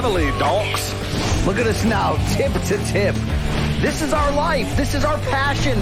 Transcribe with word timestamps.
levelly, 0.00 0.30
donks. 0.38 0.94
Look 1.46 1.58
at 1.58 1.66
us 1.66 1.84
now, 1.84 2.16
tip 2.34 2.54
to 2.54 2.78
tip. 2.86 3.14
This 3.82 4.00
is 4.00 4.14
our 4.14 4.32
life. 4.32 4.74
This 4.74 4.94
is 4.94 5.04
our 5.04 5.18
passion. 5.18 5.78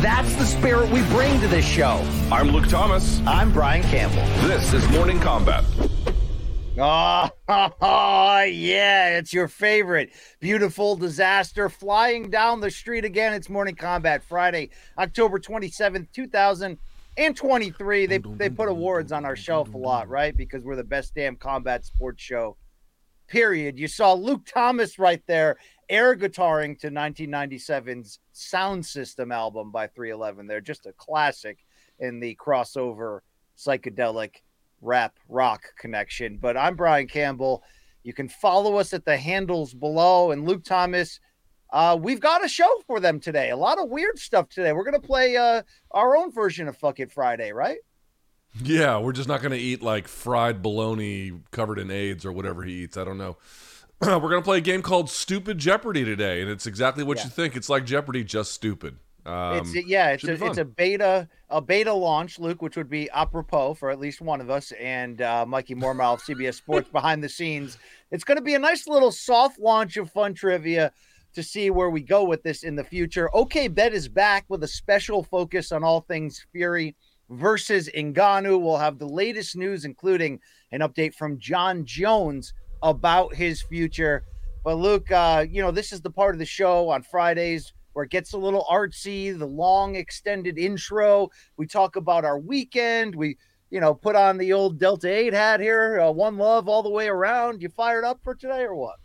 That's 0.00 0.34
the 0.36 0.46
spirit 0.46 0.88
we 0.90 1.02
bring 1.08 1.38
to 1.40 1.48
this 1.48 1.66
show. 1.66 2.02
I'm 2.32 2.48
Luke 2.48 2.68
Thomas. 2.68 3.20
I'm 3.26 3.52
Brian 3.52 3.82
Campbell. 3.82 4.24
This 4.48 4.72
is 4.72 4.88
Morning 4.88 5.18
Kombat. 5.18 5.66
Oh, 6.78 7.28
oh, 7.46 8.42
yeah, 8.50 9.18
it's 9.18 9.34
your 9.34 9.48
favorite. 9.48 10.12
Beautiful 10.40 10.96
disaster 10.96 11.68
flying 11.68 12.30
down 12.30 12.60
the 12.60 12.70
street 12.70 13.04
again. 13.04 13.34
It's 13.34 13.50
Morning 13.50 13.76
Kombat 13.76 14.22
Friday, 14.22 14.70
October 14.96 15.38
27th, 15.38 16.10
2023. 16.14 18.06
They, 18.06 18.16
they 18.16 18.48
put 18.48 18.70
awards 18.70 19.12
on 19.12 19.26
our 19.26 19.36
shelf 19.36 19.74
a 19.74 19.76
lot, 19.76 20.08
right? 20.08 20.34
Because 20.34 20.64
we're 20.64 20.76
the 20.76 20.84
best 20.84 21.14
damn 21.14 21.36
combat 21.36 21.84
sports 21.84 22.22
show, 22.22 22.56
period. 23.28 23.78
You 23.78 23.88
saw 23.88 24.14
Luke 24.14 24.44
Thomas 24.46 24.98
right 24.98 25.22
there, 25.26 25.56
air 25.88 26.16
guitaring 26.16 26.78
to 26.80 26.90
1997's 26.90 28.18
Sound 28.32 28.84
System 28.84 29.30
album 29.30 29.70
by 29.70 29.86
311. 29.86 30.46
They're 30.46 30.60
just 30.60 30.86
a 30.86 30.92
classic 30.92 31.64
in 31.98 32.20
the 32.20 32.36
crossover 32.36 33.20
psychedelic 33.56 34.36
rap 34.80 35.18
rock 35.28 35.62
connection. 35.78 36.38
But 36.38 36.56
I'm 36.56 36.76
Brian 36.76 37.06
Campbell. 37.06 37.62
You 38.02 38.12
can 38.12 38.28
follow 38.28 38.76
us 38.76 38.92
at 38.92 39.04
the 39.04 39.16
handles 39.16 39.74
below. 39.74 40.30
And 40.30 40.46
Luke 40.46 40.64
Thomas, 40.64 41.20
uh, 41.72 41.98
we've 42.00 42.20
got 42.20 42.44
a 42.44 42.48
show 42.48 42.70
for 42.86 43.00
them 43.00 43.20
today. 43.20 43.50
A 43.50 43.56
lot 43.56 43.78
of 43.78 43.88
weird 43.88 44.18
stuff 44.18 44.48
today. 44.48 44.72
We're 44.72 44.84
gonna 44.84 45.00
play 45.00 45.36
uh, 45.36 45.62
our 45.90 46.16
own 46.16 46.32
version 46.32 46.68
of 46.68 46.76
Fuck 46.76 47.00
It 47.00 47.12
Friday, 47.12 47.52
right? 47.52 47.78
Yeah, 48.62 48.98
we're 48.98 49.12
just 49.12 49.28
not 49.28 49.42
gonna 49.42 49.56
eat 49.56 49.82
like 49.82 50.08
fried 50.08 50.62
bologna 50.62 51.32
covered 51.50 51.78
in 51.78 51.90
AIDS 51.90 52.24
or 52.24 52.32
whatever 52.32 52.62
he 52.62 52.84
eats. 52.84 52.96
I 52.96 53.04
don't 53.04 53.18
know. 53.18 53.36
we're 54.00 54.20
gonna 54.20 54.42
play 54.42 54.58
a 54.58 54.62
game 54.62 54.82
called 54.82 55.10
Stupid 55.10 55.58
Jeopardy 55.58 56.04
today, 56.04 56.40
and 56.40 56.50
it's 56.50 56.66
exactly 56.66 57.04
what 57.04 57.18
Yeah. 57.18 57.24
you 57.24 57.30
think. 57.30 57.56
It's 57.56 57.68
like 57.68 57.84
Jeopardy, 57.84 58.24
just 58.24 58.52
stupid. 58.52 58.96
Um, 59.26 59.58
it's 59.58 59.74
yeah, 59.86 60.10
it's 60.10 60.24
a, 60.24 60.42
it's 60.44 60.58
a 60.58 60.64
beta 60.64 61.28
a 61.50 61.60
beta 61.60 61.92
launch, 61.92 62.38
Luke, 62.38 62.62
which 62.62 62.76
would 62.76 62.88
be 62.88 63.10
apropos 63.10 63.74
for 63.74 63.90
at 63.90 63.98
least 64.00 64.20
one 64.20 64.40
of 64.40 64.48
us, 64.48 64.72
and 64.72 65.20
uh, 65.20 65.44
Mikey 65.46 65.74
Mormile 65.74 66.14
of 66.14 66.22
CBS 66.22 66.54
Sports 66.54 66.88
behind 66.88 67.22
the 67.22 67.28
scenes. 67.28 67.76
It's 68.10 68.24
going 68.24 68.38
to 68.38 68.42
be 68.42 68.54
a 68.54 68.58
nice 68.58 68.86
little 68.86 69.12
soft 69.12 69.58
launch 69.58 69.98
of 69.98 70.10
fun 70.10 70.32
trivia 70.32 70.92
to 71.34 71.42
see 71.42 71.68
where 71.68 71.90
we 71.90 72.00
go 72.00 72.24
with 72.24 72.42
this 72.42 72.62
in 72.62 72.74
the 72.74 72.84
future. 72.84 73.28
OK 73.36 73.68
Bet 73.68 73.92
is 73.92 74.08
back 74.08 74.46
with 74.48 74.64
a 74.64 74.68
special 74.68 75.22
focus 75.22 75.72
on 75.72 75.84
all 75.84 76.00
things 76.00 76.46
Fury 76.52 76.96
versus 77.30 77.88
Ngannou. 77.94 78.60
We'll 78.60 78.76
have 78.78 78.98
the 78.98 79.08
latest 79.08 79.56
news, 79.56 79.84
including 79.84 80.40
an 80.72 80.80
update 80.80 81.14
from 81.14 81.38
Jon 81.38 81.84
Jones 81.84 82.52
about 82.82 83.34
his 83.34 83.62
future. 83.62 84.24
But 84.64 84.76
Luke, 84.76 85.10
uh, 85.10 85.46
you 85.48 85.62
know, 85.62 85.70
this 85.70 85.92
is 85.92 86.00
the 86.00 86.10
part 86.10 86.34
of 86.34 86.38
the 86.38 86.46
show 86.46 86.88
on 86.90 87.02
Fridays 87.02 87.72
where 87.92 88.04
it 88.04 88.10
gets 88.10 88.32
a 88.32 88.38
little 88.38 88.64
artsy, 88.70 89.36
the 89.36 89.46
long 89.46 89.96
extended 89.96 90.58
intro. 90.58 91.28
We 91.56 91.66
talk 91.66 91.96
about 91.96 92.24
our 92.24 92.38
weekend. 92.38 93.14
We, 93.14 93.38
you 93.70 93.80
know, 93.80 93.94
put 93.94 94.14
on 94.14 94.38
the 94.38 94.52
old 94.52 94.78
Delta 94.78 95.12
8 95.12 95.32
hat 95.32 95.60
here, 95.60 96.00
uh, 96.00 96.10
one 96.10 96.36
love 96.36 96.68
all 96.68 96.82
the 96.82 96.90
way 96.90 97.08
around. 97.08 97.60
You 97.60 97.68
fired 97.68 98.04
up 98.04 98.20
for 98.22 98.34
today 98.34 98.62
or 98.62 98.74
what? 98.74 98.96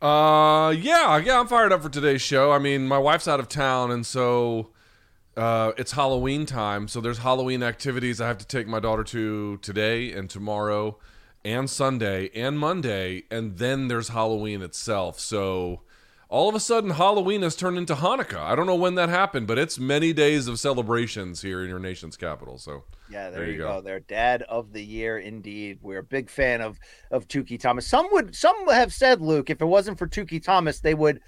Uh, 0.00 0.70
yeah, 0.70 1.16
yeah, 1.18 1.38
I'm 1.38 1.46
fired 1.46 1.72
up 1.72 1.82
for 1.82 1.88
today's 1.88 2.22
show. 2.22 2.52
I 2.52 2.58
mean, 2.58 2.86
my 2.86 2.98
wife's 2.98 3.28
out 3.28 3.40
of 3.40 3.48
town, 3.48 3.90
and 3.90 4.04
so 4.04 4.70
uh, 5.36 5.72
it's 5.76 5.92
Halloween 5.92 6.46
time. 6.46 6.88
So 6.88 7.00
there's 7.00 7.18
Halloween 7.18 7.62
activities 7.62 8.20
I 8.20 8.28
have 8.28 8.38
to 8.38 8.46
take 8.46 8.66
my 8.66 8.80
daughter 8.80 9.04
to 9.04 9.58
today 9.58 10.12
and 10.12 10.28
tomorrow, 10.30 10.98
and 11.44 11.68
Sunday 11.68 12.30
and 12.34 12.58
Monday, 12.58 13.24
and 13.30 13.58
then 13.58 13.88
there's 13.88 14.08
Halloween 14.08 14.62
itself. 14.62 15.20
So 15.20 15.82
all 16.28 16.48
of 16.48 16.54
a 16.54 16.60
sudden, 16.60 16.90
Halloween 16.90 17.42
has 17.42 17.54
turned 17.54 17.76
into 17.76 17.94
Hanukkah. 17.94 18.40
I 18.40 18.54
don't 18.54 18.66
know 18.66 18.74
when 18.74 18.94
that 18.94 19.08
happened, 19.08 19.46
but 19.46 19.58
it's 19.58 19.78
many 19.78 20.12
days 20.12 20.48
of 20.48 20.58
celebrations 20.58 21.42
here 21.42 21.62
in 21.62 21.68
your 21.68 21.78
nation's 21.78 22.16
capital. 22.16 22.58
So 22.58 22.84
Yeah, 23.10 23.30
there, 23.30 23.40
There 23.40 23.50
you 23.50 23.58
go. 23.58 23.74
go. 23.74 23.80
They're 23.82 24.00
dad 24.00 24.42
of 24.42 24.72
the 24.72 24.82
year 24.82 25.18
indeed. 25.18 25.78
We're 25.82 25.98
a 25.98 26.02
big 26.04 26.30
fan 26.30 26.60
of 26.60 26.78
of 27.10 27.28
Tukey 27.28 27.60
Thomas. 27.60 27.86
Some 27.86 28.08
would 28.12 28.34
some 28.34 28.66
have 28.68 28.92
said, 28.92 29.20
Luke, 29.20 29.50
if 29.50 29.60
it 29.60 29.66
wasn't 29.66 29.98
for 29.98 30.08
Tukey 30.08 30.42
Thomas, 30.42 30.80
they 30.80 30.94
would 30.94 31.20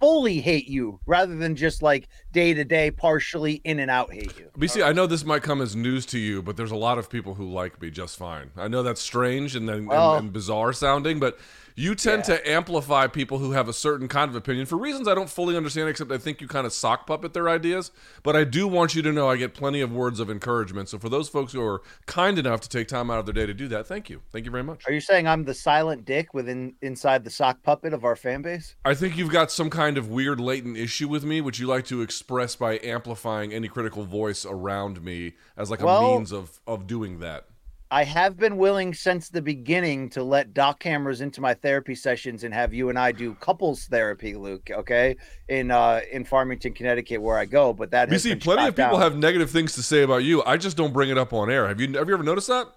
fully 0.00 0.40
hate 0.40 0.68
you 0.68 1.00
rather 1.06 1.36
than 1.36 1.56
just 1.56 1.82
like 1.82 2.08
day 2.32 2.54
to 2.54 2.64
day, 2.64 2.90
partially 2.90 3.60
in 3.64 3.78
and 3.78 3.90
out 3.90 4.12
hate 4.12 4.36
you. 4.38 4.50
BC, 4.58 4.84
I 4.84 4.92
know 4.92 5.06
this 5.06 5.24
might 5.24 5.42
come 5.42 5.60
as 5.60 5.76
news 5.76 6.06
to 6.06 6.18
you, 6.18 6.42
but 6.42 6.56
there's 6.56 6.70
a 6.70 6.76
lot 6.76 6.98
of 6.98 7.08
people 7.10 7.34
who 7.34 7.50
like 7.50 7.80
me 7.80 7.90
just 7.90 8.16
fine. 8.16 8.50
I 8.56 8.68
know 8.68 8.82
that's 8.82 9.00
strange 9.00 9.54
and 9.56 9.68
then 9.68 9.86
Well- 9.86 10.16
and, 10.16 10.24
and 10.26 10.32
bizarre 10.32 10.72
sounding, 10.72 11.18
but 11.18 11.38
you 11.74 11.94
tend 11.94 12.24
Yeah. 12.28 12.36
to 12.36 12.50
amplify 12.50 13.06
people 13.06 13.38
who 13.38 13.52
have 13.52 13.68
a 13.68 13.72
certain 13.72 14.08
kind 14.08 14.28
of 14.30 14.36
opinion 14.36 14.66
for 14.66 14.76
reasons 14.76 15.08
I 15.08 15.14
don't 15.14 15.30
fully 15.30 15.56
understand, 15.56 15.88
except 15.88 16.10
I 16.12 16.18
think 16.18 16.40
you 16.40 16.48
kind 16.48 16.66
of 16.66 16.72
sock 16.72 17.06
puppet 17.06 17.32
their 17.32 17.48
ideas. 17.48 17.90
But 18.22 18.36
I 18.36 18.44
do 18.44 18.66
want 18.68 18.94
you 18.94 19.02
to 19.02 19.12
know 19.12 19.28
I 19.28 19.36
get 19.36 19.54
plenty 19.54 19.80
of 19.80 19.92
words 19.92 20.20
of 20.20 20.30
encouragement. 20.30 20.88
So 20.88 20.98
for 20.98 21.08
those 21.08 21.28
folks 21.28 21.52
who 21.52 21.62
are 21.62 21.82
kind 22.06 22.38
enough 22.38 22.60
to 22.62 22.68
take 22.68 22.88
time 22.88 23.10
out 23.10 23.18
of 23.18 23.26
their 23.26 23.32
day 23.32 23.46
to 23.46 23.54
do 23.54 23.68
that, 23.68 23.86
thank 23.86 24.10
you. 24.10 24.22
Thank 24.30 24.44
you 24.44 24.50
very 24.50 24.64
much. 24.64 24.84
Are 24.86 24.92
you 24.92 25.00
saying 25.00 25.26
I'm 25.26 25.44
the 25.44 25.54
silent 25.54 26.04
dick 26.04 26.34
within 26.34 26.74
inside 26.82 27.24
the 27.24 27.30
sock 27.30 27.62
puppet 27.62 27.92
of 27.92 28.04
our 28.04 28.16
fan 28.16 28.42
base? 28.42 28.74
I 28.84 28.94
think 28.94 29.16
you've 29.16 29.30
got 29.30 29.50
some 29.50 29.70
kind 29.70 29.98
of 29.98 30.08
weird 30.08 30.40
latent 30.40 30.76
issue 30.76 31.08
with 31.08 31.24
me, 31.24 31.40
which 31.40 31.58
you 31.58 31.66
like 31.66 31.86
to 31.86 32.02
express 32.02 32.56
by 32.56 32.78
amplifying 32.82 33.52
any 33.52 33.68
critical 33.68 34.04
voice 34.04 34.44
around 34.44 35.02
me 35.02 35.34
as 35.56 35.70
like 35.70 35.80
a 35.80 36.00
means 36.00 36.32
of 36.32 36.60
of 36.66 36.86
doing 36.86 37.18
that. 37.20 37.46
I 37.92 38.04
have 38.04 38.38
been 38.38 38.56
willing 38.56 38.94
since 38.94 39.28
the 39.28 39.42
beginning 39.42 40.08
to 40.10 40.22
let 40.22 40.54
doc 40.54 40.80
cameras 40.80 41.20
into 41.20 41.42
my 41.42 41.52
therapy 41.52 41.94
sessions 41.94 42.42
and 42.42 42.54
have 42.54 42.72
you 42.72 42.88
and 42.88 42.98
I 42.98 43.12
do 43.12 43.34
couples 43.34 43.84
therapy, 43.84 44.34
Luke. 44.34 44.70
Okay, 44.72 45.14
in 45.48 45.70
uh 45.70 46.00
in 46.10 46.24
Farmington, 46.24 46.72
Connecticut, 46.72 47.20
where 47.20 47.36
I 47.36 47.44
go. 47.44 47.74
But 47.74 47.90
that 47.90 48.10
You 48.10 48.18
see, 48.18 48.34
plenty 48.34 48.66
of 48.68 48.76
people 48.76 48.98
have 48.98 49.14
negative 49.18 49.50
things 49.50 49.74
to 49.74 49.82
say 49.82 50.02
about 50.02 50.24
you. 50.24 50.42
I 50.44 50.56
just 50.56 50.74
don't 50.78 50.94
bring 50.94 51.10
it 51.10 51.18
up 51.18 51.34
on 51.34 51.50
air. 51.50 51.68
Have 51.68 51.82
you? 51.82 51.92
Have 51.98 52.08
you 52.08 52.14
ever 52.14 52.22
noticed 52.24 52.48
that? 52.48 52.68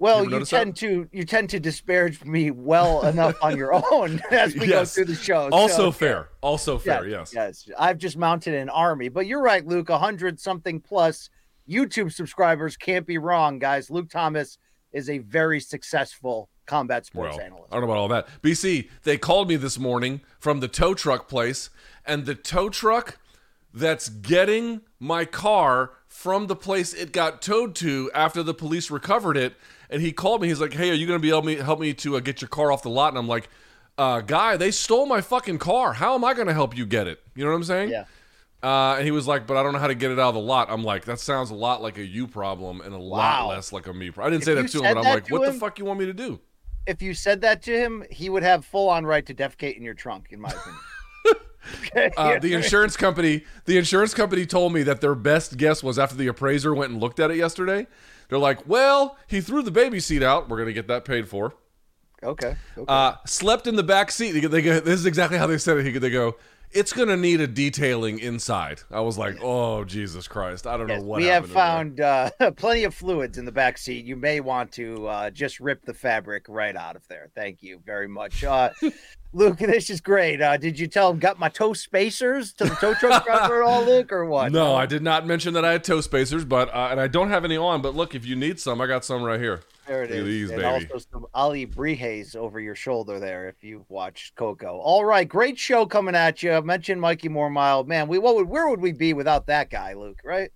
Well, 0.00 0.16
ever 0.16 0.24
you 0.24 0.30
notice 0.30 0.50
that? 0.50 0.56
tend 0.64 0.76
to 0.78 1.08
you 1.12 1.22
tend 1.24 1.50
to 1.50 1.60
disparage 1.60 2.24
me 2.24 2.50
well 2.50 3.06
enough 3.06 3.36
on 3.40 3.56
your 3.56 3.72
own 3.92 4.20
as 4.32 4.52
we 4.56 4.66
Yes. 4.66 4.96
go 4.96 5.04
through 5.04 5.14
the 5.14 5.20
show. 5.22 5.48
Also 5.52 5.76
So, 5.76 5.92
fair. 5.92 6.28
Also 6.40 6.76
fair. 6.76 7.06
Yes. 7.06 7.32
Yes, 7.32 7.70
I've 7.78 7.98
just 7.98 8.16
mounted 8.16 8.54
an 8.54 8.68
army. 8.68 9.10
But 9.10 9.28
you're 9.28 9.42
right, 9.42 9.64
Luke. 9.64 9.90
A 9.90 9.98
hundred 9.98 10.40
something 10.40 10.80
plus 10.80 11.30
YouTube 11.68 12.12
subscribers 12.12 12.76
can't 12.76 13.06
be 13.06 13.18
wrong, 13.18 13.58
guys. 13.58 13.90
Luke 13.90 14.10
Thomas 14.10 14.58
is 14.92 15.08
a 15.08 15.18
very 15.18 15.60
successful 15.60 16.48
combat 16.66 17.06
sports 17.06 17.36
Well, 17.36 17.46
analyst. 17.46 17.68
I 17.72 17.76
don't 17.76 17.82
know 17.82 17.92
about 17.92 18.00
all 18.00 18.08
that. 18.08 18.28
BC, 18.42 18.88
they 19.02 19.18
called 19.18 19.48
me 19.48 19.56
this 19.56 19.78
morning 19.78 20.20
from 20.38 20.60
the 20.60 20.68
tow 20.68 20.94
truck 20.94 21.28
place, 21.28 21.70
and 22.06 22.26
the 22.26 22.34
tow 22.34 22.68
truck 22.68 23.18
that's 23.74 24.08
getting 24.08 24.82
my 25.00 25.24
car 25.24 25.92
from 26.06 26.46
the 26.46 26.56
place 26.56 26.92
it 26.92 27.12
got 27.12 27.40
towed 27.40 27.74
to 27.76 28.10
after 28.14 28.42
the 28.42 28.54
police 28.54 28.90
recovered 28.90 29.36
it. 29.36 29.54
And 29.88 30.02
he 30.02 30.12
called 30.12 30.40
me. 30.42 30.48
He's 30.48 30.60
like, 30.60 30.72
"Hey, 30.72 30.90
are 30.90 30.94
you 30.94 31.06
going 31.06 31.18
to 31.18 31.22
be 31.22 31.30
able 31.30 31.42
to 31.42 31.62
help 31.64 31.80
me 31.80 31.94
to 31.94 32.16
uh, 32.16 32.20
get 32.20 32.40
your 32.40 32.48
car 32.48 32.72
off 32.72 32.82
the 32.82 32.90
lot?" 32.90 33.08
And 33.08 33.18
I'm 33.18 33.28
like, 33.28 33.48
uh, 33.98 34.20
"Guy, 34.20 34.56
they 34.56 34.70
stole 34.70 35.06
my 35.06 35.20
fucking 35.20 35.58
car. 35.58 35.94
How 35.94 36.14
am 36.14 36.24
I 36.24 36.34
going 36.34 36.48
to 36.48 36.54
help 36.54 36.76
you 36.76 36.86
get 36.86 37.06
it?" 37.06 37.20
You 37.34 37.44
know 37.44 37.50
what 37.50 37.56
I'm 37.56 37.64
saying? 37.64 37.90
Yeah. 37.90 38.04
Uh, 38.62 38.94
and 38.96 39.04
he 39.04 39.10
was 39.10 39.26
like, 39.26 39.46
"But 39.46 39.56
I 39.56 39.62
don't 39.62 39.72
know 39.72 39.78
how 39.80 39.88
to 39.88 39.94
get 39.94 40.10
it 40.12 40.18
out 40.18 40.28
of 40.28 40.34
the 40.34 40.40
lot." 40.40 40.68
I'm 40.70 40.84
like, 40.84 41.04
"That 41.04 41.18
sounds 41.18 41.50
a 41.50 41.54
lot 41.54 41.82
like 41.82 41.98
a 41.98 42.04
you 42.04 42.26
problem 42.28 42.80
and 42.80 42.94
a 42.94 42.98
Wow. 42.98 43.46
lot 43.46 43.48
less 43.56 43.72
like 43.72 43.86
a 43.88 43.92
me 43.92 44.10
problem." 44.10 44.28
I 44.32 44.36
didn't 44.36 44.42
If 44.42 44.46
say 44.46 44.54
that 44.54 44.68
to 44.78 44.78
him, 44.88 44.94
but 44.94 45.00
I'm 45.06 45.14
like, 45.14 45.28
"What 45.30 45.42
the 45.42 45.50
him- 45.52 45.58
fuck 45.60 45.78
you 45.78 45.84
want 45.84 45.98
me 45.98 46.06
to 46.06 46.12
do?" 46.14 46.38
If 46.86 47.00
you 47.02 47.14
said 47.14 47.40
that 47.42 47.62
to 47.62 47.72
him, 47.76 48.04
he 48.10 48.28
would 48.28 48.42
have 48.42 48.64
full 48.64 48.88
on 48.88 49.04
right 49.06 49.24
to 49.26 49.34
defecate 49.34 49.76
in 49.76 49.82
your 49.82 49.94
trunk, 49.94 50.28
in 50.30 50.40
my 50.40 50.48
opinion. 50.50 50.80
Okay? 51.86 52.10
Uh, 52.16 52.40
the 52.40 52.54
insurance 52.54 52.96
company, 52.96 53.44
the 53.66 53.78
insurance 53.78 54.14
company 54.14 54.44
told 54.46 54.72
me 54.72 54.82
that 54.82 55.00
their 55.00 55.14
best 55.14 55.56
guess 55.56 55.80
was 55.80 55.96
after 55.96 56.16
the 56.16 56.26
appraiser 56.26 56.74
went 56.74 56.90
and 56.90 57.00
looked 57.00 57.20
at 57.20 57.30
it 57.30 57.36
yesterday. 57.36 57.86
They're 58.28 58.38
like, 58.40 58.66
"Well, 58.68 59.16
he 59.28 59.40
threw 59.40 59.62
the 59.62 59.70
baby 59.70 60.00
seat 60.00 60.24
out. 60.24 60.48
We're 60.48 60.58
gonna 60.58 60.72
get 60.72 60.88
that 60.88 61.04
paid 61.04 61.28
for." 61.28 61.54
okay. 62.24 62.56
okay. 62.76 62.84
Uh, 62.88 63.14
slept 63.26 63.68
in 63.68 63.76
the 63.76 63.82
back 63.84 64.10
seat. 64.10 64.32
They 64.32 64.40
go, 64.40 64.48
they 64.48 64.60
go, 64.62 64.80
this 64.80 64.98
is 64.98 65.06
exactly 65.06 65.38
how 65.38 65.46
they 65.46 65.56
said 65.58 65.76
it. 65.78 65.86
He- 65.86 65.92
could 65.92 66.02
They 66.02 66.10
go, 66.10 66.34
"It's 66.72 66.92
gonna 66.92 67.16
need 67.16 67.40
a 67.40 67.46
detailing 67.46 68.18
inside." 68.18 68.80
I 68.90 69.00
was 69.00 69.18
like, 69.18 69.36
"Oh 69.42 69.84
Jesus 69.84 70.26
Christ! 70.28 70.66
I 70.66 70.76
don't 70.76 70.88
Yes, 70.88 71.00
know 71.00 71.06
what." 71.06 71.16
we 71.18 71.26
have 71.26 71.48
found 71.50 72.00
uh, 72.00 72.30
plenty 72.56 72.84
of 72.84 72.94
fluids 72.94 73.38
in 73.38 73.44
the 73.44 73.52
back 73.52 73.78
seat. 73.78 74.04
You 74.04 74.16
may 74.16 74.40
want 74.40 74.72
to 74.72 75.06
uh, 75.06 75.30
just 75.30 75.60
rip 75.60 75.84
the 75.84 75.94
fabric 75.94 76.46
right 76.48 76.74
out 76.76 76.96
of 76.96 77.06
there. 77.08 77.30
Thank 77.34 77.62
you 77.62 77.80
very 77.84 78.08
much, 78.08 78.42
uh, 78.44 78.70
Luke. 79.32 79.58
This 79.58 79.90
is 79.90 80.00
great. 80.00 80.40
Uh, 80.40 80.56
did 80.56 80.78
you 80.78 80.86
tell 80.86 81.10
him 81.10 81.18
got 81.18 81.38
my 81.38 81.48
toe 81.48 81.72
spacers 81.72 82.52
to 82.54 82.64
the 82.64 82.74
tow 82.74 82.94
truck 82.94 83.24
driver 83.24 83.62
at 83.62 83.66
all, 83.68 83.84
Luke, 83.84 84.12
or 84.12 84.24
what? 84.26 84.52
No, 84.52 84.74
I 84.74 84.86
did 84.86 85.02
not 85.02 85.26
mention 85.26 85.54
that 85.54 85.64
I 85.64 85.72
had 85.72 85.84
toe 85.84 86.00
spacers, 86.00 86.44
but 86.44 86.68
uh, 86.74 86.88
and 86.90 87.00
I 87.00 87.08
don't 87.08 87.30
have 87.30 87.44
any 87.44 87.56
on. 87.56 87.82
But 87.82 87.94
look, 87.94 88.14
if 88.14 88.24
you 88.26 88.36
need 88.36 88.60
some, 88.60 88.80
I 88.80 88.86
got 88.86 89.04
some 89.04 89.22
right 89.22 89.40
here. 89.40 89.60
There 89.86 90.04
it 90.04 90.10
is. 90.10 90.24
these, 90.24 90.50
and 90.50 90.60
baby. 90.62 90.86
also 90.92 91.04
some 91.10 91.26
alebrijes 91.34 92.36
over 92.36 92.60
your 92.60 92.74
shoulder 92.74 93.18
there 93.18 93.48
if 93.48 93.62
you've 93.64 93.88
watched 93.90 94.34
Coco. 94.36 94.78
All 94.78 95.04
right, 95.04 95.28
great 95.28 95.58
show 95.58 95.86
coming 95.86 96.14
at 96.14 96.42
you. 96.42 96.52
I 96.52 96.60
mentioned 96.60 97.00
Mikey 97.00 97.28
Mormile. 97.28 97.86
Man, 97.86 98.06
we 98.08 98.18
what 98.18 98.36
would 98.36 98.48
where 98.48 98.68
would 98.68 98.80
we 98.80 98.92
be 98.92 99.12
without 99.12 99.46
that 99.46 99.70
guy, 99.70 99.94
Luke, 99.94 100.20
right? 100.24 100.50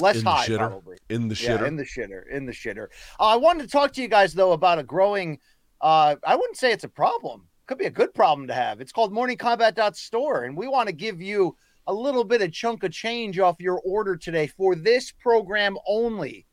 Less 0.00 0.18
In 0.18 0.24
the 0.24 0.30
high, 0.30 0.46
shitter. 0.46 0.58
probably. 0.58 0.96
In 1.10 1.28
the 1.28 1.34
Yeah, 1.34 1.58
shitter. 1.58 1.66
in 1.66 1.76
the 1.76 1.84
shitter, 1.84 2.22
in 2.30 2.46
the 2.46 2.52
shitter. 2.52 2.86
Uh, 3.20 3.24
I 3.24 3.36
wanted 3.36 3.64
to 3.64 3.68
talk 3.68 3.92
to 3.94 4.02
you 4.02 4.08
guys 4.08 4.32
though 4.32 4.52
about 4.52 4.78
a 4.78 4.82
growing 4.82 5.38
Uh, 5.80 6.16
I 6.26 6.34
wouldn't 6.34 6.56
say 6.56 6.72
it's 6.72 6.84
a 6.84 6.88
problem. 6.88 7.46
Could 7.66 7.78
be 7.78 7.84
a 7.84 7.90
good 7.90 8.12
problem 8.14 8.48
to 8.48 8.54
have. 8.54 8.80
It's 8.80 8.90
called 8.92 9.12
morningkombat.store, 9.12 10.44
and 10.44 10.56
we 10.56 10.66
want 10.68 10.88
to 10.88 10.92
give 10.94 11.20
you 11.20 11.56
a 11.86 11.92
little 11.92 12.24
bit 12.24 12.42
of 12.42 12.52
chunk 12.52 12.82
of 12.82 12.90
change 12.92 13.38
off 13.38 13.60
your 13.60 13.80
order 13.84 14.16
today 14.16 14.46
for 14.48 14.74
this 14.74 15.12
program 15.12 15.76
only. 15.86 16.46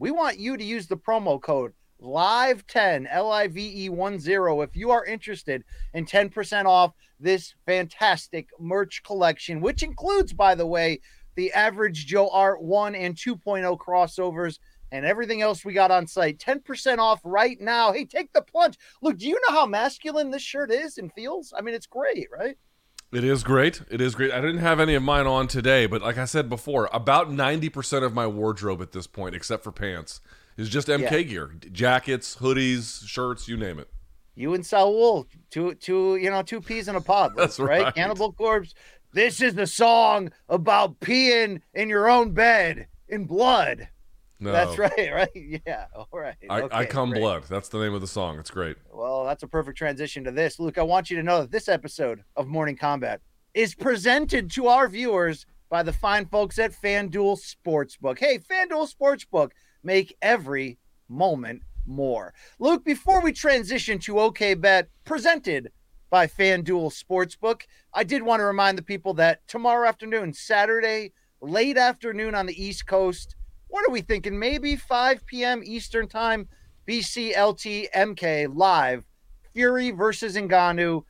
We 0.00 0.10
want 0.10 0.38
you 0.38 0.56
to 0.56 0.64
use 0.64 0.86
the 0.86 0.96
promo 0.96 1.40
code 1.40 1.74
live10 2.02 3.06
l-i-v-e-1-0 3.10 4.64
if 4.64 4.74
you 4.74 4.90
are 4.90 5.04
interested 5.04 5.62
in 5.92 6.06
10% 6.06 6.64
off 6.64 6.94
this 7.20 7.54
fantastic 7.66 8.48
merch 8.58 9.02
collection 9.04 9.60
which 9.60 9.82
includes 9.82 10.32
by 10.32 10.54
the 10.54 10.64
way 10.64 10.98
the 11.34 11.52
average 11.52 12.06
joe 12.06 12.30
art 12.30 12.62
1 12.62 12.94
and 12.94 13.14
2.0 13.14 13.76
crossovers 13.76 14.58
and 14.90 15.04
everything 15.04 15.42
else 15.42 15.64
we 15.64 15.72
got 15.72 15.90
on 15.90 16.06
site. 16.06 16.38
10% 16.38 16.98
off 16.98 17.20
right 17.22 17.60
now. 17.60 17.92
Hey 17.92 18.04
take 18.04 18.32
the 18.32 18.42
plunge. 18.42 18.78
Look 19.02 19.18
do 19.18 19.28
you 19.28 19.38
know 19.48 19.54
how 19.54 19.66
masculine 19.66 20.30
this 20.30 20.42
shirt 20.42 20.70
is 20.70 20.98
and 20.98 21.12
feels? 21.12 21.52
I 21.56 21.60
mean 21.60 21.74
it's 21.74 21.86
great 21.86 22.28
right 22.32 22.56
It 23.12 23.24
is 23.24 23.42
great. 23.42 23.82
It 23.90 24.00
is 24.00 24.14
great. 24.14 24.30
I 24.32 24.40
didn't 24.40 24.58
have 24.58 24.78
any 24.78 24.94
of 24.94 25.02
mine 25.02 25.26
on 25.26 25.48
today, 25.48 25.86
but 25.86 26.00
like 26.00 26.16
I 26.16 26.26
said 26.26 26.48
before, 26.48 26.88
about 26.92 27.28
90% 27.28 28.04
of 28.04 28.14
my 28.14 28.26
wardrobe 28.26 28.80
at 28.80 28.92
this 28.92 29.08
point, 29.08 29.34
except 29.34 29.64
for 29.64 29.72
pants, 29.72 30.20
is 30.56 30.68
just 30.68 30.88
MK 30.88 31.10
Yeah. 31.10 31.22
gear. 31.22 31.54
Jackets, 31.72 32.36
hoodies, 32.36 33.06
shirts, 33.06 33.48
you 33.48 33.56
name 33.56 33.78
it. 33.80 33.88
you 34.36 34.54
and 34.54 34.64
Saul, 34.64 35.26
two, 35.50 35.74
two, 35.74 36.16
you 36.16 36.30
know, 36.30 36.40
two 36.42 36.60
peas 36.62 36.86
in 36.88 36.94
a 36.96 37.00
pod. 37.00 37.32
That's 37.36 37.58
right. 37.58 37.82
right. 37.82 37.94
Cannibal 37.94 38.32
Corpse. 38.32 38.74
This 39.12 39.42
is 39.42 39.54
the 39.54 39.66
song 39.66 40.30
about 40.48 40.98
peeing 41.00 41.60
in 41.74 41.88
your 41.88 42.08
own 42.08 42.30
bed 42.32 42.86
in 43.08 43.24
blood. 43.26 43.88
No. 44.40 44.52
That's 44.52 44.78
right, 44.78 44.90
right? 45.12 45.60
Yeah. 45.66 45.86
All 45.94 46.08
right. 46.12 46.34
I, 46.48 46.66
I 46.72 46.84
come 46.86 47.10
great. 47.10 47.20
blood. 47.20 47.44
That's 47.48 47.68
the 47.68 47.78
name 47.78 47.92
of 47.94 48.00
the 48.00 48.06
song. 48.06 48.38
It's 48.38 48.50
great. 48.50 48.76
Well, 48.92 49.24
that's 49.24 49.42
a 49.42 49.46
perfect 49.48 49.76
transition 49.76 50.24
to 50.24 50.30
this. 50.30 50.58
Luke, 50.58 50.78
I 50.78 50.82
want 50.82 51.10
you 51.10 51.16
to 51.16 51.22
know 51.22 51.42
that 51.42 51.50
this 51.50 51.68
episode 51.68 52.24
of 52.36 52.46
Morning 52.48 52.76
Kombat 52.76 53.18
is 53.52 53.74
presented 53.74 54.50
to 54.52 54.66
our 54.68 54.88
viewers 54.88 55.44
by 55.68 55.82
the 55.82 55.92
fine 55.92 56.26
folks 56.26 56.58
at 56.58 56.72
FanDuel 56.72 57.38
Sportsbook. 57.38 58.18
Hey, 58.18 58.38
FanDuel 58.38 58.92
Sportsbook, 58.92 59.50
make 59.84 60.16
every 60.22 60.78
moment 61.08 61.62
more. 61.86 62.32
Luke, 62.58 62.84
before 62.84 63.20
we 63.20 63.32
transition 63.32 63.98
to 64.00 64.20
OK 64.20 64.54
Bet, 64.54 64.88
presented 65.04 65.70
by 66.08 66.26
FanDuel 66.26 66.92
Sportsbook, 66.92 67.62
I 67.92 68.04
did 68.04 68.22
want 68.22 68.40
to 68.40 68.44
remind 68.44 68.78
the 68.78 68.82
people 68.82 69.14
that 69.14 69.46
tomorrow 69.46 69.88
afternoon, 69.88 70.32
Saturday, 70.32 71.12
late 71.40 71.76
afternoon 71.76 72.34
on 72.34 72.46
the 72.46 72.62
East 72.62 72.86
Coast, 72.86 73.36
what 73.70 73.88
are 73.88 73.92
we 73.92 74.02
thinking? 74.02 74.38
Maybe 74.38 74.76
5 74.76 75.24
p.m. 75.26 75.62
Eastern 75.64 76.08
Time, 76.08 76.48
BCLT 76.86 77.90
MK 77.94 78.54
live, 78.54 79.04
Fury 79.54 79.90
versus 79.90 80.36
Ngannou, 80.36 81.04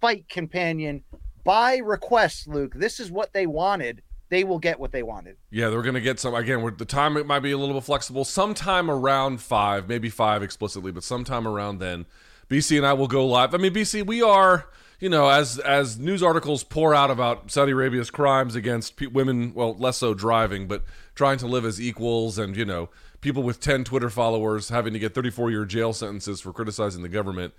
fight 0.00 0.28
companion 0.28 1.02
by 1.44 1.76
request, 1.76 2.48
Luke. 2.48 2.74
This 2.74 2.98
is 3.00 3.10
what 3.10 3.32
they 3.32 3.46
wanted. 3.46 4.02
They 4.28 4.42
will 4.42 4.58
get 4.58 4.80
what 4.80 4.90
they 4.90 5.04
wanted. 5.04 5.36
Yeah, 5.50 5.68
they're 5.68 5.82
gonna 5.82 6.00
get 6.00 6.18
some 6.18 6.34
again. 6.34 6.74
The 6.76 6.84
time 6.84 7.16
it 7.16 7.26
might 7.26 7.40
be 7.40 7.52
a 7.52 7.58
little 7.58 7.74
bit 7.74 7.84
flexible. 7.84 8.24
Sometime 8.24 8.90
around 8.90 9.40
five, 9.40 9.88
maybe 9.88 10.10
five 10.10 10.42
explicitly, 10.42 10.90
but 10.90 11.04
sometime 11.04 11.46
around 11.46 11.78
then, 11.78 12.06
BC 12.48 12.76
and 12.76 12.84
I 12.84 12.92
will 12.92 13.06
go 13.06 13.24
live. 13.24 13.54
I 13.54 13.58
mean, 13.58 13.72
BC, 13.72 14.04
we 14.04 14.22
are 14.22 14.66
you 14.98 15.08
know 15.08 15.28
as 15.28 15.60
as 15.60 15.98
news 15.98 16.24
articles 16.24 16.64
pour 16.64 16.92
out 16.92 17.10
about 17.10 17.52
Saudi 17.52 17.70
Arabia's 17.70 18.10
crimes 18.10 18.56
against 18.56 18.96
pe- 18.96 19.06
women, 19.06 19.54
well, 19.54 19.74
less 19.74 19.98
so 19.98 20.12
driving, 20.12 20.66
but 20.66 20.82
trying 21.16 21.38
to 21.38 21.46
live 21.46 21.64
as 21.64 21.80
equals, 21.80 22.38
and 22.38 22.56
you 22.56 22.64
know 22.64 22.88
people 23.20 23.42
with 23.42 23.58
ten 23.58 23.82
Twitter 23.82 24.08
followers 24.08 24.68
having 24.68 24.92
to 24.92 25.00
get 25.00 25.14
34 25.14 25.50
year 25.50 25.64
jail 25.64 25.92
sentences 25.92 26.40
for 26.40 26.52
criticizing 26.52 27.02
the 27.02 27.08
government. 27.08 27.52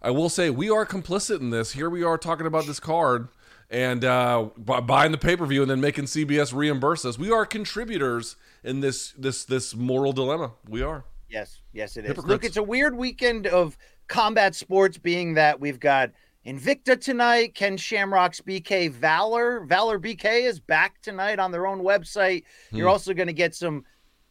I 0.00 0.12
will 0.12 0.28
say 0.28 0.48
we 0.50 0.70
are 0.70 0.86
complicit 0.86 1.40
in 1.40 1.50
this. 1.50 1.72
Here 1.72 1.90
we 1.90 2.04
are 2.04 2.16
talking 2.16 2.46
about 2.46 2.66
this 2.66 2.78
card 2.78 3.28
and 3.70 4.04
uh, 4.04 4.50
buying 4.56 5.12
the 5.12 5.18
pay 5.18 5.36
per 5.36 5.44
view 5.44 5.62
and 5.62 5.70
then 5.70 5.80
making 5.80 6.04
CBS 6.04 6.54
reimburse 6.54 7.04
us. 7.04 7.18
We 7.18 7.32
are 7.32 7.44
contributors 7.44 8.36
in 8.62 8.80
this 8.80 9.12
this 9.18 9.44
this 9.44 9.74
moral 9.74 10.12
dilemma. 10.12 10.52
We 10.68 10.82
are. 10.82 11.04
Yes, 11.28 11.60
yes, 11.72 11.96
it 11.96 12.04
is. 12.04 12.08
Hypocrites. 12.08 12.28
Look, 12.28 12.44
it's 12.44 12.56
a 12.56 12.62
weird 12.62 12.96
weekend 12.96 13.46
of 13.46 13.76
combat 14.06 14.54
sports, 14.54 14.96
being 14.96 15.34
that 15.34 15.60
we've 15.60 15.78
got 15.80 16.10
Invicta 16.52 16.98
tonight, 16.98 17.54
Ken 17.54 17.76
Shamrock's 17.76 18.40
BK 18.40 18.90
Valor. 18.90 19.60
Valor 19.66 19.98
BK 19.98 20.46
is 20.46 20.58
back 20.58 20.98
tonight 21.02 21.38
on 21.38 21.52
their 21.52 21.66
own 21.66 21.80
website. 21.80 22.44
You're 22.72 22.86
Hmm. 22.86 22.92
also 22.92 23.12
going 23.12 23.26
to 23.26 23.34
get 23.34 23.54
some 23.54 23.84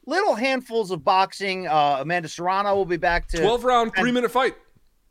little 0.07 0.33
handfuls 0.33 0.89
of 0.89 1.03
boxing. 1.03 1.67
Uh, 1.67 1.97
Amanda 1.99 2.27
Serrano 2.27 2.73
will 2.75 2.85
be 2.85 2.97
back 2.97 3.27
to 3.29 3.37
12 3.37 3.63
round, 3.63 3.91
three 3.95 4.11
minute 4.11 4.31
fight. 4.31 4.55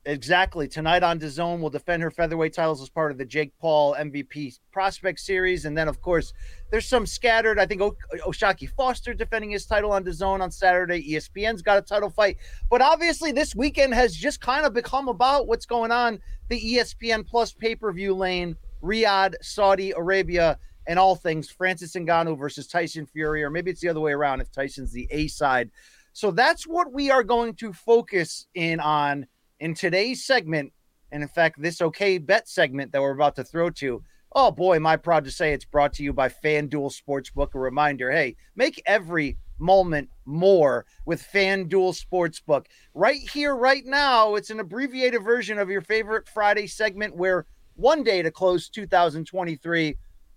Exactly. 0.09 0.69
Tonight 0.69 1.03
on 1.03 1.19
DAZN 1.19 1.59
will 1.59 1.69
defend 1.69 2.01
her 2.01 2.13
featherweight 2.13 2.55
titles 2.55 2.81
as 2.81 2.89
part 2.89 3.11
of 3.11 3.19
the 3.19 3.25
Jake 3.25 3.53
Paul 3.59 3.97
MVP 3.99 4.57
prospect 4.71 5.19
series. 5.19 5.65
And 5.65 5.77
then, 5.77 5.89
of 5.89 6.01
course, 6.01 6.33
there's 6.71 6.87
some 6.87 7.07
scattered. 7.07 7.59
I 7.59 7.67
think 7.67 7.83
o- 7.83 7.97
O'Shaquie 8.25 8.71
Foster 8.71 9.15
defending 9.15 9.51
his 9.51 9.67
title 9.67 9.91
on 9.91 10.05
DAZN 10.05 10.41
on 10.41 10.53
Saturday. 10.53 11.03
ESPN's 11.11 11.61
got 11.61 11.79
a 11.79 11.83
title 11.83 12.09
fight. 12.09 12.37
But 12.71 12.83
obviously, 12.83 13.33
this 13.33 13.57
weekend 13.57 13.95
has 13.95 14.15
just 14.15 14.41
kind 14.41 14.65
of 14.65 14.73
become 14.73 15.09
about 15.09 15.49
what's 15.49 15.67
going 15.67 15.91
on 15.91 16.21
the 16.49 16.61
ESPN 16.61 17.27
Plus 17.27 17.53
pay 17.53 17.75
per 17.75 17.93
view 17.93 18.15
lane, 18.15 18.55
Riyadh, 18.85 19.35
Saudi 19.43 19.91
Arabia, 19.91 20.57
and 20.87 21.01
all 21.01 21.17
things 21.17 21.51
Francis 21.51 21.95
Ngannou 21.95 22.39
versus 22.39 22.69
Tyson 22.69 23.07
Fury. 23.07 23.43
Or 23.43 23.51
maybe 23.51 23.73
it's 23.73 23.81
the 23.81 23.89
other 23.89 23.99
way 23.99 24.13
around 24.13 24.41
if 24.41 24.53
Tyson's 24.53 24.93
the 24.93 25.09
A 25.11 25.27
side. 25.27 25.69
So 26.13 26.31
that's 26.31 26.65
what 26.65 26.93
we 26.93 27.11
are 27.11 27.25
going 27.25 27.55
to 27.57 27.73
focus 27.73 28.47
in 28.55 28.79
on 28.79 29.27
in 29.61 29.75
today's 29.75 30.25
segment, 30.25 30.73
and 31.13 31.23
in 31.23 31.29
fact, 31.29 31.61
this 31.61 31.81
okay 31.81 32.19
bet 32.19 32.49
segment 32.49 32.93
that 32.93 33.01
we're 33.01 33.13
about 33.13 33.37
to 33.37 33.45
throw 33.45 33.71
to. 33.71 34.03
Oh 34.33 34.51
boy, 34.51 34.77
am 34.77 34.87
I 34.87 34.97
proud 34.97 35.25
to 35.25 35.31
say 35.31 35.53
it's 35.53 35.65
brought 35.65 35.93
to 35.95 36.03
you 36.03 36.13
by 36.13 36.29
FanDuel 36.29 36.93
Sportsbook. 36.93 37.55
A 37.55 37.59
reminder 37.59 38.11
hey, 38.11 38.37
make 38.55 38.83
every 38.87 39.39
moment 39.59 40.11
more 40.25 40.85
with 41.07 41.27
FanDuel 41.33 41.97
Sportsbook. 41.97 42.67
Right 42.95 43.21
here, 43.31 43.57
right 43.57 43.85
now, 43.85 44.35
it's 44.35 44.51
an 44.51 44.61
abbreviated 44.61 45.23
version 45.23 45.59
of 45.59 45.71
your 45.71 45.81
favorite 45.81 46.29
Friday 46.29 46.67
segment 46.67 47.17
where 47.17 47.47
one 47.77 48.03
day 48.03 48.23
to 48.23 48.31
close 48.31 48.69
2023, 48.69 49.97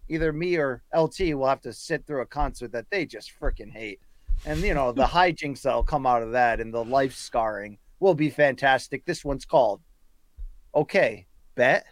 either 0.10 0.34
me 0.34 0.56
or 0.56 0.84
LT 0.96 1.20
will 1.34 1.48
have 1.48 1.62
to 1.62 1.74
sit 1.74 2.06
through 2.06 2.22
a 2.22 2.26
concert 2.26 2.72
that 2.72 2.90
they 2.90 3.06
just 3.06 3.32
freaking 3.40 3.72
hate. 3.72 4.00
And, 4.46 4.62
you 4.62 4.74
know, 4.74 4.92
the 4.92 5.04
hijinks 5.06 5.64
that'll 5.64 5.84
come 5.84 6.06
out 6.06 6.24
of 6.24 6.32
that 6.32 6.62
and 6.62 6.74
the 6.74 6.84
life 6.84 7.16
scarring 7.16 7.78
will 8.00 8.16
be 8.16 8.30
fantastic. 8.30 9.06
This 9.06 9.24
one's 9.26 9.46
called 9.46 9.82
Okay, 10.74 11.26
Bet. 11.56 11.86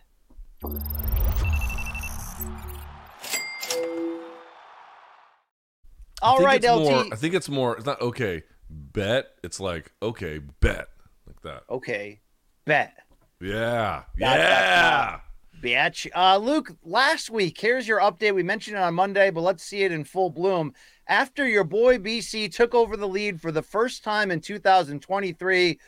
All 6.21 6.45
it's 6.45 6.65
LT. 6.65 6.79
More, 6.79 7.05
I 7.11 7.15
think 7.15 7.33
it's 7.33 7.49
more, 7.49 7.75
it's 7.77 7.85
not 7.85 8.01
okay, 8.01 8.43
bet. 8.69 9.27
It's 9.43 9.59
like, 9.59 9.91
okay, 10.01 10.39
bet. 10.59 10.87
Like 11.25 11.41
that. 11.43 11.63
okay, 11.69 12.21
bet. 12.65 12.93
Yeah. 13.41 14.03
Yeah. 14.17 15.19
Bitch. 15.61 16.07
Uh, 16.15 16.37
Luke, 16.37 16.75
last 16.83 17.29
week, 17.29 17.59
here's 17.59 17.87
your 17.87 17.99
update. 17.99 18.35
We 18.35 18.43
mentioned 18.43 18.77
it 18.77 18.81
on 18.81 18.93
Monday, 18.93 19.31
but 19.31 19.41
let's 19.41 19.63
see 19.63 19.83
it 19.83 19.91
in 19.91 20.03
full 20.03 20.29
bloom. 20.29 20.73
After 21.07 21.47
your 21.47 21.63
boy 21.63 21.97
BC 21.97 22.53
took 22.53 22.75
over 22.75 22.95
the 22.95 23.07
lead 23.07 23.41
for 23.41 23.51
the 23.51 23.61
first 23.61 24.03
time 24.03 24.29
in 24.29 24.39
2023, 24.39 25.79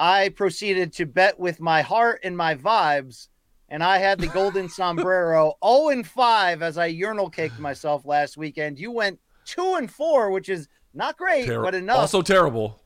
I 0.00 0.30
proceeded 0.30 0.94
to 0.94 1.04
bet 1.04 1.38
with 1.38 1.60
my 1.60 1.82
heart 1.82 2.20
and 2.24 2.34
my 2.34 2.54
vibes, 2.54 3.28
and 3.68 3.84
I 3.84 3.98
had 3.98 4.18
the 4.18 4.28
golden 4.28 4.68
sombrero 4.80 5.54
0 5.62 5.88
and 5.90 6.06
5 6.06 6.62
as 6.62 6.78
I 6.78 6.86
urinal 6.86 7.28
caked 7.28 7.58
myself 7.58 8.06
last 8.06 8.38
weekend. 8.38 8.78
You 8.78 8.92
went 8.92 9.20
2 9.44 9.74
and 9.74 9.90
4, 9.90 10.30
which 10.30 10.48
is 10.48 10.68
not 10.94 11.18
great, 11.18 11.44
Ter- 11.44 11.62
but 11.62 11.74
enough 11.74 11.98
Also 11.98 12.22
terrible. 12.22 12.80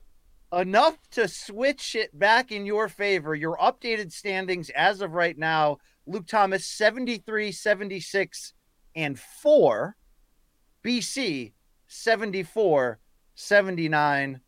enough 0.52 0.99
to 1.12 1.28
switch 1.28 1.94
it 1.94 2.18
back 2.18 2.50
in 2.50 2.66
your 2.66 2.88
favor. 2.88 3.33
Your 3.37 3.56
updated 3.59 4.11
standings 4.11 4.68
as 4.71 5.00
of 5.00 5.12
right 5.12 5.38
now 5.38 5.78
Luke 6.06 6.26
Thomas 6.26 6.66
73, 6.66 7.52
76, 7.52 8.54
and 8.97 9.18
4. 9.18 9.97
BC 10.85 11.52
74, 11.87 12.99
79, 13.37 14.40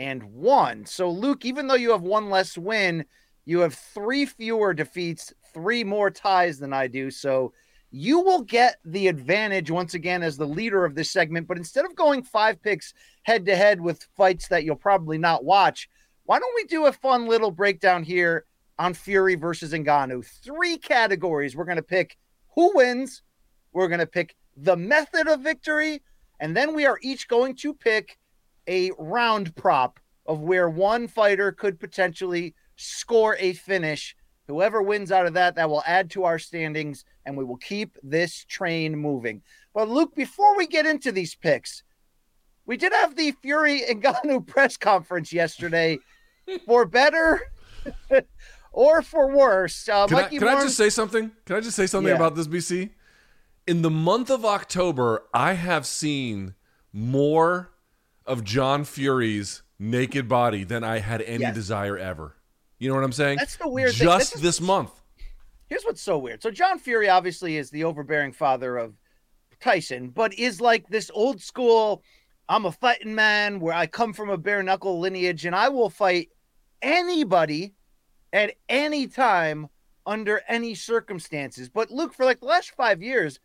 and 0.00 0.22
1. 0.22 0.86
So, 0.86 1.10
Luke, 1.10 1.44
even 1.44 1.66
though 1.66 1.74
you 1.74 1.90
have 1.90 2.00
one 2.00 2.30
less 2.30 2.56
win, 2.56 3.04
you 3.44 3.60
have 3.60 3.74
three 3.74 4.24
fewer 4.24 4.72
defeats, 4.72 5.34
three 5.52 5.84
more 5.84 6.10
ties 6.10 6.58
than 6.58 6.72
I 6.72 6.86
do. 6.86 7.10
So, 7.10 7.52
you 7.90 8.20
will 8.20 8.40
get 8.40 8.76
the 8.84 9.08
advantage 9.08 9.70
once 9.70 9.92
again 9.92 10.22
as 10.22 10.38
the 10.38 10.46
leader 10.46 10.86
of 10.86 10.94
this 10.94 11.10
segment. 11.10 11.46
But 11.46 11.58
instead 11.58 11.84
of 11.84 11.94
going 11.94 12.22
five 12.22 12.62
picks 12.62 12.94
head 13.24 13.44
to 13.44 13.54
head 13.54 13.78
with 13.78 14.08
fights 14.16 14.48
that 14.48 14.64
you'll 14.64 14.76
probably 14.76 15.18
not 15.18 15.44
watch, 15.44 15.86
why 16.24 16.38
don't 16.38 16.54
we 16.54 16.64
do 16.64 16.86
a 16.86 16.92
fun 16.92 17.26
little 17.26 17.50
breakdown 17.50 18.02
here 18.02 18.46
on 18.78 18.94
Fury 18.94 19.34
versus 19.34 19.72
Ngannou? 19.72 20.24
Three 20.24 20.78
categories. 20.78 21.54
We're 21.54 21.64
going 21.64 21.76
to 21.76 21.82
pick 21.82 22.16
who 22.54 22.74
wins, 22.74 23.22
we're 23.72 23.88
going 23.88 24.00
to 24.00 24.06
pick 24.06 24.34
the 24.56 24.76
method 24.76 25.28
of 25.28 25.40
victory, 25.40 26.02
and 26.38 26.56
then 26.56 26.74
we 26.74 26.86
are 26.86 26.98
each 27.02 27.28
going 27.28 27.54
to 27.56 27.74
pick 27.74 28.18
a 28.70 28.92
round 28.98 29.54
prop 29.56 29.98
of 30.26 30.40
where 30.40 30.70
one 30.70 31.08
fighter 31.08 31.50
could 31.50 31.78
potentially 31.80 32.54
score 32.76 33.36
a 33.38 33.52
finish. 33.52 34.16
Whoever 34.46 34.80
wins 34.80 35.12
out 35.12 35.26
of 35.26 35.34
that, 35.34 35.56
that 35.56 35.68
will 35.68 35.82
add 35.86 36.10
to 36.12 36.24
our 36.24 36.38
standings, 36.38 37.04
and 37.26 37.36
we 37.36 37.44
will 37.44 37.56
keep 37.56 37.96
this 38.02 38.44
train 38.48 38.96
moving. 38.96 39.42
But 39.74 39.88
Luke, 39.88 40.14
before 40.14 40.56
we 40.56 40.66
get 40.66 40.86
into 40.86 41.12
these 41.12 41.34
picks, 41.34 41.82
we 42.64 42.76
did 42.76 42.92
have 42.92 43.16
the 43.16 43.32
Fury 43.42 43.84
and 43.84 44.02
Ngannou 44.02 44.46
press 44.46 44.76
conference 44.76 45.32
yesterday. 45.32 45.98
for 46.66 46.84
better 46.84 47.40
or 48.72 49.02
for 49.02 49.30
worse, 49.30 49.88
uh, 49.88 50.06
Can, 50.06 50.16
I, 50.18 50.22
Mikey 50.22 50.38
can 50.38 50.48
I 50.48 50.62
just 50.62 50.76
say 50.76 50.90
something? 50.90 51.30
Can 51.44 51.56
I 51.56 51.60
just 51.60 51.76
say 51.76 51.86
something 51.86 52.08
Yeah. 52.08 52.16
about 52.16 52.34
this, 52.34 52.46
BC? 52.48 52.90
In 53.66 53.82
the 53.82 53.90
month 53.90 54.30
of 54.30 54.44
October, 54.44 55.24
I 55.34 55.52
have 55.52 55.86
seen 55.86 56.54
more 56.92 57.69
of 58.30 58.44
John 58.44 58.84
Fury's 58.84 59.62
naked 59.78 60.28
body 60.28 60.62
than 60.64 60.84
I 60.84 61.00
had 61.00 61.20
any 61.22 61.40
Yes. 61.42 61.54
desire 61.54 61.98
ever. 61.98 62.36
You 62.78 62.88
know 62.88 62.94
what 62.94 63.04
I'm 63.04 63.12
saying? 63.12 63.38
That's 63.38 63.56
the 63.56 63.68
weird 63.68 63.92
thing. 63.92 64.06
Just 64.06 64.30
This 64.32 64.36
is- 64.36 64.42
this 64.42 64.60
month. 64.60 64.92
Here's 65.66 65.82
what's 65.84 66.00
so 66.00 66.16
weird. 66.16 66.42
So 66.42 66.50
John 66.50 66.78
Fury 66.78 67.08
obviously 67.08 67.56
is 67.56 67.70
the 67.70 67.84
overbearing 67.84 68.32
father 68.32 68.76
of 68.76 68.94
Tyson, 69.60 70.10
but 70.10 70.32
is 70.38 70.60
like 70.60 70.88
this 70.88 71.10
old 71.12 71.40
school. 71.40 72.02
I'm 72.48 72.66
a 72.66 72.72
fighting 72.72 73.14
man 73.14 73.60
where 73.60 73.74
I 73.74 73.86
come 73.86 74.12
from 74.12 74.30
a 74.30 74.38
bare 74.38 74.62
knuckle 74.62 74.98
lineage, 75.00 75.44
and 75.44 75.54
I 75.54 75.68
will 75.68 75.90
fight 75.90 76.30
anybody 76.82 77.74
at 78.32 78.54
any 78.68 79.06
time 79.06 79.68
under 80.06 80.42
any 80.48 80.74
circumstances. 80.74 81.68
But 81.68 81.90
Luke, 81.90 82.14
for 82.14 82.24
like 82.24 82.40
the 82.40 82.46
last 82.46 82.70
five 82.76 83.02
years, 83.02 83.38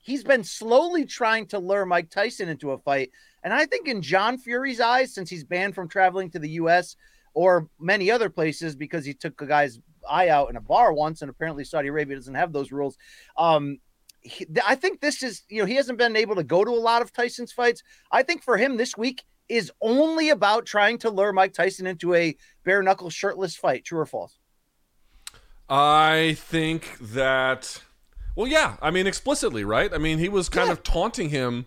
he's 0.00 0.24
been 0.24 0.44
slowly 0.44 1.04
trying 1.04 1.46
to 1.46 1.58
lure 1.58 1.86
Mike 1.86 2.10
Tyson 2.10 2.48
into 2.48 2.72
a 2.72 2.78
fight. 2.78 3.10
And 3.42 3.52
I 3.52 3.66
think 3.66 3.88
in 3.88 4.02
John 4.02 4.38
Fury's 4.38 4.80
eyes, 4.80 5.14
since 5.14 5.30
he's 5.30 5.44
banned 5.44 5.74
from 5.74 5.88
traveling 5.88 6.30
to 6.30 6.38
the 6.38 6.50
U.S. 6.50 6.96
or 7.34 7.68
many 7.78 8.10
other 8.10 8.28
places 8.28 8.76
because 8.76 9.04
he 9.04 9.14
took 9.14 9.40
a 9.40 9.46
guy's 9.46 9.80
eye 10.08 10.28
out 10.28 10.50
in 10.50 10.56
a 10.56 10.60
bar 10.60 10.92
once, 10.92 11.22
and 11.22 11.30
apparently 11.30 11.64
Saudi 11.64 11.88
Arabia 11.88 12.16
doesn't 12.16 12.34
have 12.34 12.52
those 12.52 12.72
rules. 12.72 12.96
Um, 13.36 13.78
he, 14.22 14.46
I 14.66 14.74
think 14.74 15.00
this 15.00 15.22
is, 15.22 15.42
you 15.48 15.60
know, 15.60 15.66
he 15.66 15.74
hasn't 15.74 15.98
been 15.98 16.16
able 16.16 16.36
to 16.36 16.44
go 16.44 16.64
to 16.64 16.70
a 16.70 16.72
lot 16.72 17.02
of 17.02 17.12
Tyson's 17.12 17.52
fights. 17.52 17.82
I 18.12 18.22
think 18.22 18.42
for 18.42 18.56
him 18.56 18.76
this 18.76 18.96
week 18.96 19.22
is 19.48 19.72
only 19.80 20.30
about 20.30 20.66
trying 20.66 20.98
to 20.98 21.10
lure 21.10 21.32
Mike 21.32 21.52
Tyson 21.52 21.86
into 21.86 22.14
a 22.14 22.36
bare 22.64 22.82
knuckle 22.82 23.10
shirtless 23.10 23.56
fight. 23.56 23.84
True 23.84 24.00
or 24.00 24.06
false? 24.06 24.38
I 25.68 26.36
think 26.38 26.98
that, 27.00 27.80
well, 28.36 28.46
yeah. 28.46 28.76
I 28.82 28.90
mean, 28.90 29.06
explicitly, 29.06 29.64
right? 29.64 29.92
I 29.92 29.98
mean, 29.98 30.18
he 30.18 30.28
was 30.28 30.48
kind 30.48 30.66
Yeah. 30.68 30.72
of 30.72 30.82
taunting 30.82 31.30
him, 31.30 31.66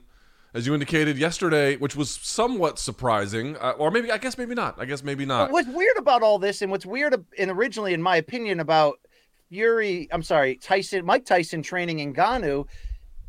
as 0.53 0.65
you 0.67 0.73
indicated 0.73 1.17
yesterday, 1.17 1.75
which 1.77 1.95
was 1.95 2.09
somewhat 2.11 2.79
surprising. 2.79 3.57
Uh, 3.57 3.71
or 3.77 3.91
maybe, 3.91 4.11
I 4.11 4.17
guess, 4.17 4.37
maybe 4.37 4.55
not. 4.55 4.79
I 4.79 4.85
guess 4.85 5.03
maybe 5.03 5.25
not. 5.25 5.51
What's 5.51 5.67
weird 5.69 5.97
about 5.97 6.21
all 6.21 6.39
this, 6.39 6.61
and 6.61 6.71
what's 6.71 6.85
weird, 6.85 7.15
and 7.37 7.51
originally, 7.51 7.93
in 7.93 8.01
my 8.01 8.17
opinion, 8.17 8.59
about 8.59 8.99
Fury, 9.49 10.07
I'm 10.11 10.23
sorry, 10.23 10.55
Tyson, 10.55 11.05
Mike 11.05 11.25
Tyson 11.25 11.61
training 11.61 12.13
Ngannou, 12.13 12.65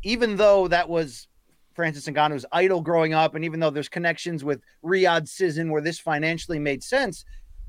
even 0.03 0.37
though 0.37 0.67
that 0.67 0.89
was 0.89 1.27
Francis 1.73 2.05
Ngannou's 2.07 2.45
idol 2.51 2.81
growing 2.81 3.13
up, 3.13 3.35
and 3.35 3.43
even 3.45 3.59
though 3.59 3.69
there's 3.69 3.89
connections 3.89 4.43
with 4.43 4.61
Riyadh 4.83 5.27
Season 5.27 5.71
where 5.71 5.81
this 5.81 5.99
financially 5.99 6.57
made 6.57 6.83
sense, 6.83 7.25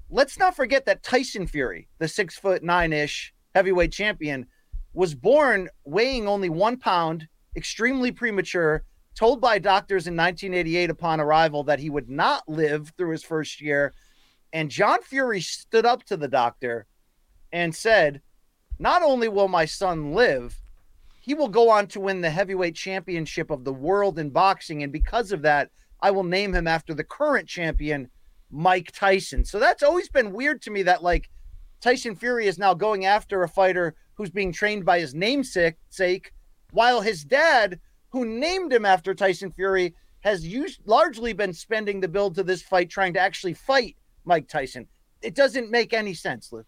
let's 0.09 0.39
not 0.39 0.55
forget 0.55 0.87
that 0.87 1.03
Tyson 1.03 1.47
Fury, 1.47 1.89
the 1.99 2.09
six 2.09 2.39
foot 2.39 2.63
nine 2.63 2.93
ish 2.93 3.35
heavyweight 3.55 3.93
champion, 3.93 4.47
was 4.97 5.15
born 5.15 5.69
weighing 5.85 6.27
only 6.27 6.49
one 6.49 6.79
pound, 6.79 7.29
extremely 7.55 8.11
premature, 8.11 8.83
told 9.15 9.43
by 9.43 9.59
doctors 9.59 10.07
in 10.07 10.17
1988 10.17 10.89
upon 10.89 11.21
arrival 11.21 11.63
that 11.63 11.79
he 11.79 11.91
would 11.91 12.09
not 12.09 12.49
live 12.49 12.91
through 12.97 13.11
his 13.11 13.23
first 13.23 13.61
year. 13.61 13.93
And 14.55 14.71
John 14.71 15.03
Fury 15.03 15.43
stood 15.43 15.85
up 15.85 16.05
to 16.05 16.17
the 16.17 16.29
doctor 16.29 16.87
and 17.53 17.75
said, 17.75 18.23
Not 18.79 19.03
only 19.03 19.29
will 19.29 19.49
my 19.49 19.67
son 19.67 20.13
live, 20.13 20.57
he 21.21 21.35
will 21.35 21.49
go 21.49 21.69
on 21.69 21.89
to 21.89 22.01
win 22.01 22.23
the 22.23 22.31
heavyweight 22.31 22.75
championship 22.75 23.51
of 23.51 23.65
the 23.65 23.75
world 23.75 24.19
in 24.19 24.31
boxing. 24.31 24.83
And 24.83 24.91
because 24.91 25.31
of 25.31 25.43
that, 25.43 25.69
I 26.01 26.11
will 26.11 26.25
name 26.25 26.55
him 26.55 26.67
after 26.67 26.95
the 26.95 27.05
current 27.05 27.47
champion, 27.47 28.09
Mike 28.51 28.93
Tyson. 28.95 29.45
So 29.45 29.59
that's 29.59 29.83
always 29.83 30.09
been 30.09 30.33
weird 30.33 30.63
to 30.63 30.71
me 30.71 30.85
that, 30.85 31.03
like, 31.03 31.29
Tyson 31.83 32.17
Fury 32.17 32.47
is 32.47 32.59
now 32.59 32.73
going 32.73 33.05
after 33.05 33.43
a 33.43 33.49
fighter 33.49 33.95
who's 34.17 34.31
being 34.31 34.53
trained 34.53 34.85
by 34.85 34.99
his 34.99 35.15
namesake, 35.15 35.77
sake, 35.91 36.33
while 36.73 37.01
his 37.01 37.25
dad, 37.25 37.79
who 38.11 38.25
named 38.25 38.73
him 38.73 38.85
after 38.85 39.15
Tyson 39.15 39.53
Fury, 39.53 39.95
has 40.21 40.45
used, 40.45 40.81
largely 40.87 41.33
been 41.33 41.53
spending 41.53 42.01
the 42.01 42.09
build 42.09 42.35
to 42.35 42.43
this 42.43 42.63
fight 42.63 42.91
trying 42.91 43.13
to 43.13 43.21
actually 43.21 43.55
fight 43.55 43.97
Mike 44.25 44.49
Tyson. 44.49 44.87
It 45.23 45.35
doesn't 45.35 45.71
make 45.71 45.93
any 45.93 46.15
sense, 46.15 46.53
Luke. 46.53 46.67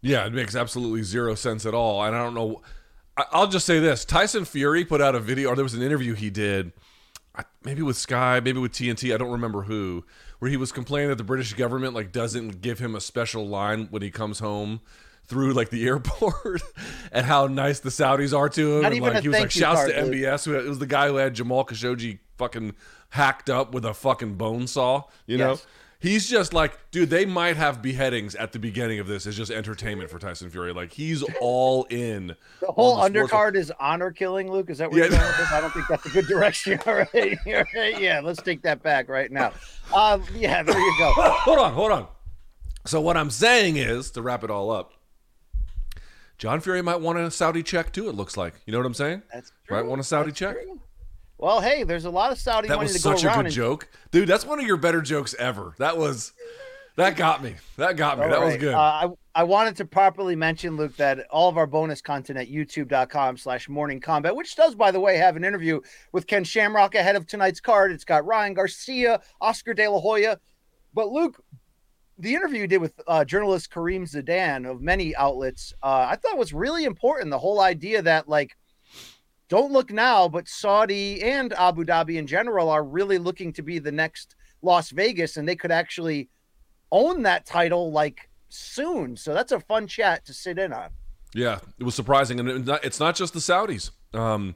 Yeah, 0.00 0.26
it 0.26 0.32
makes 0.32 0.56
absolutely 0.56 1.02
zero 1.02 1.34
sense 1.34 1.66
at 1.66 1.74
all. 1.74 2.02
And 2.02 2.16
I 2.16 2.18
don't 2.18 2.34
know. 2.34 2.62
I'll 3.16 3.46
just 3.46 3.66
say 3.66 3.78
this: 3.78 4.04
Tyson 4.04 4.44
Fury 4.44 4.84
put 4.84 5.00
out 5.00 5.14
a 5.14 5.20
video, 5.20 5.50
or 5.50 5.56
there 5.56 5.64
was 5.64 5.74
an 5.74 5.82
interview 5.82 6.14
he 6.14 6.30
did, 6.30 6.72
maybe 7.62 7.82
with 7.82 7.96
Sky, 7.96 8.40
maybe 8.40 8.58
with 8.58 8.72
TNT. 8.72 9.14
I 9.14 9.18
don't 9.18 9.30
remember 9.30 9.62
who, 9.62 10.04
where 10.38 10.50
he 10.50 10.56
was 10.56 10.72
complaining 10.72 11.10
that 11.10 11.18
the 11.18 11.24
British 11.24 11.52
government 11.52 11.94
like 11.94 12.10
doesn't 12.10 12.62
give 12.62 12.78
him 12.78 12.94
a 12.94 13.00
special 13.00 13.46
line 13.46 13.88
when 13.90 14.02
he 14.02 14.10
comes 14.10 14.38
home 14.38 14.80
through 15.26 15.52
like 15.52 15.70
the 15.70 15.86
airport, 15.86 16.62
and 17.12 17.24
how 17.26 17.46
nice 17.46 17.80
the 17.80 17.90
Saudis 17.90 18.36
are 18.36 18.48
to 18.50 18.76
him. 18.76 18.82
Not 18.82 18.92
and, 18.92 19.00
like 19.02 19.22
he 19.22 19.28
was 19.28 19.38
like, 19.38 19.50
"Shouts 19.50 19.80
card, 19.80 19.90
to. 19.90 20.02
MBS." 20.02 20.44
Who 20.44 20.54
it 20.58 20.64
was 20.64 20.78
the 20.78 20.86
guy 20.86 21.08
who 21.08 21.16
had 21.16 21.34
Jamal 21.34 21.64
Khashoggi 21.64 22.18
fucking 22.36 22.74
hacked 23.10 23.50
up 23.50 23.72
with 23.72 23.84
a 23.84 23.94
fucking 23.94 24.34
bone 24.34 24.66
saw. 24.66 25.02
You 25.26 25.38
know. 25.38 25.58
He's 26.02 26.28
just 26.28 26.52
like, 26.52 26.76
dude, 26.90 27.10
they 27.10 27.24
might 27.24 27.56
have 27.56 27.80
beheadings 27.80 28.34
at 28.34 28.50
the 28.50 28.58
beginning 28.58 28.98
of 28.98 29.06
this 29.06 29.24
as 29.24 29.36
just 29.36 29.52
entertainment 29.52 30.10
for 30.10 30.18
Tyson 30.18 30.50
Fury. 30.50 30.72
Like, 30.72 30.90
he's 30.90 31.22
all 31.40 31.84
in. 31.90 32.34
The 32.58 32.72
whole 32.72 32.96
the 32.96 33.08
undercard 33.08 33.54
is 33.54 33.72
honor 33.78 34.10
killing, 34.10 34.50
Luke. 34.50 34.68
Is 34.68 34.78
that 34.78 34.90
where 34.90 35.04
Yeah. 35.04 35.10
you're 35.10 35.18
going 35.18 35.28
with 35.28 35.36
this? 35.36 35.52
I 35.52 35.60
don't 35.60 35.72
think 35.72 35.86
that's 35.86 36.04
a 36.04 36.08
good 36.08 36.26
direction. 36.26 36.80
All 36.86 36.94
right. 36.94 37.38
All 37.46 37.64
right. 37.76 38.00
Yeah, 38.00 38.20
let's 38.20 38.42
take 38.42 38.62
that 38.62 38.82
back 38.82 39.08
right 39.08 39.30
now. 39.30 39.52
Um, 39.94 40.24
yeah, 40.34 40.64
there 40.64 40.76
you 40.76 40.94
go. 40.98 41.12
hold 41.16 41.60
on, 41.60 41.72
hold 41.72 41.92
on. 41.92 42.08
So, 42.84 43.00
what 43.00 43.16
I'm 43.16 43.30
saying 43.30 43.76
is, 43.76 44.10
to 44.10 44.22
wrap 44.22 44.42
it 44.42 44.50
all 44.50 44.72
up, 44.72 44.94
John 46.42 46.60
Fury 46.60 46.82
might 46.82 47.00
want 47.00 47.20
a 47.20 47.30
Saudi 47.30 47.62
check 47.62 47.92
too, 47.92 48.08
it 48.08 48.16
looks 48.16 48.36
like. 48.36 48.54
You 48.66 48.72
know 48.72 48.78
what 48.80 48.86
I'm 48.86 48.94
saying? 48.94 49.22
That's 49.32 49.52
Might 49.70 49.82
want 49.86 50.00
a 50.00 50.04
Saudi 50.04 50.30
That's 50.30 50.40
check. 50.40 50.60
true. 50.60 50.80
Well, 51.38 51.60
hey, 51.60 51.84
there's 51.84 52.04
a 52.04 52.10
lot 52.10 52.32
of 52.32 52.38
Saudi 52.38 52.66
That 52.66 52.78
money 52.78 52.86
was 52.86 52.96
to 52.96 53.02
go 53.08 53.14
such 53.14 53.22
a 53.22 53.28
around. 53.28 53.36
good 53.36 53.46
and- 53.46 53.54
joke. 53.54 53.88
Dude, 54.10 54.28
that's 54.28 54.44
one 54.44 54.58
of 54.58 54.66
your 54.66 54.76
better 54.76 55.00
jokes 55.02 55.36
ever. 55.38 55.76
That 55.78 55.96
was, 55.98 56.32
that 56.96 57.14
got 57.14 57.44
me. 57.44 57.54
That 57.76 57.96
got 57.96 58.18
me. 58.18 58.24
All 58.24 58.30
that 58.30 58.40
was 58.40 58.56
good. 58.56 58.74
Uh, 58.74 58.80
I, 58.80 59.08
I 59.36 59.44
wanted 59.44 59.76
to 59.76 59.84
properly 59.84 60.34
mention, 60.34 60.76
Luke, 60.76 60.96
that 60.96 61.28
all 61.30 61.48
of 61.48 61.56
our 61.56 61.66
bonus 61.68 62.02
content 62.02 62.36
at 62.36 62.48
youtube.com 62.50 63.36
slash 63.36 63.68
morning 63.68 64.00
kombat, 64.00 64.34
which 64.34 64.56
does, 64.56 64.74
by 64.74 64.90
the 64.90 64.98
way, 64.98 65.18
have 65.18 65.36
an 65.36 65.44
interview 65.44 65.80
with 66.10 66.26
Ken 66.26 66.42
Shamrock 66.42 66.96
ahead 66.96 67.14
of 67.14 67.24
tonight's 67.28 67.60
card. 67.60 67.92
It's 67.92 68.04
got 68.04 68.26
Ryan 68.26 68.54
Garcia, 68.54 69.20
Oscar 69.40 69.74
De 69.74 69.86
La 69.86 70.00
Hoya. 70.00 70.40
But 70.92 71.08
Luke, 71.10 71.40
the 72.22 72.34
interview 72.36 72.60
you 72.60 72.66
did 72.68 72.80
with 72.80 72.94
uh, 73.08 73.24
journalist 73.24 73.72
Kareem 73.72 74.02
Zidane 74.02 74.70
of 74.70 74.80
many 74.80 75.14
outlets, 75.16 75.74
uh, 75.82 76.06
I 76.08 76.14
thought 76.14 76.38
was 76.38 76.52
really 76.52 76.84
important. 76.84 77.30
The 77.30 77.38
whole 77.38 77.60
idea 77.60 78.00
that, 78.00 78.28
like, 78.28 78.56
don't 79.48 79.72
look 79.72 79.90
now, 79.90 80.28
but 80.28 80.46
Saudi 80.46 81.20
and 81.20 81.52
Abu 81.54 81.84
Dhabi 81.84 82.16
in 82.16 82.28
general 82.28 82.70
are 82.70 82.84
really 82.84 83.18
looking 83.18 83.52
to 83.54 83.62
be 83.62 83.80
the 83.80 83.90
next 83.90 84.36
Las 84.62 84.90
Vegas, 84.90 85.36
and 85.36 85.48
they 85.48 85.56
could 85.56 85.72
actually 85.72 86.28
own 86.92 87.22
that 87.22 87.44
title 87.44 87.90
like 87.90 88.30
soon. 88.48 89.16
So 89.16 89.34
that's 89.34 89.50
a 89.50 89.58
fun 89.58 89.88
chat 89.88 90.24
to 90.26 90.32
sit 90.32 90.58
in 90.58 90.72
on. 90.72 90.90
Yeah, 91.34 91.58
it 91.80 91.82
was 91.82 91.96
surprising, 91.96 92.38
and 92.38 92.68
it's 92.84 93.00
not 93.00 93.16
just 93.16 93.34
the 93.34 93.40
Saudis. 93.40 93.90
Um, 94.14 94.54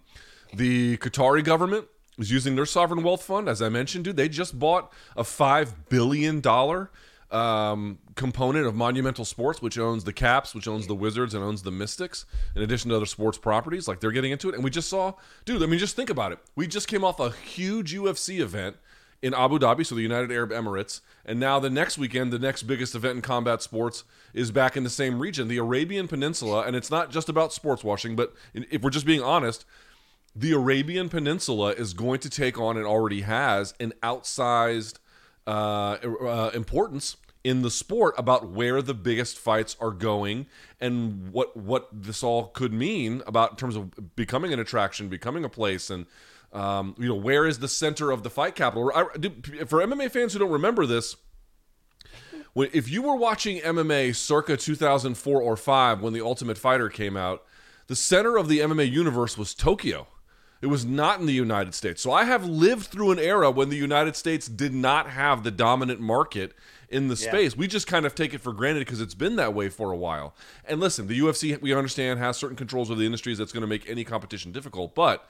the 0.55 0.99
Qatari 0.99 1.43
government 1.43 1.87
is 2.17 2.31
using 2.31 2.55
their 2.55 2.67
sovereign 2.67 3.03
wealth 3.03 3.25
fund, 3.25 3.49
as 3.49 3.61
I 3.61 3.71
mentioned, 3.71 4.05
dude. 4.05 4.17
They 4.17 4.29
just 4.29 4.57
bought 4.57 4.93
a 5.17 5.25
five 5.25 5.89
billion 5.89 6.41
dollar 6.41 6.91
um, 7.31 7.99
component 8.15 8.67
of 8.67 8.75
Monumental 8.75 9.25
Sports, 9.25 9.61
which 9.61 9.79
owns 9.79 10.05
the 10.05 10.13
Caps, 10.13 10.55
which 10.55 10.69
owns 10.69 10.87
the 10.87 10.95
Wizards, 10.95 11.35
and 11.35 11.43
owns 11.43 11.63
the 11.63 11.71
Mystics, 11.71 12.25
in 12.55 12.63
addition 12.63 12.91
to 12.91 12.97
other 12.97 13.07
sports 13.07 13.39
properties. 13.39 13.89
Like 13.89 14.01
they're 14.01 14.13
getting 14.13 14.33
into 14.33 14.49
it, 14.49 14.55
and 14.55 14.65
we 14.65 14.71
just 14.71 14.89
saw, 14.89 15.15
dude. 15.45 15.63
I 15.63 15.67
mean, 15.67 15.79
just 15.79 15.97
think 15.97 16.11
about 16.11 16.33
it. 16.33 16.39
We 16.55 16.67
just 16.67 16.89
came 16.89 17.05
off 17.05 17.21
a 17.21 17.31
huge 17.31 17.95
UFC 17.95 18.41
event 18.41 18.77
in 19.23 19.35
Abu 19.35 19.59
Dhabi, 19.59 19.85
so 19.85 19.95
the 19.95 20.03
United 20.03 20.31
Arab 20.31 20.51
Emirates, 20.51 21.01
and 21.25 21.41
now 21.41 21.59
the 21.59 21.71
next 21.71 21.99
weekend, 21.99 22.33
the 22.33 22.39
next 22.39 22.65
biggest 22.65 22.95
event 22.95 23.17
in 23.17 23.23
combat 23.23 23.63
sports 23.63 24.05
is 24.35 24.51
back 24.51 24.77
in 24.77 24.85
the 24.85 24.91
same 24.91 25.19
region, 25.19 25.49
the 25.49 25.57
Arabian 25.57 26.07
Peninsula, 26.07 26.63
and 26.63 26.77
it's 26.77 26.91
not 26.91 27.11
just 27.11 27.29
about 27.29 27.53
sports 27.53 27.83
washing, 27.83 28.15
but 28.15 28.35
if 28.55 28.83
we're 28.83 28.91
just 28.91 29.07
being 29.07 29.23
honest, 29.23 29.65
the 30.35 30.53
Arabian 30.53 31.09
Peninsula 31.09 31.71
is 31.71 31.95
going 31.95 32.21
to 32.21 32.29
take 32.29 32.61
on 32.61 32.77
and 32.77 32.85
already 32.85 33.23
has 33.23 33.73
an 33.81 33.95
outsized 34.03 34.99
uh, 35.47 35.99
uh, 36.03 36.51
importance 36.55 37.17
in 37.45 37.63
the 37.63 37.71
sport 37.71 38.15
about 38.19 38.49
where 38.49 38.83
the 38.83 38.95
biggest 38.95 39.39
fights 39.39 39.77
are 39.81 39.93
going 39.93 40.47
and 40.81 41.33
what 41.33 41.57
what 41.57 41.89
this 41.93 42.23
all 42.25 42.49
could 42.49 42.73
mean 42.73 43.23
about 43.27 43.53
in 43.53 43.57
terms 43.57 43.77
of 43.77 44.17
becoming 44.17 44.53
an 44.53 44.59
attraction, 44.59 45.09
becoming 45.09 45.45
a 45.45 45.49
place, 45.49 45.89
and 45.89 46.07
um, 46.53 46.95
you 46.99 47.09
know 47.09 47.15
where 47.15 47.47
is 47.47 47.61
the 47.61 47.69
center 47.69 48.11
of 48.11 48.25
the 48.25 48.31
fight 48.31 48.57
capital? 48.57 48.91
I, 48.95 49.05
for 49.65 49.81
MMA 49.81 50.11
fans 50.11 50.33
who 50.33 50.41
don't 50.41 50.51
remember 50.51 50.87
this, 50.87 51.17
if 52.57 52.91
you 52.91 53.03
were 53.03 53.17
watching 53.17 53.61
MMA 53.61 54.17
circa 54.17 54.57
2004 54.57 55.41
or 55.41 55.57
5 55.57 56.01
when 56.01 56.13
the 56.13 56.23
Ultimate 56.23 56.59
Fighter 56.59 56.89
came 56.89 57.17
out, 57.17 57.45
the 57.87 57.97
center 57.97 58.37
of 58.37 58.49
the 58.49 58.61
MMA 58.61 58.91
universe 58.91 59.39
was 59.39 59.55
Tokyo. 59.55 60.09
It 60.63 60.67
was 60.69 60.85
not 60.85 61.21
in 61.21 61.27
the 61.27 61.33
United 61.33 61.75
States. 61.75 62.01
So 62.03 62.13
I 62.13 62.25
have 62.25 62.45
lived 62.47 62.87
through 62.87 63.13
an 63.13 63.19
era 63.19 63.51
when 63.51 63.69
the 63.69 63.77
United 63.77 64.17
States 64.17 64.49
did 64.49 64.73
not 64.73 65.11
have 65.11 65.45
the 65.45 65.51
dominant 65.51 66.01
market 66.01 66.55
in 66.89 67.09
the 67.09 67.15
Yeah. 67.15 67.29
space. 67.31 67.57
We 67.57 67.67
just 67.67 67.87
kind 67.87 68.07
of 68.07 68.15
take 68.15 68.33
it 68.33 68.41
for 68.41 68.53
granted 68.53 68.81
because 68.81 69.01
it's 69.01 69.15
been 69.15 69.37
that 69.37 69.53
way 69.55 69.69
for 69.69 69.93
a 69.93 69.97
while. 69.97 70.35
And 70.65 70.81
listen, 70.81 71.09
the 71.09 71.19
UFC 71.19 71.57
we 71.61 71.75
understand 71.75 72.19
has 72.21 72.37
certain 72.37 72.57
controls 72.57 72.91
over 72.91 72.99
the 72.99 73.07
industries 73.07 73.39
that's 73.39 73.53
going 73.53 73.63
to 73.63 73.67
make 73.67 73.89
any 73.89 74.05
competition 74.05 74.53
difficult, 74.53 74.95
but 74.95 75.29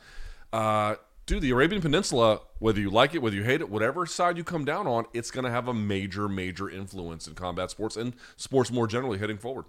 uh 0.52 0.96
dude, 1.26 1.42
the 1.42 1.50
Arabian 1.50 1.82
Peninsula, 1.82 2.40
whether 2.60 2.78
you 2.78 2.88
like 2.88 3.12
it, 3.12 3.20
whether 3.20 3.34
you 3.34 3.42
hate 3.42 3.60
it, 3.60 3.68
whatever 3.68 4.06
side 4.06 4.36
you 4.36 4.44
come 4.44 4.64
down 4.64 4.86
on, 4.86 5.06
it's 5.12 5.32
going 5.32 5.44
to 5.44 5.50
have 5.50 5.66
a 5.66 5.74
major 5.74 6.28
major 6.28 6.68
influence 6.70 7.26
in 7.26 7.34
combat 7.34 7.68
sports 7.70 7.96
and 7.96 8.14
sports 8.36 8.70
more 8.70 8.86
generally 8.86 9.18
heading 9.18 9.36
forward. 9.38 9.64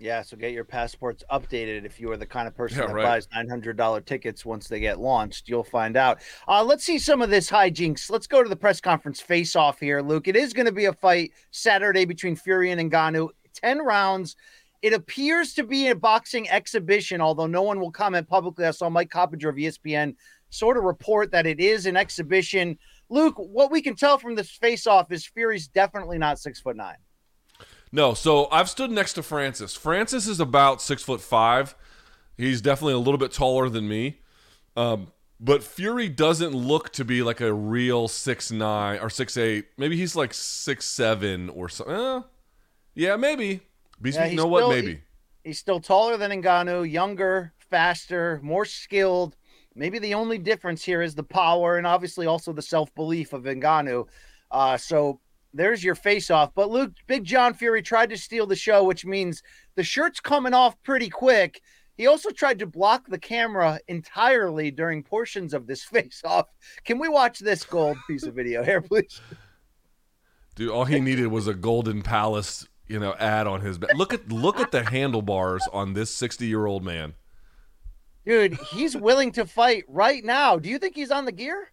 Yeah, 0.00 0.22
so 0.22 0.36
get 0.36 0.52
your 0.52 0.64
passports 0.64 1.22
updated 1.30 1.84
if 1.84 2.00
you 2.00 2.10
are 2.10 2.16
the 2.16 2.26
kind 2.26 2.48
of 2.48 2.54
person 2.56 2.78
Yeah, 2.78 2.88
that 2.88 2.94
right. 2.94 3.04
buys 3.04 3.28
nine 3.32 3.48
hundred 3.48 3.76
dollar 3.76 4.00
tickets 4.00 4.44
once 4.44 4.66
they 4.68 4.80
get 4.80 4.98
launched. 4.98 5.48
You'll 5.48 5.62
find 5.64 5.96
out. 5.96 6.20
Uh, 6.48 6.64
let's 6.64 6.84
see 6.84 6.98
some 6.98 7.22
of 7.22 7.30
this 7.30 7.48
hijinks. 7.48 8.10
Let's 8.10 8.26
go 8.26 8.42
to 8.42 8.48
the 8.48 8.56
press 8.56 8.80
conference 8.80 9.20
face 9.20 9.54
off 9.54 9.78
here, 9.78 10.02
Luke. 10.02 10.26
It 10.26 10.36
is 10.36 10.52
going 10.52 10.66
to 10.66 10.72
be 10.72 10.86
a 10.86 10.92
fight 10.92 11.32
Saturday 11.52 12.04
between 12.04 12.34
Fury 12.34 12.72
and 12.72 12.90
Ngannou. 12.90 13.28
Ten 13.54 13.78
rounds. 13.84 14.36
It 14.82 14.92
appears 14.92 15.54
to 15.54 15.62
be 15.62 15.88
a 15.88 15.94
boxing 15.94 16.50
exhibition, 16.50 17.20
although 17.22 17.46
no 17.46 17.62
one 17.62 17.80
will 17.80 17.92
comment 17.92 18.28
publicly. 18.28 18.66
I 18.66 18.72
saw 18.72 18.90
Mike 18.90 19.10
Coppinger 19.10 19.48
of 19.48 19.56
ESPN 19.56 20.14
sort 20.50 20.76
of 20.76 20.82
report 20.84 21.30
that 21.30 21.46
it 21.46 21.60
is 21.60 21.86
an 21.86 21.96
exhibition. 21.96 22.76
Luke, 23.08 23.34
what 23.38 23.70
we 23.70 23.80
can 23.80 23.94
tell 23.94 24.18
from 24.18 24.34
this 24.34 24.50
face 24.50 24.86
off 24.86 25.10
is 25.12 25.24
Fury's 25.24 25.68
definitely 25.68 26.18
not 26.18 26.38
six 26.38 26.60
foot 26.60 26.76
nine. 26.76 26.96
No, 27.94 28.12
so 28.12 28.48
I've 28.50 28.68
stood 28.68 28.90
next 28.90 29.12
to 29.12 29.22
Francis. 29.22 29.76
Francis 29.76 30.26
is 30.26 30.40
about 30.40 30.82
six 30.82 31.00
foot 31.04 31.20
five. 31.20 31.76
He's 32.36 32.60
definitely 32.60 32.94
a 32.94 32.98
little 32.98 33.18
bit 33.18 33.30
taller 33.30 33.68
than 33.68 33.86
me. 33.88 34.18
Um, 34.76 35.12
but 35.38 35.62
Fury 35.62 36.08
doesn't 36.08 36.50
look 36.56 36.90
to 36.94 37.04
be 37.04 37.22
like 37.22 37.40
a 37.40 37.52
real 37.52 38.08
six 38.08 38.50
nine 38.50 38.98
or 38.98 39.08
six 39.10 39.36
eight. 39.36 39.66
Maybe 39.78 39.96
he's 39.96 40.16
like 40.16 40.34
six 40.34 40.86
seven 40.86 41.48
or 41.50 41.68
something. 41.68 41.94
Eh, 41.94 42.20
yeah, 42.96 43.14
maybe. 43.14 43.60
But 44.00 44.12
Yeah, 44.14 44.24
you 44.24 44.30
he's 44.30 44.36
know 44.38 44.48
what? 44.48 44.60
still- 44.62 44.70
Maybe. 44.70 45.00
He's 45.44 45.60
still 45.60 45.78
taller 45.78 46.16
than 46.16 46.32
Ngannou, 46.42 46.90
younger, 46.90 47.52
faster, 47.70 48.40
more 48.42 48.64
skilled. 48.64 49.36
Maybe 49.76 50.00
the 50.00 50.14
only 50.14 50.38
difference 50.38 50.82
here 50.82 51.00
is 51.00 51.14
the 51.14 51.22
power 51.22 51.76
and 51.78 51.86
obviously 51.86 52.26
also 52.26 52.52
the 52.52 52.62
self 52.62 52.92
belief 52.96 53.32
of 53.32 53.44
Ngannou. 53.44 54.08
Uh, 54.50 54.76
so 54.78 55.20
there's 55.54 55.82
your 55.82 55.94
face 55.94 56.30
off. 56.30 56.52
But 56.54 56.70
Luke, 56.70 56.92
Big 57.06 57.24
John 57.24 57.54
Fury 57.54 57.80
tried 57.80 58.10
to 58.10 58.18
steal 58.18 58.46
the 58.46 58.56
show, 58.56 58.84
which 58.84 59.06
means 59.06 59.42
the 59.76 59.84
shirt's 59.84 60.20
coming 60.20 60.52
off 60.52 60.80
pretty 60.82 61.08
quick. 61.08 61.62
He 61.96 62.08
also 62.08 62.30
tried 62.30 62.58
to 62.58 62.66
block 62.66 63.06
the 63.08 63.18
camera 63.18 63.78
entirely 63.86 64.70
during 64.72 65.02
portions 65.02 65.54
of 65.54 65.66
this 65.66 65.84
face 65.84 66.22
off. 66.24 66.48
Can 66.84 66.98
we 66.98 67.08
watch 67.08 67.38
this 67.38 67.64
gold 67.64 67.96
piece 68.06 68.24
of 68.24 68.34
video 68.34 68.64
here, 68.64 68.82
please? 68.82 69.20
Dude, 70.56 70.70
all 70.70 70.84
he 70.84 71.00
needed 71.00 71.28
was 71.28 71.46
a 71.46 71.54
Golden 71.54 72.02
Palace, 72.02 72.68
you 72.86 72.98
know, 73.00 73.14
ad 73.14 73.46
on 73.46 73.60
his 73.60 73.78
back. 73.78 73.94
Look 73.96 74.14
at 74.14 74.30
look 74.30 74.60
at 74.60 74.70
the 74.70 74.84
handlebars 74.84 75.66
on 75.72 75.94
this 75.94 76.14
sixty 76.14 76.46
year 76.46 76.66
old 76.66 76.84
man. 76.84 77.14
Dude, 78.24 78.54
he's 78.72 78.96
willing 78.96 79.32
to 79.32 79.46
fight 79.46 79.84
right 79.88 80.24
now. 80.24 80.56
Do 80.56 80.68
you 80.68 80.78
think 80.78 80.94
he's 80.94 81.10
on 81.10 81.24
the 81.24 81.32
gear? 81.32 81.72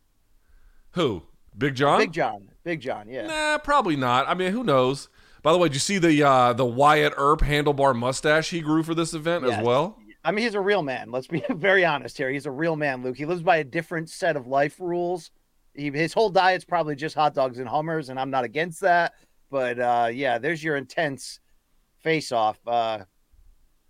Who? 0.91 1.23
Big 1.57 1.75
John? 1.75 1.99
Big 1.99 2.11
John. 2.13 2.49
Big 2.63 2.79
John, 2.81 3.07
yeah. 3.09 3.27
Nah, 3.27 3.57
probably 3.57 3.95
not. 3.95 4.27
I 4.27 4.33
mean, 4.33 4.51
who 4.51 4.63
knows? 4.63 5.09
By 5.43 5.51
the 5.51 5.57
way, 5.57 5.67
did 5.69 5.73
you 5.75 5.79
see 5.79 5.97
the 5.97 6.23
uh, 6.23 6.53
the 6.53 6.65
Wyatt 6.65 7.13
Earp 7.17 7.41
handlebar 7.41 7.95
mustache 7.95 8.49
he 8.51 8.61
grew 8.61 8.83
for 8.83 8.93
this 8.93 9.13
event 9.13 9.45
Yes. 9.45 9.59
as 9.59 9.65
well? 9.65 9.97
I 10.23 10.31
mean, 10.31 10.45
he's 10.45 10.53
a 10.53 10.61
real 10.61 10.83
man. 10.83 11.11
Let's 11.11 11.25
be 11.27 11.43
very 11.49 11.83
honest 11.83 12.17
here. 12.17 12.29
He's 12.29 12.45
a 12.45 12.51
real 12.51 12.75
man, 12.75 13.01
Luke. 13.03 13.17
He 13.17 13.25
lives 13.25 13.41
by 13.41 13.57
a 13.57 13.63
different 13.63 14.09
set 14.09 14.35
of 14.35 14.45
life 14.45 14.79
rules. 14.79 15.31
He, 15.73 15.89
his 15.89 16.13
whole 16.13 16.29
diet's 16.29 16.63
probably 16.65 16.95
just 16.95 17.15
hot 17.15 17.33
dogs 17.33 17.57
and 17.57 17.67
Hummers, 17.67 18.09
and 18.09 18.19
I'm 18.19 18.29
not 18.29 18.43
against 18.43 18.81
that. 18.81 19.13
But 19.49 19.79
uh, 19.79 20.09
yeah, 20.13 20.37
there's 20.37 20.63
your 20.63 20.77
intense 20.77 21.39
face 21.99 22.31
off. 22.31 22.59
Uh, 22.67 22.99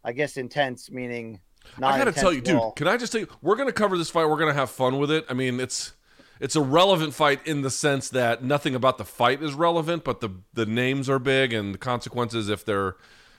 I 0.03 0.13
guess 0.13 0.37
intense 0.37 0.89
meaning. 0.89 1.41
Not 1.77 1.93
I 1.93 1.97
gotta 1.97 2.11
tell 2.13 2.31
you, 2.33 2.41
dude. 2.41 2.61
Can 2.75 2.87
I 2.87 2.95
just 2.97 3.11
tell 3.11 3.21
you, 3.21 3.27
we're 3.41 3.55
gonna 3.57 3.71
cover 3.73 3.97
this 3.97 4.09
fight. 4.09 4.25
We're 4.29 4.37
gonna 4.39 4.53
have 4.53 4.71
fun 4.71 4.99
with 4.99 5.11
it. 5.11 5.25
I 5.29 5.33
mean, 5.33 5.59
it's 5.59 5.93
it's 6.41 6.55
a 6.55 6.61
relevant 6.61 7.13
fight 7.13 7.45
in 7.45 7.61
the 7.61 7.69
sense 7.69 8.09
that 8.09 8.43
nothing 8.43 8.73
about 8.73 8.97
the 8.97 9.05
fight 9.05 9.43
is 9.43 9.53
relevant, 9.53 10.03
but 10.03 10.19
the 10.21 10.29
the 10.53 10.65
names 10.65 11.07
are 11.07 11.19
big 11.19 11.53
and 11.53 11.73
the 11.73 11.77
consequences 11.77 12.49
if 12.49 12.65
they're 12.65 12.95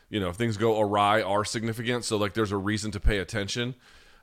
you 0.08 0.20
know 0.20 0.28
if 0.28 0.36
things 0.36 0.56
go 0.56 0.80
awry 0.80 1.20
are 1.20 1.44
significant. 1.44 2.04
So 2.04 2.16
like, 2.16 2.32
there's 2.32 2.52
a 2.52 2.56
reason 2.56 2.92
to 2.92 3.00
pay 3.00 3.18
attention. 3.18 3.74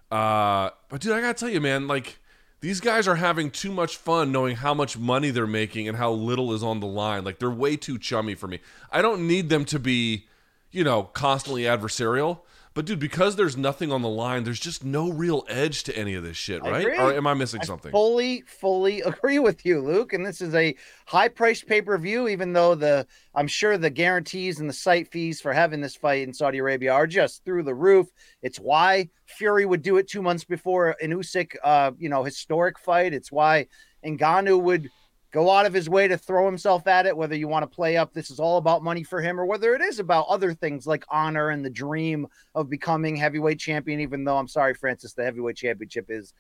Uh, 0.09 0.69
but 0.87 1.01
dude, 1.01 1.11
I 1.11 1.21
gotta 1.21 1.35
tell 1.35 1.49
you, 1.49 1.61
man, 1.61 1.87
like. 1.87 2.19
These 2.61 2.81
guys 2.81 3.07
are 3.07 3.15
having 3.15 3.51
too 3.51 3.71
much 3.71 3.95
fun 3.95 4.33
knowing 4.33 4.57
how 4.57 4.73
much 4.73 4.97
money 4.97 5.29
they're 5.29 5.47
making 5.47 5.87
and 5.87 5.95
how 5.95 6.11
little 6.11 6.51
is 6.51 6.61
on 6.61 6.81
the 6.81 6.87
line. 6.87 7.23
Like 7.23 7.39
they're 7.39 7.49
way 7.49 7.77
too 7.77 7.97
chummy 7.97 8.35
for 8.35 8.49
me. 8.49 8.59
I 8.91 9.01
don't 9.01 9.25
need 9.27 9.47
them 9.47 9.63
to 9.63 9.79
be, 9.79 10.27
you 10.69 10.83
know, 10.83 11.03
constantly 11.03 11.61
adversarial. 11.61 12.39
But 12.75 12.86
dude, 12.86 12.99
because 12.99 13.36
there's 13.36 13.58
nothing 13.58 13.91
on 13.91 14.01
the 14.01 14.10
line, 14.10 14.43
there's 14.43 14.60
just 14.60 14.86
no 14.86 15.12
real 15.12 15.43
edge 15.49 15.84
to 15.84 15.97
any 15.97 16.13
of 16.13 16.23
this 16.23 16.38
shit, 16.38 16.62
right? 16.62 16.86
Or 16.86 17.13
am 17.13 17.25
I 17.25 17.34
missing 17.34 17.62
I 17.62 17.65
something? 17.65 17.91
fully, 17.91 18.41
fully 18.45 19.01
agree 19.05 19.39
with 19.39 19.65
you, 19.65 19.82
Luke. 19.82 20.13
And 20.13 20.25
this 20.25 20.39
is 20.39 20.53
a 20.53 20.75
high-priced 21.05 21.65
pay-per-view, 21.67 22.27
even 22.27 22.53
though 22.53 22.75
the 22.75 23.08
I'm 23.34 23.47
sure 23.47 23.77
the 23.77 23.89
guarantees 23.89 24.60
and 24.60 24.69
the 24.69 24.73
site 24.73 25.12
fees 25.12 25.41
for 25.41 25.51
having 25.51 25.82
this 25.82 25.95
fight 25.95 26.27
in 26.27 26.34
Saudi 26.34 26.60
Arabia 26.60 26.93
are 26.93 27.08
just 27.08 27.43
through 27.43 27.63
the 27.63 27.75
roof. 27.75 28.08
It's 28.43 28.60
why 28.60 29.10
Fury 29.25 29.65
would 29.65 29.82
do 29.82 29.97
it 29.97 30.08
two 30.08 30.21
months 30.21 30.43
before 30.43 30.95
an 31.01 31.12
Usyk, 31.12 31.55
uh, 31.63 31.91
you 31.97 32.10
know, 32.10 32.23
historic 32.23 32.77
fight. 32.77 33.13
It's 33.13 33.32
why 33.32 33.67
Ngannou 34.05 34.62
would 34.62 34.89
go 35.31 35.49
out 35.49 35.65
of 35.65 35.73
his 35.73 35.89
way 35.89 36.07
to 36.07 36.17
throw 36.17 36.45
himself 36.45 36.87
at 36.87 37.05
it. 37.05 37.15
Whether 37.15 37.35
you 37.35 37.47
want 37.47 37.63
to 37.63 37.75
play 37.75 37.97
up, 37.97 38.13
this 38.13 38.31
is 38.31 38.39
all 38.39 38.57
about 38.57 38.83
money 38.83 39.03
for 39.03 39.21
him, 39.21 39.39
or 39.39 39.45
whether 39.45 39.75
it 39.75 39.81
is 39.81 39.99
about 39.99 40.27
other 40.27 40.53
things 40.53 40.87
like 40.87 41.05
honor 41.09 41.49
and 41.49 41.63
the 41.63 41.69
dream 41.69 42.27
of 42.55 42.69
becoming 42.69 43.15
heavyweight 43.15 43.59
champion. 43.59 43.99
Even 43.99 44.23
though 44.23 44.37
I'm 44.37 44.47
sorry, 44.47 44.73
Francis, 44.73 45.13
the 45.13 45.23
heavyweight 45.23 45.57
championship 45.57 46.05
is 46.09 46.33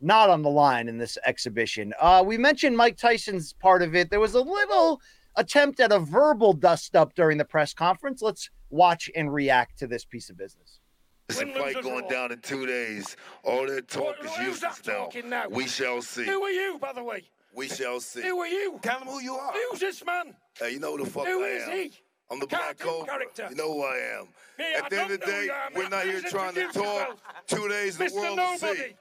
not 0.00 0.28
on 0.30 0.42
the 0.42 0.50
line 0.50 0.88
in 0.88 0.98
this 0.98 1.16
exhibition. 1.24 1.92
Uh, 2.00 2.22
we 2.26 2.36
mentioned 2.36 2.76
Mike 2.76 2.96
Tyson's 2.96 3.52
part 3.52 3.82
of 3.82 3.94
it. 3.94 4.10
There 4.10 4.20
was 4.20 4.34
a 4.34 4.40
little 4.40 5.00
attempt 5.36 5.80
at 5.80 5.92
a 5.92 5.98
verbal 5.98 6.52
dust 6.52 6.94
up 6.94 7.14
during 7.14 7.38
the 7.38 7.44
press 7.44 7.72
conference. 7.74 8.22
Let's 8.22 8.50
watch 8.70 9.10
and 9.14 9.32
react 9.32 9.78
to 9.78 9.86
this 9.86 10.04
piece 10.04 10.30
of 10.30 10.36
business. 10.36 10.80
It's 11.28 11.40
a 11.40 11.46
fight 11.54 11.82
going 11.82 12.06
down 12.08 12.32
in 12.32 12.40
two 12.40 12.66
days. 12.66 13.16
All 13.44 13.66
that 13.66 13.88
talk 13.88 14.16
What- 14.18 14.24
is 14.26 14.36
useless 14.46 14.82
now. 14.86 15.08
now? 15.24 15.48
We 15.48 15.66
shall 15.66 16.02
see. 16.02 16.24
Who 16.24 16.42
are 16.42 16.50
you, 16.50 16.78
by 16.78 16.92
the 16.92 17.02
way? 17.02 17.24
We 17.54 17.68
shall 17.68 18.00
see. 18.00 18.22
Who 18.22 18.38
are 18.40 18.46
you? 18.46 18.78
Tell 18.82 18.98
him 19.00 19.08
who 19.08 19.20
you 19.20 19.34
are. 19.34 19.52
Who's 19.70 19.80
this 19.80 20.04
man? 20.04 20.34
Hey, 20.58 20.72
you 20.72 20.80
know 20.80 20.96
who 20.96 21.04
the 21.04 21.10
fuck 21.10 21.26
Who 21.26 21.44
I 21.44 21.48
is 21.48 21.62
am. 21.68 21.72
he? 21.76 21.92
I'm 22.30 22.40
the 22.40 22.46
Black 22.46 22.78
Cobra. 22.78 23.06
character. 23.06 23.46
You 23.50 23.56
know 23.56 23.72
who 23.74 23.82
I 23.82 23.96
am. 24.18 24.28
Me, 24.58 24.64
At 24.76 24.84
I 24.84 24.88
the 24.88 25.00
end 25.02 25.10
of 25.12 25.20
the 25.20 25.26
day, 25.26 25.46
who 25.46 25.52
I 25.52 25.66
am. 25.66 25.72
we're 25.74 25.88
not 25.88 26.04
here 26.04 26.20
trying 26.22 26.54
to 26.54 26.62
talk. 26.64 26.74
yourself. 26.74 27.22
Two 27.46 27.68
days 27.68 27.98
the 27.98 28.04
Mr. 28.06 28.14
world 28.14 28.28
will 28.30 28.36
Nobody. 28.36 28.78
see. 28.80 28.94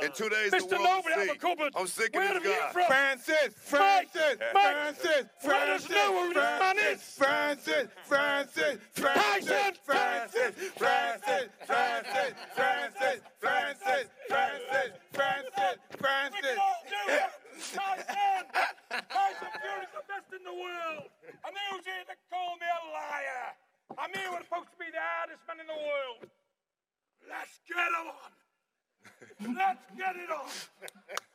In 0.00 0.12
two 0.12 0.28
days 0.28 0.52
Mr. 0.52 0.68
the 0.68 0.76
world 0.76 0.84
Nobody, 0.84 1.14
will 1.16 1.20
I'm 1.22 1.26
see. 1.26 1.32
a 1.32 1.34
cupboard. 1.36 1.72
I'm 1.76 1.86
sick 1.88 2.14
Where 2.14 2.28
of 2.28 2.34
have 2.34 2.42
this 2.44 2.52
you 2.54 2.60
guy. 2.60 2.70
from? 2.72 2.84
Francis, 2.86 3.36
Mike, 3.72 4.12
Francis, 4.12 4.36
Mike, 4.38 4.52
Francis, 4.52 5.26
let 5.44 5.68
us 5.68 5.84
Francis, 5.84 5.90
know 5.90 6.22
who 6.22 6.28
this 6.34 6.60
man 6.60 6.78
is. 6.78 7.02
Francis, 7.18 7.88
Francis, 8.06 8.78
Francis, 8.92 9.42
Tyson. 9.42 9.72
Francis, 9.84 10.54
Francis, 10.78 11.48
Francis, 11.66 12.30
Francis, 12.46 13.18
Francis, 13.40 14.06
Francis, 14.30 14.88
Francis, 15.12 15.78
We 15.90 15.98
Francis. 15.98 17.31
Can 17.72 17.80
all 17.80 17.96
do 17.96 18.02
it. 18.02 18.06
Tyson! 18.06 18.44
Tyson 19.08 19.50
Fury's 19.60 19.92
the 19.96 20.04
best 20.06 20.28
in 20.36 20.42
the 20.44 20.52
world. 20.52 21.08
And 21.24 21.52
who's 21.72 21.84
here 21.88 22.04
to 22.06 22.16
call 22.28 22.54
me 22.60 22.68
a 22.68 22.82
liar? 22.92 23.46
I'm 23.98 24.12
here 24.12 24.30
with 24.32 24.44
supposed 24.48 24.68
to 24.72 24.78
be 24.78 24.88
the 24.92 25.00
hardest 25.00 25.40
man 25.48 25.60
in 25.60 25.66
the 25.68 25.80
world. 25.80 26.28
Let's 27.28 27.60
get 27.68 27.80
it 27.80 27.96
on. 27.96 28.30
Let's 29.56 29.84
get 29.96 30.16
it 30.16 30.30
on. 30.30 30.48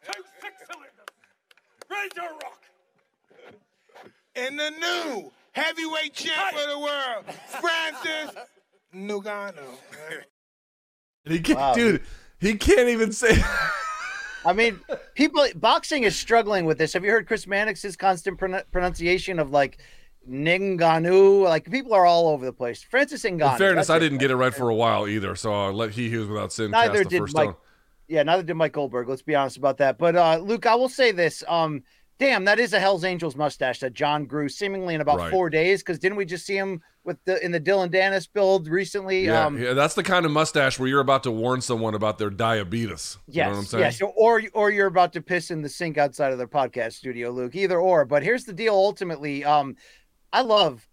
Two 0.06 0.24
six 0.42 0.54
cylinders. 0.70 1.12
Ready 1.90 2.10
to 2.16 2.22
rock. 2.22 2.62
And 4.36 4.60
the 4.60 4.70
new 4.72 5.32
heavyweight 5.54 6.14
champ 6.14 6.56
of 6.56 6.70
the 6.70 6.80
world, 6.80 7.26
Francis 7.60 8.36
Ngannou. 8.94 9.78
He 11.26 11.40
can't, 11.40 11.60
Wow. 11.60 11.74
dude, 11.74 12.02
he 12.40 12.56
can't 12.56 12.90
even 12.90 13.12
say. 13.12 13.42
I 14.48 14.54
mean, 14.54 14.80
people 15.14 15.46
boxing 15.56 16.04
is 16.04 16.16
struggling 16.16 16.64
with 16.64 16.78
this. 16.78 16.94
Have 16.94 17.04
you 17.04 17.12
heard 17.12 17.28
Chris 17.28 17.46
Mannix's 17.46 17.98
constant 17.98 18.38
pron- 18.38 18.64
pronunciation 18.72 19.40
of 19.40 19.52
like 19.52 19.80
Ninganu? 20.30 21.44
Like 21.44 21.70
people 21.70 21.94
are 21.94 22.06
all 22.06 22.30
over 22.30 22.46
the 22.46 22.54
place. 22.54 22.82
Francis 22.82 23.24
Ngannou. 23.24 23.52
In 23.52 23.58
fairness, 23.58 23.90
I 23.90 24.00
didn't 24.00 24.20
get 24.20 24.32
it 24.32 24.38
right 24.38 24.54
for 24.54 24.70
a 24.70 24.76
while 24.76 25.06
either, 25.06 25.36
so 25.36 25.54
I'll 25.54 25.74
let 25.74 25.92
he 25.92 26.10
who's 26.10 26.30
without 26.30 26.54
sin 26.54 26.72
Neither 26.72 27.00
cast 27.00 27.04
the 27.04 27.10
did 27.10 27.20
first 27.20 27.36
Mike. 27.36 27.50
stone. 27.50 27.56
Yeah, 28.08 28.24
neither 28.24 28.44
did 28.44 28.54
Mike 28.54 28.72
Goldberg. 28.72 29.10
Let's 29.10 29.22
be 29.22 29.36
honest 29.36 29.58
about 29.58 29.80
that. 29.80 29.98
But 29.98 30.16
uh, 30.16 30.38
Luke, 30.38 30.66
I 30.66 30.76
will 30.76 30.88
say 30.88 31.12
this: 31.12 31.44
um, 31.50 31.84
damn, 32.20 32.46
that 32.46 32.60
is 32.60 32.74
a 32.74 32.80
Hell's 32.80 33.04
Angels 33.04 33.36
mustache 33.36 33.80
that 33.80 33.94
John 33.94 34.26
grew 34.26 34.50
seemingly 34.50 34.96
in 34.96 35.02
about 35.02 35.18
Right. 35.20 35.32
four 35.32 35.50
days. 35.50 35.82
Because 35.82 36.00
didn't 36.00 36.18
we 36.18 36.26
just 36.26 36.46
see 36.46 36.58
him 36.58 36.82
with 37.04 37.18
the 37.26 37.44
in 37.44 37.52
the 37.52 37.60
Dillon 37.60 37.90
Danis 37.90 38.28
build 38.32 38.68
recently? 38.68 39.26
Yeah, 39.26 39.46
um, 39.46 39.62
yeah, 39.62 39.74
that's 39.74 39.94
the 39.94 40.04
kind 40.04 40.26
of 40.26 40.32
mustache 40.32 40.80
where 40.80 40.88
you're 40.90 41.00
about 41.02 41.24
to 41.24 41.32
warn 41.32 41.62
someone 41.62 41.94
about 41.96 42.18
their 42.18 42.30
diabetes. 42.30 43.18
You 43.28 43.34
Yes, 43.36 43.46
know 43.46 43.52
what 43.52 43.58
I'm 43.60 43.66
saying? 43.66 43.84
yes, 43.84 44.02
or 44.16 44.42
or 44.54 44.72
you're 44.72 44.88
about 44.88 45.14
to 45.14 45.22
piss 45.22 45.52
in 45.52 45.62
the 45.62 45.70
sink 45.70 45.98
outside 45.98 46.32
of 46.32 46.38
their 46.38 46.48
podcast 46.48 46.94
studio, 46.94 47.32
Luke. 47.32 47.56
Either 47.56 47.80
or. 47.80 48.06
But 48.06 48.24
here's 48.24 48.46
the 48.46 48.54
deal. 48.54 48.74
Ultimately, 48.74 49.44
um, 49.46 49.76
I 50.34 50.42
love 50.42 50.88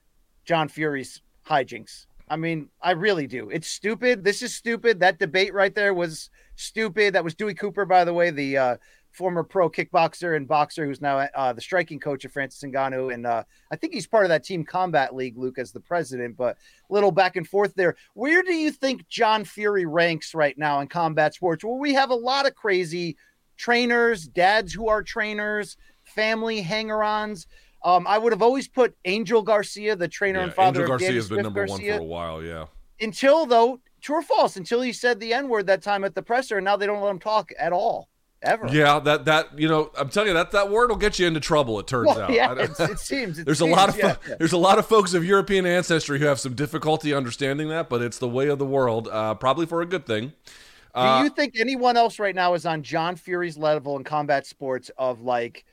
John 0.44 0.68
Fury's 0.68 1.22
hijinks. 1.48 2.06
I 2.26 2.36
mean, 2.36 2.70
I 2.80 2.92
really 2.92 3.26
do. 3.26 3.50
It's 3.50 3.68
stupid. 3.68 4.24
This 4.24 4.40
is 4.40 4.54
stupid. 4.54 5.00
That 5.00 5.18
debate 5.18 5.52
right 5.52 5.74
there 5.74 5.92
was 5.92 6.30
stupid. 6.56 7.14
That 7.14 7.22
was 7.24 7.34
Dewey 7.34 7.52
Cooper, 7.54 7.84
by 7.84 8.04
the 8.04 8.14
way, 8.14 8.30
the 8.30 8.56
uh, 8.56 8.76
former 9.14 9.42
pro 9.42 9.70
kickboxer 9.70 10.36
and 10.36 10.46
boxer 10.46 10.84
who's 10.84 11.00
now 11.00 11.18
uh, 11.34 11.52
the 11.52 11.60
striking 11.60 12.00
coach 12.00 12.24
of 12.24 12.32
Francis 12.32 12.62
Ngannou, 12.62 13.14
and 13.14 13.26
uh, 13.26 13.44
I 13.72 13.76
think 13.76 13.94
he's 13.94 14.06
part 14.06 14.24
of 14.24 14.28
that 14.28 14.44
Team 14.44 14.64
Combat 14.64 15.14
League, 15.14 15.38
Luke, 15.38 15.58
as 15.58 15.72
the 15.72 15.80
president. 15.80 16.36
But 16.36 16.58
little 16.90 17.12
back 17.12 17.36
and 17.36 17.46
forth 17.46 17.74
there. 17.74 17.96
Where 18.14 18.42
do 18.42 18.52
you 18.52 18.70
think 18.70 19.08
John 19.08 19.44
Fury 19.44 19.86
ranks 19.86 20.34
right 20.34 20.56
now 20.58 20.80
in 20.80 20.88
combat 20.88 21.34
sports? 21.34 21.64
Well, 21.64 21.78
we 21.78 21.94
have 21.94 22.10
a 22.10 22.14
lot 22.14 22.46
of 22.46 22.54
crazy 22.54 23.16
trainers, 23.56 24.26
dads 24.26 24.72
who 24.72 24.88
are 24.88 25.02
trainers, 25.02 25.76
family 26.02 26.60
hanger-ons. 26.60 27.46
Um, 27.84 28.06
I 28.06 28.18
would 28.18 28.32
have 28.32 28.42
always 28.42 28.66
put 28.66 28.96
Angel 29.04 29.42
Garcia, 29.42 29.94
the 29.94 30.08
trainer 30.08 30.38
Yeah, 30.38 30.44
and 30.44 30.54
father 30.54 30.80
Angel 30.80 30.94
of 30.94 31.00
Garcia 31.00 31.12
has 31.12 31.28
been 31.28 31.42
number 31.42 31.66
Garcia, 31.66 31.92
one 31.92 31.98
for 31.98 32.02
a 32.02 32.06
while. 32.06 32.42
Yeah. 32.42 32.66
until 33.00 33.46
though 33.46 33.80
true 34.00 34.16
or 34.16 34.22
false 34.22 34.56
until 34.56 34.80
he 34.82 34.92
said 34.92 35.18
the 35.20 35.32
n 35.32 35.48
word 35.48 35.66
that 35.66 35.82
time 35.82 36.04
at 36.04 36.14
the 36.14 36.22
presser 36.22 36.58
and 36.58 36.64
now 36.64 36.76
they 36.76 36.86
don't 36.86 37.02
let 37.02 37.10
him 37.10 37.18
talk 37.18 37.50
at 37.58 37.72
all 37.72 38.08
ever 38.44 38.68
Yeah, 38.68 38.98
that 39.00 39.24
that 39.26 39.58
you 39.58 39.68
know, 39.68 39.90
I'm 39.98 40.08
telling 40.08 40.28
you 40.28 40.34
that 40.34 40.50
that 40.52 40.70
word 40.70 40.90
will 40.90 40.96
get 40.96 41.18
you 41.18 41.26
into 41.26 41.40
trouble. 41.40 41.78
It 41.80 41.86
turns 41.86 42.06
well, 42.08 42.20
out. 42.22 42.32
yeah 42.32 42.54
it 42.54 42.98
seems 42.98 43.38
it 43.38 43.44
there's 43.46 43.60
a 43.60 43.66
lot 43.66 43.88
of 43.88 43.96
yeah. 43.98 44.14
fo- 44.14 44.36
there's 44.38 44.52
a 44.52 44.58
lot 44.58 44.78
of 44.78 44.86
folks 44.86 45.14
of 45.14 45.24
European 45.24 45.66
ancestry 45.66 46.18
who 46.18 46.26
have 46.26 46.38
some 46.40 46.54
difficulty 46.54 47.12
understanding 47.14 47.68
that, 47.68 47.88
but 47.88 48.02
it's 48.02 48.18
the 48.18 48.28
way 48.28 48.48
of 48.48 48.58
the 48.58 48.66
world. 48.66 49.08
Uh, 49.10 49.34
probably 49.34 49.66
for 49.66 49.80
a 49.82 49.86
good 49.86 50.06
thing. 50.06 50.28
do 50.28 51.00
Uh, 51.00 51.22
you 51.24 51.30
think 51.30 51.54
anyone 51.58 51.96
else 51.96 52.18
right 52.18 52.34
now 52.34 52.54
is 52.54 52.64
on 52.66 52.82
john 52.82 53.16
fury's 53.16 53.56
level 53.58 53.96
in 53.96 54.04
combat 54.04 54.46
sports 54.46 54.90
of 54.96 55.20
like 55.22 55.64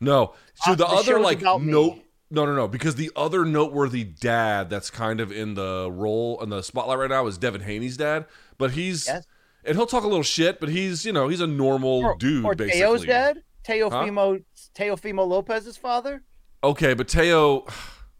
No. 0.00 0.34
So 0.64 0.72
Uh, 0.72 0.74
the, 0.74 0.84
the 0.84 0.90
other 0.92 1.20
like 1.20 1.40
about 1.40 1.62
me. 1.62 1.72
no 1.72 1.98
no 2.30 2.44
no 2.54 2.66
because 2.68 2.96
the 2.96 3.10
other 3.16 3.44
noteworthy 3.44 4.02
dad 4.04 4.68
that's 4.68 4.90
kind 4.90 5.20
of 5.20 5.30
in 5.32 5.54
the 5.54 5.88
role 5.90 6.42
in 6.42 6.48
the 6.50 6.60
spotlight 6.62 6.98
right 6.98 7.08
now 7.10 7.26
is 7.26 7.38
Devin 7.38 7.60
Haney's 7.62 7.96
dad, 7.96 8.26
but 8.58 8.72
he's 8.72 9.06
Yes. 9.06 9.24
And 9.66 9.76
he'll 9.76 9.86
talk 9.86 10.04
a 10.04 10.08
little 10.08 10.22
shit, 10.22 10.60
but 10.60 10.68
he's 10.68 11.04
you 11.04 11.12
know 11.12 11.28
he's 11.28 11.40
a 11.40 11.46
normal 11.46 12.04
or, 12.04 12.16
dude 12.16 12.44
or 12.44 12.54
basically. 12.54 12.80
Teo's 12.80 13.04
dad 13.04 13.42
Teofimo 13.66 14.38
Huh? 14.38 14.62
Teofimo 14.74 15.26
Lopez's 15.26 15.76
father 15.76 16.22
Okay, 16.66 16.94
but 16.94 17.06
Teo, 17.06 17.64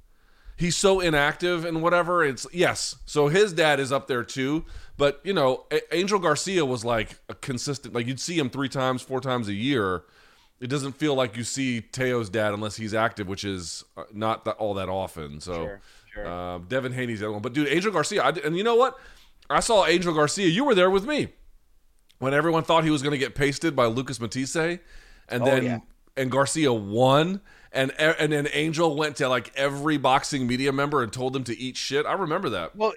he's 0.57 0.77
so 0.77 1.01
inactive 1.01 1.65
and 1.65 1.83
whatever. 1.83 2.25
It's 2.25 2.47
yes. 2.53 2.97
So 3.05 3.29
his 3.29 3.53
dad 3.53 3.81
is 3.81 3.93
up 3.93 4.07
there 4.07 4.23
too, 4.23 4.65
but 4.97 5.21
you 5.25 5.33
know, 5.33 5.67
Angel 5.93 6.19
Garcia 6.19 6.65
was 6.65 6.85
like 6.85 7.19
a 7.29 7.35
consistent. 7.35 7.95
Like 7.95 8.07
you'd 8.07 8.21
see 8.21 8.39
him 8.39 8.51
three 8.51 8.69
times, 8.69 9.03
four 9.03 9.21
times 9.21 9.49
a 9.49 9.55
year. 9.55 10.05
It 10.59 10.69
doesn't 10.69 10.93
feel 10.93 11.15
like 11.15 11.37
you 11.37 11.45
see 11.45 11.83
Teo's 11.83 12.31
dad 12.31 12.55
unless 12.55 12.77
he's 12.77 12.95
active, 12.95 13.29
which 13.29 13.45
is 13.45 13.85
uh, 13.97 14.05
not 14.15 14.47
all 14.47 14.73
that 14.75 14.89
often. 14.89 15.39
So, 15.41 15.53
Sure, 15.53 15.81
sure. 16.15 16.27
Uh, 16.27 16.59
Devin 16.59 16.93
Haney's 16.93 17.21
the 17.21 17.27
other 17.27 17.33
one. 17.33 17.43
But 17.43 17.53
dude, 17.53 17.69
Angel 17.69 17.93
Garcia, 17.93 18.23
I, 18.23 18.31
and 18.31 18.57
you 18.57 18.65
know 18.65 18.77
what? 18.77 18.99
I 19.49 19.61
saw 19.61 19.87
Angel 19.87 20.15
Garcia. 20.15 20.49
You 20.49 20.65
were 20.65 20.75
there 20.75 20.91
with 20.91 21.07
me 21.07 21.29
when 22.19 22.35
everyone 22.35 22.65
thought 22.65 22.85
he 22.85 22.91
was 22.91 23.03
going 23.03 23.13
to 23.13 23.19
get 23.19 23.35
pasted 23.35 23.77
by 23.77 23.87
Lucas 23.87 24.21
Matthysse, 24.21 24.57
and 24.57 25.47
then 25.47 25.65
yeah. 25.65 25.79
and 26.17 26.31
Garcia 26.31 26.73
won, 26.73 27.41
and 27.73 27.93
and 27.99 28.33
then 28.33 28.49
Angel 28.53 28.97
went 28.97 29.17
to 29.17 29.29
like 29.29 29.53
every 29.57 29.99
boxing 29.99 30.47
media 30.47 30.73
member 30.73 31.03
and 31.03 31.13
told 31.13 31.33
them 31.33 31.45
to 31.45 31.59
eat 31.59 31.77
shit. 31.77 32.07
I 32.07 32.15
remember 32.15 32.49
that. 32.51 32.75
Well, 32.75 32.95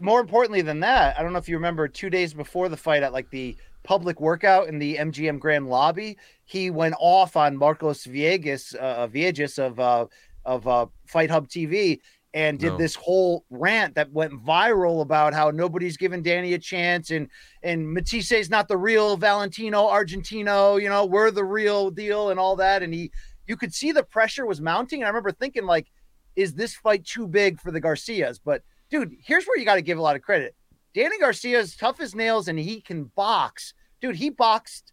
more 0.00 0.20
importantly 0.20 0.62
than 0.62 0.80
that, 0.80 1.18
I 1.18 1.22
don't 1.22 1.32
know 1.32 1.38
if 1.38 1.48
you 1.48 1.56
remember 1.56 1.88
two 1.88 2.10
days 2.10 2.34
before 2.34 2.68
the 2.68 2.76
fight 2.76 3.02
at 3.02 3.12
like 3.12 3.30
the 3.30 3.56
public 3.82 4.20
workout 4.20 4.68
in 4.68 4.78
the 4.78 4.96
MGM 4.96 5.38
Grand 5.40 5.68
lobby, 5.68 6.16
he 6.44 6.70
went 6.70 6.94
off 7.00 7.36
on 7.36 7.56
Marcos 7.56 8.06
Villegas, 8.06 8.74
uh, 8.76 9.08
Villegas 9.08 9.58
of 9.58 9.80
uh, 9.80 10.06
of 10.44 10.66
uh, 10.66 10.86
Fight 11.06 11.30
Hub 11.30 11.48
TV 11.48 12.00
and 12.34 12.58
did 12.58 12.72
No. 12.72 12.78
this 12.78 12.94
whole 12.94 13.44
rant 13.50 13.94
that 13.94 14.10
went 14.10 14.32
viral 14.44 15.02
about 15.02 15.34
how 15.34 15.50
nobody's 15.50 15.96
giving 15.96 16.22
Danny 16.22 16.54
a 16.54 16.58
chance 16.58 17.10
and 17.10 17.28
and 17.62 17.92
Matthysse 17.92 18.32
is 18.32 18.48
not 18.50 18.68
the 18.68 18.76
real 18.76 19.16
Valentino 19.16 19.88
Argentino, 19.88 20.80
you 20.80 20.88
know, 20.88 21.04
we're 21.04 21.30
the 21.30 21.44
real 21.44 21.90
deal 21.90 22.30
and 22.30 22.40
all 22.40 22.56
that. 22.56 22.82
And 22.82 22.94
he, 22.94 23.10
you 23.46 23.56
could 23.56 23.74
see 23.74 23.92
the 23.92 24.02
pressure 24.02 24.46
was 24.46 24.60
mounting. 24.60 25.00
And 25.00 25.06
I 25.06 25.10
remember 25.10 25.32
thinking 25.32 25.66
like, 25.66 25.90
is 26.36 26.54
this 26.54 26.74
fight 26.74 27.04
too 27.04 27.28
big 27.28 27.60
for 27.60 27.70
the 27.70 27.80
Garcias? 27.80 28.38
But 28.38 28.62
dude, 28.90 29.14
here's 29.22 29.44
where 29.44 29.58
you 29.58 29.64
got 29.66 29.74
to 29.74 29.82
give 29.82 29.98
a 29.98 30.02
lot 30.02 30.16
of 30.16 30.22
credit. 30.22 30.54
Danny 30.94 31.18
Garcia 31.18 31.58
is 31.58 31.76
tough 31.76 32.00
as 32.00 32.14
nails 32.14 32.48
and 32.48 32.58
he 32.58 32.80
can 32.80 33.04
box. 33.04 33.74
Dude, 34.00 34.16
he 34.16 34.30
boxed 34.30 34.92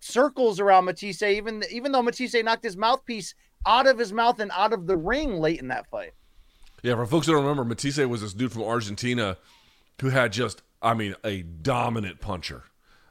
circles 0.00 0.60
around 0.60 0.84
Matthysse, 0.84 1.22
even 1.22 1.62
even 1.70 1.92
though 1.92 2.02
Matthysse 2.02 2.42
knocked 2.42 2.64
his 2.64 2.76
mouthpiece 2.76 3.34
out 3.66 3.86
of 3.86 3.98
his 3.98 4.12
mouth 4.12 4.40
and 4.40 4.50
out 4.52 4.72
of 4.72 4.86
the 4.86 4.96
ring 4.96 5.36
late 5.36 5.60
in 5.60 5.68
that 5.68 5.88
fight. 5.88 6.12
Yeah, 6.82 6.96
for 6.96 7.06
folks 7.06 7.26
who 7.26 7.32
don't 7.32 7.42
remember, 7.42 7.64
Matthysse 7.64 7.98
was 7.98 8.20
this 8.22 8.34
dude 8.34 8.52
from 8.52 8.62
Argentina 8.62 9.36
who 10.00 10.08
had 10.08 10.32
just, 10.32 10.62
I 10.80 10.94
mean, 10.94 11.14
a 11.24 11.42
dominant 11.42 12.20
puncher, 12.20 12.64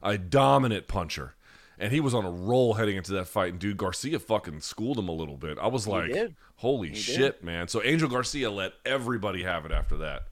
a 0.03 0.17
dominant 0.17 0.87
puncher. 0.87 1.35
And 1.79 1.91
he 1.91 1.99
was 1.99 2.13
on 2.13 2.25
a 2.25 2.29
roll 2.29 2.73
heading 2.75 2.97
into 2.97 3.13
that 3.13 3.27
fight. 3.27 3.53
And 3.53 3.59
dude, 3.59 3.77
Garcia 3.77 4.19
fucking 4.19 4.59
schooled 4.61 4.99
him 4.99 5.07
a 5.07 5.13
little 5.13 5.37
bit. 5.37 5.57
I 5.57 5.67
was 5.67 5.87
like, 5.87 6.11
holy 6.57 6.89
did. 6.89 6.97
shit, 6.97 7.43
man. 7.43 7.69
So 7.69 7.81
Angel 7.81 8.07
Garcia 8.07 8.51
let 8.51 8.73
everybody 8.85 9.43
have 9.43 9.65
it 9.65 9.71
after 9.71 9.97
that. 9.97 10.23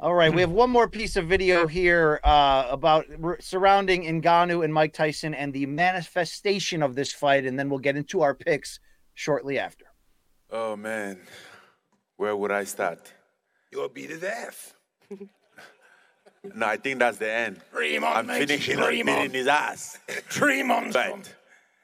All 0.00 0.14
right, 0.14 0.34
we 0.34 0.40
have 0.40 0.50
one 0.50 0.68
more 0.68 0.88
piece 0.88 1.14
of 1.14 1.28
video 1.28 1.68
here 1.68 2.18
uh, 2.24 2.66
about 2.70 3.06
r- 3.22 3.38
surrounding 3.40 4.02
Ngannou 4.02 4.64
and 4.64 4.74
Mike 4.74 4.94
Tyson 4.94 5.32
and 5.32 5.52
the 5.52 5.66
manifestation 5.66 6.82
of 6.82 6.96
this 6.96 7.12
fight, 7.12 7.46
and 7.46 7.56
then 7.56 7.70
we'll 7.70 7.78
get 7.78 7.96
into 7.96 8.20
our 8.22 8.34
picks 8.34 8.80
shortly 9.14 9.60
after. 9.60 9.84
Oh 10.50 10.74
man, 10.74 11.20
where 12.16 12.36
would 12.36 12.52
I 12.52 12.64
start? 12.64 13.12
You'll 13.70 13.88
beat 13.88 14.10
his 14.10 14.22
ass. 14.22 14.74
No, 16.54 16.66
I 16.66 16.76
think 16.76 16.98
that's 16.98 17.18
the 17.18 17.30
end. 17.30 17.60
Dream 17.72 18.02
on, 18.04 18.16
I'm 18.16 18.26
mate. 18.26 18.48
finishing 18.48 18.78
on 18.78 18.86
Dream 18.86 19.06
beating 19.06 19.20
on. 19.22 19.30
his 19.30 19.46
ass. 19.46 19.98
Dream 20.28 20.70
on, 20.72 20.92
son. 20.92 21.22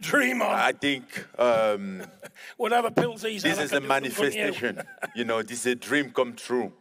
Dream 0.00 0.42
on. 0.42 0.50
I 0.54 0.72
think 0.72 1.04
um, 1.38 2.02
Whatever 2.56 2.90
pills 2.90 3.22
he's 3.22 3.42
this 3.42 3.58
is 3.58 3.72
a 3.72 3.80
can 3.80 3.82
do 3.82 3.88
them 3.88 4.10
for 4.10 4.24
you. 4.24 4.30
manifestation. 4.30 4.82
You 5.14 5.24
know, 5.24 5.42
this 5.42 5.60
is 5.60 5.66
a 5.72 5.74
dream 5.76 6.10
come 6.10 6.34
true. 6.34 6.72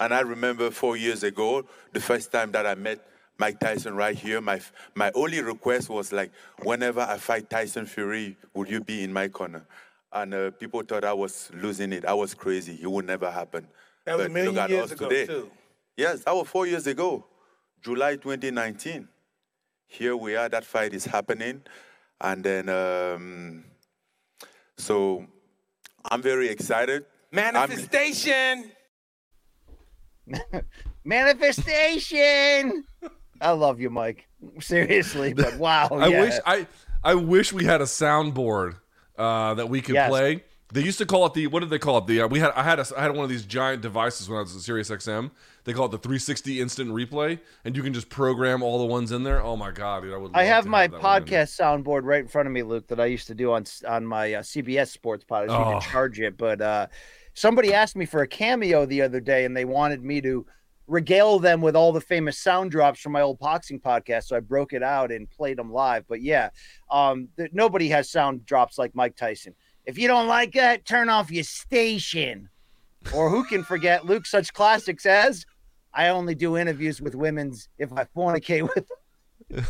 And 0.00 0.14
I 0.14 0.20
remember 0.20 0.70
four 0.70 0.96
years 0.96 1.24
ago, 1.24 1.64
the 1.92 2.00
first 2.00 2.30
time 2.30 2.52
that 2.52 2.66
I 2.66 2.74
met 2.76 3.04
Mike 3.36 3.58
Tyson 3.58 3.94
right 3.96 4.16
here, 4.16 4.40
my 4.40 4.60
my 4.94 5.10
only 5.14 5.40
request 5.42 5.88
was 5.88 6.12
like, 6.12 6.30
whenever 6.62 7.00
I 7.00 7.18
fight 7.18 7.50
Tyson 7.50 7.86
Fury, 7.86 8.36
would 8.54 8.70
you 8.70 8.80
be 8.80 9.02
in 9.02 9.12
my 9.12 9.26
corner? 9.28 9.66
And 10.12 10.32
uh, 10.34 10.50
people 10.52 10.82
thought 10.82 11.04
I 11.04 11.12
was 11.12 11.50
losing 11.54 11.92
it. 11.92 12.04
I 12.04 12.14
was 12.14 12.34
crazy. 12.34 12.78
It 12.80 12.90
would 12.90 13.06
never 13.06 13.30
happen. 13.30 13.68
That 14.06 14.16
was 14.16 14.26
a 14.26 14.28
million 14.30 14.54
look 14.54 14.64
at 14.64 14.70
years 14.70 14.84
us 14.84 14.92
ago, 14.92 15.08
today. 15.08 15.26
too. 15.26 15.50
Yes, 15.96 16.24
that 16.24 16.34
was 16.34 16.48
four 16.48 16.66
years 16.66 16.86
ago, 16.86 17.26
July 17.82 18.16
2019. 18.16 19.06
Here 19.86 20.16
we 20.16 20.36
are. 20.36 20.48
That 20.48 20.64
fight 20.64 20.94
is 20.94 21.04
happening, 21.04 21.62
and 22.20 22.44
then 22.44 22.68
um, 22.68 23.64
so 24.76 25.26
I'm 26.10 26.22
very 26.22 26.48
excited. 26.48 27.04
I'm- 27.34 27.52
Manifestation. 27.52 28.70
Manifestation. 31.04 32.84
I 33.40 33.50
love 33.50 33.80
you, 33.80 33.90
Mike. 33.90 34.26
Seriously, 34.60 35.34
but 35.34 35.56
wow. 35.56 35.88
I 35.92 36.08
yeah. 36.08 36.20
wish 36.20 36.34
I 36.46 36.66
I 37.02 37.14
wish 37.14 37.52
we 37.52 37.64
had 37.64 37.80
a 37.80 37.84
soundboard 37.84 38.76
uh, 39.18 39.54
that 39.54 39.68
we 39.68 39.80
could 39.80 39.94
Yes. 39.96 40.08
play. 40.08 40.44
They 40.70 40.82
used 40.82 40.98
to 40.98 41.06
call 41.06 41.24
it 41.24 41.32
the 41.32 41.46
what 41.46 41.60
did 41.60 41.70
they 41.70 41.78
call 41.78 41.96
it? 41.96 42.06
The 42.06 42.20
uh, 42.22 42.26
we 42.28 42.40
had 42.40 42.50
I 42.54 42.62
had 42.62 42.78
a, 42.78 42.84
I 42.94 43.00
had 43.00 43.14
one 43.14 43.24
of 43.24 43.30
these 43.30 43.46
giant 43.46 43.80
devices 43.80 44.28
when 44.28 44.36
I 44.36 44.42
was 44.42 44.54
at 44.54 44.60
Sirius 44.60 44.90
XM. 44.90 45.30
They 45.64 45.72
call 45.72 45.86
it 45.86 45.92
the 45.92 45.98
360 45.98 46.60
instant 46.60 46.90
replay, 46.90 47.40
and 47.64 47.74
you 47.74 47.82
can 47.82 47.94
just 47.94 48.10
program 48.10 48.62
all 48.62 48.78
the 48.78 48.84
ones 48.84 49.10
in 49.10 49.22
there. 49.22 49.42
Oh 49.42 49.56
my 49.56 49.70
god, 49.70 50.02
dude! 50.02 50.12
I 50.12 50.18
would. 50.18 50.32
I 50.34 50.44
have 50.44 50.64
to 50.64 50.70
my 50.70 50.86
that 50.88 51.00
one 51.02 51.22
in 51.22 51.24
there. 51.28 51.44
podcast 51.46 51.58
soundboard 51.58 52.02
right 52.04 52.20
in 52.20 52.28
front 52.28 52.48
of 52.48 52.52
me, 52.52 52.62
Luke, 52.62 52.86
that 52.88 53.00
I 53.00 53.06
used 53.06 53.28
to 53.28 53.34
do 53.34 53.50
on 53.52 53.64
on 53.88 54.04
my 54.04 54.34
uh, 54.34 54.42
CBS 54.42 54.88
Sports 54.88 55.24
pod. 55.24 55.44
I 55.44 55.46
just 55.46 55.58
need 55.58 55.74
Oh. 55.76 55.80
to 55.80 55.86
charge 55.86 56.20
it, 56.20 56.36
but 56.36 56.60
uh, 56.60 56.86
somebody 57.32 57.72
asked 57.72 57.96
me 57.96 58.04
for 58.04 58.20
a 58.20 58.28
cameo 58.28 58.84
the 58.84 59.00
other 59.00 59.20
day, 59.20 59.46
and 59.46 59.56
they 59.56 59.64
wanted 59.64 60.04
me 60.04 60.20
to 60.20 60.44
regale 60.88 61.38
them 61.38 61.60
with 61.60 61.76
all 61.76 61.92
the 61.92 62.00
famous 62.00 62.38
sound 62.38 62.70
drops 62.70 62.98
from 62.98 63.12
my 63.12 63.20
old 63.20 63.38
boxing 63.38 63.78
podcast. 63.78 64.24
So 64.24 64.36
I 64.36 64.40
broke 64.40 64.72
it 64.72 64.82
out 64.82 65.12
and 65.12 65.30
played 65.30 65.58
them 65.58 65.70
live. 65.70 66.04
But 66.08 66.22
yeah, 66.22 66.50
um, 66.90 67.28
th- 67.36 67.50
nobody 67.52 67.88
has 67.90 68.10
sound 68.10 68.44
drops 68.46 68.78
like 68.78 68.94
Mike 68.94 69.14
Tyson. 69.14 69.54
If 69.84 69.98
you 69.98 70.08
don't 70.08 70.26
like 70.26 70.52
that, 70.54 70.84
turn 70.84 71.08
off 71.08 71.30
your 71.30 71.44
station. 71.44 72.48
Or 73.14 73.30
who 73.30 73.44
can 73.44 73.62
forget 73.62 74.06
Luke 74.06 74.26
such 74.26 74.52
classics 74.52 75.06
as 75.06 75.46
I 75.94 76.08
only 76.08 76.34
do 76.34 76.56
interviews 76.56 77.00
with 77.00 77.14
women's 77.14 77.68
if 77.78 77.92
I 77.92 78.04
fornicate 78.04 78.68
with 78.74 78.90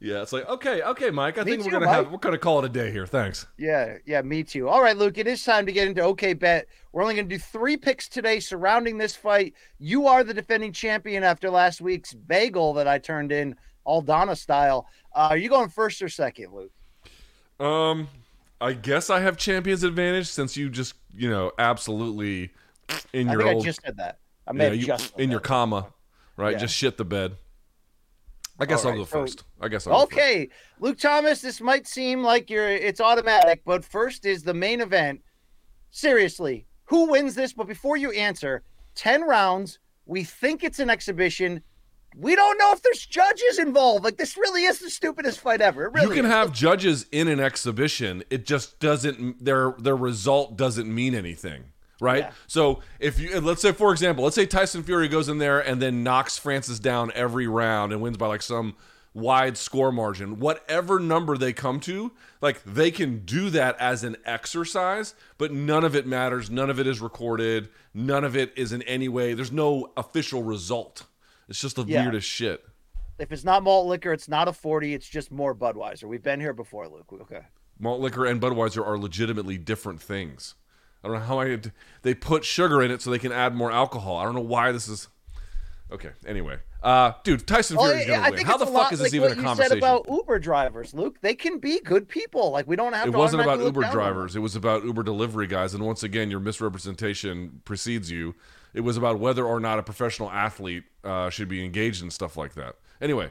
Yeah, 0.00 0.22
it's 0.22 0.32
like 0.32 0.48
okay, 0.48 0.82
okay, 0.82 1.10
Mike. 1.10 1.36
I 1.36 1.42
Me 1.42 1.50
think 1.52 1.62
we're 1.64 1.70
too, 1.72 1.80
gonna 1.80 1.88
have 1.88 2.10
we're 2.10 2.16
gonna 2.16 2.38
call 2.38 2.58
it 2.60 2.64
a 2.64 2.70
day 2.70 2.90
here. 2.90 3.06
Thanks. 3.06 3.46
Yeah, 3.58 3.98
yeah, 4.06 4.22
me 4.22 4.42
too. 4.42 4.66
All 4.66 4.82
right, 4.82 4.96
Luke, 4.96 5.18
it 5.18 5.26
is 5.26 5.44
time 5.44 5.66
to 5.66 5.72
get 5.72 5.88
into 5.88 6.00
OK 6.00 6.32
Bet. 6.32 6.66
We're 6.92 7.02
only 7.02 7.14
going 7.14 7.28
to 7.28 7.34
do 7.36 7.38
three 7.38 7.76
picks 7.76 8.08
today 8.08 8.40
surrounding 8.40 8.96
this 8.98 9.14
fight. 9.14 9.54
You 9.78 10.06
are 10.08 10.24
the 10.24 10.34
defending 10.34 10.72
champion 10.72 11.22
after 11.22 11.50
last 11.50 11.80
week's 11.80 12.14
bagel 12.14 12.72
that 12.74 12.88
I 12.88 12.98
turned 12.98 13.30
in, 13.30 13.54
Aldana 13.86 14.36
style. 14.36 14.88
Uh, 15.14 15.28
are 15.30 15.36
you 15.36 15.48
going 15.48 15.68
first 15.68 16.00
or 16.02 16.08
second, 16.08 16.52
Luke? 16.52 16.72
Um, 17.60 18.08
I 18.60 18.72
guess 18.72 19.10
I 19.10 19.20
have 19.20 19.36
champions 19.36 19.84
advantage 19.84 20.28
since 20.28 20.56
you 20.56 20.70
just 20.70 20.94
you 21.14 21.28
know 21.28 21.52
absolutely 21.58 22.50
in 23.12 23.28
I 23.28 23.32
your 23.32 23.42
old 23.48 23.62
I 23.62 23.66
just 23.66 23.82
said 23.82 23.98
that. 23.98 24.18
I 24.46 24.52
may 24.52 24.74
yeah, 24.74 24.96
you- 24.96 25.22
in 25.22 25.30
your 25.30 25.40
comma, 25.40 25.88
right? 26.38 26.52
Yeah. 26.52 26.58
Just 26.58 26.74
shit 26.74 26.96
the 26.96 27.04
bed. 27.04 27.36
I 28.60 28.66
guess 28.66 28.84
All 28.84 28.90
I'll 28.90 28.98
right, 28.98 28.98
go 29.00 29.04
so- 29.04 29.20
first. 29.20 29.44
I 29.60 29.68
guess 29.68 29.86
I'll 29.86 29.92
go 29.94 30.00
first. 30.06 30.12
Okay, 30.12 30.48
Luke 30.80 30.98
Thomas, 30.98 31.40
this 31.40 31.60
might 31.60 31.86
seem 31.86 32.22
like 32.22 32.50
you're 32.50 32.68
it's 32.68 33.00
automatic, 33.00 33.62
but 33.64 33.84
first 33.84 34.26
is 34.26 34.42
the 34.42 34.54
main 34.54 34.80
event. 34.80 35.22
Seriously, 35.90 36.66
who 36.84 37.10
wins 37.10 37.34
this? 37.34 37.52
But 37.52 37.66
before 37.66 37.96
you 37.96 38.10
answer, 38.12 38.62
10 38.94 39.22
rounds. 39.22 39.78
We 40.06 40.24
think 40.24 40.64
it's 40.64 40.78
an 40.80 40.90
exhibition. 40.90 41.62
We 42.16 42.34
don't 42.34 42.58
know 42.58 42.72
if 42.72 42.82
there's 42.82 43.06
judges 43.06 43.58
involved. 43.60 44.02
Like 44.04 44.16
this 44.16 44.36
really 44.36 44.64
is 44.64 44.80
the 44.80 44.90
stupidest 44.90 45.38
fight 45.40 45.60
ever. 45.60 45.88
Really 45.90 46.08
you 46.08 46.12
can 46.22 46.24
is. 46.26 46.32
have 46.32 46.52
judges 46.52 47.06
in 47.12 47.28
an 47.28 47.38
exhibition. 47.38 48.24
It 48.30 48.44
just 48.44 48.80
doesn't 48.80 49.44
their 49.44 49.74
their 49.78 49.96
result 49.96 50.56
doesn't 50.56 50.92
mean 50.92 51.14
anything, 51.14 51.64
right? 52.00 52.24
Yeah. 52.24 52.30
So 52.46 52.80
if 52.98 53.18
you 53.18 53.40
let's 53.40 53.62
say 53.62 53.72
for 53.72 53.92
example, 53.92 54.24
let's 54.24 54.36
say 54.36 54.46
Tyson 54.46 54.82
Fury 54.82 55.08
goes 55.08 55.28
in 55.28 55.38
there 55.38 55.60
and 55.60 55.80
then 55.80 56.02
knocks 56.02 56.38
Francis 56.38 56.78
down 56.78 57.12
every 57.14 57.46
round 57.46 57.92
and 57.92 58.00
wins 58.00 58.16
by 58.16 58.26
like 58.26 58.42
some 58.42 58.76
wide 59.12 59.56
score 59.56 59.90
margin. 59.90 60.38
Whatever 60.38 61.00
number 61.00 61.36
they 61.36 61.52
come 61.52 61.80
to, 61.80 62.12
like 62.40 62.62
they 62.64 62.90
can 62.90 63.24
do 63.24 63.50
that 63.50 63.76
as 63.80 64.04
an 64.04 64.16
exercise, 64.24 65.14
but 65.36 65.52
none 65.52 65.84
of 65.84 65.96
it 65.96 66.06
matters. 66.06 66.48
None 66.50 66.70
of 66.70 66.78
it 66.78 66.86
is 66.86 67.00
recorded. 67.00 67.68
None 67.92 68.24
of 68.24 68.36
it 68.36 68.52
is 68.56 68.72
in 68.72 68.82
any 68.82 69.08
way. 69.08 69.34
There's 69.34 69.50
no 69.52 69.92
official 69.96 70.42
result. 70.42 71.04
It's 71.48 71.60
just 71.60 71.76
the 71.76 71.84
Yeah. 71.84 72.02
weirdest 72.02 72.28
shit. 72.28 72.64
If 73.18 73.32
it's 73.32 73.44
not 73.44 73.64
malt 73.64 73.86
liquor, 73.88 74.12
it's 74.12 74.28
not 74.28 74.48
a 74.48 74.52
40, 74.52 74.94
it's 74.94 75.08
just 75.08 75.30
more 75.30 75.54
Budweiser. 75.54 76.04
We've 76.04 76.22
been 76.22 76.40
here 76.40 76.54
before, 76.54 76.88
Luke. 76.88 77.12
Okay. 77.20 77.42
malt 77.80 78.00
liquor 78.00 78.26
and 78.26 78.40
Budweiser 78.40 78.86
are 78.86 78.98
legitimately 78.98 79.56
different 79.58 80.00
things. 80.02 80.54
I 81.02 81.08
don't 81.08 81.18
know 81.18 81.24
how 81.24 81.40
I 81.40 81.58
they 82.02 82.14
put 82.14 82.44
sugar 82.44 82.82
in 82.82 82.90
it 82.90 83.02
so 83.02 83.10
they 83.10 83.18
can 83.18 83.32
add 83.32 83.54
more 83.54 83.72
alcohol. 83.72 84.16
I 84.18 84.24
don't 84.24 84.34
know 84.34 84.40
why 84.40 84.72
this 84.72 84.88
is 84.88 85.08
okay. 85.90 86.10
Anyway, 86.26 86.58
uh, 86.82 87.12
dude, 87.24 87.46
Tyson 87.46 87.76
Well, 87.76 87.90
is 87.90 88.06
gonna 88.06 88.22
I 88.22 88.30
win. 88.30 88.44
How 88.44 88.56
the 88.56 88.66
fuck 88.66 88.74
lot 88.74 88.92
is 88.92 88.98
this 88.98 89.06
like 89.06 89.14
even 89.14 89.28
what 89.28 89.32
a 89.32 89.40
you 89.40 89.42
conversation? 89.46 89.70
said 89.70 89.78
about 89.78 90.06
Uber 90.10 90.38
drivers, 90.38 90.92
Luke. 90.94 91.20
They 91.20 91.34
can 91.34 91.58
be 91.58 91.80
good 91.80 92.08
people. 92.08 92.50
Like 92.50 92.66
we 92.66 92.76
don't 92.76 92.92
have 92.92 93.08
it 93.08 93.12
to 93.12 93.18
wasn't 93.18 93.42
about 93.42 93.60
Uber 93.60 93.80
look 93.80 93.90
down 93.90 93.90
on 93.90 93.96
them. 93.96 94.12
drivers. 94.14 94.36
It 94.36 94.40
was 94.40 94.56
about 94.56 94.84
Uber 94.84 95.02
delivery 95.02 95.46
guys. 95.46 95.74
And 95.74 95.84
once 95.84 96.02
again, 96.02 96.30
your 96.30 96.40
misrepresentation 96.40 97.62
precedes 97.64 98.10
you. 98.10 98.34
It 98.72 98.82
was 98.82 98.96
about 98.96 99.18
whether 99.18 99.44
or 99.44 99.58
not 99.58 99.78
a 99.78 99.82
professional 99.82 100.30
athlete 100.30 100.84
uh, 101.02 101.28
should 101.30 101.48
be 101.48 101.64
engaged 101.64 102.02
in 102.02 102.10
stuff 102.10 102.36
like 102.36 102.54
that. 102.54 102.76
Anyway, 103.00 103.30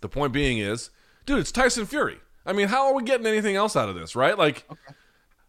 the 0.00 0.08
point 0.08 0.32
being 0.32 0.58
is, 0.58 0.90
dude, 1.26 1.38
it's 1.38 1.52
Tyson 1.52 1.86
Fury. 1.86 2.18
I 2.46 2.52
mean, 2.52 2.68
how 2.68 2.86
are 2.88 2.94
we 2.94 3.04
getting 3.04 3.26
anything 3.26 3.54
else 3.56 3.76
out 3.76 3.88
of 3.88 3.94
this, 3.94 4.16
right? 4.16 4.36
Like, 4.36 4.68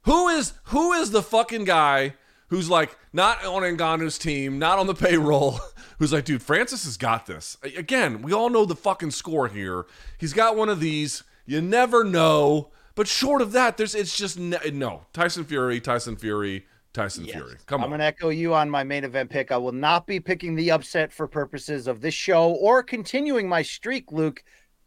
who 0.05 0.29
is 0.29 0.53
who 0.65 0.93
is 0.93 1.11
the 1.11 1.21
fucking 1.21 1.65
guy 1.65 2.13
who's 2.47 2.69
like 2.69 2.97
not 3.11 3.43
on 3.43 3.63
Ngannou's 3.63 4.17
team, 4.17 4.59
not 4.59 4.79
on 4.79 4.87
the 4.87 4.95
payroll, 4.95 5.59
who's 5.99 6.13
like, 6.13 6.25
dude, 6.25 6.41
Francis 6.41 6.85
has 6.85 6.97
got 6.97 7.25
this. 7.25 7.57
Again, 7.63 8.21
we 8.21 8.33
all 8.33 8.49
know 8.49 8.65
the 8.65 8.75
fucking 8.75 9.11
score 9.11 9.47
here. 9.47 9.85
He's 10.17 10.33
got 10.33 10.55
one 10.55 10.69
of 10.69 10.79
these. 10.79 11.23
You 11.45 11.61
never 11.61 12.03
know. 12.03 12.71
But 12.95 13.07
short 13.07 13.41
of 13.41 13.51
that, 13.51 13.77
there's 13.77 13.93
it's 13.93 14.15
just 14.15 14.39
ne- 14.39 14.71
no 14.71 15.05
Tyson 15.11 15.43
Fury, 15.43 15.81
Tyson 15.81 16.15
Fury, 16.15 16.65
Tyson 16.93 17.25
Fury. 17.25 17.57
Come 17.65 17.81
on. 17.81 17.85
I'm 17.85 17.89
going 17.89 17.99
to 17.99 18.05
echo 18.05 18.29
you 18.29 18.53
on 18.53 18.69
my 18.69 18.83
main 18.83 19.03
event 19.03 19.29
pick. 19.29 19.51
I 19.51 19.57
will 19.57 19.73
not 19.73 20.07
be 20.07 20.19
picking 20.19 20.55
the 20.55 20.71
upset 20.71 21.11
for 21.11 21.27
purposes 21.27 21.87
of 21.87 21.99
this 21.99 22.13
show 22.13 22.51
or 22.51 22.81
continuing 22.81 23.49
my 23.49 23.61
streak, 23.61 24.11
Luke, 24.13 24.43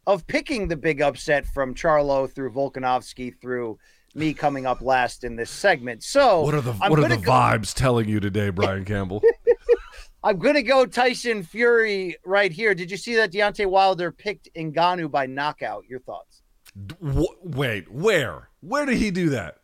of 0.07 0.25
picking 0.25 0.67
the 0.67 0.75
big 0.75 1.01
upset 1.01 1.45
from 1.45 1.75
Charlo 1.75 2.29
through 2.29 2.51
Volkanovski 2.51 3.39
through 3.39 3.77
me 4.15 4.33
coming 4.33 4.65
up 4.65 4.81
last 4.81 5.23
in 5.23 5.35
this 5.35 5.49
segment. 5.49 6.03
So 6.03 6.41
What 6.41 6.53
are 6.53 6.61
the 6.61 6.73
I'm 6.81 6.89
what 6.89 6.99
are 6.99 7.07
the 7.07 7.17
go- 7.17 7.31
vibes 7.31 7.73
telling 7.73 8.07
you 8.09 8.19
today, 8.19 8.49
Brian 8.49 8.85
Campbell? 8.85 9.21
I'm 10.23 10.37
going 10.37 10.55
to 10.55 10.63
go 10.63 10.85
Tyson 10.85 11.43
Fury 11.43 12.17
right 12.25 12.51
here. 12.51 12.75
Did 12.75 12.91
you 12.91 12.97
see 12.97 13.15
that 13.15 13.31
Deontay 13.31 13.67
Wilder 13.67 14.11
picked 14.11 14.49
Ngannou 14.55 15.09
by 15.09 15.25
knockout? 15.25 15.85
Your 15.87 15.99
thoughts? 16.01 16.41
Wait, 17.01 17.89
where? 17.91 18.49
Where 18.61 18.85
did 18.85 18.97
he 18.97 19.11
do 19.11 19.29
that? 19.29 19.59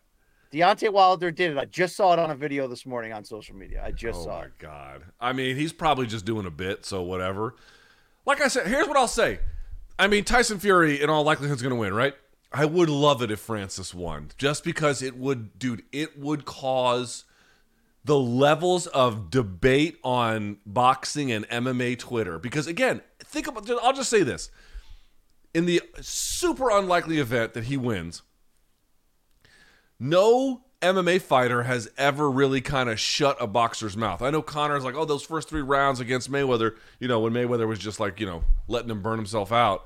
Deontay 0.53 0.93
Wilder 0.93 1.31
did 1.31 1.51
it. 1.51 1.57
I 1.57 1.65
just 1.65 1.97
saw 1.97 2.13
it 2.13 2.19
on 2.19 2.31
a 2.31 2.35
video 2.35 2.67
this 2.67 2.85
morning 2.85 3.11
on 3.11 3.25
social 3.25 3.55
media. 3.55 3.83
I 3.85 3.91
just 3.91 4.19
oh 4.19 4.23
saw. 4.23 4.37
Oh 4.37 4.41
my 4.41 4.47
god. 4.57 5.03
I 5.19 5.33
mean, 5.33 5.57
he's 5.57 5.73
probably 5.73 6.05
just 6.07 6.23
doing 6.23 6.45
a 6.45 6.51
bit, 6.51 6.85
so 6.85 7.01
whatever. 7.01 7.55
Like 8.25 8.39
I 8.41 8.47
said, 8.47 8.67
here's 8.67 8.87
what 8.87 8.95
I'll 8.95 9.07
say. 9.09 9.39
I 9.99 10.07
mean, 10.07 10.23
Tyson 10.23 10.59
Fury 10.59 11.01
in 11.01 11.09
all 11.09 11.23
likelihood 11.23 11.57
is 11.57 11.61
going 11.61 11.71
to 11.71 11.79
win, 11.79 11.93
right? 11.93 12.13
I 12.57 12.63
would 12.63 12.89
love 12.89 13.21
it 13.21 13.31
if 13.31 13.41
Francis 13.41 13.93
won, 13.93 14.29
just 14.37 14.63
because 14.63 15.01
it 15.01 15.17
would, 15.17 15.59
dude, 15.59 15.83
it 15.91 16.17
would 16.17 16.45
cause 16.45 17.25
the 18.05 18.17
levels 18.17 18.87
of 18.87 19.29
debate 19.29 19.99
on 20.05 20.59
boxing 20.65 21.33
and 21.33 21.45
MMA 21.49 21.99
Twitter. 21.99 22.39
Because 22.39 22.65
again, 22.65 23.01
think 23.19 23.47
about. 23.47 23.69
I'll 23.83 23.91
just 23.91 24.09
say 24.09 24.23
this: 24.23 24.51
in 25.53 25.65
the 25.65 25.81
super 25.99 26.69
unlikely 26.69 27.19
event 27.19 27.55
that 27.55 27.65
he 27.65 27.75
wins, 27.75 28.21
no 29.99 30.61
MMA 30.81 31.21
fighter 31.21 31.63
has 31.63 31.89
ever 31.97 32.31
really 32.31 32.61
kind 32.61 32.89
of 32.89 32.97
shut 32.97 33.35
a 33.41 33.47
boxer's 33.47 33.97
mouth. 33.97 34.21
I 34.21 34.29
know 34.29 34.41
Conor's 34.41 34.85
like, 34.85 34.95
oh, 34.95 35.03
those 35.03 35.23
first 35.23 35.49
three 35.49 35.61
rounds 35.61 35.99
against 35.99 36.31
Mayweather, 36.31 36.75
you 37.01 37.09
know, 37.09 37.19
when 37.19 37.33
Mayweather 37.33 37.67
was 37.67 37.79
just 37.79 37.99
like, 37.99 38.21
you 38.21 38.25
know, 38.25 38.45
letting 38.69 38.89
him 38.89 39.01
burn 39.01 39.17
himself 39.17 39.51
out. 39.51 39.85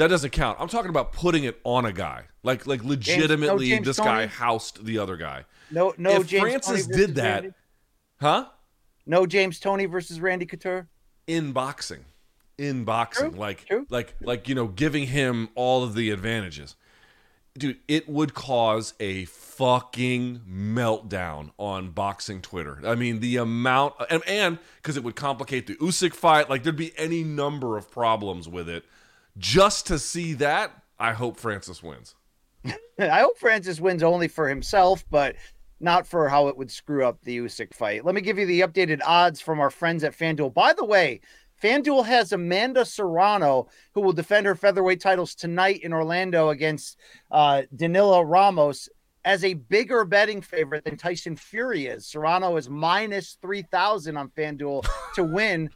That 0.00 0.08
doesn't 0.08 0.30
count. 0.30 0.56
I'm 0.58 0.68
talking 0.68 0.88
about 0.88 1.12
putting 1.12 1.44
it 1.44 1.60
on 1.62 1.84
a 1.84 1.92
guy. 1.92 2.24
Like 2.42 2.66
like 2.66 2.82
legitimately 2.82 3.68
James 3.68 3.86
this 3.86 3.98
guy 3.98 4.24
housed 4.24 4.82
the 4.86 4.96
other 4.96 5.18
guy. 5.18 5.44
No, 5.70 5.92
no. 5.98 6.12
if 6.12 6.26
James 6.26 6.40
Francis 6.42 6.86
versus 6.86 6.96
did 6.96 7.14
that, 7.16 7.42
Randy? 7.42 7.56
huh? 8.18 8.46
no 9.04 9.26
James 9.26 9.60
Toney 9.60 9.84
versus 9.84 10.18
Randy 10.18 10.46
Couture. 10.46 10.88
In 11.26 11.52
boxing. 11.52 12.06
In 12.56 12.84
boxing. 12.84 13.32
True, 13.32 13.38
like 13.38 13.66
true. 13.66 13.86
like 13.90 14.14
like 14.22 14.48
you 14.48 14.54
know, 14.54 14.68
giving 14.68 15.06
him 15.06 15.50
all 15.54 15.84
of 15.84 15.94
the 15.94 16.08
advantages. 16.08 16.76
Dude, 17.58 17.76
it 17.86 18.08
would 18.08 18.32
cause 18.32 18.94
a 19.00 19.26
fucking 19.26 20.40
meltdown 20.50 21.50
on 21.58 21.90
boxing 21.90 22.40
Twitter. 22.40 22.80
I 22.86 22.94
mean, 22.94 23.20
the 23.20 23.36
amount 23.36 23.96
and 24.08 24.22
and 24.26 24.58
because 24.76 24.96
it 24.96 25.04
would 25.04 25.16
complicate 25.16 25.66
the 25.66 25.74
Usyk 25.74 26.14
fight, 26.14 26.48
like 26.48 26.62
there'd 26.62 26.74
be 26.74 26.94
any 26.96 27.22
number 27.22 27.76
of 27.76 27.90
problems 27.90 28.48
with 28.48 28.66
it. 28.66 28.86
Just 29.38 29.86
to 29.86 29.98
see 29.98 30.34
that, 30.34 30.72
I 30.98 31.12
hope 31.12 31.38
Francis 31.38 31.82
wins. 31.82 32.14
I 32.98 33.20
hope 33.20 33.38
Francis 33.38 33.80
wins 33.80 34.02
only 34.02 34.28
for 34.28 34.48
himself, 34.48 35.04
but 35.10 35.36
not 35.80 36.06
for 36.06 36.28
how 36.28 36.48
it 36.48 36.56
would 36.56 36.70
screw 36.70 37.04
up 37.04 37.22
the 37.22 37.38
Usyk 37.38 37.74
fight. 37.74 38.04
Let 38.04 38.14
me 38.14 38.20
give 38.20 38.38
you 38.38 38.46
the 38.46 38.60
updated 38.60 39.00
odds 39.04 39.40
from 39.40 39.60
our 39.60 39.70
friends 39.70 40.04
at 40.04 40.16
FanDuel. 40.16 40.52
By 40.52 40.74
the 40.74 40.84
way, 40.84 41.20
FanDuel 41.62 42.04
has 42.06 42.32
Amanda 42.32 42.84
Serrano, 42.84 43.68
who 43.94 44.00
will 44.00 44.12
defend 44.12 44.46
her 44.46 44.54
featherweight 44.54 45.00
titles 45.00 45.34
tonight 45.34 45.80
in 45.82 45.92
Orlando 45.92 46.50
against 46.50 46.98
uh, 47.30 47.62
Danila 47.74 48.24
Ramos, 48.26 48.88
as 49.24 49.44
a 49.44 49.54
bigger 49.54 50.04
betting 50.04 50.40
favorite 50.40 50.84
than 50.84 50.96
Tyson 50.96 51.36
Fury 51.36 51.86
is. 51.86 52.06
Serrano 52.06 52.56
is 52.56 52.70
minus 52.70 53.36
3,000 53.42 54.16
on 54.16 54.28
FanDuel 54.30 54.86
to 55.14 55.24
win. 55.24 55.68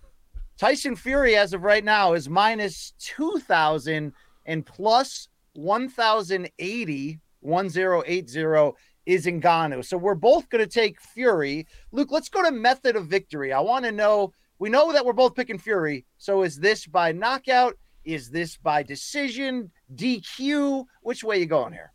Tyson 0.57 0.95
Fury, 0.95 1.37
as 1.37 1.53
of 1.53 1.63
right 1.63 1.85
now, 1.85 2.13
is 2.13 2.29
minus 2.29 2.93
2,000 3.01 4.13
and 4.47 4.67
plus 4.67 5.29
1,080, 5.55 7.21
1080 7.41 8.73
is 9.07 9.27
Ngannou. 9.27 9.85
So 9.85 9.97
we're 9.97 10.15
both 10.15 10.49
going 10.49 10.65
to 10.65 10.71
take 10.71 11.01
Fury. 11.01 11.67
Luke, 11.93 12.11
let's 12.11 12.29
go 12.29 12.43
to 12.43 12.51
method 12.51 12.97
of 12.97 13.07
victory. 13.07 13.53
I 13.53 13.61
want 13.61 13.85
to 13.85 13.93
know, 13.93 14.33
we 14.59 14.71
know 14.71 14.93
that 14.93 15.05
we're 15.05 15.13
both 15.13 15.35
picking 15.35 15.59
Fury. 15.59 16.07
So 16.19 16.43
is 16.43 16.59
this 16.59 16.87
by 16.87 17.13
knockout? 17.13 17.77
Is 18.05 18.31
this 18.31 18.57
by 18.57 18.83
decision, 18.83 19.71
DQ? 19.95 20.85
Which 21.03 21.25
way 21.25 21.39
you 21.39 21.47
going 21.47 21.73
here? 21.73 21.93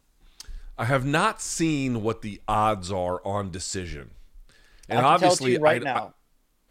I 0.77 0.85
have 0.85 1.05
not 1.05 1.41
seen 1.41 2.03
what 2.03 2.21
the 2.21 2.41
odds 2.47 2.91
are 2.91 3.21
on 3.25 3.51
decision. 3.51 4.11
And 4.87 4.99
I 4.99 5.01
can 5.01 5.03
tell 5.03 5.13
it 5.15 5.19
to 5.19 5.25
obviously 5.25 5.57
right 5.57 5.85
I- 5.85 5.89
I- 5.89 5.93
now. 5.93 6.13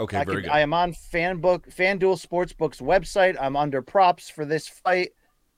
Okay, 0.01 0.19
I, 0.19 0.25
very 0.25 0.37
can, 0.37 0.43
good. 0.45 0.51
I 0.53 0.61
am 0.61 0.75
on 0.75 0.93
FanBook, 0.93 1.75
FanDuel 1.75 2.25
Sportsbook's 2.25 2.81
website. 2.81 3.37
I'm 3.41 3.57
under 3.57 3.83
props 3.83 4.31
for 4.31 4.45
this 4.45 4.69
fight, 4.69 5.11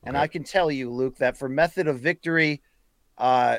and 0.05 0.17
Okay. 0.17 0.23
I 0.23 0.27
can 0.27 0.45
tell 0.45 0.71
you, 0.71 0.91
Luke, 0.91 1.17
that 1.19 1.37
for 1.37 1.49
method 1.49 1.87
of 1.89 2.01
victory, 2.01 2.63
uh, 3.19 3.59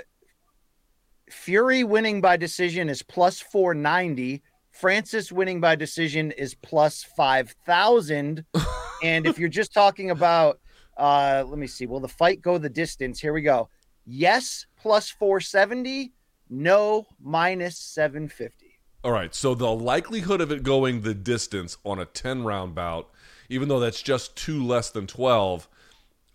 Fury 1.29 1.83
winning 1.85 2.19
by 2.19 2.35
decision 2.35 2.89
is 2.89 3.01
plus 3.01 3.39
490. 3.39 4.43
Francis 4.71 5.31
winning 5.31 5.61
by 5.61 5.75
decision 5.75 6.31
is 6.31 6.55
plus 6.55 7.03
5,000. 7.03 8.43
and 9.03 9.25
if 9.25 9.39
you're 9.39 9.49
just 9.49 9.73
talking 9.73 10.11
about 10.11 10.59
Uh, 10.97 11.43
let 11.47 11.57
me 11.57 11.67
see. 11.67 11.85
Will 11.85 12.01
the 12.01 12.07
fight 12.07 12.41
go 12.41 12.57
the 12.57 12.69
distance? 12.69 13.19
Here 13.19 13.33
we 13.33 13.41
go. 13.41 13.69
Yes, 14.05 14.67
plus 14.77 15.09
470. 15.09 16.11
No, 16.49 17.07
minus 17.19 17.77
750. 17.79 18.70
All 19.03 19.11
right. 19.11 19.33
So 19.33 19.55
the 19.55 19.71
likelihood 19.71 20.41
of 20.41 20.51
it 20.51 20.63
going 20.63 21.01
the 21.01 21.13
distance 21.13 21.77
on 21.83 21.99
a 21.99 22.05
10 22.05 22.43
round 22.43 22.75
bout, 22.75 23.09
even 23.49 23.67
though 23.67 23.79
that's 23.79 24.01
just 24.01 24.35
two 24.35 24.63
less 24.63 24.91
than 24.91 25.07
12, 25.07 25.67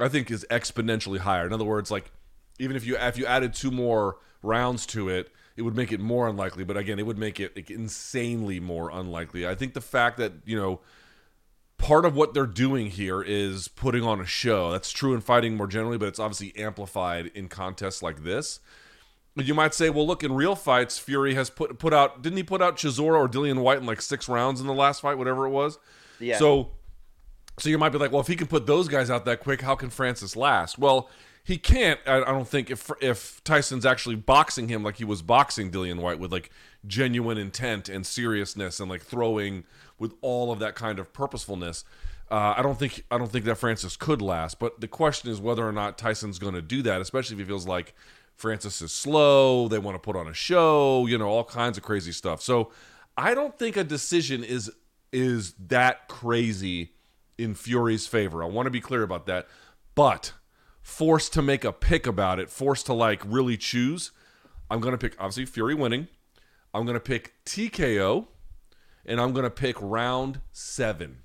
I 0.01 0.09
think 0.09 0.31
is 0.31 0.45
exponentially 0.51 1.19
higher. 1.19 1.47
In 1.47 1.53
other 1.53 1.65
words, 1.65 1.91
like 1.91 2.11
even 2.59 2.77
if 2.77 2.85
you 2.85 2.97
if 2.97 3.17
you 3.17 3.27
added 3.27 3.55
two 3.55 3.71
more 3.71 4.19
rounds 4.43 4.87
to 4.87 5.09
it, 5.09 5.31
it 5.57 5.63
would 5.63 5.77
make 5.77 5.93
it 5.93 6.01
more 6.01 6.29
unlikely. 6.29 6.65
But 6.65 6.77
again, 6.77 6.99
it 6.99 7.07
would 7.07 7.19
make 7.19 7.41
it 7.41 7.57
like, 7.57 7.71
insanely 7.71 8.61
more 8.61 8.91
unlikely. 8.91 9.47
I 9.47 9.55
think 9.55 9.75
the 9.75 9.81
fact 9.81 10.19
that 10.19 10.33
you 10.45 10.57
know 10.57 10.81
part 11.79 12.05
of 12.05 12.15
what 12.17 12.35
they're 12.35 12.47
doing 12.47 12.91
here 12.91 13.23
is 13.23 13.69
putting 13.69 14.03
on 14.03 14.21
a 14.21 14.27
show. 14.27 14.73
That's 14.73 14.91
true 14.91 15.15
in 15.15 15.21
fighting 15.21 15.57
more 15.57 15.67
generally, 15.67 15.99
but 15.99 16.09
it's 16.09 16.19
obviously 16.19 16.57
amplified 16.57 17.27
in 17.35 17.49
contests 17.49 18.03
like 18.03 18.25
this. 18.25 18.61
You 19.37 19.55
might 19.55 19.75
say, 19.75 19.91
well, 19.91 20.07
look, 20.07 20.25
in 20.25 20.33
real 20.33 20.55
fights, 20.55 20.99
Fury 20.99 21.35
has 21.35 21.51
put 21.51 21.79
put 21.79 21.93
out 21.93 22.23
didn't 22.23 22.39
he 22.39 22.43
put 22.43 22.63
out 22.63 22.77
Chisora 22.77 23.19
or 23.19 23.29
Dillian 23.29 23.59
Whyte 23.59 23.79
in 23.79 23.87
like 23.87 24.01
six 24.01 24.29
rounds 24.29 24.61
in 24.61 24.67
the 24.67 24.75
last 24.75 25.03
fight, 25.03 25.19
whatever 25.19 25.47
it 25.47 25.51
was. 25.51 25.79
Yeah. 26.19 26.39
So 26.39 26.71
so 27.59 27.69
you 27.69 27.79
might 27.79 27.91
be 27.91 27.99
like, 27.99 28.13
well, 28.13 28.21
if 28.21 28.27
he 28.27 28.37
can 28.37 28.47
put 28.47 28.67
those 28.67 28.89
guys 28.89 29.11
out 29.11 29.25
that 29.25 29.41
quick, 29.41 29.63
how 29.63 29.75
can 29.75 29.91
Francis 29.91 30.37
last? 30.37 30.79
Well, 30.79 31.11
he 31.43 31.59
can't. 31.59 32.01
I, 32.07 32.23
I 32.23 32.33
don't 32.33 32.49
think 32.49 32.71
if 32.71 32.91
if 33.01 33.43
Tyson's 33.45 33.87
actually 33.87 34.17
boxing 34.17 34.69
him 34.69 34.83
like 34.83 34.97
he 34.97 35.05
was 35.05 35.23
boxing 35.23 35.71
Dillian 35.71 36.01
Whyte 36.01 36.19
with 36.19 36.33
like 36.33 36.51
genuine 36.87 37.39
intent 37.39 37.89
and 37.89 38.07
seriousness 38.07 38.81
and 38.81 38.91
like 38.91 39.03
throwing 39.03 39.65
with 39.99 40.13
all 40.21 40.51
of 40.51 40.59
that 40.59 40.75
kind 40.75 40.99
of 40.99 41.13
purposefulness. 41.13 41.85
Uh, 42.31 42.55
I 42.57 42.63
don't 42.63 42.79
think 42.79 43.05
I 43.11 43.19
don't 43.19 43.31
think 43.31 43.45
that 43.45 43.55
Francis 43.57 43.97
could 43.97 44.21
last. 44.21 44.59
But 44.59 44.81
the 44.81 44.89
question 44.89 45.31
is 45.31 45.41
whether 45.41 45.67
or 45.67 45.73
not 45.73 45.97
Tyson's 45.97 46.39
going 46.39 46.55
to 46.55 46.63
do 46.63 46.83
that, 46.83 47.01
especially 47.01 47.35
if 47.35 47.41
he 47.41 47.45
feels 47.45 47.67
like 47.67 47.95
Francis 48.37 48.83
is 48.83 48.93
slow. 48.93 49.67
They 49.69 49.79
want 49.79 49.95
to 49.95 49.99
put 49.99 50.15
on 50.15 50.29
a 50.29 50.35
show, 50.35 51.07
you 51.07 51.19
know, 51.19 51.29
all 51.29 51.45
kinds 51.45 51.79
of 51.79 51.83
crazy 51.83 52.13
stuff. 52.13 52.43
So 52.43 52.71
I 53.17 53.35
don't 53.35 53.59
think 53.59 53.77
a 53.77 53.85
decision 53.85 54.45
is 54.45 54.71
is 55.13 55.55
that 55.55 56.09
crazy 56.09 56.93
in 57.39 57.55
Fury's 57.55 58.07
favor. 58.07 58.43
I 58.43 58.47
want 58.47 58.67
to 58.67 58.71
be 58.71 58.81
clear 58.81 59.03
about 59.03 59.27
that. 59.27 59.49
But 59.95 60.33
forced 60.83 61.33
to 61.33 61.43
make 61.43 61.65
a 61.65 61.73
pick 61.73 62.07
about 62.07 62.39
it, 62.39 62.51
forced 62.51 62.87
to 62.87 62.93
like 62.93 63.23
really 63.25 63.57
choose, 63.57 64.13
I'm 64.71 64.81
going 64.81 64.93
to 64.93 64.99
pick 64.99 65.17
obviously 65.19 65.47
Fury 65.47 65.75
winning. 65.75 66.09
I'm 66.75 66.85
going 66.85 66.95
to 66.95 67.01
pick 67.01 67.33
TKO 67.47 68.27
and 69.07 69.21
I'm 69.21 69.33
going 69.33 69.45
to 69.45 69.51
pick 69.51 69.77
round 69.81 70.41
7. 70.53 71.19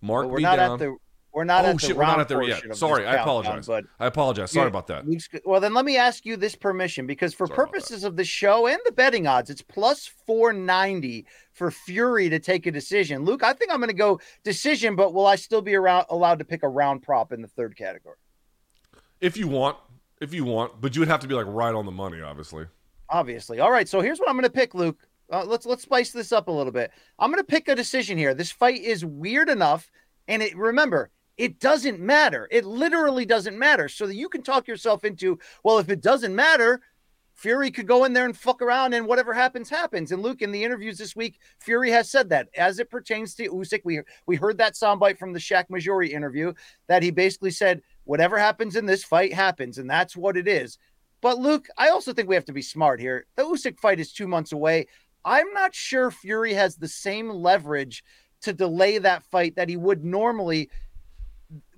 Mark 0.00 0.24
But 0.24 0.30
we're 0.30 0.36
me 0.38 0.42
not 0.44 0.56
down. 0.56 0.72
at 0.72 0.78
the 0.78 0.96
we're 1.36 1.44
not 1.44 1.66
oh 1.66 1.68
at 1.68 1.74
the 1.74 1.86
shit, 1.86 1.94
we're 1.94 2.00
round 2.00 2.16
not 2.16 2.20
at 2.22 2.28
there 2.28 2.42
yet. 2.42 2.74
Sorry, 2.74 3.06
I 3.06 3.16
countdown, 3.16 3.58
apologize. 3.58 3.66
But 3.66 3.84
I 4.00 4.06
apologize. 4.06 4.50
Sorry 4.50 4.68
about 4.68 4.86
that. 4.86 5.04
Well, 5.44 5.60
then 5.60 5.74
let 5.74 5.84
me 5.84 5.98
ask 5.98 6.24
you 6.24 6.34
this 6.38 6.54
permission 6.54 7.06
because 7.06 7.34
for 7.34 7.46
Sorry 7.46 7.56
purposes 7.56 8.04
of 8.04 8.16
the 8.16 8.24
show 8.24 8.66
and 8.66 8.78
the 8.86 8.92
betting 8.92 9.26
odds, 9.26 9.50
it's 9.50 9.60
plus 9.60 10.06
490 10.26 11.26
for 11.52 11.70
Fury 11.70 12.30
to 12.30 12.38
take 12.38 12.64
a 12.64 12.70
decision. 12.70 13.26
Luke, 13.26 13.42
I 13.44 13.52
think 13.52 13.70
I'm 13.70 13.80
going 13.80 13.88
to 13.88 13.94
go 13.94 14.18
decision, 14.44 14.96
but 14.96 15.12
will 15.12 15.26
I 15.26 15.36
still 15.36 15.60
be 15.60 15.74
around 15.74 16.06
allowed 16.08 16.38
to 16.38 16.46
pick 16.46 16.62
a 16.62 16.68
round 16.70 17.02
prop 17.02 17.34
in 17.34 17.42
the 17.42 17.48
third 17.48 17.76
category? 17.76 18.16
If 19.20 19.36
you 19.36 19.46
want, 19.46 19.76
if 20.22 20.32
you 20.32 20.46
want, 20.46 20.80
but 20.80 20.96
you 20.96 21.00
would 21.00 21.08
have 21.08 21.20
to 21.20 21.28
be 21.28 21.34
like 21.34 21.46
right 21.46 21.74
on 21.74 21.84
the 21.84 21.92
money, 21.92 22.22
obviously. 22.22 22.64
Obviously. 23.10 23.60
All 23.60 23.70
right, 23.70 23.86
so 23.86 24.00
here's 24.00 24.18
what 24.18 24.30
I'm 24.30 24.36
going 24.36 24.44
to 24.44 24.50
pick, 24.50 24.74
Luke. 24.74 25.06
Uh, 25.30 25.44
let's 25.44 25.66
let's 25.66 25.82
spice 25.82 26.12
this 26.12 26.32
up 26.32 26.48
a 26.48 26.52
little 26.52 26.72
bit. 26.72 26.92
I'm 27.18 27.30
going 27.30 27.44
to 27.44 27.46
pick 27.46 27.68
a 27.68 27.74
decision 27.74 28.16
here. 28.16 28.32
This 28.32 28.50
fight 28.50 28.80
is 28.80 29.04
weird 29.04 29.50
enough, 29.50 29.90
and 30.28 30.42
it 30.42 30.56
remember 30.56 31.10
it 31.36 31.60
doesn't 31.60 32.00
matter. 32.00 32.48
It 32.50 32.64
literally 32.64 33.26
doesn't 33.26 33.58
matter. 33.58 33.88
So 33.88 34.06
that 34.06 34.14
you 34.14 34.28
can 34.28 34.42
talk 34.42 34.66
yourself 34.66 35.04
into 35.04 35.38
well, 35.62 35.78
if 35.78 35.90
it 35.90 36.00
doesn't 36.00 36.34
matter, 36.34 36.80
Fury 37.36 37.70
could 37.70 37.86
go 37.86 38.04
in 38.04 38.14
there 38.14 38.24
and 38.24 38.36
fuck 38.36 38.62
around, 38.62 38.94
and 38.94 39.06
whatever 39.06 39.34
happens, 39.34 39.68
happens. 39.68 40.10
And 40.10 40.22
Luke, 40.22 40.40
in 40.40 40.52
the 40.52 40.64
interviews 40.64 40.96
this 40.96 41.14
week, 41.14 41.38
Fury 41.60 41.90
has 41.90 42.10
said 42.10 42.30
that 42.30 42.48
as 42.56 42.78
it 42.78 42.90
pertains 42.90 43.34
to 43.34 43.50
Usyk. 43.50 43.82
We 43.84 44.00
we 44.26 44.36
heard 44.36 44.56
that 44.58 44.72
soundbite 44.72 45.18
from 45.18 45.34
the 45.34 45.38
Shaq 45.38 45.68
Majori 45.68 46.08
interview 46.08 46.54
that 46.86 47.02
he 47.02 47.10
basically 47.10 47.50
said, 47.50 47.82
"Whatever 48.04 48.38
happens 48.38 48.74
in 48.74 48.86
this 48.86 49.04
fight 49.04 49.34
happens," 49.34 49.76
and 49.76 49.88
that's 49.88 50.16
what 50.16 50.38
it 50.38 50.48
is. 50.48 50.78
But 51.20 51.38
Luke, 51.38 51.68
I 51.76 51.90
also 51.90 52.14
think 52.14 52.28
we 52.28 52.34
have 52.36 52.44
to 52.46 52.52
be 52.52 52.62
smart 52.62 53.00
here. 53.00 53.26
The 53.36 53.42
Usyk 53.42 53.78
fight 53.80 54.00
is 54.00 54.12
two 54.12 54.28
months 54.28 54.52
away. 54.52 54.86
I'm 55.24 55.52
not 55.52 55.74
sure 55.74 56.10
Fury 56.10 56.54
has 56.54 56.76
the 56.76 56.88
same 56.88 57.28
leverage 57.28 58.02
to 58.42 58.52
delay 58.52 58.96
that 58.98 59.24
fight 59.24 59.56
that 59.56 59.68
he 59.68 59.76
would 59.76 60.04
normally 60.04 60.70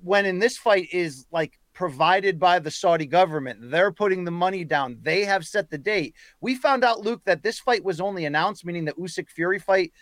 when 0.02 0.26
in 0.26 0.38
this 0.38 0.56
fight 0.56 0.88
is 0.92 1.26
like 1.32 1.58
provided 1.78 2.40
by 2.40 2.58
the 2.58 2.72
Saudi 2.72 3.06
government. 3.06 3.70
They're 3.70 3.92
putting 3.92 4.24
the 4.24 4.32
money 4.32 4.64
down. 4.64 4.98
They 5.00 5.24
have 5.24 5.46
set 5.46 5.70
the 5.70 5.78
date. 5.78 6.16
We 6.40 6.56
found 6.56 6.82
out, 6.82 7.02
Luke, 7.02 7.22
that 7.24 7.44
this 7.44 7.60
fight 7.60 7.84
was 7.84 8.00
only 8.00 8.24
announced, 8.24 8.64
meaning 8.64 8.84
the 8.84 8.94
Usyk 8.94 9.28
Fury 9.30 9.60
fight, 9.60 9.92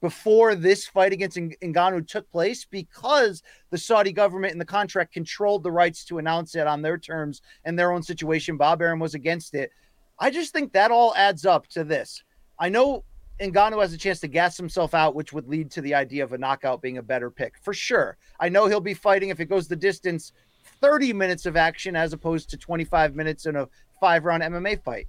before 0.00 0.56
this 0.56 0.88
fight 0.88 1.12
against 1.12 1.36
Ng- 1.36 1.54
Ngannou 1.62 2.08
took 2.08 2.28
place, 2.32 2.64
because 2.64 3.44
the 3.70 3.78
Saudi 3.78 4.10
government 4.10 4.50
and 4.50 4.60
the 4.60 4.64
contract 4.64 5.12
controlled 5.12 5.62
the 5.62 5.70
rights 5.70 6.04
to 6.06 6.18
announce 6.18 6.56
it 6.56 6.66
on 6.66 6.82
their 6.82 6.98
terms 6.98 7.42
and 7.64 7.78
their 7.78 7.92
own 7.92 8.02
situation. 8.02 8.56
Bob 8.56 8.82
Arum 8.82 8.98
was 8.98 9.14
against 9.14 9.54
it. 9.54 9.70
I 10.18 10.30
just 10.30 10.52
think 10.52 10.72
that 10.72 10.90
all 10.90 11.14
adds 11.14 11.46
up 11.46 11.68
to 11.68 11.84
this. 11.84 12.24
I 12.58 12.70
know 12.70 13.04
Ngannou 13.40 13.80
has 13.80 13.92
a 13.92 13.98
chance 13.98 14.20
to 14.20 14.28
gas 14.28 14.56
himself 14.56 14.92
out, 14.92 15.14
which 15.14 15.32
would 15.32 15.48
lead 15.48 15.70
to 15.70 15.80
the 15.80 15.94
idea 15.94 16.22
of 16.22 16.32
a 16.32 16.38
knockout 16.38 16.82
being 16.82 16.98
a 16.98 17.02
better 17.02 17.30
pick 17.30 17.54
for 17.62 17.72
sure. 17.72 18.18
I 18.38 18.48
know 18.50 18.66
he'll 18.66 18.80
be 18.80 18.94
fighting 18.94 19.30
if 19.30 19.40
it 19.40 19.46
goes 19.46 19.66
the 19.66 19.76
distance, 19.76 20.32
30 20.80 21.12
minutes 21.14 21.46
of 21.46 21.56
action 21.56 21.96
as 21.96 22.12
opposed 22.12 22.50
to 22.50 22.56
25 22.56 23.14
minutes 23.14 23.46
in 23.46 23.56
a 23.56 23.68
five 23.98 24.24
round 24.24 24.42
MMA 24.42 24.82
fight. 24.82 25.08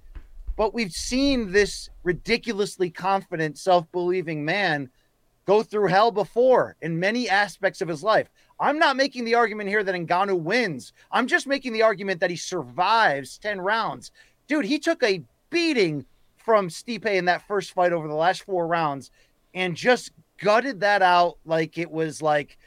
But 0.56 0.74
we've 0.74 0.92
seen 0.92 1.52
this 1.52 1.90
ridiculously 2.02 2.90
confident, 2.90 3.58
self 3.58 3.90
believing 3.92 4.44
man 4.44 4.90
go 5.44 5.62
through 5.62 5.88
hell 5.88 6.10
before 6.10 6.76
in 6.82 7.00
many 7.00 7.28
aspects 7.28 7.80
of 7.80 7.88
his 7.88 8.02
life. 8.02 8.30
I'm 8.60 8.78
not 8.78 8.96
making 8.96 9.24
the 9.24 9.34
argument 9.34 9.68
here 9.68 9.82
that 9.82 9.94
Ngannou 9.94 10.40
wins. 10.40 10.92
I'm 11.10 11.26
just 11.26 11.46
making 11.46 11.72
the 11.72 11.82
argument 11.82 12.20
that 12.20 12.30
he 12.30 12.36
survives 12.36 13.38
10 13.38 13.60
rounds. 13.60 14.12
Dude, 14.46 14.64
he 14.64 14.78
took 14.78 15.02
a 15.02 15.22
beating 15.50 16.06
from 16.44 16.68
Stipe 16.68 17.06
in 17.06 17.26
that 17.26 17.46
first 17.46 17.72
fight 17.72 17.92
over 17.92 18.08
the 18.08 18.14
last 18.14 18.44
four 18.44 18.66
rounds 18.66 19.10
and 19.54 19.76
just 19.76 20.12
gutted 20.38 20.80
that 20.80 21.02
out 21.02 21.38
like 21.44 21.78
it 21.78 21.90
was 21.90 22.20
like 22.20 22.58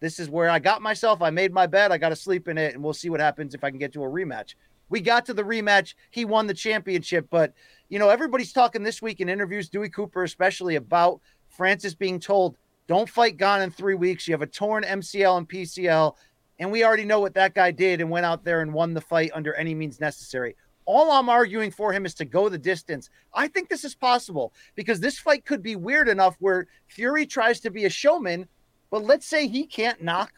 this 0.00 0.18
is 0.18 0.28
where 0.28 0.50
I 0.50 0.58
got 0.58 0.82
myself. 0.82 1.22
I 1.22 1.30
made 1.30 1.52
my 1.52 1.66
bed. 1.66 1.90
I 1.90 1.98
got 1.98 2.10
to 2.10 2.16
sleep 2.16 2.48
in 2.48 2.58
it, 2.58 2.74
and 2.74 2.84
we'll 2.84 2.92
see 2.92 3.08
what 3.08 3.20
happens 3.20 3.54
if 3.54 3.64
I 3.64 3.70
can 3.70 3.78
get 3.78 3.92
to 3.94 4.04
a 4.04 4.08
rematch. 4.08 4.54
We 4.88 5.00
got 5.00 5.26
to 5.26 5.34
the 5.34 5.42
rematch. 5.42 5.94
He 6.10 6.24
won 6.24 6.46
the 6.46 6.54
championship, 6.54 7.26
but 7.30 7.52
you 7.88 7.98
know 7.98 8.08
everybody's 8.08 8.52
talking 8.52 8.82
this 8.82 9.00
week 9.00 9.20
in 9.20 9.28
interviews, 9.28 9.68
Dewey 9.68 9.88
Cooper 9.88 10.22
especially, 10.22 10.76
about 10.76 11.20
Francis 11.48 11.94
being 11.94 12.20
told, 12.20 12.56
"Don't 12.86 13.08
fight 13.08 13.36
Gane 13.36 13.62
in 13.62 13.70
three 13.70 13.94
weeks. 13.94 14.28
You 14.28 14.34
have 14.34 14.42
a 14.42 14.46
torn 14.46 14.84
MCL 14.84 15.38
and 15.38 15.48
PCL." 15.48 16.16
And 16.58 16.70
we 16.70 16.84
already 16.84 17.04
know 17.04 17.20
what 17.20 17.34
that 17.34 17.54
guy 17.54 17.70
did 17.70 18.00
and 18.00 18.08
went 18.10 18.24
out 18.24 18.44
there 18.44 18.62
and 18.62 18.72
won 18.72 18.94
the 18.94 19.00
fight 19.00 19.30
under 19.34 19.52
any 19.54 19.74
means 19.74 20.00
necessary. 20.00 20.56
All 20.86 21.10
I'm 21.10 21.28
arguing 21.28 21.70
for 21.70 21.92
him 21.92 22.06
is 22.06 22.14
to 22.14 22.24
go 22.24 22.48
the 22.48 22.58
distance. 22.58 23.10
I 23.34 23.48
think 23.48 23.68
this 23.68 23.84
is 23.84 23.94
possible 23.94 24.52
because 24.76 25.00
this 25.00 25.18
fight 25.18 25.44
could 25.44 25.62
be 25.62 25.76
weird 25.76 26.08
enough 26.08 26.36
where 26.38 26.68
Fury 26.86 27.26
tries 27.26 27.60
to 27.60 27.70
be 27.70 27.84
a 27.84 27.90
showman, 27.90 28.48
but 28.90 29.04
let's 29.04 29.26
say 29.26 29.46
he 29.48 29.66
can't 29.66 30.02
knock 30.02 30.32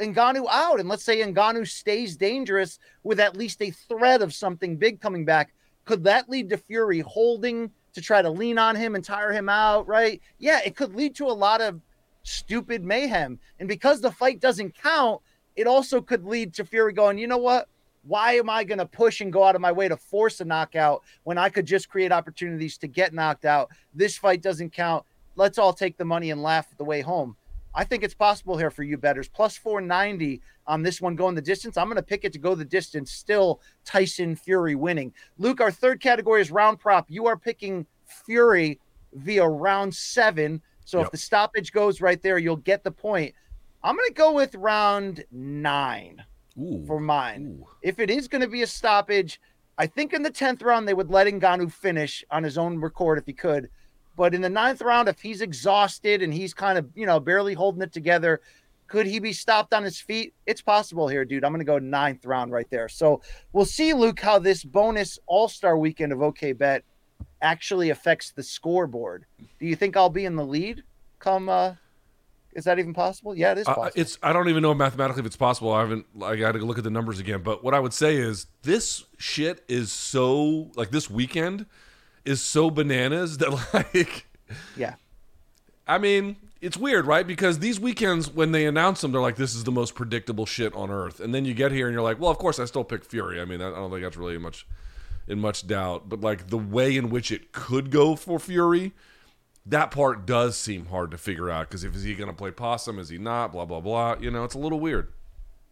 Ngannou 0.00 0.46
out, 0.50 0.80
and 0.80 0.88
let's 0.88 1.04
say 1.04 1.18
Ngannou 1.18 1.68
stays 1.68 2.16
dangerous 2.16 2.78
with 3.02 3.20
at 3.20 3.36
least 3.36 3.60
a 3.62 3.70
threat 3.70 4.22
of 4.22 4.34
something 4.34 4.76
big 4.76 5.00
coming 5.00 5.24
back. 5.24 5.52
Could 5.84 6.04
that 6.04 6.28
lead 6.28 6.48
to 6.50 6.56
Fury 6.56 7.00
holding 7.00 7.70
to 7.92 8.00
try 8.00 8.22
to 8.22 8.30
lean 8.30 8.58
on 8.58 8.74
him 8.74 8.94
and 8.94 9.04
tire 9.04 9.32
him 9.32 9.48
out? 9.48 9.86
Right? 9.86 10.20
Yeah, 10.38 10.60
it 10.64 10.74
could 10.74 10.94
lead 10.94 11.14
to 11.16 11.26
a 11.26 11.32
lot 11.32 11.60
of 11.60 11.80
stupid 12.22 12.84
mayhem. 12.84 13.38
And 13.60 13.68
because 13.68 14.00
the 14.00 14.10
fight 14.10 14.40
doesn't 14.40 14.74
count, 14.74 15.20
it 15.54 15.66
also 15.66 16.00
could 16.00 16.24
lead 16.24 16.54
to 16.54 16.64
Fury 16.64 16.92
going, 16.92 17.18
you 17.18 17.26
know 17.26 17.36
what? 17.36 17.68
Why 18.04 18.32
am 18.32 18.50
I 18.50 18.64
going 18.64 18.78
to 18.78 18.86
push 18.86 19.20
and 19.20 19.32
go 19.32 19.44
out 19.44 19.54
of 19.54 19.60
my 19.60 19.70
way 19.70 19.88
to 19.88 19.96
force 19.96 20.40
a 20.40 20.44
knockout 20.44 21.02
when 21.22 21.38
I 21.38 21.48
could 21.48 21.66
just 21.66 21.88
create 21.88 22.10
opportunities 22.10 22.76
to 22.78 22.88
get 22.88 23.14
knocked 23.14 23.44
out? 23.44 23.70
This 23.94 24.16
fight 24.16 24.42
doesn't 24.42 24.72
count. 24.72 25.04
Let's 25.36 25.58
all 25.58 25.72
take 25.72 25.96
the 25.96 26.04
money 26.04 26.30
and 26.30 26.42
laugh 26.42 26.66
the 26.76 26.84
way 26.84 27.00
home. 27.00 27.36
I 27.74 27.84
think 27.84 28.02
it's 28.02 28.14
possible 28.14 28.58
here 28.58 28.70
for 28.70 28.82
you 28.82 28.98
betters. 28.98 29.28
Plus 29.28 29.56
490 29.56 30.42
on 30.66 30.82
this 30.82 31.00
one 31.00 31.16
going 31.16 31.34
the 31.34 31.40
distance. 31.40 31.76
I'm 31.76 31.86
going 31.86 31.96
to 31.96 32.02
pick 32.02 32.24
it 32.24 32.32
to 32.34 32.38
go 32.38 32.54
the 32.54 32.64
distance. 32.64 33.12
Still 33.12 33.60
Tyson 33.84 34.36
Fury 34.36 34.74
winning. 34.74 35.12
Luke, 35.38 35.60
our 35.60 35.70
third 35.70 36.00
category 36.00 36.42
is 36.42 36.50
round 36.50 36.80
prop. 36.80 37.06
You 37.08 37.26
are 37.26 37.36
picking 37.36 37.86
Fury 38.04 38.78
via 39.14 39.46
round 39.46 39.94
seven. 39.94 40.60
So 40.84 41.00
if 41.00 41.10
the 41.10 41.16
stoppage 41.16 41.72
goes 41.72 42.00
right 42.00 42.20
there, 42.20 42.36
you'll 42.36 42.56
get 42.56 42.84
the 42.84 42.90
point. 42.90 43.34
I'm 43.82 43.96
going 43.96 44.08
to 44.08 44.14
go 44.14 44.32
with 44.32 44.54
round 44.56 45.24
nine 45.30 46.22
Ooh. 46.58 46.84
for 46.86 47.00
mine. 47.00 47.58
Ooh. 47.60 47.66
If 47.82 47.98
it 47.98 48.10
is 48.10 48.28
going 48.28 48.42
to 48.42 48.48
be 48.48 48.62
a 48.62 48.66
stoppage, 48.66 49.40
I 49.78 49.86
think 49.86 50.12
in 50.12 50.22
the 50.22 50.30
10th 50.30 50.62
round, 50.62 50.86
they 50.86 50.94
would 50.94 51.10
let 51.10 51.26
Ngannou 51.26 51.72
finish 51.72 52.24
on 52.30 52.42
his 52.44 52.58
own 52.58 52.78
record 52.78 53.18
if 53.18 53.26
he 53.26 53.32
could. 53.32 53.68
But 54.16 54.34
in 54.34 54.42
the 54.42 54.50
ninth 54.50 54.82
round, 54.82 55.08
if 55.08 55.20
he's 55.22 55.40
exhausted 55.40 56.20
and 56.22 56.34
he's 56.34 56.52
kind 56.52 56.76
of, 56.78 56.86
you 56.94 57.06
know, 57.06 57.18
barely 57.18 57.54
holding 57.54 57.82
it 57.82 57.92
together, 57.92 58.40
Could 58.86 59.06
he 59.06 59.20
be 59.20 59.32
stopped 59.32 59.72
on 59.72 59.84
his 59.84 59.98
feet? 59.98 60.34
It's 60.44 60.60
possible 60.60 61.08
here, 61.08 61.24
dude. 61.24 61.44
I'm 61.44 61.52
going 61.52 61.60
to 61.60 61.64
go 61.64 61.78
ninth 61.78 62.26
round 62.26 62.52
right 62.52 62.68
there. 62.68 62.90
So 62.90 63.22
we'll 63.54 63.64
see, 63.64 63.94
Luke, 63.94 64.20
how 64.20 64.38
this 64.38 64.64
bonus 64.64 65.18
All 65.26 65.48
Star 65.48 65.78
weekend 65.78 66.12
of 66.12 66.20
OK 66.20 66.52
Bet 66.52 66.84
actually 67.40 67.88
affects 67.88 68.32
the 68.32 68.42
scoreboard. 68.42 69.24
Do 69.58 69.64
you 69.66 69.76
think 69.76 69.96
I'll 69.96 70.10
be 70.10 70.26
in 70.26 70.36
the 70.36 70.44
lead 70.44 70.82
come? 71.18 71.48
uh 71.48 71.76
Is 72.54 72.64
that 72.64 72.78
even 72.78 72.92
possible? 72.92 73.34
Yeah, 73.34 73.52
it 73.52 73.58
is 73.58 73.66
Uh, 73.68 73.74
possible. 73.74 74.00
it's 74.00 74.18
I 74.22 74.32
don't 74.32 74.48
even 74.48 74.62
know 74.62 74.74
mathematically 74.74 75.20
if 75.20 75.26
it's 75.26 75.36
possible. 75.36 75.72
I 75.72 75.80
haven't. 75.80 76.06
I 76.22 76.36
got 76.36 76.52
to 76.52 76.58
look 76.58 76.78
at 76.78 76.84
the 76.84 76.90
numbers 76.90 77.18
again. 77.18 77.42
But 77.42 77.64
what 77.64 77.72
I 77.74 77.80
would 77.80 77.94
say 77.94 78.16
is 78.16 78.46
this 78.62 79.04
shit 79.18 79.64
is 79.68 79.90
so 79.90 80.70
like 80.76 80.90
this 80.90 81.08
weekend 81.08 81.66
is 82.24 82.40
so 82.42 82.70
bananas 82.70 83.38
that 83.38 83.50
like 83.72 84.26
yeah. 84.76 84.94
I 85.88 85.98
mean 85.98 86.36
it's 86.60 86.76
weird, 86.76 87.06
right? 87.06 87.26
Because 87.26 87.58
these 87.58 87.80
weekends 87.80 88.30
when 88.30 88.52
they 88.52 88.66
announce 88.66 89.00
them, 89.00 89.10
they're 89.12 89.20
like 89.20 89.36
this 89.36 89.54
is 89.54 89.64
the 89.64 89.72
most 89.72 89.94
predictable 89.94 90.46
shit 90.46 90.74
on 90.74 90.90
earth, 90.90 91.20
and 91.20 91.34
then 91.34 91.44
you 91.44 91.54
get 91.54 91.72
here 91.72 91.86
and 91.88 91.94
you're 91.94 92.02
like, 92.02 92.20
well, 92.20 92.30
of 92.30 92.38
course 92.38 92.58
I 92.58 92.66
still 92.66 92.84
pick 92.84 93.04
Fury. 93.04 93.40
I 93.40 93.44
mean 93.46 93.60
I 93.62 93.70
don't 93.70 93.90
think 93.90 94.02
that's 94.02 94.16
really 94.16 94.38
much 94.38 94.66
in 95.26 95.40
much 95.40 95.66
doubt. 95.66 96.08
But 96.08 96.20
like 96.20 96.48
the 96.48 96.58
way 96.58 96.96
in 96.96 97.08
which 97.10 97.32
it 97.32 97.52
could 97.52 97.90
go 97.90 98.14
for 98.14 98.38
Fury. 98.38 98.92
That 99.66 99.90
part 99.90 100.26
does 100.26 100.58
seem 100.58 100.86
hard 100.86 101.12
to 101.12 101.18
figure 101.18 101.48
out 101.48 101.68
because 101.68 101.84
if 101.84 101.94
is 101.94 102.02
he 102.02 102.14
going 102.14 102.30
to 102.30 102.36
play 102.36 102.50
possum? 102.50 102.98
Is 102.98 103.08
he 103.08 103.18
not? 103.18 103.52
Blah 103.52 103.64
blah 103.64 103.80
blah. 103.80 104.16
You 104.20 104.30
know, 104.30 104.44
it's 104.44 104.54
a 104.54 104.58
little 104.58 104.80
weird. 104.80 105.12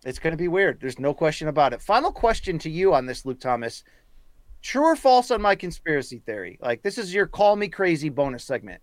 It's 0.04 0.18
going 0.18 0.32
to 0.32 0.36
be 0.36 0.48
weird. 0.48 0.80
There's 0.80 0.98
no 0.98 1.12
question 1.12 1.48
about 1.48 1.72
it. 1.72 1.82
Final 1.82 2.12
question 2.12 2.58
to 2.60 2.70
you 2.70 2.94
on 2.94 3.06
this, 3.06 3.26
Luke 3.26 3.40
Thomas. 3.40 3.84
True 4.62 4.84
or 4.84 4.96
false 4.96 5.30
on 5.30 5.42
my 5.42 5.54
conspiracy 5.54 6.22
theory? 6.24 6.58
Like, 6.60 6.82
this 6.82 6.98
is 6.98 7.12
your 7.12 7.26
call 7.26 7.56
me 7.56 7.68
crazy 7.68 8.08
bonus 8.08 8.44
segment. 8.44 8.80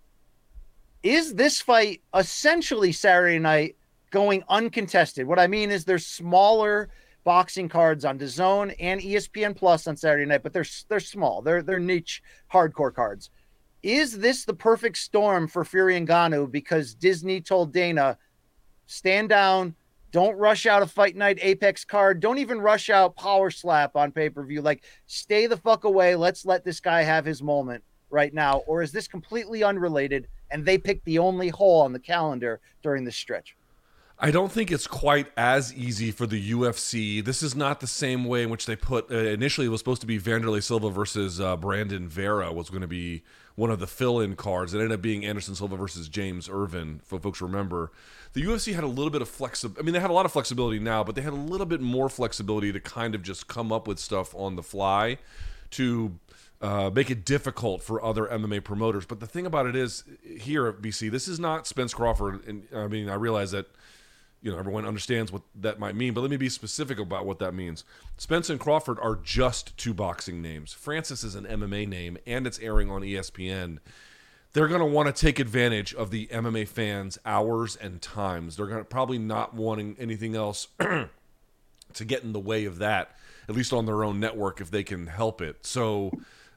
Is 1.03 1.35
this 1.35 1.61
fight 1.61 2.01
essentially 2.15 2.91
Saturday 2.91 3.39
night 3.39 3.77
going 4.11 4.43
uncontested? 4.49 5.25
What 5.27 5.39
I 5.39 5.47
mean 5.47 5.71
is 5.71 5.85
there's 5.85 6.05
smaller 6.05 6.89
boxing 7.23 7.69
cards 7.69 8.05
on 8.05 8.17
DAZN 8.17 8.75
and 8.79 9.01
ESPN 9.01 9.55
Plus 9.55 9.87
on 9.87 9.97
Saturday 9.97 10.25
night, 10.25 10.43
but 10.43 10.53
they're 10.53 10.65
they're 10.87 10.99
small. 10.99 11.41
They're 11.41 11.61
they're 11.61 11.79
niche 11.79 12.23
hardcore 12.51 12.93
cards. 12.93 13.29
Is 13.87 14.17
this 14.17 14.43
the 14.43 14.53
perfect 14.53 14.97
storm 14.97 15.47
for 15.47 15.63
Fury 15.63 15.95
and 15.95 16.05
Ngannou 16.05 16.51
because 16.51 16.93
Disney 16.93 17.39
told 17.39 17.71
Dana, 17.71 18.17
stand 18.85 19.29
down, 19.29 19.75
don't 20.11 20.35
rush 20.35 20.65
out 20.65 20.81
a 20.83 20.85
fight 20.85 21.15
night 21.15 21.39
apex 21.41 21.85
card. 21.85 22.19
Don't 22.19 22.37
even 22.37 22.59
rush 22.59 22.89
out 22.89 23.15
power 23.15 23.49
slap 23.49 23.95
on 23.95 24.11
pay 24.11 24.29
per 24.29 24.43
view. 24.43 24.61
Like, 24.61 24.83
stay 25.05 25.47
the 25.47 25.55
fuck 25.55 25.85
away. 25.85 26.17
Let's 26.17 26.45
let 26.45 26.65
this 26.65 26.81
guy 26.81 27.03
have 27.03 27.23
his 27.23 27.41
moment 27.41 27.81
right 28.09 28.33
now. 28.33 28.57
Or 28.67 28.81
is 28.81 28.91
this 28.91 29.07
completely 29.07 29.63
unrelated 29.63 30.27
and 30.51 30.65
they 30.65 30.77
picked 30.77 31.05
the 31.05 31.19
only 31.19 31.47
hole 31.47 31.81
on 31.81 31.93
the 31.93 31.99
calendar 31.99 32.59
during 32.83 33.05
this 33.05 33.15
stretch? 33.15 33.55
I 34.19 34.31
don't 34.31 34.51
think 34.51 34.69
it's 34.69 34.87
quite 34.87 35.27
as 35.37 35.73
easy 35.73 36.11
for 36.11 36.27
the 36.27 36.51
UFC. 36.51 37.23
This 37.23 37.41
is 37.41 37.55
not 37.55 37.79
the 37.79 37.87
same 37.87 38.25
way 38.25 38.43
in 38.43 38.49
which 38.49 38.65
they 38.65 38.75
put. 38.75 39.09
Uh, 39.09 39.15
initially, 39.15 39.67
it 39.67 39.69
was 39.69 39.79
supposed 39.79 40.01
to 40.01 40.07
be 40.07 40.19
Wanderlei 40.19 40.61
Silva 40.61 40.89
versus 40.89 41.39
uh, 41.39 41.55
Brandon 41.55 42.09
Vera 42.09 42.51
was 42.51 42.69
going 42.69 42.81
to 42.81 42.87
be 42.87 43.23
one 43.57 43.71
of 43.71 43.79
the 43.79 43.87
fill-in 43.87 44.35
cards. 44.35 44.75
It 44.75 44.77
ended 44.77 44.91
up 44.91 45.01
being 45.01 45.25
Anderson 45.25 45.55
Silva 45.55 45.75
versus 45.75 46.07
James 46.07 46.47
Irvin. 46.47 47.01
For 47.03 47.19
folks 47.19 47.41
remember, 47.41 47.91
the 48.33 48.43
UFC 48.43 48.75
had 48.75 48.83
a 48.83 48.87
little 48.87 49.09
bit 49.09 49.23
of 49.23 49.27
flexibility. 49.27 49.81
I 49.81 49.83
mean, 49.83 49.93
they 49.93 49.99
have 49.99 50.11
a 50.11 50.13
lot 50.13 50.27
of 50.27 50.31
flexibility 50.31 50.77
now, 50.77 51.03
but 51.03 51.15
they 51.15 51.23
had 51.23 51.33
a 51.33 51.35
little 51.35 51.65
bit 51.65 51.81
more 51.81 52.07
flexibility 52.07 52.71
to 52.71 52.79
kind 52.79 53.15
of 53.15 53.23
just 53.23 53.47
come 53.47 53.71
up 53.71 53.87
with 53.87 53.97
stuff 53.97 54.35
on 54.35 54.57
the 54.57 54.61
fly 54.61 55.17
to 55.71 56.19
uh, 56.61 56.91
make 56.93 57.09
it 57.09 57.25
difficult 57.25 57.81
for 57.81 58.03
other 58.05 58.27
MMA 58.27 58.63
promoters. 58.63 59.07
But 59.07 59.21
the 59.21 59.25
thing 59.25 59.47
about 59.47 59.65
it 59.65 59.75
is, 59.75 60.03
here 60.23 60.67
at 60.67 60.79
BC, 60.79 61.09
this 61.09 61.27
is 61.27 61.39
not 61.39 61.65
Spence 61.65 61.95
Crawford. 61.95 62.47
And 62.47 62.67
I 62.71 62.85
mean, 62.85 63.09
I 63.09 63.15
realize 63.15 63.49
that 63.51 63.65
you 64.41 64.51
know 64.51 64.57
everyone 64.57 64.85
understands 64.85 65.31
what 65.31 65.41
that 65.55 65.79
might 65.79 65.95
mean, 65.95 66.13
but 66.13 66.21
let 66.21 66.29
me 66.29 66.37
be 66.37 66.49
specific 66.49 66.99
about 66.99 67.25
what 67.25 67.39
that 67.39 67.53
means. 67.53 67.83
Spence 68.17 68.49
and 68.49 68.59
Crawford 68.59 68.99
are 68.99 69.15
just 69.15 69.75
two 69.77 69.93
boxing 69.93 70.41
names. 70.41 70.73
Francis 70.73 71.23
is 71.23 71.35
an 71.35 71.45
MMA 71.45 71.87
name, 71.87 72.17
and 72.25 72.45
it's 72.45 72.59
airing 72.59 72.89
on 72.89 73.01
ESPN. 73.01 73.79
They're 74.53 74.67
going 74.67 74.79
to 74.79 74.85
want 74.85 75.13
to 75.13 75.21
take 75.21 75.39
advantage 75.39 75.93
of 75.93 76.09
the 76.09 76.27
MMA 76.27 76.67
fans' 76.67 77.19
hours 77.25 77.75
and 77.75 78.01
times. 78.01 78.55
They're 78.55 78.67
going 78.67 78.79
to 78.79 78.85
probably 78.85 79.19
not 79.19 79.53
wanting 79.53 79.95
anything 79.99 80.35
else 80.35 80.67
to 80.79 81.09
get 82.05 82.23
in 82.23 82.33
the 82.33 82.39
way 82.39 82.65
of 82.65 82.77
that, 82.79 83.15
at 83.49 83.55
least 83.55 83.73
on 83.73 83.85
their 83.85 84.03
own 84.03 84.19
network 84.19 84.61
if 84.61 84.71
they 84.71 84.83
can 84.83 85.07
help 85.07 85.41
it. 85.41 85.65
So, 85.65 86.11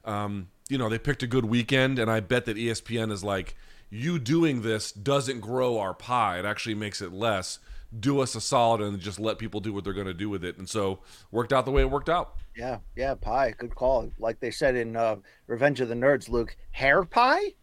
um, 0.05 0.47
you 0.69 0.77
know, 0.77 0.89
they 0.89 0.97
picked 0.97 1.21
a 1.23 1.27
good 1.27 1.45
weekend, 1.45 1.99
and 1.99 2.09
I 2.09 2.21
bet 2.21 2.45
that 2.45 2.57
ESPN 2.57 3.11
is 3.11 3.23
like, 3.23 3.55
you 3.89 4.17
doing 4.19 4.61
this 4.61 4.91
doesn't 4.91 5.41
grow 5.41 5.77
our 5.77 5.93
pie. 5.93 6.39
It 6.39 6.45
actually 6.45 6.75
makes 6.75 7.01
it 7.01 7.11
less. 7.11 7.59
Do 7.99 8.21
us 8.21 8.35
a 8.35 8.41
solid 8.41 8.81
and 8.81 8.97
just 8.99 9.19
let 9.19 9.37
people 9.37 9.59
do 9.59 9.73
what 9.73 9.83
they're 9.83 9.93
going 9.93 10.07
to 10.07 10.13
do 10.13 10.29
with 10.29 10.45
it. 10.45 10.57
And 10.57 10.69
so, 10.69 10.99
worked 11.31 11.51
out 11.51 11.65
the 11.65 11.71
way 11.71 11.81
it 11.81 11.91
worked 11.91 12.09
out. 12.09 12.35
Yeah, 12.55 12.79
yeah, 12.95 13.15
pie. 13.15 13.53
Good 13.57 13.75
call. 13.75 14.11
Like 14.17 14.39
they 14.39 14.51
said 14.51 14.75
in 14.75 14.95
uh, 14.95 15.17
Revenge 15.47 15.81
of 15.81 15.89
the 15.89 15.95
Nerds, 15.95 16.29
Luke, 16.29 16.55
hair 16.71 17.03
pie? 17.03 17.53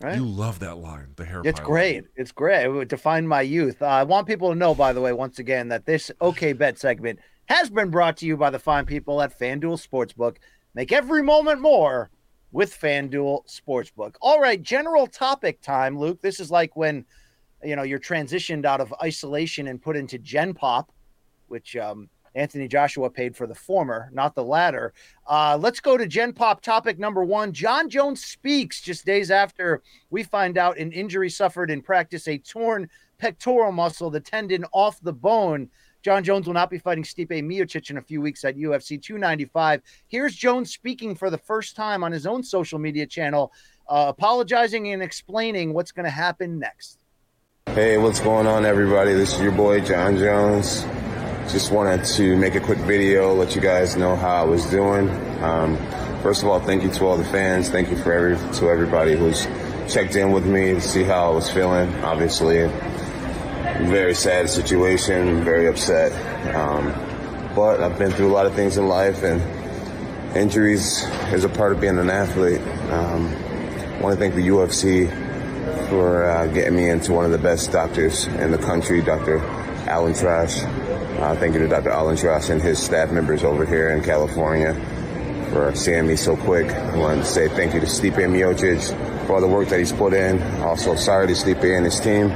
Right? 0.00 0.16
You 0.16 0.24
love 0.24 0.58
that 0.60 0.78
line, 0.78 1.14
the 1.16 1.24
hair 1.24 1.42
pie. 1.42 1.48
It's 1.48 1.60
great. 1.60 1.94
line. 1.94 2.08
It's 2.16 2.32
great. 2.32 2.64
It 2.64 2.68
would 2.68 2.88
define 2.88 3.26
my 3.26 3.40
youth. 3.42 3.80
Uh, 3.80 3.86
I 3.86 4.02
want 4.02 4.26
people 4.26 4.50
to 4.50 4.54
know, 4.54 4.74
by 4.74 4.92
the 4.92 5.00
way, 5.00 5.12
once 5.12 5.38
again, 5.38 5.68
that 5.68 5.86
this 5.86 6.10
OK 6.20 6.52
Bet 6.52 6.78
segment 6.78 7.18
has 7.46 7.70
been 7.70 7.90
brought 7.90 8.16
to 8.18 8.26
you 8.26 8.36
by 8.36 8.50
the 8.50 8.58
fine 8.58 8.86
people 8.86 9.20
at 9.20 9.38
FanDuel 9.38 9.86
Sportsbook. 9.86 10.36
Make 10.74 10.92
every 10.92 11.22
moment 11.22 11.60
more 11.60 12.10
with 12.52 12.78
FanDuel 12.78 13.42
Sportsbook. 13.48 14.14
All 14.20 14.40
right, 14.40 14.62
general 14.62 15.06
topic 15.06 15.60
time, 15.60 15.98
Luke. 15.98 16.20
This 16.22 16.40
is 16.40 16.50
like 16.50 16.76
when 16.76 17.04
you 17.64 17.76
know 17.76 17.82
you're 17.82 17.98
transitioned 17.98 18.64
out 18.64 18.80
of 18.80 18.94
isolation 19.02 19.68
and 19.68 19.80
put 19.80 19.96
into 19.96 20.18
Gen 20.18 20.54
Pop, 20.54 20.92
which 21.48 21.76
um, 21.76 22.08
Anthony 22.34 22.66
Joshua 22.66 23.10
paid 23.10 23.36
for 23.36 23.46
the 23.46 23.54
former, 23.54 24.10
not 24.12 24.34
the 24.34 24.44
latter. 24.44 24.92
Uh, 25.26 25.56
let's 25.60 25.80
go 25.80 25.96
to 25.96 26.06
Gen 26.06 26.32
Pop 26.32 26.60
topic 26.60 26.98
number 26.98 27.24
one. 27.24 27.52
Jon 27.52 27.88
Jones 27.88 28.24
speaks 28.24 28.80
just 28.80 29.06
days 29.06 29.30
after 29.30 29.82
we 30.10 30.22
find 30.22 30.58
out 30.58 30.78
an 30.78 30.92
injury 30.92 31.30
suffered 31.30 31.70
in 31.70 31.80
practice, 31.80 32.26
a 32.26 32.38
torn 32.38 32.88
pectoral 33.18 33.72
muscle, 33.72 34.10
the 34.10 34.20
tendon 34.20 34.64
off 34.72 35.00
the 35.00 35.12
bone. 35.12 35.68
Jon 36.02 36.22
Jones 36.22 36.46
will 36.46 36.54
not 36.54 36.68
be 36.68 36.78
fighting 36.78 37.04
Stipe 37.04 37.28
Miocic 37.28 37.88
in 37.88 37.96
a 37.96 38.02
few 38.02 38.20
weeks 38.20 38.44
at 38.44 38.56
UFC 38.56 39.00
295. 39.00 39.80
Here's 40.08 40.34
Jones 40.34 40.70
speaking 40.70 41.14
for 41.14 41.30
the 41.30 41.38
first 41.38 41.76
time 41.76 42.04
on 42.04 42.12
his 42.12 42.26
own 42.26 42.42
social 42.42 42.78
media 42.78 43.06
channel, 43.06 43.52
uh, 43.88 44.06
apologizing 44.08 44.92
and 44.92 45.02
explaining 45.02 45.72
what's 45.72 45.92
going 45.92 46.04
to 46.04 46.10
happen 46.10 46.58
next. 46.58 46.98
Hey, 47.66 47.98
what's 47.98 48.20
going 48.20 48.46
on, 48.46 48.64
everybody? 48.64 49.14
This 49.14 49.34
is 49.34 49.40
your 49.40 49.50
boy, 49.50 49.80
Jon 49.80 50.16
Jones. 50.16 50.82
Just 51.50 51.72
wanted 51.72 52.04
to 52.04 52.36
make 52.36 52.54
a 52.54 52.60
quick 52.60 52.78
video, 52.78 53.34
let 53.34 53.56
you 53.56 53.60
guys 53.60 53.96
know 53.96 54.14
how 54.14 54.42
I 54.42 54.44
was 54.44 54.64
doing. 54.66 55.10
Um, 55.42 55.76
first 56.22 56.44
of 56.44 56.48
all, 56.48 56.60
thank 56.60 56.84
you 56.84 56.90
to 56.90 57.04
all 57.04 57.16
the 57.16 57.24
fans. 57.24 57.70
Thank 57.70 57.90
you 57.90 57.96
for 57.96 58.12
every 58.12 58.36
to 58.58 58.70
everybody 58.70 59.16
who's 59.16 59.46
checked 59.92 60.14
in 60.14 60.30
with 60.30 60.46
me 60.46 60.74
to 60.74 60.80
see 60.80 61.02
how 61.02 61.32
I 61.32 61.34
was 61.34 61.50
feeling. 61.50 61.92
Obviously, 62.04 62.58
very 63.88 64.14
sad 64.14 64.48
situation, 64.48 65.42
very 65.42 65.66
upset. 65.66 66.12
Um, 66.54 66.92
but 67.56 67.82
I've 67.82 67.98
been 67.98 68.12
through 68.12 68.30
a 68.30 68.34
lot 68.34 68.46
of 68.46 68.54
things 68.54 68.76
in 68.76 68.86
life, 68.86 69.24
and 69.24 69.42
injuries 70.36 71.02
is 71.32 71.42
a 71.42 71.48
part 71.48 71.72
of 71.72 71.80
being 71.80 71.98
an 71.98 72.08
athlete. 72.08 72.60
Um, 72.92 73.34
I 73.34 74.00
want 74.00 74.14
to 74.14 74.20
thank 74.20 74.36
the 74.36 74.46
UFC 74.46 75.23
for 75.94 76.24
uh, 76.24 76.48
getting 76.48 76.74
me 76.74 76.90
into 76.90 77.12
one 77.12 77.24
of 77.24 77.30
the 77.30 77.38
best 77.38 77.70
doctors 77.70 78.26
in 78.26 78.50
the 78.50 78.58
country, 78.58 79.00
Dr. 79.00 79.38
ElAttrache. 79.86 80.64
Uh, 81.20 81.36
thank 81.36 81.54
you 81.54 81.60
to 81.60 81.68
Dr. 81.68 81.90
ElAttrache 81.90 82.50
and 82.50 82.60
his 82.60 82.82
staff 82.82 83.12
members 83.12 83.44
over 83.44 83.64
here 83.64 83.90
in 83.90 84.02
California 84.02 84.74
for 85.52 85.72
seeing 85.76 86.08
me 86.08 86.16
so 86.16 86.36
quick. 86.36 86.66
I 86.66 86.96
wanted 86.96 87.20
to 87.20 87.26
say 87.26 87.46
thank 87.46 87.74
you 87.74 87.80
to 87.80 87.86
Stipe 87.86 88.16
Miocic 88.16 89.26
for 89.28 89.34
all 89.34 89.40
the 89.40 89.46
work 89.46 89.68
that 89.68 89.78
he's 89.78 89.92
put 89.92 90.14
in. 90.14 90.42
Also, 90.62 90.96
sorry 90.96 91.28
to 91.28 91.32
Stipe 91.32 91.62
and 91.62 91.84
his 91.84 92.00
team. 92.00 92.28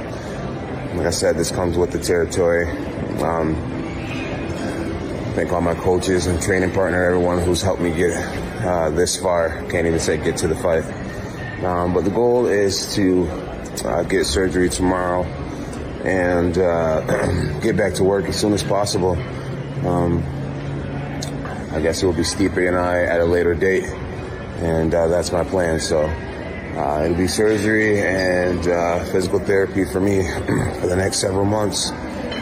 Like 0.97 1.09
I 1.09 1.11
said, 1.11 1.37
this 1.37 1.51
comes 1.51 1.77
with 1.77 1.91
the 1.91 1.99
territory. 1.99 2.71
Um, 3.21 3.57
thank 5.35 5.51
all 5.51 5.63
my 5.63 5.75
coaches 5.75 6.29
and 6.29 6.41
training 6.41 6.71
partner, 6.71 7.03
everyone 7.03 7.41
who's 7.41 7.61
helped 7.61 7.83
me 7.83 7.93
get 7.93 8.13
uh, 8.65 8.91
this 8.91 9.21
far. 9.21 9.49
Can't 9.69 9.89
even 9.89 9.99
say 9.99 10.17
get 10.17 10.37
to 10.37 10.47
the 10.47 10.55
fight. 10.55 10.85
Um, 11.65 11.93
but 11.93 12.05
the 12.05 12.11
goal 12.13 12.47
is 12.47 12.95
to 12.95 13.48
uh, 13.85 14.03
get 14.03 14.25
surgery 14.25 14.69
tomorrow 14.69 15.25
and 16.05 16.57
uh, 16.57 17.59
get 17.61 17.77
back 17.77 17.95
to 17.95 18.05
work 18.05 18.27
as 18.27 18.39
soon 18.39 18.53
as 18.53 18.63
possible. 18.63 19.13
Um, 19.87 20.23
I 21.73 21.81
guess 21.81 22.03
it 22.03 22.07
will 22.07 22.13
be 22.13 22.23
Stipe 22.23 22.57
and 22.67 22.77
I 22.77 23.03
at 23.03 23.21
a 23.21 23.25
later 23.25 23.55
date, 23.55 23.85
and 23.85 24.95
uh, 24.95 25.09
that's 25.09 25.33
my 25.33 25.45
plan. 25.45 25.81
So 25.81 26.03
uh, 26.03 27.03
it'll 27.05 27.17
be 27.17 27.29
surgery 27.29 28.01
and 28.01 28.67
uh, 28.67 29.05
physical 29.07 29.39
therapy 29.39 29.85
for 29.85 30.01
me 30.01 30.23
for 30.81 30.87
the 30.87 30.97
next 30.97 31.19
several 31.19 31.45
months. 31.45 31.91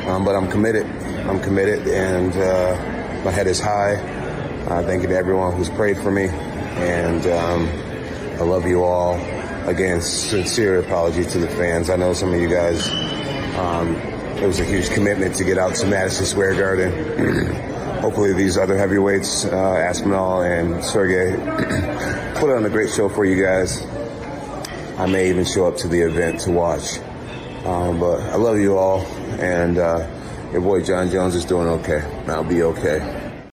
Um, 0.06 0.24
but 0.24 0.36
I'm 0.36 0.48
committed. 0.50 0.86
I'm 1.26 1.40
committed, 1.40 1.88
and 1.88 2.32
uh, 2.34 3.22
my 3.24 3.30
head 3.30 3.46
is 3.46 3.60
high. 3.60 3.96
Thank 4.84 5.02
you 5.02 5.08
to 5.08 5.16
everyone 5.16 5.56
who's 5.56 5.70
prayed 5.70 5.98
for 5.98 6.10
me, 6.10 6.28
and 6.28 7.26
um, 7.26 7.68
I 8.38 8.44
love 8.44 8.66
you 8.66 8.84
all. 8.84 9.35
Again, 9.66 10.00
sincere 10.00 10.78
apology 10.80 11.24
to 11.24 11.38
the 11.38 11.48
fans. 11.48 11.90
I 11.90 11.96
know 11.96 12.12
some 12.12 12.32
of 12.32 12.40
you 12.40 12.48
guys 12.48 12.88
um, 13.56 13.96
it 14.36 14.46
was 14.46 14.60
a 14.60 14.64
huge 14.64 14.90
commitment 14.90 15.34
to 15.36 15.44
get 15.44 15.56
out 15.56 15.74
to 15.76 15.86
Madison 15.86 16.26
Square 16.26 16.56
Garden. 16.56 17.54
Hopefully, 18.00 18.34
these 18.34 18.58
other 18.58 18.76
heavyweights, 18.76 19.46
uh, 19.46 19.56
Aspinall 19.56 20.42
and 20.42 20.84
Sergey, 20.84 21.36
put 22.38 22.54
on 22.54 22.66
a 22.66 22.68
great 22.68 22.92
show 22.92 23.08
for 23.08 23.24
you 23.24 23.42
guys. 23.42 23.82
I 24.98 25.06
may 25.06 25.30
even 25.30 25.46
show 25.46 25.66
up 25.66 25.76
to 25.78 25.88
the 25.88 26.00
event 26.00 26.40
to 26.40 26.50
watch. 26.50 26.98
Um, 27.64 27.98
but 27.98 28.20
I 28.20 28.36
love 28.36 28.58
you 28.58 28.76
all, 28.76 29.00
and 29.40 29.78
uh, 29.78 30.06
your 30.52 30.60
boy 30.60 30.82
Jon 30.82 31.10
Jones 31.10 31.34
is 31.34 31.46
doing 31.46 31.66
okay. 31.66 32.02
I'll 32.28 32.44
be 32.44 32.62
okay. 32.62 33.48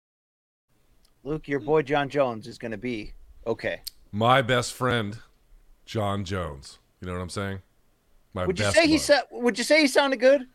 Luke, 1.25 1.49
your 1.49 1.61
boy 1.61 1.83
Jon 1.83 2.09
Jones 2.09 2.47
is 2.47 2.57
going 2.57 2.71
to 2.71 2.79
be 2.79 3.15
okay. 3.47 3.81
My 4.13 4.43
best 4.43 4.73
friend, 4.73 5.19
Jon 5.89 6.22
Jones. 6.22 6.78
You 7.01 7.07
know 7.07 7.14
what 7.14 7.22
I'm 7.22 7.30
saying? 7.30 7.62
My 8.34 8.45
Would 8.45 8.59
you 8.59 8.70
say 8.70 8.86
he 8.86 8.99
said? 8.99 9.22
Would 9.32 9.57
you 9.57 9.64
say 9.64 9.80
he 9.80 9.86
sounded 9.89 10.20
good? 10.20 10.47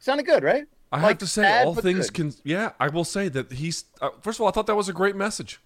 Sounded 0.00 0.24
good, 0.26 0.42
right? 0.42 0.64
I 0.90 0.96
Like, 0.96 1.08
have 1.08 1.18
to 1.18 1.26
say, 1.28 1.62
all 1.62 1.74
things 1.74 2.10
good. 2.10 2.32
can. 2.32 2.40
Yeah, 2.44 2.72
I 2.80 2.88
will 2.88 3.04
say 3.04 3.28
that 3.28 3.52
he's. 3.52 3.84
Uh, 4.00 4.10
first 4.20 4.38
of 4.38 4.42
all, 4.42 4.48
I 4.48 4.50
thought 4.50 4.66
that 4.66 4.74
was 4.74 4.88
a 4.88 4.92
great 4.92 5.14
message. 5.14 5.60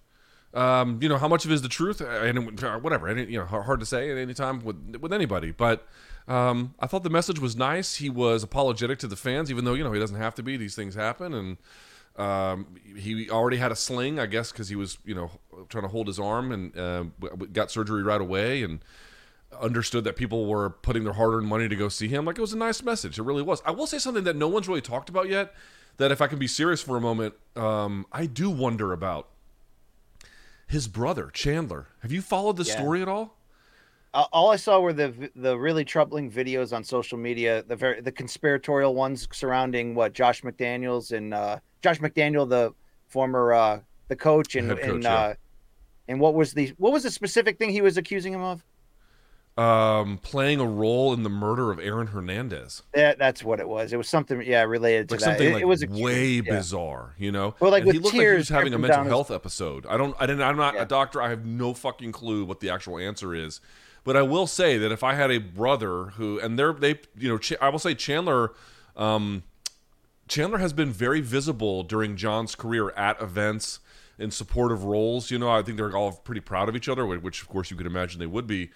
Um, 0.53 0.99
you 1.03 1.09
know, 1.09 1.17
how 1.17 1.29
much 1.29 1.45
of 1.47 1.51
it 1.51 1.55
is 1.55 1.63
the 1.63 1.69
truth? 1.69 2.01
And 2.03 2.63
uh, 2.63 2.79
whatever, 2.79 3.09
and, 3.09 3.31
you 3.31 3.39
know, 3.39 3.47
hard 3.47 3.81
to 3.81 3.87
say 3.87 4.11
at 4.11 4.19
any 4.19 4.35
time 4.35 4.63
with 4.63 4.97
with 5.01 5.13
anybody. 5.15 5.51
But 5.51 5.87
um, 6.29 6.75
I 6.79 6.87
thought 6.87 7.03
the 7.03 7.11
message 7.11 7.39
was 7.39 7.57
nice. 7.57 7.97
He 7.97 8.11
was 8.11 8.43
apologetic 8.43 8.99
to 8.99 9.07
the 9.07 9.17
fans, 9.17 9.51
even 9.51 9.65
though 9.65 9.75
you 9.75 9.83
know 9.83 9.93
he 9.93 9.99
doesn't 9.99 10.19
have 10.19 10.35
to 10.35 10.43
be. 10.43 10.59
These 10.59 10.77
things 10.77 10.95
happen, 10.95 11.33
and 11.33 11.57
um, 12.17 12.67
he 12.97 13.31
already 13.31 13.57
had 13.57 13.73
a 13.73 13.77
sling, 13.77 14.21
I 14.21 14.27
guess, 14.27 14.53
because 14.53 14.69
he 14.69 14.77
was 14.77 14.99
you 15.07 15.15
know 15.15 15.31
trying 15.71 15.85
to 15.85 15.89
hold 15.89 16.07
his 16.07 16.21
arm 16.21 16.53
and 16.53 16.79
uh, 16.79 17.05
got 17.53 17.71
surgery 17.71 18.03
right 18.03 18.21
away, 18.21 18.63
and 18.63 18.81
understood 19.61 20.05
that 20.05 20.17
people 20.17 20.47
were 20.47 20.71
putting 20.71 21.05
their 21.05 21.15
hard-earned 21.15 21.47
money 21.47 21.69
to 21.69 21.77
go 21.77 21.89
see 21.89 22.09
him. 22.09 22.25
Like 22.25 22.39
it 22.39 22.41
was 22.41 22.53
a 22.53 22.59
nice 22.59 22.83
message. 22.83 23.19
It 23.19 23.23
really 23.23 23.43
was. 23.43 23.63
I 23.65 23.71
will 23.71 23.87
say 23.87 23.99
something 23.99 24.25
that 24.25 24.37
no 24.37 24.49
one's 24.49 24.69
really 24.69 24.81
talked 24.81 25.09
about 25.09 25.29
yet. 25.29 25.55
That 25.99 26.13
if 26.13 26.21
I 26.21 26.27
can 26.27 26.39
be 26.39 26.47
serious 26.47 26.83
for 26.83 26.97
a 26.97 27.01
moment, 27.01 27.35
um, 27.57 28.07
I 28.13 28.27
do 28.27 28.51
wonder 28.51 28.93
about 28.93 29.29
his 30.67 30.89
brother 30.89 31.31
Chandler. 31.33 31.87
Have 32.01 32.13
you 32.13 32.21
followed 32.21 32.57
the 32.59 32.65
Yeah. 32.65 32.77
story 32.77 33.01
at 33.01 33.09
all? 33.09 33.39
Uh, 34.13 34.27
all 34.33 34.51
I 34.51 34.57
saw 34.57 34.81
were 34.81 34.93
the 34.93 35.31
the 35.37 35.59
really 35.59 35.85
troubling 35.85 36.31
videos 36.31 36.75
on 36.75 36.85
social 36.85 37.19
media, 37.19 37.63
the 37.63 37.77
very 37.77 38.01
the 38.01 38.13
conspiratorial 38.13 38.95
ones 38.95 39.29
surrounding 39.33 39.95
what 39.95 40.13
Josh 40.13 40.43
McDaniels 40.43 41.17
and 41.17 41.33
uh, 41.33 41.59
Josh 41.83 41.99
McDaniel, 41.99 42.49
the 42.49 42.75
former 43.09 43.53
uh, 43.53 43.81
the 44.09 44.17
coach, 44.17 44.55
and 44.55 44.71
coach, 44.71 44.83
and 44.83 45.03
yeah. 45.03 45.15
uh, 45.15 45.35
and 46.09 46.21
what 46.21 46.35
was 46.35 46.53
the 46.53 46.73
what 46.79 46.93
was 46.93 47.03
the 47.03 47.11
specific 47.11 47.59
thing 47.59 47.71
he 47.71 47.81
was 47.81 47.97
accusing 47.97 48.33
him 48.33 48.43
of? 48.43 48.65
Um, 49.59 50.19
playing 50.19 50.61
a 50.61 50.67
role 50.67 51.15
in 51.15 51.23
the 51.23 51.31
murder 51.31 51.71
of 51.71 51.79
Aaron 51.79 52.09
Hernandez, 52.09 52.83
That 52.93 53.19
that's 53.19 53.43
what 53.43 53.59
it 53.59 53.67
was. 53.67 53.91
It 53.91 53.97
was 53.97 54.07
something, 54.07 54.43
yeah, 54.43 54.63
related 54.65 55.09
to 55.09 55.15
like 55.15 55.21
that. 55.21 55.25
something 55.25 55.49
It, 55.49 55.53
like 55.55 55.63
it 55.63 55.67
was 55.67 55.87
way 55.87 56.29
yeah. 56.33 56.43
bizarre, 56.43 57.15
you 57.17 57.33
know. 57.33 57.55
Well, 57.59 57.71
like 57.71 57.85
And 57.85 57.93
he 57.93 57.99
with 57.99 58.05
looked 58.05 58.17
like 58.19 58.27
he 58.29 58.35
was 58.35 58.49
having 58.51 58.75
a 58.75 58.79
mental 58.79 58.99
down 58.99 59.05
his- 59.07 59.13
health 59.13 59.31
episode. 59.31 59.87
I 59.87 59.97
don't, 59.97 60.15
I 60.21 60.27
didn't, 60.27 60.43
I'm 60.43 60.59
not 60.59 60.75
Yeah. 60.75 60.83
a 60.83 60.85
doctor. 60.85 61.23
I 61.23 61.31
have 61.31 61.47
no 61.47 61.73
fucking 61.73 62.13
clue 62.13 62.45
what 62.45 62.61
the 62.61 62.69
actual 62.69 62.99
answer 62.99 63.35
is. 63.35 63.63
But 64.05 64.15
I 64.15 64.21
will 64.21 64.47
say 64.47 64.77
that 64.77 64.93
if 64.93 65.03
I 65.03 65.15
had 65.15 65.31
a 65.31 65.39
brother 65.39 66.05
who, 66.17 66.39
and 66.39 66.59
they're, 66.59 66.75
they, 66.75 67.01
you 67.17 67.29
know, 67.31 67.39
Ch- 67.39 67.55
I 67.59 67.71
will 67.71 67.79
say 67.79 67.95
Chandler, 67.95 68.53
um, 68.95 69.43
Chandler 70.29 70.59
has 70.59 70.75
been 70.75 70.93
very 70.93 71.23
visible 71.23 71.83
during 71.83 72.17
Jon's 72.17 72.55
career 72.55 72.91
at 72.91 73.21
events 73.23 73.81
in 74.19 74.31
supportive 74.31 74.85
roles. 74.85 75.31
You 75.31 75.39
know, 75.39 75.49
I 75.51 75.63
think 75.63 75.79
they're 75.79 75.97
all 75.97 76.13
pretty 76.13 76.43
proud 76.43 76.69
of 76.69 76.77
each 76.77 76.91
other, 76.91 77.07
which 77.07 77.41
of 77.41 77.49
course 77.49 77.71
you 77.71 77.77
could 77.79 77.87
imagine 77.87 78.21
they 78.21 78.27
would 78.27 78.47
be. 78.47 78.71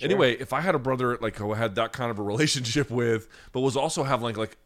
Anyway, 0.00 0.34
if 0.34 0.52
I 0.52 0.60
had 0.60 0.74
a 0.74 0.78
brother 0.78 1.18
like 1.20 1.36
who 1.36 1.52
I 1.52 1.56
had 1.56 1.74
that 1.76 1.92
kind 1.92 2.10
of 2.10 2.18
a 2.18 2.22
relationship 2.22 2.90
with, 3.00 3.28
but 3.52 3.60
was 3.60 3.76
also 3.76 4.02
having 4.02 4.24
like 4.24 4.36
like, 4.36 4.56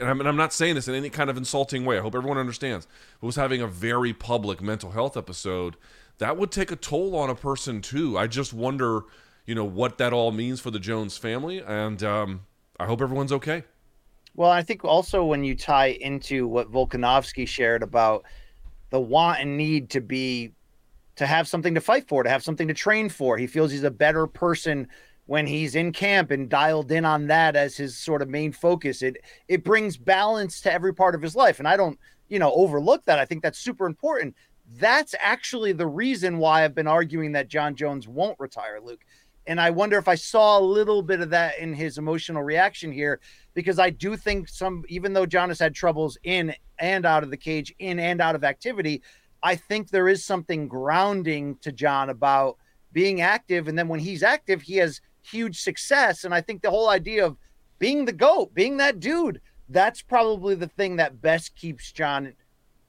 and 0.00 0.08
I'm, 0.08 0.20
and 0.20 0.28
I'm 0.28 0.36
not 0.36 0.52
saying 0.52 0.76
this 0.76 0.86
in 0.86 0.94
any 0.94 1.10
kind 1.10 1.28
of 1.28 1.36
insulting 1.36 1.84
way. 1.84 1.98
I 1.98 2.00
hope 2.00 2.14
everyone 2.14 2.38
understands. 2.38 2.86
But 3.20 3.26
was 3.26 3.36
having 3.36 3.60
a 3.60 3.66
very 3.66 4.12
public 4.12 4.60
mental 4.60 4.92
health 4.92 5.16
episode, 5.16 5.76
that 6.18 6.36
would 6.36 6.52
take 6.52 6.70
a 6.70 6.76
toll 6.76 7.16
on 7.16 7.30
a 7.30 7.34
person 7.34 7.80
too. 7.80 8.16
I 8.16 8.26
just 8.26 8.52
wonder, 8.52 9.02
you 9.46 9.54
know, 9.54 9.64
what 9.64 9.98
that 9.98 10.12
all 10.12 10.30
means 10.30 10.60
for 10.60 10.70
the 10.70 10.78
Jones 10.78 11.16
family, 11.16 11.58
and 11.58 12.02
um, 12.02 12.40
I 12.78 12.86
hope 12.86 13.00
everyone's 13.00 13.32
okay. 13.32 13.64
Well, 14.34 14.50
I 14.50 14.62
think 14.62 14.84
also 14.84 15.24
when 15.24 15.42
you 15.42 15.56
tie 15.56 15.98
into 16.00 16.46
what 16.46 16.70
Volkanovski 16.70 17.46
shared 17.48 17.82
about 17.82 18.24
the 18.90 19.00
want 19.00 19.40
and 19.40 19.56
need 19.56 19.90
to 19.90 20.00
be 20.00 20.52
to 21.18 21.26
have 21.26 21.46
something 21.46 21.74
to 21.74 21.80
fight 21.80 22.08
for, 22.08 22.22
to 22.22 22.30
have 22.30 22.42
something 22.42 22.68
to 22.68 22.74
train 22.74 23.08
for. 23.08 23.36
He 23.36 23.46
feels 23.46 23.70
he's 23.70 23.82
a 23.84 23.90
better 23.90 24.26
person 24.26 24.88
when 25.26 25.46
he's 25.46 25.74
in 25.74 25.92
camp 25.92 26.30
and 26.30 26.48
dialed 26.48 26.90
in 26.90 27.04
on 27.04 27.26
that 27.26 27.54
as 27.54 27.76
his 27.76 27.98
sort 27.98 28.22
of 28.22 28.28
main 28.28 28.50
focus. 28.50 29.02
It 29.02 29.18
it 29.46 29.62
brings 29.62 29.96
balance 29.96 30.60
to 30.62 30.72
every 30.72 30.94
part 30.94 31.14
of 31.14 31.22
his 31.22 31.36
life. 31.36 31.58
And 31.58 31.68
I 31.68 31.76
don't, 31.76 31.98
you 32.28 32.38
know, 32.38 32.52
overlook 32.54 33.04
that. 33.04 33.18
I 33.18 33.24
think 33.24 33.42
that's 33.42 33.58
super 33.58 33.86
important. 33.86 34.34
That's 34.76 35.14
actually 35.18 35.72
the 35.72 35.86
reason 35.86 36.38
why 36.38 36.64
I've 36.64 36.74
been 36.74 36.86
arguing 36.86 37.32
that 37.32 37.48
Jon 37.48 37.74
Jones 37.74 38.06
won't 38.08 38.38
retire, 38.38 38.80
Luke. 38.82 39.04
And 39.46 39.60
I 39.60 39.70
wonder 39.70 39.98
if 39.98 40.08
I 40.08 40.14
saw 40.14 40.58
a 40.58 40.60
little 40.60 41.02
bit 41.02 41.20
of 41.20 41.30
that 41.30 41.58
in 41.58 41.72
his 41.72 41.96
emotional 41.96 42.42
reaction 42.42 42.92
here, 42.92 43.18
because 43.54 43.78
I 43.78 43.88
do 43.88 44.14
think 44.14 44.46
some, 44.46 44.84
even 44.88 45.14
though 45.14 45.24
Jon 45.24 45.48
has 45.48 45.58
had 45.58 45.74
troubles 45.74 46.18
in 46.22 46.54
and 46.78 47.06
out 47.06 47.22
of 47.22 47.30
the 47.30 47.36
cage, 47.36 47.74
in 47.78 47.98
and 47.98 48.20
out 48.20 48.34
of 48.34 48.44
activity, 48.44 49.02
I 49.42 49.54
think 49.54 49.90
there 49.90 50.08
is 50.08 50.24
something 50.24 50.68
grounding 50.68 51.56
to 51.62 51.72
Jon 51.72 52.10
about 52.10 52.56
being 52.92 53.20
active. 53.20 53.68
And 53.68 53.78
then 53.78 53.88
when 53.88 54.00
he's 54.00 54.22
active, 54.22 54.62
he 54.62 54.76
has 54.76 55.00
huge 55.22 55.60
success. 55.60 56.24
And 56.24 56.34
I 56.34 56.40
think 56.40 56.62
the 56.62 56.70
whole 56.70 56.88
idea 56.88 57.24
of 57.26 57.36
being 57.78 58.04
the 58.04 58.12
GOAT, 58.12 58.54
being 58.54 58.78
that 58.78 59.00
dude, 59.00 59.40
that's 59.68 60.02
probably 60.02 60.54
the 60.54 60.68
thing 60.68 60.96
that 60.96 61.20
best 61.20 61.54
keeps 61.54 61.92
Jon 61.92 62.32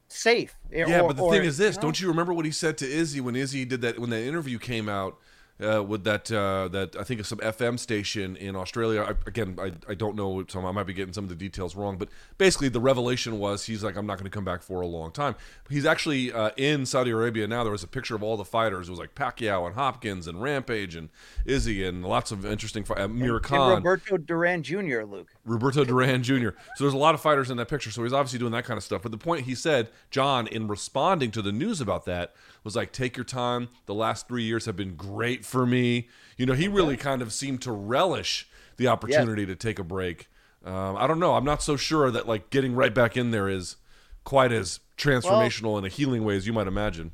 safe. 0.07 0.57
Yeah, 0.71 1.01
Or- 1.01 1.09
but 1.09 1.17
the 1.17 1.23
or, 1.23 1.33
thing 1.33 1.43
is 1.43 1.57
this: 1.57 1.75
you 1.75 1.79
know? 1.79 1.81
don't 1.83 2.01
you 2.01 2.07
remember 2.07 2.33
what 2.33 2.45
he 2.45 2.51
said 2.51 2.77
to 2.79 2.89
Izzy 2.89 3.21
when 3.21 3.35
Izzy 3.35 3.65
did 3.65 3.81
that 3.81 3.99
when 3.99 4.09
that 4.09 4.23
interview 4.23 4.57
came 4.57 4.89
out 4.89 5.17
uh, 5.61 5.83
with 5.83 6.03
that 6.03 6.31
uh, 6.31 6.67
that 6.69 6.95
I 6.95 7.03
think 7.03 7.19
of 7.19 7.27
some 7.27 7.39
FM 7.39 7.77
station 7.79 8.35
in 8.35 8.55
Australia? 8.55 9.01
I, 9.01 9.13
again, 9.27 9.57
I, 9.59 9.73
I 9.89 9.93
don't 9.93 10.15
know, 10.15 10.43
so 10.47 10.65
I 10.65 10.71
might 10.71 10.85
be 10.85 10.93
getting 10.93 11.13
some 11.13 11.25
of 11.25 11.29
the 11.29 11.35
details 11.35 11.75
wrong, 11.75 11.97
but 11.97 12.09
basically 12.37 12.69
the 12.69 12.79
revelation 12.79 13.39
was 13.39 13.65
he's 13.65 13.83
like, 13.83 13.95
I'm 13.95 14.05
not 14.05 14.17
going 14.17 14.25
to 14.25 14.35
come 14.35 14.45
back 14.45 14.61
for 14.61 14.81
a 14.81 14.87
long 14.87 15.11
time. 15.11 15.35
He's 15.69 15.85
actually 15.85 16.31
uh, 16.31 16.51
in 16.57 16.85
Saudi 16.85 17.11
Arabia 17.11 17.47
now. 17.47 17.63
There 17.63 17.71
was 17.71 17.83
a 17.83 17.87
picture 17.87 18.15
of 18.15 18.23
all 18.23 18.37
the 18.37 18.45
fighters. 18.45 18.87
It 18.87 18.91
was 18.91 18.99
like 18.99 19.15
Pacquiao 19.15 19.65
and 19.65 19.75
Hopkins 19.75 20.27
and 20.27 20.41
Rampage 20.41 20.95
and 20.95 21.09
Izzy 21.45 21.83
and 21.83 22.05
lots 22.05 22.31
of 22.31 22.45
interesting 22.45 22.83
fi- 22.83 22.95
uh, 22.95 23.07
Mir 23.07 23.35
and 23.35 23.43
Khan. 23.43 23.75
Roberto 23.75 24.17
Duran 24.17 24.63
Jr., 24.63 25.03
Luke. 25.03 25.29
Roberto 25.49 25.83
Duran 25.83 26.23
Jr. 26.23 26.49
So 26.75 26.83
there's 26.83 26.93
a 26.93 26.97
lot 26.97 27.15
of 27.15 27.21
fighters 27.21 27.49
in 27.49 27.57
that 27.57 27.67
picture. 27.67 27.91
So 27.91 28.03
he's 28.03 28.13
obviously 28.13 28.39
doing 28.39 28.51
that 28.51 28.65
kind 28.65 28.77
of 28.77 28.83
stuff. 28.83 29.01
But 29.01 29.11
the 29.11 29.17
point 29.17 29.45
he 29.45 29.55
said, 29.55 29.89
Jon, 30.11 30.47
in 30.47 30.67
responding 30.67 31.31
to 31.31 31.41
the 31.41 31.51
news 31.51 31.81
about 31.81 32.05
that, 32.05 32.33
was 32.63 32.75
like, 32.75 32.91
take 32.91 33.17
your 33.17 33.23
time. 33.23 33.69
The 33.85 33.93
last 33.93 34.27
three 34.27 34.43
years 34.43 34.65
have 34.65 34.75
been 34.75 34.95
great 34.95 35.45
for 35.45 35.65
me. 35.65 36.07
You 36.37 36.45
know, 36.45 36.53
he 36.53 36.67
really 36.67 36.97
kind 36.97 37.21
of 37.21 37.33
seemed 37.33 37.61
to 37.63 37.71
relish 37.71 38.47
the 38.77 38.87
opportunity 38.87 39.45
to 39.45 39.55
take 39.55 39.79
a 39.79 39.83
break. 39.83 40.27
Um, 40.63 40.95
I 40.97 41.07
don't 41.07 41.19
know. 41.19 41.35
I'm 41.35 41.45
not 41.45 41.63
so 41.63 41.75
sure 41.75 42.11
that 42.11 42.27
like 42.27 42.49
getting 42.49 42.75
right 42.75 42.93
back 42.93 43.17
in 43.17 43.31
there 43.31 43.49
is 43.49 43.77
quite 44.23 44.51
as 44.51 44.79
transformational 44.97 45.77
in 45.79 45.85
a 45.85 45.89
healing 45.89 46.23
way 46.25 46.35
as 46.35 46.45
you 46.45 46.53
might 46.53 46.67
imagine. 46.67 47.11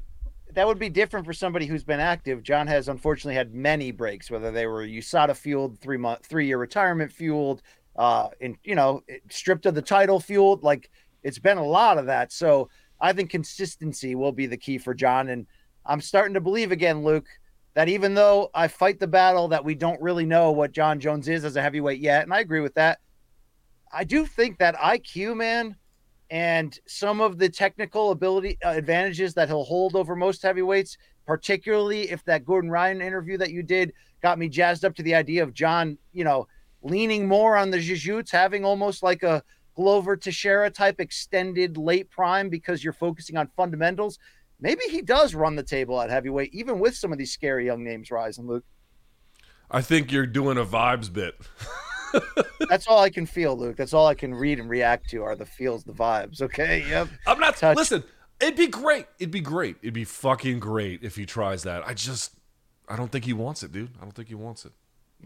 that 0.53 0.65
would 0.65 0.79
be 0.79 0.89
different 0.89 1.25
for 1.25 1.33
somebody 1.33 1.65
who's 1.65 1.83
been 1.83 1.99
active. 1.99 2.41
Jon 2.41 2.67
has 2.67 2.88
unfortunately 2.88 3.36
had 3.36 3.53
many 3.53 3.91
breaks, 3.91 4.31
whether 4.31 4.51
they 4.51 4.65
were 4.65 4.86
USADA 4.86 5.36
fueled, 5.36 5.79
three 5.79 5.97
month, 5.97 6.25
three 6.25 6.47
year 6.47 6.57
retirement 6.57 7.11
fueled, 7.11 7.61
uh, 7.96 8.30
and 8.41 8.58
you 8.64 8.76
know, 8.76 9.04
stripped 9.30 9.66
of 9.66 9.76
the 9.76 9.82
title 9.82 10.20
fueled. 10.20 10.64
Like 10.64 10.89
it's 11.24 11.39
been 11.39 11.58
a 11.58 11.66
lot 11.66 11.98
of 11.98 12.06
that. 12.08 12.32
So 12.32 12.70
I 13.00 13.14
think 13.14 13.30
consistency 13.30 14.16
will 14.16 14.32
be 14.32 14.46
the 14.46 14.58
key 14.58 14.78
for 14.78 14.93
Jon. 14.93 15.30
And 15.30 15.48
I'm 15.86 16.02
starting 16.02 16.34
to 16.34 16.41
believe 16.41 16.72
again, 16.72 17.04
Luke, 17.04 17.28
that 17.74 17.89
even 17.89 18.14
though 18.14 18.50
I 18.54 18.68
fight 18.68 19.00
the 19.00 19.08
battle 19.08 19.48
that 19.50 19.64
we 19.64 19.76
don't 19.76 20.02
really 20.02 20.26
know 20.26 20.52
what 20.52 20.72
Jon 20.72 21.00
Jones 21.00 21.28
is 21.28 21.43
as 21.43 21.56
a 21.56 21.62
heavyweight 21.62 22.00
yet, 22.00 22.24
and 22.24 22.34
I 22.34 22.39
agree 22.39 22.62
with 22.62 22.74
that. 22.76 23.00
I 23.91 24.04
do 24.04 24.26
think 24.26 24.58
that 24.60 24.76
IQ, 24.76 25.38
man, 25.38 25.76
and 26.30 26.78
some 26.88 27.22
of 27.22 27.38
the 27.38 27.50
technical 27.50 28.12
ability 28.12 28.58
uh, 28.66 28.70
advantages 28.70 29.34
that 29.36 29.48
he'll 29.48 29.64
hold 29.64 29.96
over 29.96 30.16
most 30.16 30.41
heavyweights, 30.41 30.98
particularly 31.26 32.10
if 32.10 32.24
that 32.26 32.46
Gordon 32.46 32.70
Ryan 32.70 33.02
interview 33.02 33.38
that 33.38 33.52
you 33.52 33.62
did 33.62 33.93
got 34.22 34.39
me 34.39 34.50
jazzed 34.50 34.86
up 34.86 34.96
to 34.96 35.04
the 35.04 35.14
idea 35.14 35.43
of 35.43 35.54
Jon, 35.54 35.98
you 36.14 36.24
know, 36.24 36.48
leaning 36.86 37.27
more 37.27 37.57
on 37.57 37.71
the 37.71 37.79
jiu-jitsu, 37.79 38.23
having 38.31 38.63
almost 38.63 39.03
like 39.03 39.23
a 39.23 39.43
Glover 39.75 40.15
Teixeira 40.15 40.69
type 40.69 41.01
extended 41.01 41.77
late 41.77 42.09
prime 42.09 42.47
because 42.47 42.83
you're 42.83 42.93
focusing 42.93 43.36
on 43.36 43.49
fundamentals. 43.57 44.19
Maybe 44.61 44.83
he 44.89 45.01
does 45.01 45.36
run 45.36 45.55
the 45.55 45.63
table 45.63 45.99
at 45.99 46.09
heavyweight, 46.09 46.53
even 46.53 46.79
with 46.79 46.95
some 46.95 47.11
of 47.11 47.17
these 47.17 47.33
scary 47.33 47.65
young 47.65 47.83
names 47.83 48.09
rising, 48.09 48.47
Luke. 48.47 48.63
I 49.69 49.81
think 49.81 50.11
you're 50.11 50.27
doing 50.27 50.57
a 50.57 50.63
vibes 50.63 51.11
bit. 51.11 51.36
That's 52.69 52.88
all 52.88 52.99
I 52.99 53.09
can 53.09 53.25
feel, 53.25 53.57
Luke. 53.57 53.75
That's 53.75 53.93
all 53.93 54.07
I 54.07 54.13
can 54.13 54.33
read 54.33 54.59
and 54.59 54.69
react 54.69 55.09
to 55.09 55.23
are 55.23 55.36
the 55.36 55.45
feels, 55.45 55.83
the 55.83 55.91
vibes. 55.91 56.41
Okay. 56.41 56.86
Yep. 56.88 57.09
I'm 57.27 57.39
not. 57.39 57.57
Touch. 57.57 57.75
Listen, 57.75 58.03
it'd 58.39 58.55
be 58.55 58.67
great. 58.67 59.07
It'd 59.19 59.31
be 59.31 59.41
great. 59.41 59.75
It'd 59.81 59.93
be 59.93 60.05
fucking 60.05 60.59
great 60.59 61.03
if 61.03 61.15
he 61.15 61.25
tries 61.25 61.63
that. 61.63 61.86
I 61.86 61.93
just, 61.93 62.33
I 62.88 62.95
don't 62.95 63.11
think 63.11 63.25
he 63.25 63.33
wants 63.33 63.63
it, 63.63 63.73
dude. 63.73 63.89
I 63.99 64.03
don't 64.03 64.13
think 64.13 64.29
he 64.29 64.36
wants 64.36 64.65
it. 64.65 64.71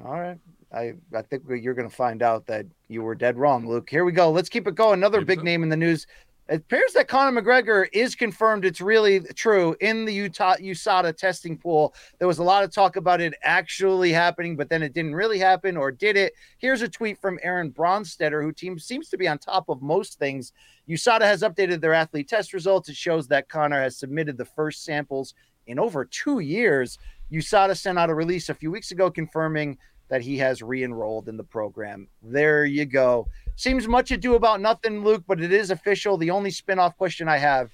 All 0.03 0.19
right. 0.19 0.37
I, 0.71 0.93
I 1.15 1.21
think 1.23 1.43
you're 1.47 1.73
going 1.73 1.89
to 1.89 1.95
find 1.95 2.21
out 2.21 2.45
that 2.47 2.65
you 2.87 3.01
were 3.01 3.15
dead 3.15 3.37
wrong, 3.37 3.67
Luke. 3.67 3.89
Here 3.89 4.05
we 4.05 4.11
go. 4.11 4.31
Let's 4.31 4.49
keep 4.49 4.67
it 4.67 4.75
going. 4.75 4.99
Another 4.99 5.21
big 5.25 5.43
name 5.43 5.63
in 5.63 5.69
the 5.69 5.77
news. 5.77 6.05
It 6.47 6.61
appears 6.61 6.93
that 6.93 7.07
Conor 7.07 7.39
McGregor 7.39 7.87
is 7.93 8.15
confirmed. 8.15 8.65
It's 8.65 8.81
really 8.81 9.19
true 9.19 9.75
in 9.81 10.05
the 10.05 10.13
Utah 10.13 10.55
USADA 10.55 11.15
testing 11.15 11.55
pool. 11.55 11.93
There 12.17 12.27
was 12.27 12.39
a 12.39 12.43
lot 12.43 12.63
of 12.63 12.71
talk 12.73 12.95
about 12.95 13.21
it 13.21 13.35
actually 13.43 14.11
happening, 14.11 14.55
but 14.55 14.67
then 14.67 14.81
it 14.81 14.93
didn't 14.93 15.13
really 15.13 15.37
happen, 15.37 15.77
or 15.77 15.91
did 15.91 16.17
it? 16.17 16.33
Here's 16.57 16.81
a 16.81 16.89
tweet 16.89 17.21
from 17.21 17.39
Aaron 17.43 17.71
Bronsteter, 17.71 18.41
who 18.41 18.51
team 18.51 18.79
seems 18.79 19.09
to 19.09 19.17
be 19.17 19.27
on 19.27 19.37
top 19.37 19.69
of 19.69 19.83
most 19.83 20.17
things. 20.17 20.51
USADA 20.87 21.21
has 21.21 21.43
updated 21.43 21.81
their 21.81 21.93
athlete 21.93 22.27
test 22.27 22.53
results. 22.53 22.89
It 22.89 22.95
shows 22.95 23.27
that 23.27 23.47
Conor 23.47 23.81
has 23.81 23.97
submitted 23.97 24.35
the 24.35 24.45
first 24.45 24.83
samples 24.83 25.35
in 25.67 25.77
over 25.77 26.03
two 26.03 26.39
years. 26.39 26.97
USADA 27.31 27.77
sent 27.77 27.99
out 27.99 28.09
a 28.09 28.15
release 28.15 28.49
a 28.49 28.55
few 28.55 28.71
weeks 28.71 28.89
ago 28.89 29.11
confirming 29.11 29.77
that 30.09 30.21
he 30.21 30.37
has 30.37 30.61
re-enrolled 30.61 31.29
in 31.29 31.37
the 31.37 31.43
program. 31.43 32.07
There 32.21 32.65
you 32.65 32.85
go. 32.85 33.27
Seems 33.55 33.87
much 33.87 34.11
ado 34.11 34.35
about 34.35 34.61
nothing, 34.61 35.03
Luke, 35.03 35.23
but 35.27 35.41
it 35.41 35.53
is 35.53 35.71
official. 35.71 36.17
The 36.17 36.31
only 36.31 36.51
spin-off 36.51 36.97
question 36.97 37.27
I 37.27 37.37
have 37.37 37.71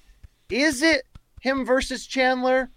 is 0.48 0.82
it 0.82 1.02
him 1.40 1.64
versus 1.64 2.06
Chandler, 2.06 2.70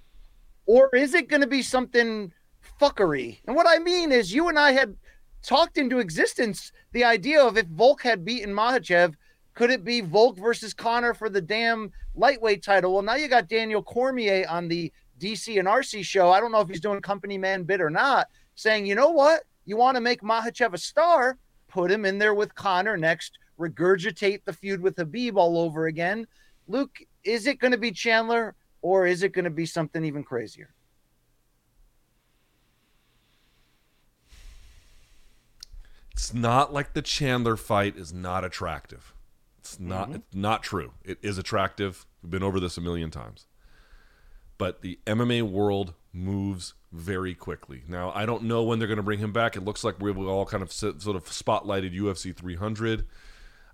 or 0.65 0.89
is 0.95 1.13
it 1.13 1.29
going 1.29 1.41
to 1.41 1.47
be 1.47 1.61
something 1.61 2.31
fuckery? 2.79 3.39
And 3.45 3.55
what 3.55 3.67
I 3.67 3.79
mean 3.79 4.11
is, 4.11 4.33
you 4.33 4.49
and 4.49 4.57
I 4.57 4.71
had 4.71 4.95
talked 5.43 5.77
into 5.77 5.99
existence 5.99 6.71
the 6.91 7.03
idea 7.03 7.41
of 7.41 7.57
if 7.57 7.65
Volk 7.67 8.01
had 8.01 8.25
beaten 8.25 8.53
Makhachev, 8.53 9.13
could 9.53 9.71
it 9.71 9.83
be 9.83 10.01
Volk 10.01 10.37
versus 10.37 10.73
Conor 10.73 11.13
for 11.13 11.29
the 11.29 11.41
damn 11.41 11.91
lightweight 12.15 12.63
title? 12.63 12.93
Well, 12.93 13.01
now 13.01 13.15
you 13.15 13.27
got 13.27 13.49
Daniel 13.49 13.83
Cormier 13.83 14.45
on 14.47 14.67
the 14.67 14.91
DC 15.19 15.59
and 15.59 15.67
RC 15.67 16.03
show. 16.05 16.31
I 16.31 16.39
don't 16.39 16.51
know 16.51 16.61
if 16.61 16.69
he's 16.69 16.79
doing 16.79 17.01
company 17.01 17.37
man 17.37 17.63
bid 17.63 17.81
or 17.81 17.89
not, 17.89 18.27
saying, 18.55 18.85
you 18.85 18.95
know 18.95 19.09
what? 19.09 19.43
You 19.69 19.77
want 19.77 19.93
to 19.97 20.01
make 20.01 20.23
Makhachev 20.23 20.73
a 20.73 20.79
star? 20.79 21.37
Put 21.67 21.91
him 21.91 22.03
in 22.03 22.17
there 22.17 22.33
with 22.33 22.55
Conor 22.55 22.97
next, 22.97 23.37
regurgitate 23.59 24.43
the 24.43 24.51
feud 24.51 24.81
with 24.81 24.95
Khabib 24.95 25.35
all 25.35 25.59
over 25.59 25.85
again. 25.85 26.25
Luke, 26.67 26.97
is 27.23 27.45
it 27.45 27.59
going 27.59 27.73
to 27.73 27.77
be 27.77 27.91
Chandler 27.91 28.55
or 28.81 29.05
is 29.05 29.21
it 29.21 29.31
going 29.31 29.45
to 29.45 29.51
be 29.51 29.67
something 29.67 30.03
even 30.03 30.23
crazier? 30.23 30.73
It's 36.13 36.33
not 36.33 36.73
like 36.73 36.93
the 36.93 37.03
Chandler 37.03 37.55
fight 37.55 37.95
is 37.95 38.11
not 38.11 38.43
attractive. 38.43 39.13
It's 39.59 39.79
not 39.79 40.07
mm-hmm. 40.07 40.15
it's 40.15 40.35
not 40.35 40.63
true. 40.63 40.93
It 41.03 41.19
is 41.21 41.37
attractive. 41.37 42.07
We've 42.23 42.31
been 42.31 42.41
over 42.41 42.59
this 42.59 42.79
a 42.79 42.81
million 42.81 43.11
times. 43.11 43.45
But 44.57 44.81
the 44.81 44.97
MMA 45.05 45.43
world 45.43 45.93
moves 46.11 46.73
very 46.91 47.35
quickly. 47.35 47.83
Now, 47.87 48.11
I 48.13 48.25
don't 48.25 48.43
know 48.43 48.63
when 48.63 48.79
they're 48.79 48.87
going 48.87 48.97
to 48.97 49.03
bring 49.03 49.19
him 49.19 49.31
back. 49.31 49.55
It 49.55 49.63
looks 49.63 49.83
like 49.83 49.99
we 49.99 50.11
all 50.11 50.45
kind 50.45 50.63
of 50.63 50.71
sort 50.71 50.95
of 51.07 51.25
spotlighted 51.25 51.95
UFC 51.95 52.35
300. 52.35 53.05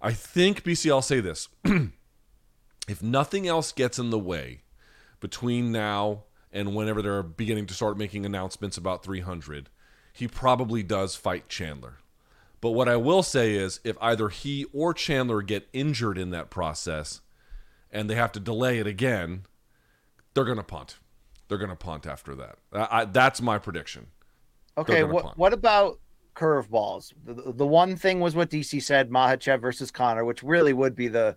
I 0.02 0.12
think 0.12 0.64
BC 0.64 0.92
I'll 0.92 1.02
say 1.02 1.22
this. 1.22 1.48
if 2.88 3.02
nothing 3.02 3.48
else 3.48 3.72
gets 3.72 3.98
in 3.98 4.10
the 4.10 4.20
way 4.20 4.62
between 5.20 5.72
now 5.72 6.24
and 6.52 6.76
whenever 6.76 7.02
they're 7.02 7.24
beginning 7.24 7.66
to 7.68 7.74
start 7.74 7.98
making 7.98 8.26
announcements 8.26 8.78
about 8.78 9.04
300, 9.04 9.70
he 10.14 10.28
probably 10.28 10.84
does 10.84 11.16
fight 11.16 11.50
Chandler. 11.50 11.98
But 12.62 12.72
what 12.72 12.90
I 12.90 12.96
will 12.96 13.24
say 13.24 13.56
is 13.56 13.80
if 13.84 13.98
either 14.02 14.30
he 14.30 14.66
or 14.74 14.94
Chandler 14.94 15.42
get 15.42 15.68
injured 15.74 16.18
in 16.18 16.32
that 16.32 16.50
process 16.50 17.22
and 17.92 18.10
they 18.10 18.16
have 18.16 18.32
to 18.34 18.40
delay 18.40 18.80
it 18.80 18.88
again, 18.88 19.44
they're 20.34 20.46
going 20.46 20.58
to 20.58 20.64
punt. 20.64 20.98
They're 21.48 21.58
going 21.58 21.70
to 21.70 21.76
punt 21.76 22.08
after 22.08 22.36
that. 22.36 22.58
I, 22.74 22.88
I, 23.02 23.06
that's 23.06 23.42
my 23.42 23.58
prediction. 23.58 24.08
Okay, 24.78 25.04
what 25.04 25.24
punt. 25.24 25.38
what 25.38 25.54
about 25.54 26.00
curveballs? 26.36 27.14
The, 27.24 27.54
the 27.54 27.68
one 27.68 27.96
thing 27.96 28.20
was 28.20 28.36
what 28.36 28.50
DC 28.50 28.82
said, 28.82 29.10
Makhachev 29.10 29.62
versus 29.62 29.92
Conor, 29.92 30.26
which 30.26 30.44
really 30.44 30.74
would 30.74 30.96
be 30.96 31.08
the, 31.08 31.36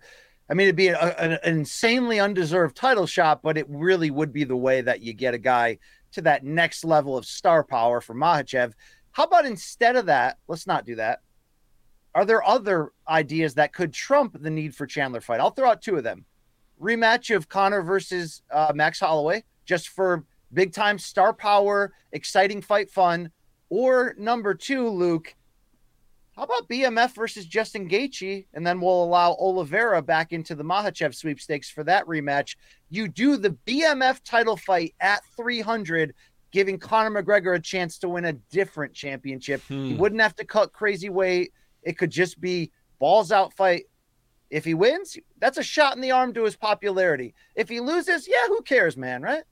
I 0.49 0.53
mean, 0.53 0.65
it'd 0.65 0.75
be 0.75 0.89
a, 0.89 0.99
an, 0.99 1.33
an 1.43 1.57
insanely 1.57 2.19
undeserved 2.19 2.75
title 2.75 3.05
shot, 3.05 3.41
but 3.41 3.57
it 3.57 3.65
really 3.69 4.11
would 4.11 4.33
be 4.33 4.43
the 4.43 4.57
way 4.57 4.81
that 4.81 5.01
you 5.01 5.13
get 5.13 5.33
a 5.33 5.39
guy 5.39 5.77
to 6.13 6.21
that 6.23 6.43
next 6.43 6.83
level 6.83 7.17
of 7.17 7.25
star 7.25 7.63
power 7.63 8.01
for 8.01 8.15
Makhachev. 8.15 8.73
How 9.11 9.23
about 9.23 9.45
instead 9.45 9.95
of 9.95 10.07
that, 10.07 10.37
let's 10.47 10.67
not 10.67 10.85
do 10.85 10.95
that. 10.95 11.21
Are 12.15 12.25
there 12.25 12.43
other 12.43 12.91
ideas 13.07 13.53
that 13.55 13.73
could 13.73 13.93
trump 13.93 14.37
the 14.41 14.49
need 14.49 14.75
for 14.75 14.87
Chandler 14.87 15.21
fight? 15.21 15.39
I'll 15.39 15.51
throw 15.51 15.69
out 15.69 15.81
two 15.81 15.95
of 15.95 16.03
them. 16.03 16.25
Rematch 16.81 17.35
of 17.35 17.49
Conor 17.49 17.81
versus 17.81 18.41
uh, 18.51 18.71
Max 18.73 18.99
Holloway, 18.99 19.43
just 19.69 19.89
for 19.89 20.25
big 20.51 20.73
time 20.73 20.97
star 20.97 21.31
power, 21.31 21.93
exciting 22.11 22.59
fight 22.59 22.89
fun. 22.89 23.29
Or 23.69 24.15
number 24.17 24.55
two, 24.55 24.89
Luke, 24.89 25.35
how 26.35 26.41
about 26.43 26.67
BMF 26.67 27.13
versus 27.13 27.45
Justin 27.45 27.87
Gaethje, 27.87 28.47
and 28.55 28.65
then 28.65 28.81
we'll 28.81 29.03
allow 29.03 29.33
Oliveira 29.33 30.01
back 30.01 30.33
into 30.33 30.55
the 30.55 30.63
Makhachev 30.63 31.13
sweepstakes 31.13 31.69
for 31.69 31.83
that 31.83 32.03
rematch. 32.07 32.55
You 32.89 33.07
do 33.07 33.37
the 33.37 33.51
BMF 33.67 34.21
title 34.23 34.57
fight 34.57 34.95
at 35.01 35.21
300, 35.37 36.15
giving 36.51 36.79
Conor 36.79 37.21
McGregor 37.21 37.55
a 37.55 37.59
chance 37.59 37.99
to 37.99 38.09
win 38.09 38.25
a 38.25 38.33
different 38.33 38.91
championship. 38.93 39.61
He 39.67 39.93
Hmm. 39.93 39.97
wouldn't 39.97 40.21
have 40.21 40.35
to 40.37 40.45
cut 40.45 40.73
crazy 40.73 41.09
weight. 41.09 41.53
It 41.83 41.95
could 41.99 42.09
just 42.09 42.41
be 42.41 42.71
balls 42.97 43.31
out 43.31 43.53
fight. 43.53 43.83
If 44.49 44.65
he 44.65 44.73
wins, 44.73 45.15
that's 45.37 45.59
a 45.59 45.63
shot 45.63 45.95
in 45.95 46.01
the 46.01 46.09
arm 46.09 46.33
to 46.33 46.43
his 46.43 46.55
popularity. 46.55 47.35
If 47.53 47.69
he 47.69 47.79
loses, 47.81 48.27
yeah, 48.27 48.47
who 48.47 48.63
cares, 48.63 48.97
man, 48.97 49.21
right? 49.21 49.43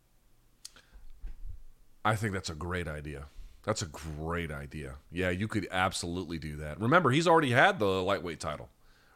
I 2.07 2.15
think 2.15 2.31
that's 2.31 2.49
a 2.49 2.55
great 2.55 2.87
idea. 2.87 3.25
That's 3.63 3.81
a 3.81 3.87
great 3.87 4.49
idea. 4.49 4.95
Yeah, 5.11 5.29
you 5.29 5.49
could 5.49 5.67
absolutely 5.71 6.39
do 6.39 6.55
that. 6.55 6.79
Remember, 6.79 7.11
he's 7.11 7.27
already 7.27 7.51
had 7.51 7.79
the 7.79 8.01
lightweight 8.01 8.39
title, 8.39 8.69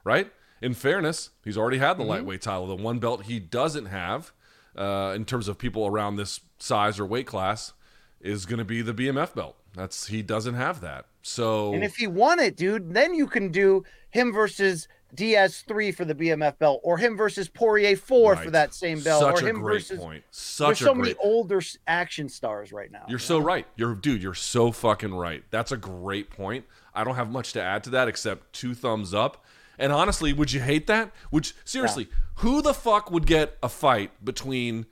right? 0.03 0.29
In 0.61 0.73
fairness, 0.73 1.29
he's 1.45 1.57
already 1.57 1.77
had 1.77 1.97
the 1.97 2.03
lightweight 2.03 2.41
title. 2.41 2.67
The 2.67 2.75
one 2.75 2.99
belt 2.99 3.23
he 3.23 3.39
doesn't 3.39 3.85
have, 3.85 4.33
uh, 4.75 5.13
in 5.15 5.23
terms 5.23 5.47
of 5.47 5.57
people 5.57 5.87
around 5.87 6.17
this 6.17 6.41
size 6.59 6.99
or 6.99 7.05
weight 7.05 7.27
class, 7.27 7.71
is 8.19 8.45
going 8.45 8.59
to 8.59 8.65
be 8.65 8.81
the 8.81 8.93
BMF 8.93 9.33
belt. 9.33 9.55
That's 9.73 10.07
he 10.07 10.21
doesn't 10.21 10.55
have 10.55 10.81
that. 10.81 11.05
So 11.21 11.73
And 11.73 11.85
if 11.85 11.95
he 11.95 12.07
won 12.07 12.39
it, 12.39 12.57
dude, 12.57 12.93
then 12.93 13.13
you 13.15 13.27
can 13.27 13.53
do 13.53 13.85
him 14.09 14.33
versus 14.33 14.89
Diaz 15.13 15.63
three 15.67 15.91
for 15.91 16.05
the 16.05 16.15
BMF 16.15 16.57
belt, 16.57 16.81
or 16.83 16.97
him 16.97 17.17
versus 17.17 17.47
Poirier 17.47 17.95
four 17.95 18.35
for 18.35 18.51
that 18.51 18.73
same 18.73 19.01
belt, 19.01 19.21
Such 19.21 19.41
or 19.41 19.45
a 19.45 19.49
him 19.49 19.61
great 19.61 19.81
versus. 19.81 19.99
point. 19.99 20.23
There's 20.23 20.37
Such 20.37 20.79
so 20.79 20.91
a 20.91 20.95
many 20.95 21.15
older 21.21 21.61
action 21.87 22.29
stars 22.29 22.71
right 22.71 22.91
now. 22.91 23.05
You're 23.07 23.19
so 23.19 23.39
right. 23.39 23.67
You're 23.75 23.95
dude. 23.95 24.23
You're 24.23 24.33
so 24.33 24.71
fucking 24.71 25.13
right. 25.13 25.43
That's 25.49 25.71
a 25.71 25.77
great 25.77 26.29
point. 26.29 26.65
I 26.93 27.03
don't 27.03 27.15
have 27.15 27.29
much 27.29 27.53
to 27.53 27.61
add 27.61 27.83
to 27.85 27.89
that 27.91 28.07
except 28.07 28.53
two 28.53 28.73
thumbs 28.73 29.13
up. 29.13 29.43
And 29.79 29.91
honestly, 29.91 30.31
would 30.33 30.51
you 30.51 30.59
hate 30.59 30.87
that? 30.87 31.11
Which 31.29 31.55
seriously? 31.65 32.07
Who 32.35 32.61
the 32.61 32.73
fuck 32.73 33.09
would 33.11 33.25
get 33.25 33.57
a 33.63 33.69
fight 33.69 34.11
between 34.23 34.85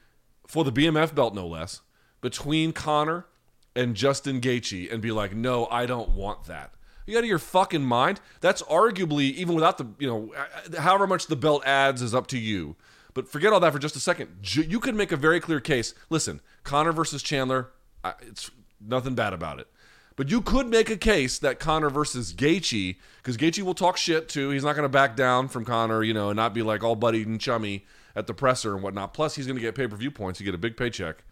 for 0.47 0.63
the 0.63 0.71
BMF 0.71 1.13
belt, 1.13 1.35
no 1.35 1.45
less, 1.45 1.81
between 2.21 2.73
Conor 2.73 3.25
and 3.75 3.95
Justin 3.95 4.41
Gaethje, 4.41 4.91
and 4.91 5.01
be 5.01 5.11
like, 5.11 5.35
no, 5.35 5.67
I 5.67 5.85
don't 5.85 6.09
want 6.09 6.45
that. 6.45 6.73
You 7.09 7.17
out 7.17 7.23
of 7.23 7.29
your 7.29 7.39
fucking 7.39 7.83
mind? 7.83 8.21
That's 8.41 8.61
arguably 8.63 9.33
even 9.33 9.55
without 9.55 9.77
the 9.77 9.87
you 9.97 10.07
know, 10.07 10.33
however 10.79 11.07
much 11.07 11.27
the 11.27 11.35
belt 11.35 11.63
adds 11.65 12.01
is 12.01 12.13
up 12.13 12.27
to 12.27 12.37
you. 12.37 12.75
But 13.13 13.27
forget 13.27 13.51
all 13.51 13.59
that 13.59 13.73
for 13.73 13.79
just 13.79 13.95
a 13.95 13.99
second. 13.99 14.29
You 14.43 14.79
could 14.79 14.95
make 14.95 15.11
a 15.11 15.17
very 15.17 15.39
clear 15.39 15.59
case. 15.59 15.93
Listen, 16.09 16.41
Conor 16.63 16.91
versus 16.91 17.23
Chandler, 17.23 17.71
it's 18.21 18.51
nothing 18.79 19.15
bad 19.15 19.33
about 19.33 19.59
it. 19.59 19.67
But 20.15 20.29
you 20.29 20.41
could 20.41 20.67
make 20.67 20.89
a 20.89 20.97
case 20.97 21.39
that 21.39 21.59
Conor 21.59 21.89
versus 21.89 22.33
Gaethje, 22.33 22.97
because 23.17 23.37
Gaethje 23.37 23.63
will 23.63 23.73
talk 23.73 23.95
shit 23.95 24.27
too. 24.27 24.49
He's 24.49 24.63
not 24.63 24.73
going 24.73 24.83
to 24.83 24.89
back 24.89 25.15
down 25.15 25.47
from 25.47 25.63
Conor, 25.63 26.03
you 26.03 26.13
know, 26.13 26.29
and 26.29 26.35
not 26.35 26.53
be 26.53 26.61
like 26.61 26.83
all 26.83 26.95
buddy 26.95 27.23
and 27.23 27.39
chummy 27.39 27.85
at 28.15 28.27
the 28.27 28.33
presser 28.33 28.73
and 28.73 28.83
whatnot. 28.83 29.13
Plus, 29.13 29.35
he's 29.35 29.47
going 29.47 29.55
to 29.55 29.61
get 29.61 29.75
pay 29.75 29.87
per 29.87 29.95
view 29.95 30.11
points. 30.11 30.39
You 30.39 30.45
get 30.45 30.55
a 30.55 30.57
big 30.59 30.75
paycheck. 30.75 31.23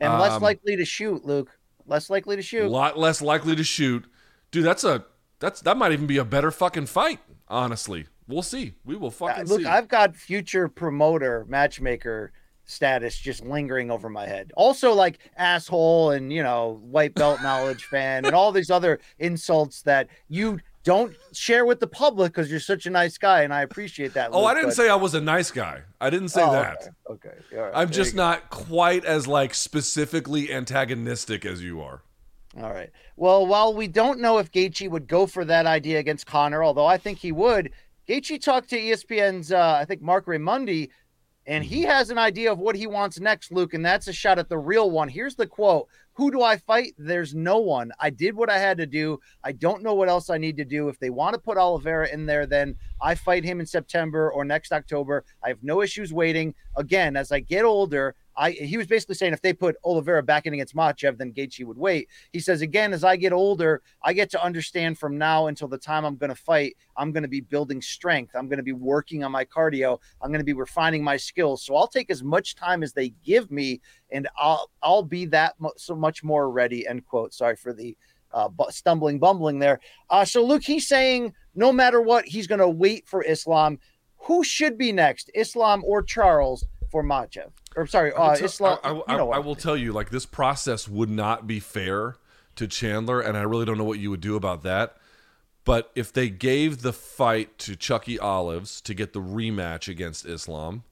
and 0.00 0.12
less 0.20 0.32
um, 0.32 0.42
likely 0.42 0.76
to 0.76 0.84
shoot, 0.84 1.24
Luke. 1.24 1.50
Less 1.86 2.10
likely 2.10 2.36
to 2.36 2.42
shoot. 2.42 2.66
A 2.66 2.68
lot 2.68 2.98
less 2.98 3.22
likely 3.22 3.56
to 3.56 3.64
shoot. 3.64 4.04
Dude, 4.50 4.64
that's 4.64 4.84
a 4.84 5.04
that's 5.38 5.60
that 5.62 5.76
might 5.76 5.92
even 5.92 6.06
be 6.06 6.18
a 6.18 6.24
better 6.24 6.50
fucking 6.50 6.86
fight. 6.86 7.20
Honestly, 7.48 8.06
we'll 8.26 8.42
see. 8.42 8.74
We 8.84 8.96
will 8.96 9.08
Uh, 9.08 9.12
fucking 9.12 9.46
Look, 9.46 9.60
see. 9.60 9.66
I've 9.66 9.88
got 9.88 10.16
future 10.16 10.68
promoter 10.68 11.44
matchmaker 11.48 12.32
status 12.64 13.16
just 13.16 13.44
lingering 13.44 13.90
over 13.92 14.08
my 14.08 14.26
head. 14.26 14.50
Also, 14.56 14.92
like 14.92 15.18
asshole 15.36 16.10
and 16.10 16.32
you 16.32 16.42
know 16.42 16.80
white 16.82 17.14
belt 17.14 17.40
knowledge 17.42 17.84
fan 17.90 18.24
and 18.24 18.34
all 18.34 18.50
these 18.52 18.70
other 18.70 18.98
insults 19.18 19.82
that 19.82 20.08
you 20.28 20.58
don't 20.82 21.16
share 21.32 21.64
with 21.66 21.80
the 21.80 21.86
public 21.86 22.32
because 22.32 22.48
you're 22.48 22.60
such 22.60 22.86
a 22.86 22.90
nice 22.90 23.18
guy, 23.18 23.42
and 23.42 23.52
I 23.52 23.62
appreciate 23.62 24.14
that. 24.14 24.30
oh, 24.32 24.44
I 24.44 24.54
didn't 24.54 24.68
but- 24.70 24.76
say 24.76 24.88
I 24.88 24.94
was 24.94 25.14
a 25.14 25.20
nice 25.20 25.50
guy. 25.50 25.82
I 26.00 26.10
didn't 26.10 26.28
say 26.28 26.42
Oh, 26.44 26.52
that. 26.52 26.88
Okay, 27.10 27.28
okay. 27.28 27.56
Right, 27.60 27.72
I'm 27.74 27.88
there 27.88 27.94
just 27.94 28.14
not 28.14 28.50
quite 28.50 29.04
as 29.04 29.26
like 29.26 29.52
specifically 29.54 30.52
antagonistic 30.52 31.44
as 31.44 31.62
you 31.62 31.80
are. 31.80 32.02
All 32.62 32.72
right. 32.72 32.90
Well, 33.16 33.46
while 33.46 33.74
we 33.74 33.86
don't 33.86 34.20
know 34.20 34.38
if 34.38 34.50
Gaethje 34.50 34.88
would 34.88 35.06
go 35.06 35.26
for 35.26 35.44
that 35.44 35.66
idea 35.66 35.98
against 35.98 36.26
Conor, 36.26 36.64
although 36.64 36.86
I 36.86 36.96
think 36.96 37.18
he 37.18 37.30
would, 37.32 37.70
Gaethje 38.08 38.40
talked 38.40 38.70
to 38.70 38.80
ESPN's, 38.80 39.52
uh, 39.52 39.76
I 39.78 39.84
think 39.84 40.00
Marc 40.00 40.26
Raimondi, 40.26 40.88
And 41.48 41.62
he 41.62 41.82
has 41.82 42.10
an 42.10 42.18
idea 42.18 42.50
of 42.50 42.58
what 42.58 42.74
he 42.74 42.86
wants 42.86 43.20
next, 43.20 43.52
Luke, 43.52 43.74
and 43.74 43.84
that's 43.84 44.08
a 44.08 44.12
shot 44.12 44.38
at 44.38 44.48
the 44.48 44.58
real 44.58 44.90
one. 44.90 45.08
Here's 45.08 45.36
the 45.36 45.46
quote 45.46 45.88
Who 46.14 46.30
do 46.30 46.42
I 46.42 46.56
fight? 46.56 46.94
There's 46.96 47.34
no 47.34 47.58
one. 47.58 47.92
I 48.00 48.08
did 48.10 48.34
what 48.34 48.48
I 48.50 48.58
had 48.58 48.78
to 48.78 48.86
do. 48.86 49.20
I 49.44 49.52
don't 49.52 49.82
know 49.82 49.94
what 49.94 50.08
else 50.08 50.30
I 50.30 50.38
need 50.38 50.56
to 50.56 50.64
do. 50.64 50.88
If 50.88 50.98
they 50.98 51.10
want 51.10 51.34
to 51.34 51.40
put 51.40 51.58
Oliveira 51.58 52.08
in 52.08 52.24
there, 52.24 52.46
then 52.46 52.74
I 53.02 53.14
fight 53.16 53.44
him 53.44 53.60
in 53.60 53.66
September 53.66 54.32
or 54.32 54.44
next 54.44 54.72
October. 54.72 55.24
I 55.44 55.48
have 55.48 55.62
no 55.62 55.82
issues 55.82 56.12
waiting. 56.12 56.54
Again, 56.76 57.16
as 57.16 57.30
I 57.30 57.40
get 57.40 57.64
older, 57.64 58.14
I 58.36 58.50
he 58.52 58.76
was 58.76 58.86
basically 58.86 59.14
saying 59.14 59.32
if 59.32 59.42
they 59.42 59.52
put 59.52 59.76
Oliveira 59.84 60.22
back 60.22 60.46
in 60.46 60.54
against 60.54 60.76
Machev, 60.76 61.18
then 61.18 61.32
Gaethje 61.32 61.64
would 61.64 61.78
wait. 61.78 62.08
He 62.32 62.40
says 62.40 62.60
again, 62.60 62.92
as 62.92 63.04
I 63.04 63.16
get 63.16 63.32
older, 63.32 63.82
I 64.02 64.12
get 64.12 64.30
to 64.30 64.42
understand 64.42 64.98
from 64.98 65.18
now 65.18 65.46
until 65.46 65.68
the 65.68 65.78
time 65.78 66.04
I'm 66.04 66.16
going 66.16 66.30
to 66.30 66.36
fight, 66.36 66.76
I'm 66.96 67.12
going 67.12 67.22
to 67.22 67.28
be 67.28 67.40
building 67.40 67.80
strength. 67.80 68.34
I'm 68.34 68.48
going 68.48 68.58
to 68.58 68.62
be 68.62 68.72
working 68.72 69.24
on 69.24 69.32
my 69.32 69.44
cardio. 69.44 69.98
I'm 70.20 70.30
going 70.30 70.40
to 70.40 70.44
be 70.44 70.52
refining 70.52 71.02
my 71.02 71.16
skills. 71.16 71.64
So 71.64 71.76
I'll 71.76 71.88
take 71.88 72.10
as 72.10 72.22
much 72.22 72.54
time 72.54 72.82
as 72.82 72.92
they 72.92 73.10
give 73.24 73.50
me, 73.50 73.80
and 74.10 74.28
I'll 74.36 74.70
I'll 74.82 75.02
be 75.02 75.26
that 75.26 75.54
mu- 75.58 75.70
so 75.76 75.94
much 75.94 76.22
more 76.22 76.50
ready. 76.50 76.86
End 76.86 77.04
quote. 77.06 77.32
Sorry 77.32 77.56
for 77.56 77.72
the 77.72 77.96
uh, 78.32 78.48
stumbling, 78.68 79.18
bumbling 79.18 79.58
there. 79.58 79.80
Uh, 80.10 80.24
so 80.24 80.44
Luke, 80.44 80.62
he's 80.62 80.86
saying 80.86 81.32
no 81.54 81.72
matter 81.72 82.00
what, 82.00 82.26
he's 82.26 82.46
going 82.46 82.58
to 82.58 82.68
wait 82.68 83.08
for 83.08 83.24
Islam. 83.24 83.78
Who 84.20 84.44
should 84.44 84.76
be 84.76 84.92
next, 84.92 85.30
Islam 85.34 85.82
or 85.84 86.02
Charles 86.02 86.66
for 86.90 87.02
Machev? 87.02 87.50
Or 87.76 87.86
sorry, 87.86 88.12
I 88.12 88.18
will 88.18 88.26
uh, 88.30 88.36
tell- 88.36 88.44
Islam. 88.46 88.78
I, 88.82 88.90
I- 88.90 89.12
you 89.12 89.18
know 89.18 89.32
I 89.32 89.38
will 89.38 89.54
tell 89.54 89.76
you, 89.76 89.92
like 89.92 90.10
this 90.10 90.26
process 90.26 90.88
would 90.88 91.10
not 91.10 91.46
be 91.46 91.60
fair 91.60 92.16
to 92.56 92.66
Chandler, 92.66 93.20
and 93.20 93.36
I 93.36 93.42
really 93.42 93.66
don't 93.66 93.76
know 93.78 93.84
what 93.84 93.98
you 93.98 94.10
would 94.10 94.22
do 94.22 94.34
about 94.34 94.62
that. 94.62 94.96
But 95.64 95.90
if 95.94 96.12
they 96.12 96.30
gave 96.30 96.82
the 96.82 96.92
fight 96.92 97.58
to 97.58 97.76
Chucky 97.76 98.18
Olives 98.18 98.80
to 98.82 98.94
get 98.94 99.12
the 99.12 99.20
rematch 99.20 99.88
against 99.88 100.24
Islam, 100.24 100.84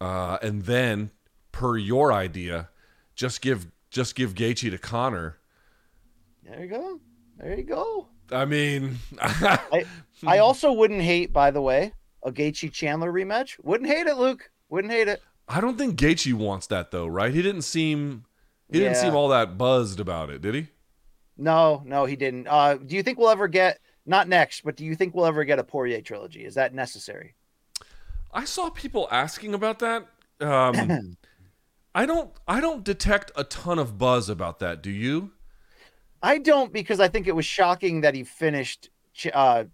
uh, 0.00 0.38
and 0.42 0.64
then, 0.64 1.10
per 1.52 1.76
your 1.78 2.12
idea, 2.12 2.68
just 3.16 3.40
give 3.40 3.66
just 3.90 4.14
give 4.14 4.34
Gaethje 4.34 4.70
to 4.70 4.78
Conor. 4.78 5.38
There 6.44 6.62
you 6.62 6.68
go. 6.68 7.00
There 7.38 7.56
you 7.56 7.62
go. 7.64 8.08
I 8.30 8.44
mean, 8.44 8.98
I, 9.20 9.84
I 10.26 10.38
also 10.38 10.72
wouldn't 10.72 11.02
hate, 11.02 11.32
by 11.32 11.50
the 11.50 11.60
way, 11.60 11.92
a 12.22 12.30
Gaethje 12.30 12.72
Chandler 12.72 13.12
rematch. 13.12 13.56
Wouldn't 13.62 13.88
hate 13.90 14.06
it, 14.06 14.16
Luke. 14.16 14.50
Wouldn't 14.68 14.92
hate 14.92 15.08
it. 15.08 15.22
I 15.48 15.60
don't 15.60 15.76
think 15.76 15.98
Gaethje 15.98 16.32
wants 16.32 16.66
that 16.68 16.90
though, 16.90 17.06
right? 17.06 17.32
He 17.32 17.42
didn't 17.42 17.62
seem 17.62 18.24
he 18.70 18.78
didn't 18.78 18.96
seem 18.96 19.14
all 19.14 19.28
that 19.28 19.58
buzzed 19.58 20.00
about 20.00 20.30
it, 20.30 20.40
did 20.40 20.54
he? 20.54 20.68
No, 21.36 21.82
no, 21.84 22.04
he 22.06 22.16
didn't. 22.16 22.46
Uh, 22.48 22.74
do 22.74 22.96
you 22.96 23.02
think 23.02 23.18
we'll 23.18 23.28
ever 23.28 23.48
get 23.48 23.80
not 24.06 24.28
next, 24.28 24.62
but 24.64 24.76
do 24.76 24.84
you 24.84 24.94
think 24.94 25.14
we'll 25.14 25.26
ever 25.26 25.44
get 25.44 25.58
a 25.58 25.64
Poirier 25.64 26.00
trilogy? 26.00 26.44
Is 26.44 26.54
that 26.54 26.74
necessary? 26.74 27.34
I 28.32 28.44
saw 28.44 28.70
people 28.70 29.08
asking 29.10 29.54
about 29.54 29.78
that. 29.80 30.06
Um, 30.40 31.16
I 31.94 32.06
don't. 32.06 32.30
I 32.48 32.60
don't 32.60 32.82
detect 32.82 33.30
a 33.36 33.44
ton 33.44 33.78
of 33.78 33.98
buzz 33.98 34.28
about 34.28 34.58
that. 34.58 34.82
Do 34.82 34.90
you? 34.90 35.32
I 36.22 36.38
don't 36.38 36.72
because 36.72 37.00
I 37.00 37.08
think 37.08 37.28
it 37.28 37.36
was 37.36 37.44
shocking 37.44 38.00
that 38.00 38.14
he 38.14 38.24
finished 38.24 38.90
uh, 39.32 39.64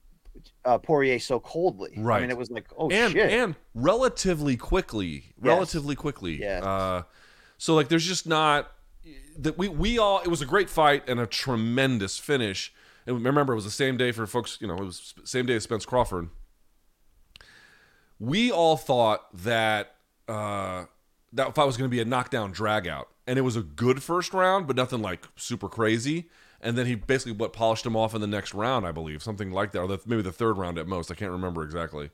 uh, 0.64 0.78
Poirier 0.78 1.18
so 1.18 1.40
coldly. 1.40 1.94
I 1.96 2.00
Right. 2.00 2.20
mean, 2.22 2.30
it 2.30 2.36
was 2.36 2.50
like, 2.50 2.66
oh 2.76 2.90
and 2.90 3.12
shit. 3.12 3.30
and 3.30 3.54
relatively 3.74 4.56
quickly, 4.56 5.32
relatively 5.38 5.94
quickly. 5.96 6.38
Yes. 6.40 6.62
Uh, 6.62 7.02
so 7.58 7.74
like, 7.74 7.88
there's 7.88 8.06
just 8.06 8.26
not 8.26 8.70
that 9.38 9.56
we 9.58 9.68
we 9.68 9.98
all. 9.98 10.20
It 10.20 10.28
was 10.28 10.40
a 10.42 10.46
great 10.46 10.68
fight 10.70 11.08
and 11.08 11.18
a 11.20 11.26
tremendous 11.26 12.18
finish. 12.18 12.72
And 13.06 13.24
remember, 13.24 13.52
it 13.52 13.56
was 13.56 13.64
the 13.64 13.70
same 13.70 13.96
day 13.96 14.12
for 14.12 14.26
folks. 14.26 14.58
You 14.60 14.68
know, 14.68 14.74
it 14.76 14.84
was 14.84 15.14
same 15.24 15.46
day 15.46 15.54
as 15.56 15.62
Spence 15.64 15.84
Crawford. 15.86 16.28
We 18.18 18.50
all 18.52 18.76
thought 18.76 19.26
that 19.44 19.94
uh, 20.28 20.84
that 21.32 21.54
fight 21.54 21.64
was 21.64 21.76
going 21.76 21.90
to 21.90 21.94
be 21.94 22.00
a 22.00 22.04
knockdown 22.04 22.52
drag 22.52 22.86
out, 22.86 23.08
and 23.26 23.38
it 23.38 23.42
was 23.42 23.56
a 23.56 23.62
good 23.62 24.02
first 24.02 24.34
round, 24.34 24.66
but 24.66 24.76
nothing 24.76 25.00
like 25.00 25.26
super 25.36 25.68
crazy. 25.68 26.28
And 26.60 26.76
then 26.76 26.86
he 26.86 26.94
basically 26.94 27.32
what 27.32 27.52
polished 27.52 27.86
him 27.86 27.96
off 27.96 28.14
in 28.14 28.20
the 28.20 28.26
next 28.26 28.52
round, 28.52 28.86
I 28.86 28.92
believe, 28.92 29.22
something 29.22 29.50
like 29.50 29.72
that, 29.72 29.80
or 29.80 29.88
the, 29.88 29.98
maybe 30.04 30.22
the 30.22 30.32
third 30.32 30.58
round 30.58 30.78
at 30.78 30.86
most. 30.86 31.10
I 31.10 31.14
can't 31.14 31.30
remember 31.30 31.62
exactly. 31.62 32.10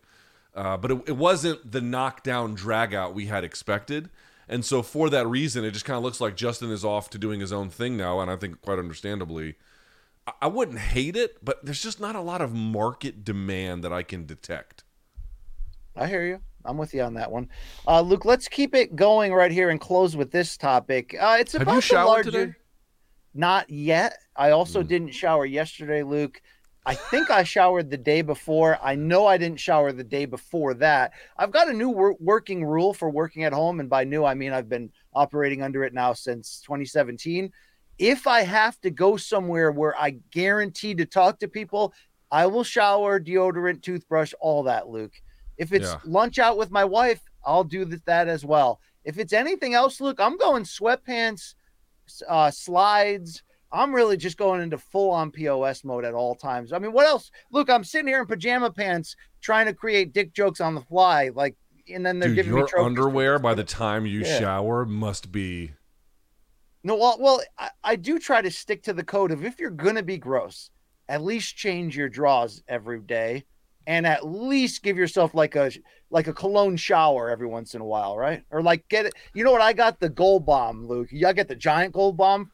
Uh, 0.54 0.76
but 0.76 0.90
it, 0.90 1.02
it 1.08 1.16
wasn't 1.16 1.70
the 1.70 1.80
knockdown 1.80 2.54
drag 2.54 2.94
out 2.94 3.14
we 3.14 3.26
had 3.26 3.44
expected. 3.44 4.08
And 4.48 4.64
so 4.64 4.82
for 4.82 5.10
that 5.10 5.26
reason, 5.26 5.64
it 5.64 5.72
just 5.72 5.84
kind 5.84 5.96
of 5.96 6.04
looks 6.04 6.20
like 6.20 6.36
Justin 6.36 6.70
is 6.70 6.84
off 6.84 7.10
to 7.10 7.18
doing 7.18 7.40
his 7.40 7.52
own 7.52 7.68
thing 7.68 7.96
now, 7.96 8.20
and 8.20 8.30
I 8.30 8.36
think 8.36 8.62
quite 8.62 8.78
understandably. 8.78 9.56
I, 10.26 10.32
I 10.42 10.46
wouldn't 10.46 10.78
hate 10.78 11.16
it, 11.16 11.44
but 11.44 11.64
there's 11.64 11.82
just 11.82 12.00
not 12.00 12.14
a 12.14 12.20
lot 12.20 12.40
of 12.40 12.54
market 12.54 13.24
demand 13.24 13.82
that 13.82 13.92
I 13.92 14.04
can 14.04 14.24
detect. 14.24 14.84
I 15.96 16.06
hear 16.06 16.24
you. 16.24 16.40
I'm 16.64 16.78
with 16.78 16.94
you 16.94 17.02
on 17.02 17.14
that 17.14 17.30
one. 17.30 17.48
Uh, 17.86 18.00
Luke, 18.00 18.24
let's 18.24 18.48
keep 18.48 18.74
it 18.74 18.96
going 18.96 19.32
right 19.32 19.50
here 19.50 19.70
and 19.70 19.80
close 19.80 20.16
with 20.16 20.30
this 20.30 20.56
topic. 20.56 21.16
Uh, 21.18 21.36
it's 21.40 21.52
Have 21.52 21.62
about 21.62 21.74
you 21.74 21.78
the 21.78 21.82
showered 21.82 22.06
larger... 22.06 22.30
today? 22.30 22.54
Not 23.36 23.68
yet. 23.68 24.18
I 24.34 24.50
also 24.50 24.80
Hmm. 24.82 24.88
didn't 24.88 25.10
shower 25.14 25.44
yesterday, 25.44 26.02
Luke. 26.02 26.40
I 26.86 26.94
think 26.94 27.30
I 27.30 27.42
showered 27.42 27.90
the 27.90 27.96
day 27.96 28.22
before. 28.22 28.78
I 28.80 28.94
know 28.94 29.26
I 29.26 29.36
didn't 29.38 29.58
shower 29.58 29.90
the 29.92 30.04
day 30.04 30.24
before 30.24 30.72
that. 30.74 31.12
I've 31.36 31.50
got 31.50 31.68
a 31.68 31.72
new 31.72 31.88
wor- 31.90 32.16
working 32.20 32.64
rule 32.64 32.94
for 32.94 33.10
working 33.10 33.42
at 33.44 33.52
home. 33.52 33.80
And 33.80 33.90
by 33.90 34.04
new, 34.04 34.24
I 34.24 34.34
mean 34.34 34.52
I've 34.52 34.68
been 34.68 34.90
operating 35.12 35.62
under 35.62 35.82
it 35.84 35.92
now 35.92 36.12
since 36.12 36.60
2017. 36.60 37.52
If 37.98 38.26
I 38.26 38.42
have 38.42 38.80
to 38.82 38.90
go 38.90 39.16
somewhere 39.16 39.72
where 39.72 39.98
I 39.98 40.10
guarantee 40.30 40.94
to 40.94 41.06
talk 41.06 41.40
to 41.40 41.48
people, 41.48 41.92
I 42.30 42.46
will 42.46 42.64
shower, 42.64 43.18
deodorant, 43.18 43.82
toothbrush, 43.82 44.32
all 44.40 44.62
that, 44.64 44.88
Luke. 44.88 45.14
If 45.58 45.72
it's 45.72 45.90
Yeah. 45.92 46.00
lunch 46.04 46.38
out 46.38 46.56
with 46.56 46.70
my 46.70 46.84
wife, 46.84 47.20
I'll 47.44 47.64
do 47.64 47.84
that 47.84 48.28
as 48.28 48.44
well. 48.44 48.80
If 49.04 49.18
it's 49.18 49.32
anything 49.32 49.74
else, 49.74 50.00
Luke, 50.00 50.20
I'm 50.20 50.36
going 50.36 50.64
sweatpants, 50.64 51.54
uh, 52.28 52.50
slides. 52.50 53.42
I'm 53.72 53.94
really 53.94 54.16
just 54.16 54.38
going 54.38 54.60
into 54.60 54.78
full 54.78 55.10
on 55.10 55.30
POS 55.30 55.84
mode 55.84 56.04
at 56.04 56.14
all 56.14 56.34
times. 56.34 56.72
I 56.72 56.78
mean, 56.78 56.92
what 56.92 57.06
else? 57.06 57.30
Look, 57.50 57.68
I'm 57.68 57.84
sitting 57.84 58.06
here 58.06 58.20
in 58.20 58.26
pajama 58.26 58.70
pants 58.70 59.16
trying 59.40 59.66
to 59.66 59.74
create 59.74 60.12
dick 60.12 60.32
jokes 60.32 60.60
on 60.60 60.74
the 60.74 60.80
fly. 60.80 61.30
Like, 61.34 61.56
and 61.92 62.04
then 62.06 62.18
they're 62.18 62.30
Dude, 62.30 62.36
giving 62.36 62.52
me 62.52 62.58
your 62.60 62.68
trophies 62.68 62.86
underwear 62.86 63.38
by 63.38 63.54
the 63.54 63.64
time 63.64 64.06
you 64.06 64.20
Yeah. 64.20 64.38
shower 64.38 64.84
must 64.84 65.30
be 65.32 65.72
No, 66.84 66.96
well, 66.96 67.16
well 67.20 67.40
I, 67.58 67.70
I 67.82 67.96
do 67.96 68.18
try 68.18 68.40
to 68.40 68.50
stick 68.50 68.82
to 68.84 68.92
the 68.92 69.04
code 69.04 69.32
of 69.32 69.44
if 69.44 69.58
you're 69.58 69.70
gonna 69.70 70.02
be 70.02 70.18
gross, 70.18 70.70
at 71.08 71.22
least 71.22 71.56
change 71.56 71.96
your 71.96 72.08
drawers 72.08 72.62
every 72.68 73.00
day, 73.00 73.44
and 73.86 74.06
at 74.06 74.26
least 74.26 74.82
give 74.82 74.96
yourself 74.96 75.34
like 75.34 75.56
a 75.56 75.70
like 76.10 76.26
a 76.26 76.32
cologne 76.32 76.76
shower 76.76 77.30
every 77.30 77.46
once 77.46 77.74
in 77.74 77.80
a 77.80 77.84
while, 77.84 78.16
right? 78.16 78.42
Or 78.50 78.62
like 78.62 78.88
get 78.88 79.06
it. 79.06 79.14
You 79.34 79.44
know 79.44 79.52
what? 79.52 79.60
I 79.60 79.72
got 79.72 80.00
the 80.00 80.08
Gold 80.08 80.46
Bond, 80.46 80.86
Luke. 80.86 81.08
You 81.10 81.32
get 81.32 81.48
the 81.48 81.56
giant 81.56 81.92
Gold 81.92 82.16
Bond. 82.16 82.46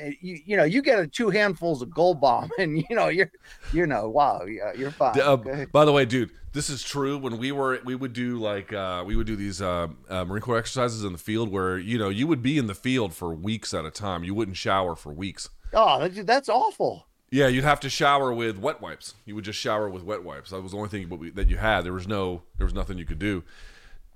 Uh, 0.00 0.10
You, 0.20 0.38
you 0.44 0.56
know, 0.56 0.64
you 0.64 0.82
get 0.82 0.98
a 0.98 1.06
two 1.06 1.30
handfuls 1.30 1.82
of 1.82 1.92
Gold 1.92 2.20
Bond, 2.20 2.50
and 2.58 2.78
you 2.78 2.96
know 2.96 3.08
you're, 3.08 3.30
you 3.72 3.86
know, 3.86 4.08
wow, 4.08 4.44
yeah, 4.44 4.72
you're 4.76 4.90
fine. 4.90 5.18
Uh. 5.20 5.66
By 5.72 5.84
the 5.84 5.92
way, 5.92 6.04
dude, 6.04 6.30
this 6.52 6.70
is 6.70 6.82
true. 6.82 7.18
When 7.18 7.38
we 7.38 7.52
were, 7.52 7.80
we 7.84 7.94
would 7.94 8.12
do 8.12 8.38
like 8.38 8.72
uh, 8.72 9.02
we 9.06 9.16
would 9.16 9.26
do 9.26 9.36
these 9.36 9.60
uh, 9.60 9.88
uh, 10.08 10.24
Marine 10.24 10.42
Corps 10.42 10.58
exercises 10.58 11.04
in 11.04 11.12
the 11.12 11.18
field 11.18 11.50
where 11.50 11.78
you 11.78 11.98
know 11.98 12.08
you 12.08 12.26
would 12.26 12.42
be 12.42 12.58
in 12.58 12.66
the 12.66 12.74
field 12.74 13.14
for 13.14 13.34
weeks 13.34 13.74
at 13.74 13.84
a 13.84 13.90
time. 13.90 14.24
You 14.24 14.34
wouldn't 14.34 14.56
shower 14.56 14.94
for 14.94 15.12
weeks. 15.12 15.48
Oh, 15.72 16.08
that's 16.08 16.48
awful. 16.48 17.07
Yeah, 17.30 17.48
you'd 17.48 17.64
have 17.64 17.80
to 17.80 17.90
shower 17.90 18.32
with 18.32 18.58
wet 18.58 18.80
wipes. 18.80 19.14
You 19.26 19.34
would 19.34 19.44
just 19.44 19.58
shower 19.58 19.88
with 19.90 20.02
wet 20.02 20.22
wipes. 20.22 20.50
That 20.50 20.62
was 20.62 20.72
the 20.72 20.78
only 20.78 20.88
thing 20.88 21.32
that 21.34 21.48
you 21.48 21.56
had. 21.58 21.82
There 21.82 21.92
was 21.92 22.08
no, 22.08 22.42
there 22.56 22.64
was 22.66 22.74
nothing 22.74 22.96
you 22.98 23.04
could 23.04 23.18
do. 23.18 23.44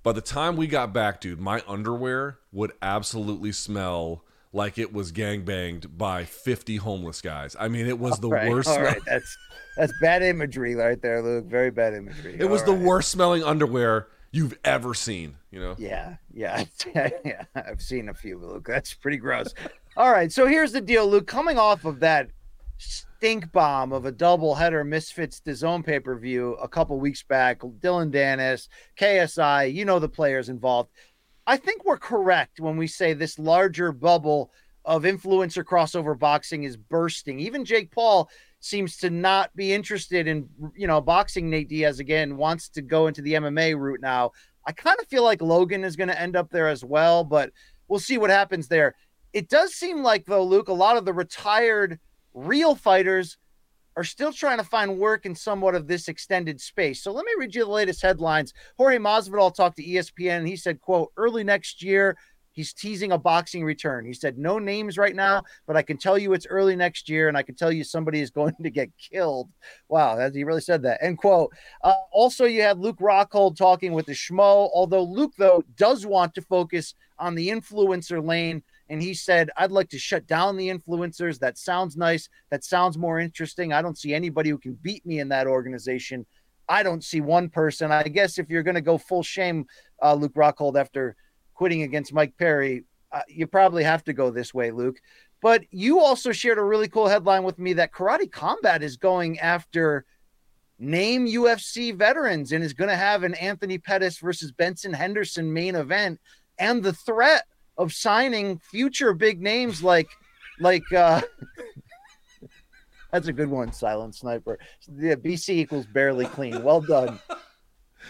By 0.02 0.12
the 0.12 0.20
time 0.22 0.56
we 0.56 0.66
got 0.66 0.92
back, 0.92 1.20
dude, 1.20 1.40
my 1.40 1.62
underwear 1.68 2.38
would 2.52 2.72
absolutely 2.80 3.52
smell 3.52 4.24
like 4.54 4.78
it 4.78 4.92
was 4.92 5.12
gang 5.12 5.42
banged 5.44 5.96
by 5.96 6.24
50 6.24 6.76
homeless 6.76 7.20
guys. 7.22 7.54
I 7.58 7.68
mean, 7.68 7.86
it 7.86 7.98
was 7.98 8.18
the 8.18 8.28
Right, 8.28 8.50
worst. 8.50 8.68
All 8.68 8.74
smell- 8.74 8.86
right, 8.86 9.00
that's 9.06 9.38
that's 9.76 9.92
bad 10.00 10.22
imagery 10.22 10.74
right 10.74 11.00
there, 11.00 11.22
Luke. 11.22 11.46
Very 11.46 11.70
bad 11.70 11.94
imagery. 11.94 12.36
It 12.38 12.44
was 12.50 12.62
All 12.62 12.66
the 12.74 12.84
worst 12.84 13.10
smelling 13.10 13.42
underwear 13.44 14.08
you've 14.30 14.58
ever 14.64 14.92
seen. 14.94 15.36
You 15.50 15.60
know. 15.60 15.74
Yeah, 15.78 16.16
yeah, 16.34 16.64
yeah. 17.24 17.44
I've 17.54 17.80
seen 17.80 18.08
a 18.08 18.14
few, 18.14 18.38
Luke. 18.38 18.66
That's 18.66 18.92
pretty 18.94 19.18
gross. 19.18 19.54
All 19.96 20.10
right, 20.10 20.32
so 20.32 20.46
here's 20.46 20.72
the 20.72 20.80
deal, 20.80 21.06
Luke. 21.06 21.26
Coming 21.26 21.58
off 21.58 21.84
of 21.84 22.00
that 22.00 22.28
stink 22.82 23.52
bomb 23.52 23.92
of 23.92 24.04
a 24.04 24.12
double 24.12 24.54
header 24.54 24.84
Misfits 24.84 25.40
DAZN 25.40 25.84
pay 25.84 26.00
per 26.00 26.18
view 26.18 26.54
a 26.54 26.68
couple 26.68 26.98
weeks 26.98 27.22
back, 27.22 27.60
Dillon 27.80 28.10
Danis, 28.10 28.68
KSI, 28.98 29.72
you 29.72 29.84
know 29.84 29.98
the 29.98 30.08
players 30.08 30.48
involved. 30.48 30.90
I 31.46 31.56
think 31.56 31.84
we're 31.84 31.98
correct 31.98 32.60
when 32.60 32.76
we 32.76 32.86
say 32.86 33.12
this 33.12 33.38
larger 33.38 33.92
bubble 33.92 34.50
of 34.84 35.04
influencer 35.04 35.64
crossover 35.64 36.18
boxing 36.18 36.64
is 36.64 36.76
bursting. 36.76 37.38
Even 37.40 37.64
Jake 37.64 37.90
Paul 37.90 38.28
seems 38.60 38.96
to 38.98 39.10
not 39.10 39.54
be 39.56 39.72
interested 39.72 40.26
in, 40.26 40.48
you 40.76 40.86
know, 40.86 41.00
boxing 41.00 41.50
Nate 41.50 41.68
Diaz 41.68 41.98
again, 41.98 42.36
wants 42.36 42.68
to 42.70 42.82
go 42.82 43.06
into 43.06 43.22
the 43.22 43.34
MMA 43.34 43.76
route 43.78 44.00
now. 44.00 44.30
I 44.66 44.72
kind 44.72 44.98
of 45.00 45.08
feel 45.08 45.24
like 45.24 45.42
Logan 45.42 45.84
is 45.84 45.96
going 45.96 46.08
to 46.08 46.20
end 46.20 46.36
up 46.36 46.50
there 46.50 46.68
as 46.68 46.84
well, 46.84 47.24
but 47.24 47.50
we'll 47.88 47.98
see 47.98 48.18
what 48.18 48.30
happens 48.30 48.68
there. 48.68 48.94
It 49.32 49.48
does 49.48 49.74
seem 49.74 50.02
like, 50.02 50.26
though, 50.26 50.44
Luke, 50.44 50.68
a 50.68 50.72
lot 50.72 50.96
of 50.96 51.04
the 51.04 51.12
retired 51.12 51.98
real 52.34 52.74
fighters 52.74 53.38
are 53.96 54.04
still 54.04 54.32
trying 54.32 54.58
to 54.58 54.64
find 54.64 54.98
work 54.98 55.26
in 55.26 55.34
somewhat 55.34 55.74
of 55.74 55.86
this 55.86 56.08
extended 56.08 56.60
space. 56.60 57.02
So 57.02 57.12
let 57.12 57.26
me 57.26 57.32
read 57.36 57.54
you 57.54 57.64
the 57.64 57.70
latest 57.70 58.02
headlines. 58.02 58.54
Jorge 58.78 58.98
Masvidal 58.98 59.54
talked 59.54 59.76
to 59.76 59.84
ESPN 59.84 60.38
and 60.38 60.48
he 60.48 60.56
said, 60.56 60.80
quote, 60.80 61.12
early 61.16 61.44
next 61.44 61.82
year, 61.82 62.16
he's 62.52 62.72
teasing 62.72 63.12
a 63.12 63.18
boxing 63.18 63.64
return. 63.64 64.06
He 64.06 64.14
said, 64.14 64.38
no 64.38 64.58
names 64.58 64.96
right 64.96 65.14
now, 65.14 65.42
but 65.66 65.76
I 65.76 65.82
can 65.82 65.98
tell 65.98 66.16
you 66.16 66.32
it's 66.32 66.46
early 66.46 66.76
next 66.76 67.08
year 67.08 67.28
and 67.28 67.36
I 67.36 67.42
can 67.42 67.54
tell 67.54 67.72
you 67.72 67.84
somebody 67.84 68.20
is 68.20 68.30
going 68.30 68.54
to 68.62 68.70
get 68.70 68.90
killed. 68.96 69.50
Wow, 69.88 70.30
he 70.30 70.44
really 70.44 70.60
said 70.60 70.82
that. 70.82 71.02
End 71.02 71.18
quote. 71.18 71.52
Uh, 71.82 71.92
also, 72.12 72.44
you 72.46 72.62
had 72.62 72.78
Luke 72.78 72.98
Rockhold 72.98 73.56
talking 73.56 73.92
with 73.92 74.06
the 74.06 74.12
Schmo, 74.12 74.70
although 74.72 75.02
Luke, 75.02 75.32
though, 75.36 75.62
does 75.76 76.06
want 76.06 76.34
to 76.34 76.42
focus 76.42 76.94
on 77.18 77.34
the 77.34 77.48
influencer 77.48 78.24
lane 78.24 78.62
and 78.92 79.00
he 79.00 79.14
said, 79.14 79.48
I'd 79.56 79.72
like 79.72 79.88
to 79.88 79.98
shut 79.98 80.26
down 80.26 80.58
the 80.58 80.68
influencers. 80.68 81.38
That 81.38 81.56
sounds 81.56 81.96
nice. 81.96 82.28
That 82.50 82.62
sounds 82.62 82.98
more 82.98 83.18
interesting. 83.18 83.72
I 83.72 83.80
don't 83.80 83.96
see 83.96 84.12
anybody 84.12 84.50
who 84.50 84.58
can 84.58 84.74
beat 84.82 85.06
me 85.06 85.18
in 85.18 85.30
that 85.30 85.46
organization. 85.46 86.26
I 86.68 86.82
don't 86.82 87.02
see 87.02 87.22
one 87.22 87.48
person. 87.48 87.90
I 87.90 88.02
guess 88.02 88.38
if 88.38 88.50
you're 88.50 88.62
going 88.62 88.74
to 88.74 88.82
go 88.82 88.98
full 88.98 89.22
shame, 89.22 89.64
uh, 90.02 90.12
Luke 90.12 90.34
Rockhold, 90.34 90.78
after 90.78 91.16
quitting 91.54 91.84
against 91.84 92.12
Mike 92.12 92.34
Perry, 92.36 92.84
uh, 93.10 93.22
you 93.28 93.46
probably 93.46 93.82
have 93.82 94.04
to 94.04 94.12
go 94.12 94.30
this 94.30 94.52
way, 94.52 94.70
Luke. 94.70 95.00
But 95.40 95.62
you 95.70 96.00
also 96.00 96.30
shared 96.30 96.58
a 96.58 96.62
really 96.62 96.88
cool 96.88 97.08
headline 97.08 97.44
with 97.44 97.58
me 97.58 97.72
that 97.72 97.92
Karate 97.92 98.30
Combat 98.30 98.82
is 98.82 98.98
going 98.98 99.38
after 99.38 100.04
name 100.78 101.26
UFC 101.26 101.96
veterans 101.96 102.52
and 102.52 102.62
is 102.62 102.74
going 102.74 102.90
to 102.90 102.96
have 102.96 103.22
an 103.22 103.36
Anthony 103.36 103.78
Pettis 103.78 104.18
versus 104.18 104.52
Benson 104.52 104.92
Henderson 104.92 105.50
main 105.50 105.76
event 105.76 106.20
and 106.58 106.82
the 106.82 106.92
threat 106.92 107.44
of 107.82 107.92
signing 107.92 108.58
future 108.58 109.12
big 109.12 109.42
names 109.42 109.82
like 109.82 110.08
like 110.60 110.90
uh 110.92 111.20
that's 113.12 113.28
a 113.28 113.32
good 113.32 113.50
one 113.50 113.72
silent 113.72 114.14
sniper. 114.14 114.58
Yeah 114.96 115.16
bc 115.16 115.48
equals 115.48 115.86
barely 115.86 116.26
clean. 116.26 116.62
Well 116.62 116.80
done. 116.80 117.18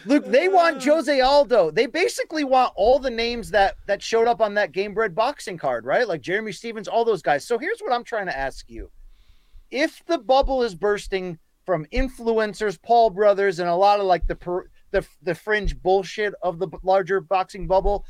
Luke 0.07 0.27
they 0.27 0.49
want 0.49 0.85
jose 0.85 1.21
aldo. 1.21 1.71
They 1.71 1.87
basically 1.87 2.45
want 2.45 2.73
all 2.77 2.99
the 2.99 3.11
names 3.11 3.51
that 3.51 3.77
that 3.87 4.03
showed 4.03 4.29
up 4.29 4.41
on 4.41 4.55
that 4.55 4.73
game 4.73 4.95
bred 4.95 5.15
boxing 5.15 5.59
card 5.59 5.85
right? 5.85 6.07
Like 6.07 6.21
jeremy 6.21 6.53
stephens 6.53 6.89
all 6.89 7.05
those 7.05 7.23
guys. 7.23 7.47
So 7.47 7.59
here's 7.59 7.81
what 7.81 7.93
i'm 7.93 8.05
trying 8.05 8.27
to 8.27 8.39
ask 8.39 8.69
you. 8.69 8.91
If 9.71 10.05
the 10.07 10.19
bubble 10.19 10.63
is 10.63 10.75
bursting 10.75 11.39
from 11.65 11.87
influencers 11.87 12.81
paul 12.83 13.11
brothers 13.11 13.59
and 13.59 13.69
a 13.69 13.75
lot 13.75 14.01
of 14.01 14.07
like 14.07 14.27
the 14.27 14.37
per, 14.37 14.67
the, 14.93 15.07
the 15.23 15.35
fringe 15.35 15.81
bullshit 15.83 16.35
of 16.43 16.59
the 16.59 16.69
larger 16.83 17.21
boxing 17.21 17.67
bubble 17.67 18.05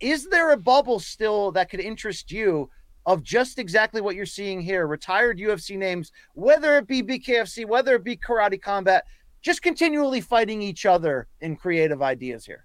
is 0.00 0.26
there 0.28 0.50
a 0.52 0.56
bubble 0.56 0.98
still 1.00 1.52
that 1.52 1.70
could 1.70 1.80
interest 1.80 2.30
you 2.30 2.70
of 3.06 3.22
just 3.22 3.58
exactly 3.58 4.00
what 4.00 4.14
you're 4.14 4.26
seeing 4.26 4.60
here 4.60 4.86
retired 4.86 5.38
ufc 5.38 5.76
names 5.76 6.12
whether 6.34 6.76
it 6.76 6.86
be 6.86 7.02
bkfc 7.02 7.66
whether 7.66 7.94
it 7.94 8.04
be 8.04 8.16
karate 8.16 8.60
combat 8.60 9.04
just 9.40 9.62
continually 9.62 10.20
fighting 10.20 10.60
each 10.62 10.84
other 10.86 11.26
in 11.40 11.56
creative 11.56 12.02
ideas 12.02 12.44
here 12.44 12.64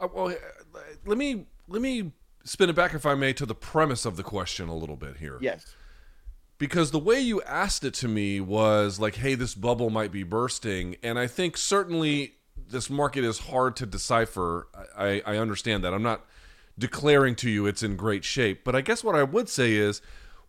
Uh, 0.00 0.08
well, 0.12 0.28
uh, 0.28 0.78
let 1.06 1.18
me 1.18 1.46
let 1.68 1.80
me 1.80 2.12
spin 2.44 2.68
it 2.68 2.76
back, 2.76 2.92
if 2.92 3.06
I 3.06 3.14
may, 3.14 3.32
to 3.32 3.46
the 3.46 3.54
premise 3.54 4.04
of 4.04 4.16
the 4.16 4.22
question 4.22 4.68
a 4.68 4.76
little 4.76 4.96
bit 4.96 5.16
here. 5.16 5.38
yes 5.40 5.74
because 6.58 6.92
the 6.92 6.98
way 6.98 7.18
you 7.18 7.42
asked 7.42 7.84
it 7.84 7.94
to 7.94 8.06
me 8.08 8.40
was 8.40 9.00
like, 9.00 9.16
"Hey, 9.16 9.34
this 9.34 9.54
bubble 9.54 9.90
might 9.90 10.12
be 10.12 10.22
bursting," 10.22 10.96
and 11.02 11.18
I 11.18 11.26
think 11.26 11.56
certainly 11.56 12.36
this 12.56 12.88
market 12.88 13.24
is 13.24 13.38
hard 13.40 13.74
to 13.76 13.86
decipher. 13.86 14.68
I, 14.96 15.20
I 15.26 15.36
understand 15.38 15.82
that. 15.84 15.92
I'm 15.92 16.02
not 16.02 16.24
declaring 16.78 17.34
to 17.36 17.50
you 17.50 17.66
it's 17.66 17.82
in 17.82 17.96
great 17.96 18.24
shape, 18.24 18.64
but 18.64 18.74
I 18.74 18.80
guess 18.80 19.04
what 19.04 19.14
I 19.14 19.22
would 19.22 19.48
say 19.48 19.74
is, 19.74 20.00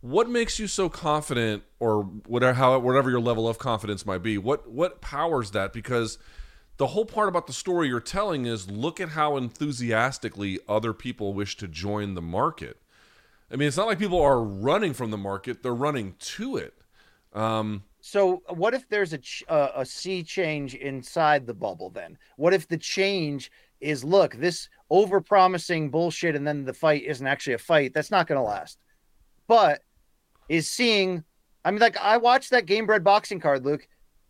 what 0.01 0.29
makes 0.29 0.59
you 0.59 0.67
so 0.67 0.87
confident, 0.89 1.63
or 1.79 2.03
whatever 2.03 2.53
how 2.53 2.77
whatever 2.79 3.09
your 3.09 3.19
level 3.19 3.47
of 3.47 3.57
confidence 3.57 4.05
might 4.05 4.23
be, 4.23 4.37
what 4.37 4.69
what 4.69 5.01
powers 5.01 5.51
that? 5.51 5.73
Because 5.73 6.17
the 6.77 6.87
whole 6.87 7.05
part 7.05 7.29
about 7.29 7.47
the 7.47 7.53
story 7.53 7.87
you're 7.87 7.99
telling 7.99 8.45
is 8.45 8.69
look 8.69 8.99
at 8.99 9.09
how 9.09 9.37
enthusiastically 9.37 10.59
other 10.67 10.93
people 10.93 11.33
wish 11.33 11.57
to 11.57 11.67
join 11.67 12.13
the 12.13 12.21
market. 12.21 12.77
I 13.51 13.55
mean, 13.55 13.67
it's 13.67 13.77
not 13.77 13.87
like 13.87 13.99
people 13.99 14.21
are 14.21 14.43
running 14.43 14.93
from 14.93 15.11
the 15.11 15.17
market; 15.17 15.63
they're 15.63 15.73
running 15.73 16.15
to 16.19 16.57
it. 16.57 16.73
Um, 17.33 17.83
so 18.05 18.43
what 18.49 18.75
if 18.75 18.87
there's 18.87 19.13
a 19.13 19.19
uh, 19.51 19.71
a 19.77 19.85
sea 19.85 20.21
change 20.21 20.75
inside 20.75 21.47
the 21.47 21.55
bubble 21.55 21.89
then 21.89 22.19
what 22.37 22.53
if 22.53 22.67
the 22.67 22.77
change 22.77 23.51
is 23.81 24.03
look 24.03 24.35
this 24.35 24.69
over 24.89 25.21
promising 25.21 25.89
bullshit 25.89 26.35
and 26.35 26.45
then 26.45 26.63
the 26.63 26.73
fight 26.73 27.03
isn't 27.03 27.25
actually 27.25 27.53
a 27.53 27.57
fight 27.59 27.93
that's 27.93 28.11
not 28.11 28.27
going 28.27 28.37
to 28.37 28.43
last. 28.43 28.77
But 29.47 29.81
is 30.49 30.69
seeing 30.69 31.23
i 31.63 31.71
mean 31.71 31.79
like 31.79 31.97
i 31.97 32.17
watched 32.17 32.51
that 32.51 32.67
game 32.67 32.85
bred 32.85 33.03
boxing 33.03 33.39
card 33.39 33.65
luke. 33.65 33.87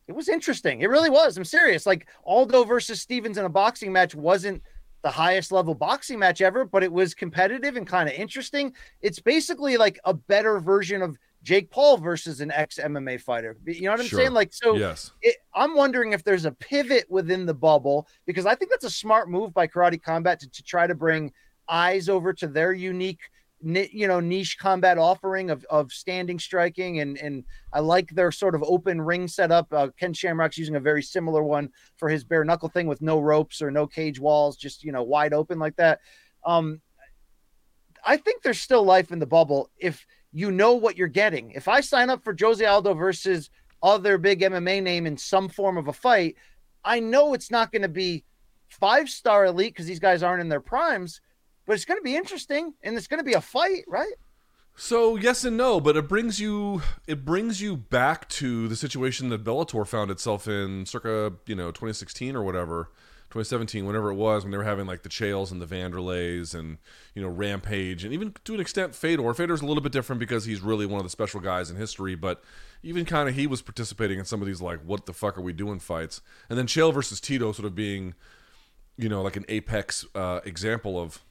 It 0.08 0.14
was 0.14 0.30
interesting. 0.30 0.82
It 0.82 0.89
really 0.89 1.10
was. 1.10 1.36
I'm 1.36 1.43
serious. 1.43 1.88
Like 1.88 2.08
aldo 2.24 2.64
versus 2.64 3.01
stephens 3.01 3.39
in 3.39 3.45
a 3.45 3.49
boxing 3.49 3.91
match 3.91 4.14
wasn't 4.14 4.62
the 5.01 5.10
highest 5.10 5.51
level 5.51 5.74
boxing 5.74 6.20
match 6.20 6.41
ever 6.41 6.64
but 6.64 6.84
it 6.84 6.91
was 6.91 7.14
competitive 7.14 7.76
and 7.76 7.88
kind 7.88 8.08
of 8.08 8.16
interesting. 8.16 8.74
It's 9.01 9.20
basically 9.20 9.78
like 9.78 9.99
a 10.06 10.14
better 10.14 10.60
version 10.60 11.01
of 11.01 11.18
Jake 11.46 11.70
Paul 11.70 11.98
versus 11.98 12.41
an 12.41 12.52
ex 12.52 12.80
MMA 12.80 13.22
fighter. 13.22 13.56
You 13.66 13.84
know 13.84 13.91
what 13.91 14.00
I'm 14.00 14.08
Sure. 14.08 14.20
saying? 14.20 14.34
Like, 14.34 14.52
so 14.52 14.74
yes. 14.74 15.12
it, 15.22 15.36
I'm 15.54 15.76
wondering 15.76 16.12
if 16.12 16.24
there's 16.24 16.46
a 16.46 16.52
pivot 16.52 17.06
within 17.08 17.46
the 17.46 17.54
bubble 17.54 18.08
because 18.26 18.48
I 18.48 18.56
think 18.56 18.72
that's 18.72 18.84
a 18.84 18.89
smart 18.89 19.30
move 19.30 19.54
by 19.54 19.68
Karate 19.68 20.02
Combat 20.02 20.39
to, 20.39 20.50
to 20.50 20.64
try 20.64 20.88
to 20.88 20.96
bring 20.96 21.32
eyes 21.70 22.10
over 22.10 22.34
to 22.34 22.48
their 22.48 22.74
unique, 22.74 23.20
you 23.62 24.08
know, 24.08 24.20
niche 24.20 24.58
combat 24.58 24.98
offering 24.98 25.52
of, 25.52 25.64
of 25.70 25.91
standing 25.91 26.39
striking. 26.39 27.00
And, 27.02 27.16
and 27.20 27.43
I 27.72 27.80
like 27.80 28.10
their 28.10 28.32
sort 28.32 28.56
of 28.56 28.64
open 28.64 29.00
ring 29.00 29.28
setup. 29.28 29.72
Uh, 29.72 29.89
Ken 30.00 30.14
Shamrock's 30.14 30.58
using 30.58 30.78
a 30.78 30.80
very 30.80 31.04
similar 31.04 31.43
one 31.43 31.70
for 31.98 32.10
his 32.10 32.24
bare 32.24 32.43
knuckle 32.43 32.70
thing 32.70 32.88
with 32.88 33.04
no 33.04 33.20
ropes 33.20 33.62
or 33.62 33.70
no 33.70 33.86
cage 33.86 34.20
walls, 34.20 34.58
just, 34.58 34.84
you 34.84 34.91
know, 34.91 35.04
wide 35.04 35.32
open 35.32 35.60
like 35.60 35.76
that. 35.76 36.00
Um, 36.43 36.82
I 38.04 38.18
think 38.18 38.41
there's 38.41 38.62
still 38.62 38.84
life 38.84 39.12
in 39.12 39.20
the 39.20 39.28
bubble 39.28 39.70
if 39.78 40.06
you 40.36 40.52
know 40.52 40.74
what 40.74 40.98
you're 40.98 41.08
getting. 41.08 41.52
If 41.52 41.70
I 41.70 41.80
sign 41.80 42.10
up 42.10 42.22
for 42.22 42.36
Jose 42.38 42.64
Aldo 42.64 42.94
versus 42.94 43.50
other 43.82 44.18
big 44.18 44.42
MMA 44.42 44.84
name 44.84 45.08
in 45.08 45.16
some 45.16 45.48
form 45.48 45.78
of 45.78 45.88
a 45.88 45.94
fight, 45.94 46.36
I 46.84 47.00
know 47.00 47.34
it's 47.34 47.50
not 47.50 47.72
going 47.72 47.84
to 47.84 47.88
be 47.88 48.26
five 48.68 49.10
star 49.10 49.46
elite 49.46 49.74
because 49.74 49.86
these 49.86 50.00
guys 50.00 50.24
aren't 50.24 50.42
in 50.42 50.50
their 50.50 50.60
primes, 50.60 51.22
but 51.66 51.74
it's 51.74 51.86
going 51.86 52.00
to 52.00 52.04
be 52.04 52.18
interesting 52.18 52.74
and 52.84 52.98
it's 52.98 53.08
going 53.08 53.20
to 53.20 53.24
be 53.24 53.34
a 53.34 53.40
fight, 53.40 53.86
right? 53.88 54.12
So 54.76 55.16
yes 55.16 55.46
and 55.46 55.56
no, 55.56 55.80
but 55.80 55.96
it 55.96 56.10
brings 56.10 56.38
you 56.38 56.82
it 57.08 57.24
brings 57.24 57.62
you 57.62 57.78
back 57.78 58.28
to 58.30 58.68
the 58.68 58.76
situation 58.76 59.30
that 59.30 59.46
Bellator 59.46 59.88
found 59.88 60.12
itself 60.12 60.50
in 60.50 60.86
circa 60.86 61.32
you 61.48 61.56
know 61.56 61.72
2016 61.72 62.36
or 62.36 62.44
whatever, 62.44 62.92
2017, 63.36 63.86
whenever 63.86 64.12
it 64.12 64.16
was, 64.16 64.44
when 64.44 64.52
they 64.52 64.58
were 64.58 64.64
having 64.64 64.86
like 64.86 65.04
the 65.04 65.10
Chaels 65.10 65.52
and 65.52 65.62
the 65.62 65.66
Vanderlays 65.66 66.56
and 66.56 66.78
you 67.14 67.22
know 67.22 67.28
Rampage 67.28 68.06
and 68.06 68.14
even 68.14 68.34
to 68.46 68.54
an 68.54 68.62
extent 68.62 68.96
Fedor. 68.96 69.34
Fedor's 69.34 69.62
a 69.62 69.66
little 69.66 69.84
bit 69.84 69.92
different 69.92 70.22
because 70.22 70.46
he's 70.46 70.62
really 70.62 70.86
one 70.86 71.00
of 71.00 71.06
the 71.06 71.10
special 71.10 71.42
guys 71.42 71.70
in 71.70 71.76
history, 71.76 72.16
but 72.16 72.42
even 72.82 73.04
kind 73.04 73.28
of 73.28 73.36
he 73.36 73.46
was 73.46 73.62
participating 73.62 74.20
in 74.20 74.26
some 74.26 74.42
of 74.42 74.48
these 74.48 74.62
like 74.62 74.80
what 74.86 75.06
the 75.06 75.12
fuck 75.12 75.38
are 75.38 75.42
we 75.42 75.52
doing 75.52 75.80
fights, 75.80 76.22
and 76.50 76.58
then 76.58 76.66
Chael 76.66 76.94
versus 76.94 77.20
Tito 77.20 77.52
sort 77.52 77.66
of 77.66 77.76
being 77.76 78.14
you 78.98 79.10
know 79.10 79.22
like 79.22 79.36
an 79.36 79.46
apex 79.50 80.06
uh, 80.16 80.40
example 80.46 80.98
of 80.98 81.22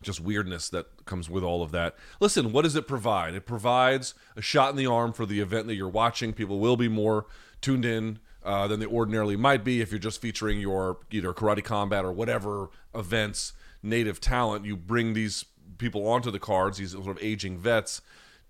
just 0.00 0.18
weirdness 0.18 0.70
that 0.70 1.04
comes 1.04 1.28
with 1.28 1.44
all 1.44 1.62
of 1.62 1.72
that. 1.72 1.94
Listen, 2.20 2.52
what 2.52 2.62
does 2.62 2.74
it 2.74 2.88
provide? 2.88 3.34
It 3.34 3.44
provides 3.44 4.14
a 4.34 4.40
shot 4.40 4.70
in 4.70 4.76
the 4.76 4.86
arm 4.86 5.12
for 5.12 5.26
the 5.26 5.40
event 5.40 5.66
that 5.66 5.74
you're 5.74 5.88
watching. 5.88 6.32
People 6.32 6.58
will 6.58 6.78
be 6.78 6.88
more 6.88 7.26
tuned 7.60 7.84
in 7.84 8.18
uh, 8.44 8.66
than 8.66 8.80
they 8.80 8.86
ordinarily 8.86 9.36
might 9.36 9.64
be 9.64 9.80
if 9.80 9.90
you're 9.90 9.98
just 9.98 10.20
featuring 10.20 10.60
your 10.60 10.98
either 11.10 11.32
karate 11.32 11.64
combat 11.64 12.04
or 12.04 12.12
whatever 12.12 12.70
events 12.94 13.52
native 13.82 14.20
talent. 14.20 14.64
You 14.64 14.76
bring 14.76 15.12
these 15.12 15.44
people 15.78 16.06
onto 16.06 16.30
the 16.30 16.38
cards, 16.38 16.78
these 16.78 16.92
sort 16.92 17.08
of 17.08 17.18
aging 17.20 17.58
vets, 17.58 18.00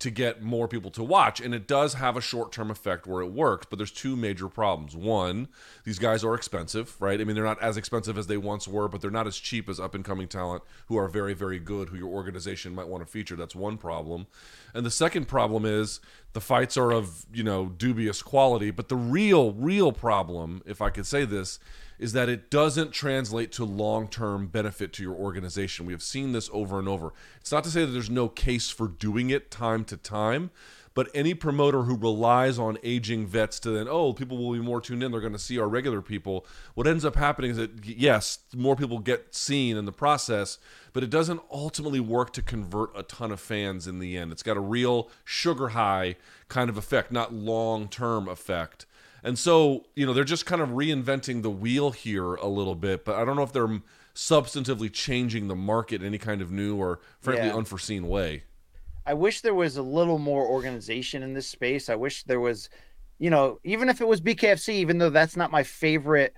to 0.03 0.11
get 0.11 0.41
more 0.41 0.67
people 0.67 0.91
to 0.91 1.01
watch. 1.01 1.39
And 1.39 1.55
it 1.55 1.65
does 1.65 1.93
have 1.93 2.17
a 2.17 2.21
short 2.21 2.51
term 2.51 2.69
effect 2.69 3.07
where 3.07 3.21
it 3.21 3.31
works, 3.31 3.67
but 3.69 3.79
there's 3.79 3.89
two 3.89 4.17
major 4.17 4.49
problems. 4.49 4.97
One, 4.97 5.47
these 5.85 5.97
guys 5.97 6.25
are 6.25 6.35
expensive, 6.35 6.99
right? 6.99 7.21
I 7.21 7.23
mean, 7.23 7.35
they're 7.35 7.45
not 7.45 7.61
as 7.61 7.77
expensive 7.77 8.17
as 8.17 8.27
they 8.27 8.35
once 8.35 8.67
were, 8.67 8.89
but 8.89 8.99
they're 8.99 9.09
not 9.09 9.27
as 9.27 9.37
cheap 9.37 9.69
as 9.69 9.79
up 9.79 9.95
and 9.95 10.03
coming 10.03 10.27
talent 10.27 10.61
who 10.87 10.97
are 10.97 11.07
very, 11.07 11.33
very 11.33 11.57
good, 11.57 11.87
who 11.87 11.95
your 11.95 12.09
organization 12.09 12.75
might 12.75 12.89
want 12.89 13.01
to 13.01 13.09
feature. 13.09 13.37
That's 13.37 13.55
one 13.55 13.77
problem. 13.77 14.27
And 14.73 14.85
the 14.85 14.91
second 14.91 15.29
problem 15.29 15.63
is 15.63 16.01
the 16.33 16.41
fights 16.41 16.75
are 16.75 16.91
of, 16.91 17.25
you 17.33 17.43
know, 17.43 17.67
dubious 17.67 18.21
quality. 18.21 18.71
But 18.71 18.89
the 18.89 18.97
real, 18.97 19.53
real 19.53 19.93
problem, 19.93 20.63
if 20.65 20.81
I 20.81 20.89
could 20.89 21.07
say 21.07 21.23
this, 21.23 21.59
is 21.99 22.13
that 22.13 22.29
it 22.29 22.49
doesn't 22.49 22.91
translate 22.91 23.51
to 23.53 23.65
long 23.65 24.07
term 24.07 24.47
benefit 24.47 24.93
to 24.93 25.03
your 25.03 25.15
organization. 25.15 25.85
We 25.85 25.93
have 25.93 26.03
seen 26.03 26.31
this 26.31 26.49
over 26.53 26.79
and 26.79 26.87
over. 26.87 27.13
It's 27.39 27.51
not 27.51 27.63
to 27.65 27.69
say 27.69 27.85
that 27.85 27.91
there's 27.91 28.09
no 28.09 28.29
case 28.29 28.69
for 28.69 28.87
doing 28.87 29.29
it 29.29 29.51
time 29.51 29.85
to 29.85 29.97
time, 29.97 30.51
But 30.93 31.09
any 31.15 31.33
promoter 31.33 31.83
who 31.83 31.95
relies 31.95 32.59
on 32.59 32.77
aging 32.83 33.25
vets 33.25 33.59
to 33.61 33.71
then, 33.71 33.87
oh, 33.89 34.13
people 34.13 34.37
will 34.37 34.53
be 34.53 34.63
more 34.63 34.79
tuned 34.79 35.01
in, 35.01 35.11
they're 35.11 35.21
going 35.21 35.33
to 35.33 35.39
see 35.39 35.57
our 35.57 35.67
regular 35.67 36.01
people. 36.01 36.45
What 36.75 36.85
ends 36.85 37.03
up 37.03 37.15
happening 37.15 37.51
is 37.51 37.57
that, 37.57 37.83
yes, 37.83 38.39
more 38.55 38.75
people 38.75 38.99
get 38.99 39.33
seen 39.33 39.75
in 39.75 39.85
the 39.85 39.91
process, 39.91 40.59
but 40.93 41.03
it 41.03 41.09
doesn't 41.09 41.41
ultimately 41.51 41.99
work 41.99 42.31
to 42.33 42.43
convert 42.43 42.91
a 42.95 43.03
ton 43.03 43.31
of 43.31 43.39
fans 43.39 43.87
in 43.87 43.99
the 43.99 44.17
end. 44.17 44.31
It's 44.31 44.43
got 44.43 44.57
a 44.57 44.61
real 44.61 45.09
sugar 45.23 45.69
high 45.69 46.15
kind 46.47 46.69
of 46.69 46.77
effect, 46.77 47.11
not 47.11 47.33
long 47.33 47.87
term 47.87 48.27
effect. 48.27 48.85
And 49.23 49.39
so, 49.39 49.85
you 49.95 50.05
know, 50.05 50.13
they're 50.13 50.23
just 50.23 50.45
kind 50.45 50.61
of 50.61 50.69
reinventing 50.69 51.41
the 51.43 51.49
wheel 51.49 51.91
here 51.91 52.35
a 52.35 52.47
little 52.47 52.75
bit, 52.75 53.05
but 53.05 53.15
I 53.15 53.23
don't 53.25 53.35
know 53.35 53.43
if 53.43 53.53
they're 53.53 53.81
substantively 54.13 54.91
changing 54.91 55.47
the 55.47 55.55
market 55.55 56.01
in 56.01 56.07
any 56.07 56.17
kind 56.17 56.41
of 56.41 56.51
new 56.51 56.75
or 56.75 56.99
frankly 57.21 57.47
Yeah. 57.47 57.55
unforeseen 57.55 58.07
way. 58.07 58.43
I 59.05 59.13
wish 59.13 59.41
there 59.41 59.53
was 59.53 59.77
a 59.77 59.81
little 59.81 60.19
more 60.19 60.45
organization 60.45 61.23
in 61.23 61.33
this 61.33 61.47
space. 61.47 61.89
I 61.89 61.95
wish 61.95 62.23
there 62.23 62.39
was, 62.39 62.69
you 63.19 63.29
know, 63.29 63.59
even 63.63 63.89
if 63.89 64.01
it 64.01 64.07
was 64.07 64.21
BKFC, 64.21 64.75
even 64.75 64.97
though 64.97 65.09
that's 65.09 65.35
not 65.35 65.51
my 65.51 65.63
favorite 65.63 66.33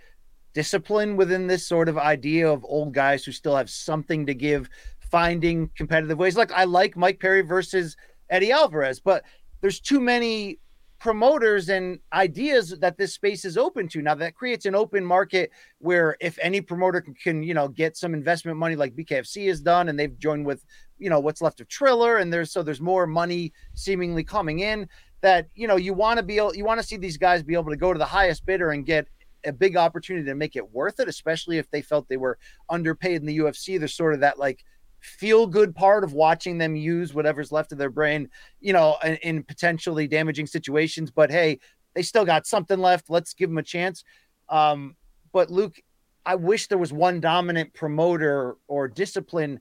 discipline 0.53 1.17
within 1.17 1.47
this 1.47 1.67
sort 1.67 1.89
of 1.89 1.97
idea 1.97 2.49
of 2.49 2.63
old 2.63 2.93
guys 2.93 3.25
who 3.25 3.31
still 3.31 3.55
have 3.55 3.69
something 3.69 4.25
to 4.25 4.33
give, 4.33 4.69
finding 4.99 5.69
competitive 5.75 6.17
ways. 6.17 6.37
Like 6.37 6.51
I 6.51 6.63
like 6.63 6.95
Mike 6.95 7.19
Perry 7.19 7.41
versus 7.41 7.97
Eddie 8.29 8.51
Alvarez, 8.51 8.99
but 8.99 9.23
there's 9.61 9.79
too 9.79 9.99
many 9.99 10.59
promoters 11.05 11.69
and 11.69 11.99
ideas 12.13 12.79
that 12.79 12.97
this 12.97 13.13
space 13.13 13.45
is 13.45 13.59
open 13.59 13.87
to. 13.87 14.01
Now 14.01 14.15
that 14.15 14.33
creates 14.33 14.65
an 14.65 14.73
open 14.73 15.05
market 15.05 15.51
where 15.77 16.17
if 16.19 16.39
any 16.41 16.61
promoter 16.61 16.99
can, 16.99 17.13
can 17.13 17.43
you 17.43 17.53
know, 17.53 17.67
get 17.67 17.95
some 17.95 18.15
investment 18.15 18.57
money 18.57 18.75
like 18.75 18.95
BKFC 18.95 19.47
has 19.49 19.61
done 19.61 19.87
and 19.87 19.99
they've 19.99 20.17
joined 20.17 20.47
with 20.47 20.65
you 20.97 21.11
know 21.11 21.19
what's 21.19 21.43
left 21.43 21.61
of 21.61 21.67
Triller, 21.67 22.17
and 22.17 22.33
there's 22.33 22.51
so 22.51 22.63
there's 22.63 22.81
more 22.81 23.05
money 23.05 23.53
seemingly 23.75 24.23
coming 24.23 24.61
in. 24.61 24.89
That 25.21 25.47
you 25.53 25.67
know 25.67 25.75
you 25.75 25.93
want 25.93 26.17
to 26.17 26.23
be 26.23 26.37
able, 26.37 26.55
you 26.55 26.65
want 26.65 26.81
to 26.81 26.87
see 26.87 26.97
these 26.97 27.17
guys 27.17 27.43
be 27.43 27.53
able 27.53 27.69
to 27.69 27.77
go 27.77 27.93
to 27.93 27.99
the 27.99 28.05
highest 28.05 28.43
bidder 28.43 28.71
and 28.71 28.83
get 28.83 29.07
a 29.45 29.53
big 29.53 29.77
opportunity 29.77 30.25
to 30.25 30.33
make 30.33 30.55
it 30.55 30.71
worth 30.73 30.99
it, 30.99 31.07
especially 31.07 31.59
if 31.59 31.69
they 31.69 31.83
felt 31.83 32.09
they 32.09 32.17
were 32.17 32.39
underpaid 32.67 33.17
in 33.17 33.27
the 33.27 33.37
UFC. 33.37 33.77
There's 33.77 33.93
sort 33.93 34.15
of 34.15 34.21
that 34.21 34.39
like 34.39 34.65
feel 35.05 35.47
good 35.47 35.75
part 35.75 36.03
of 36.03 36.13
watching 36.13 36.57
them 36.57 36.75
use 36.75 37.13
whatever's 37.13 37.51
left 37.51 37.71
of 37.71 37.77
their 37.77 37.89
brain, 37.89 38.29
you 38.59 38.73
know, 38.73 38.97
in, 39.03 39.15
in 39.17 39.43
potentially 39.43 40.07
damaging 40.07 40.47
situations. 40.47 41.11
But 41.11 41.31
hey, 41.31 41.59
they 41.93 42.01
still 42.01 42.25
got 42.25 42.47
something 42.47 42.79
left. 42.79 43.09
Let's 43.09 43.33
give 43.33 43.49
them 43.49 43.57
a 43.57 43.63
chance. 43.63 44.03
Um, 44.49 44.95
but 45.31 45.49
Luke, 45.49 45.79
I 46.25 46.35
wish 46.35 46.67
there 46.67 46.77
was 46.77 46.91
one 46.91 47.19
dominant 47.19 47.73
promoter 47.73 48.57
or 48.67 48.87
discipline 48.87 49.59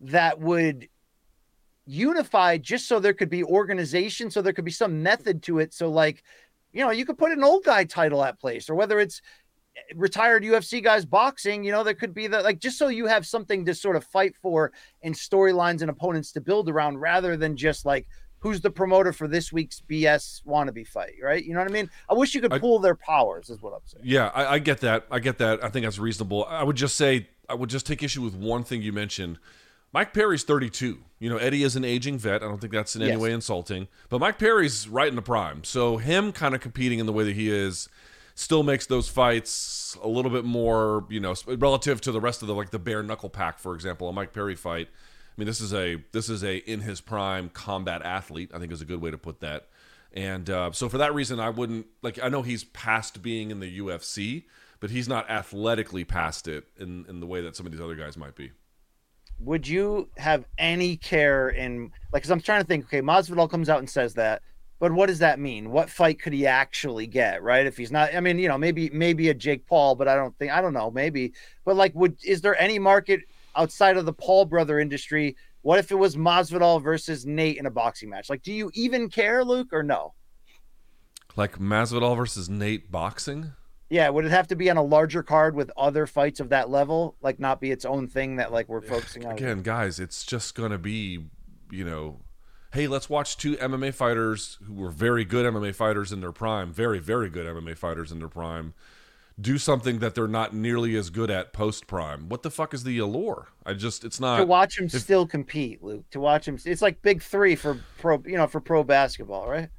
that 0.00 0.38
would 0.38 0.88
unify 1.86 2.58
just 2.58 2.86
so 2.86 3.00
there 3.00 3.14
could 3.14 3.30
be 3.30 3.42
organization, 3.42 4.30
so 4.30 4.42
there 4.42 4.52
could 4.52 4.64
be 4.64 4.70
some 4.70 5.02
method 5.02 5.42
to 5.44 5.58
it. 5.58 5.72
So, 5.72 5.90
like, 5.90 6.22
you 6.72 6.84
know, 6.84 6.90
you 6.90 7.04
could 7.04 7.18
put 7.18 7.32
an 7.32 7.44
old 7.44 7.64
guy 7.64 7.84
title 7.84 8.22
at 8.22 8.40
place, 8.40 8.68
or 8.68 8.74
whether 8.74 9.00
it's 9.00 9.20
retired 9.94 10.42
UFC 10.42 10.82
guys 10.82 11.04
boxing, 11.04 11.64
you 11.64 11.72
know, 11.72 11.82
there 11.84 11.94
could 11.94 12.14
be 12.14 12.26
the 12.26 12.40
like 12.42 12.58
just 12.58 12.78
so 12.78 12.88
you 12.88 13.06
have 13.06 13.26
something 13.26 13.64
to 13.66 13.74
sort 13.74 13.96
of 13.96 14.04
fight 14.04 14.34
for 14.40 14.72
and 15.02 15.14
storylines 15.14 15.80
and 15.82 15.90
opponents 15.90 16.32
to 16.32 16.40
build 16.40 16.68
around 16.68 16.98
rather 16.98 17.36
than 17.36 17.56
just 17.56 17.84
like 17.86 18.06
who's 18.38 18.60
the 18.60 18.70
promoter 18.70 19.12
for 19.12 19.28
this 19.28 19.52
week's 19.52 19.80
BS 19.88 20.42
wannabe 20.44 20.84
fight, 20.86 21.12
right? 21.22 21.44
You 21.44 21.54
know 21.54 21.60
what 21.60 21.70
I 21.70 21.72
mean? 21.72 21.88
I 22.10 22.14
wish 22.14 22.34
you 22.34 22.40
could 22.40 22.52
I- 22.52 22.58
their 22.82 22.96
powers, 22.96 23.50
is 23.50 23.62
what 23.62 23.72
I'm 23.72 23.80
saying. 23.86 24.04
Yeah, 24.04 24.32
I, 24.34 24.54
I 24.54 24.58
get 24.58 24.80
that. 24.80 25.06
I 25.12 25.20
get 25.20 25.38
that. 25.38 25.62
I 25.62 25.68
think 25.68 25.86
that's 25.86 25.98
reasonable. 26.00 26.44
I 26.46 26.64
would 26.64 26.76
just 26.76 26.96
say 26.96 27.28
I 27.48 27.54
would 27.54 27.70
just 27.70 27.86
take 27.86 28.02
issue 28.02 28.22
with 28.22 28.34
one 28.34 28.64
thing 28.64 28.82
you 28.82 28.92
mentioned. 28.92 29.38
Mike 29.92 30.12
Perry's 30.14 30.42
32. 30.42 30.98
You 31.20 31.28
know, 31.30 31.36
Eddie 31.36 31.62
is 31.62 31.76
an 31.76 31.84
aging 31.84 32.18
vet. 32.18 32.42
I 32.42 32.46
don't 32.46 32.58
think 32.60 32.72
that's 32.72 32.96
in 32.96 33.02
any 33.02 33.12
Yes. 33.12 33.20
way 33.20 33.30
insulting. 33.32 33.88
But 34.08 34.20
Mike 34.20 34.38
Perry's 34.38 34.88
right 34.88 35.08
in 35.08 35.16
the 35.16 35.22
prime. 35.22 35.62
So 35.64 35.98
him 35.98 36.32
kind 36.32 36.54
of 36.54 36.60
competing 36.62 36.98
in 36.98 37.06
the 37.06 37.12
way 37.12 37.24
that 37.24 37.36
he 37.36 37.50
is 37.50 37.88
still 38.34 38.62
makes 38.62 38.86
those 38.86 39.08
fights 39.08 39.96
a 40.02 40.08
little 40.08 40.30
bit 40.30 40.44
more, 40.44 41.04
you 41.08 41.20
know, 41.20 41.34
relative 41.46 42.00
to 42.02 42.12
the 42.12 42.20
rest 42.20 42.42
of 42.42 42.48
the 42.48 42.54
like 42.54 42.70
the 42.70 42.78
bare 42.78 43.02
knuckle 43.02 43.28
pack, 43.30 43.58
for 43.58 43.74
example, 43.74 44.08
a 44.08 44.12
Mike 44.12 44.32
Perry 44.32 44.54
fight. 44.54 44.88
I 44.90 45.34
mean, 45.40 45.46
this 45.46 45.60
is 45.60 45.72
a 45.72 45.96
this 46.12 46.28
is 46.28 46.42
a 46.44 46.56
in 46.58 46.80
his 46.80 47.00
prime 47.00 47.48
combat 47.48 48.02
athlete. 48.02 48.50
I 48.54 48.58
think 48.58 48.72
is 48.72 48.80
a 48.82 48.86
good 48.86 49.00
way 49.00 49.10
to 49.10 49.18
put 49.18 49.40
that. 49.40 49.68
And 50.12 50.50
uh, 50.50 50.72
so 50.72 50.88
for 50.90 50.98
that 50.98 51.14
reason, 51.14 51.40
I 51.40 51.48
wouldn't 51.50 51.86
like. 52.02 52.22
I 52.22 52.28
know 52.28 52.42
he's 52.42 52.64
past 52.64 53.22
being 53.22 53.50
in 53.50 53.60
the 53.60 53.78
UFC, 53.78 54.44
but 54.78 54.90
he's 54.90 55.08
not 55.08 55.28
athletically 55.30 56.04
past 56.04 56.48
it 56.48 56.64
in 56.78 57.06
in 57.08 57.20
the 57.20 57.26
way 57.26 57.40
that 57.40 57.56
some 57.56 57.64
of 57.64 57.72
these 57.72 57.80
other 57.80 57.94
guys 57.94 58.16
might 58.16 58.34
be. 58.34 58.52
would 59.38 59.66
you 59.66 60.08
have 60.18 60.44
any 60.58 60.96
care 60.96 61.48
in 61.48 61.84
like 62.12 62.22
because 62.22 62.30
i'm 62.30 62.40
trying 62.40 62.60
to 62.60 62.66
think 62.66 62.84
okay 62.84 63.00
masvidal 63.00 63.48
comes 63.50 63.68
out 63.68 63.78
and 63.78 63.88
says 63.88 64.14
that 64.14 64.42
but 64.82 64.90
what 64.90 65.06
does 65.06 65.20
that 65.20 65.38
mean? 65.38 65.70
What 65.70 65.88
fight 65.88 66.20
could 66.20 66.32
he 66.32 66.44
actually 66.44 67.06
get 67.06 67.40
right? 67.40 67.66
If 67.66 67.76
he's 67.76 67.92
not 67.92 68.12
i 68.16 68.18
mean 68.18 68.36
you 68.40 68.48
know 68.48 68.58
maybe 68.58 68.90
maybe 68.90 69.28
a 69.28 69.34
jake 69.34 69.64
paul 69.64 69.94
but 69.94 70.08
i 70.08 70.16
don't 70.16 70.36
think 70.38 70.50
i 70.50 70.60
don't 70.60 70.72
know 70.72 70.90
maybe. 70.90 71.34
But 71.64 71.76
like 71.76 71.94
would 71.94 72.16
is 72.24 72.40
there 72.40 72.60
any 72.60 72.80
market 72.80 73.20
outside 73.54 73.96
of 73.96 74.06
the 74.06 74.12
paul 74.12 74.44
brother 74.44 74.80
industry? 74.80 75.36
What 75.60 75.78
if 75.78 75.92
it 75.92 75.94
was 75.94 76.16
masvidal 76.16 76.82
versus 76.82 77.24
nate 77.24 77.58
in 77.58 77.66
a 77.66 77.70
boxing 77.70 78.10
match? 78.10 78.28
Like 78.28 78.42
do 78.42 78.52
you 78.52 78.72
even 78.74 79.08
care 79.08 79.44
luke 79.44 79.68
or 79.72 79.84
no? 79.84 80.14
Like 81.36 81.60
Masvidal 81.60 82.16
versus 82.16 82.50
Nate 82.50 82.90
boxing. 82.90 83.52
yeah 83.88 84.08
would 84.08 84.24
it 84.24 84.32
have 84.32 84.48
to 84.48 84.56
be 84.56 84.68
on 84.68 84.78
a 84.78 84.82
larger 84.82 85.22
card 85.22 85.54
with 85.54 85.70
other 85.76 86.08
fights 86.08 86.40
of 86.40 86.48
that 86.48 86.70
level? 86.70 87.14
Like 87.22 87.38
not 87.38 87.60
be 87.60 87.70
its 87.70 87.84
own 87.84 88.08
thing 88.08 88.34
that 88.36 88.50
like 88.50 88.68
we're 88.68 88.80
focusing 88.80 89.26
on? 89.26 89.34
Again, 89.34 89.62
guys, 89.62 90.00
it's 90.00 90.26
just 90.26 90.56
gonna 90.56 90.76
be, 90.76 91.24
you 91.70 91.84
know, 91.84 92.18
hey, 92.72 92.86
let's 92.86 93.08
watch 93.08 93.36
two 93.36 93.56
MMA 93.56 93.94
fighters 93.94 94.58
who 94.66 94.74
were 94.74 94.90
very 94.90 95.24
good 95.24 95.46
MMA 95.46 95.74
fighters 95.74 96.12
in 96.12 96.20
their 96.20 96.32
prime, 96.32 96.72
very 96.72 96.98
very 96.98 97.28
good 97.28 97.46
MMA 97.46 97.76
fighters 97.76 98.10
in 98.10 98.18
their 98.18 98.28
prime, 98.28 98.74
do 99.40 99.58
something 99.58 99.98
that 100.00 100.14
they're 100.14 100.28
not 100.28 100.54
nearly 100.54 100.96
as 100.96 101.10
good 101.10 101.30
at 101.30 101.52
post 101.52 101.86
prime. 101.86 102.28
What 102.28 102.42
the 102.42 102.50
fuck 102.50 102.74
is 102.74 102.84
the 102.84 102.98
allure? 102.98 103.48
I 103.64 103.74
just, 103.74 104.04
it's 104.04 104.20
not. 104.20 104.38
to 104.38 104.44
watch 104.46 104.78
him 104.78 104.88
still 104.88 105.26
compete, 105.26 105.82
Luke. 105.82 106.08
To 106.10 106.20
watch 106.20 106.46
him, 106.46 106.58
it's 106.64 106.82
like 106.82 107.02
big 107.02 107.22
three 107.22 107.56
for 107.56 107.80
pro, 107.98 108.22
you 108.26 108.36
know, 108.36 108.46
for 108.46 108.60
pro 108.60 108.84
basketball, 108.84 109.48
right? 109.48 109.70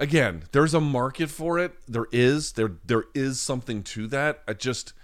again, 0.00 0.44
there's 0.50 0.74
a 0.74 0.80
market 0.80 1.30
for 1.30 1.58
it. 1.58 1.74
There 1.86 2.06
is 2.10 2.52
there 2.52 2.72
there 2.84 3.04
is 3.14 3.40
something 3.40 3.84
to 3.84 4.08
that. 4.08 4.42
I 4.48 4.54
just 4.54 4.94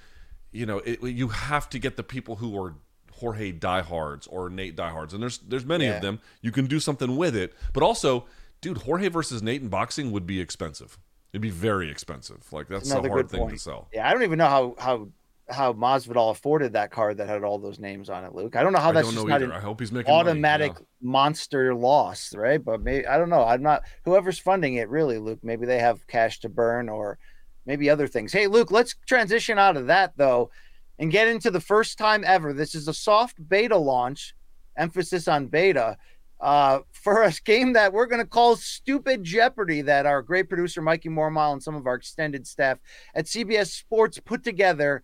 you 0.51 0.67
know 0.67 0.79
it, 0.79 1.01
you 1.03 1.29
have 1.29 1.69
to 1.71 1.79
get 1.79 1.97
the 1.97 2.03
people 2.03 2.37
who 2.37 2.61
are 2.61 2.75
Jorge 3.17 3.53
diehards 3.53 4.27
or 4.27 4.51
Nate 4.51 4.77
diehards, 4.77 5.15
and 5.15 5.23
there's 5.23 5.39
there's 5.39 5.65
many 5.65 5.85
Yeah. 5.87 5.97
of 5.97 6.03
them. 6.03 6.21
You 6.41 6.53
can 6.53 6.67
do 6.67 6.81
something 6.81 7.17
with 7.17 7.35
it, 7.37 7.55
but 7.73 7.83
also, 7.83 8.27
dude, 8.61 8.79
Jorge 8.79 9.09
versus 9.09 9.43
Nate 9.43 9.63
in 9.63 9.69
boxing 9.69 10.13
would 10.13 10.27
be 10.27 10.41
expensive. 10.41 10.99
It'd 11.33 11.43
be 11.43 11.51
very 11.51 11.91
expensive. 11.91 12.51
Like 12.53 12.69
that's 12.69 12.91
a 12.91 13.09
hard 13.09 13.31
thing 13.31 13.41
point. 13.41 13.53
to 13.55 13.59
sell. 13.59 13.89
Yeah, 13.93 14.09
I 14.09 14.13
don't 14.13 14.23
even 14.23 14.39
know 14.39 14.49
how 14.49 14.75
how 14.79 15.09
how 15.49 15.73
Masvidal 15.73 16.31
afforded 16.33 16.73
that 16.73 16.91
card 16.91 17.19
that 17.19 17.29
had 17.29 17.45
all 17.45 17.59
those 17.59 17.79
names 17.79 18.11
on 18.11 18.25
it, 18.25 18.35
Luke. 18.35 18.57
I 18.57 18.63
don't 18.63 18.73
know 18.73 18.81
how 18.81 18.91
that's 18.93 19.11
just 19.13 19.27
not 19.27 19.37
either. 19.43 19.45
an 19.47 19.53
I 19.53 19.61
hope 19.61 19.81
he's 19.81 19.93
making 19.93 20.13
money, 20.13 20.29
automatic 20.31 20.73
yeah. 20.75 20.85
monster 21.01 21.75
loss, 21.75 22.35
right? 22.35 22.63
But 22.63 22.81
maybe 22.83 23.07
I 23.07 23.17
don't 23.19 23.31
know. 23.31 23.45
I'm 23.45 23.63
not 23.63 23.83
whoever's 24.05 24.39
funding 24.39 24.75
it 24.75 24.89
really, 24.89 25.19
Luke. 25.19 25.41
Maybe 25.43 25.67
they 25.67 25.79
have 25.79 26.07
cash 26.07 26.41
to 26.41 26.49
burn 26.49 26.89
or 26.89 27.19
maybe 27.65 27.89
other 27.91 28.07
things. 28.09 28.33
Hey, 28.33 28.47
Luke, 28.47 28.71
let's 28.71 28.95
transition 29.07 29.59
out 29.59 29.77
of 29.77 29.87
that 29.87 30.13
though 30.17 30.51
and 30.99 31.11
get 31.11 31.29
into 31.29 31.51
the 31.51 31.61
first 31.61 31.99
time 31.99 32.25
ever. 32.27 32.53
This 32.53 32.75
is 32.75 32.89
a 32.89 32.95
soft 32.95 33.37
beta 33.49 33.77
launch, 33.77 34.35
emphasis 34.77 35.29
on 35.29 35.47
beta, 35.47 35.97
uh, 36.41 36.81
for 36.93 37.23
a 37.23 37.33
game 37.45 37.73
that 37.73 37.93
we're 37.93 38.07
going 38.07 38.23
to 38.23 38.29
call 38.29 38.57
Stupid 38.57 39.25
Jeopardy, 39.25 39.83
that 39.83 40.07
our 40.07 40.23
great 40.23 40.49
producer 40.49 40.83
Mikey 40.83 41.09
Mormile 41.09 41.53
and 41.53 41.63
some 41.63 41.75
of 41.75 41.87
our 41.87 41.95
extended 41.95 42.47
staff 42.47 42.79
at 43.15 43.27
CBS 43.27 43.69
Sports 43.69 44.21
put 44.25 44.45
together 44.45 45.03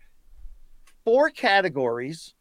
four 1.05 1.31
categories 1.31 2.35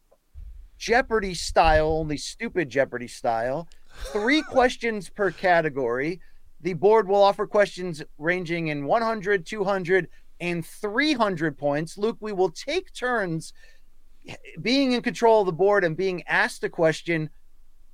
Jeopardy 0.77 1.35
style, 1.35 1.89
only 1.89 2.17
stupid 2.17 2.67
Jeopardy 2.69 3.07
style, 3.07 3.67
three 4.11 4.41
questions 4.49 5.09
per 5.09 5.29
category. 5.29 6.19
The 6.61 6.73
board 6.73 7.07
will 7.07 7.21
offer 7.21 7.45
questions 7.45 8.01
ranging 8.17 8.67
in 8.67 8.85
100, 8.85 9.45
200, 9.45 10.07
and 10.41 10.65
300 10.65 11.57
points. 11.57 11.97
Luke, 11.97 12.17
we 12.19 12.33
will 12.33 12.49
take 12.49 12.91
turns 12.93 13.53
being 14.61 14.91
in 14.91 15.01
control 15.01 15.41
of 15.41 15.45
the 15.45 15.53
board 15.53 15.83
and 15.83 15.95
being 15.95 16.23
asked 16.27 16.63
a 16.63 16.69
question. 16.69 17.29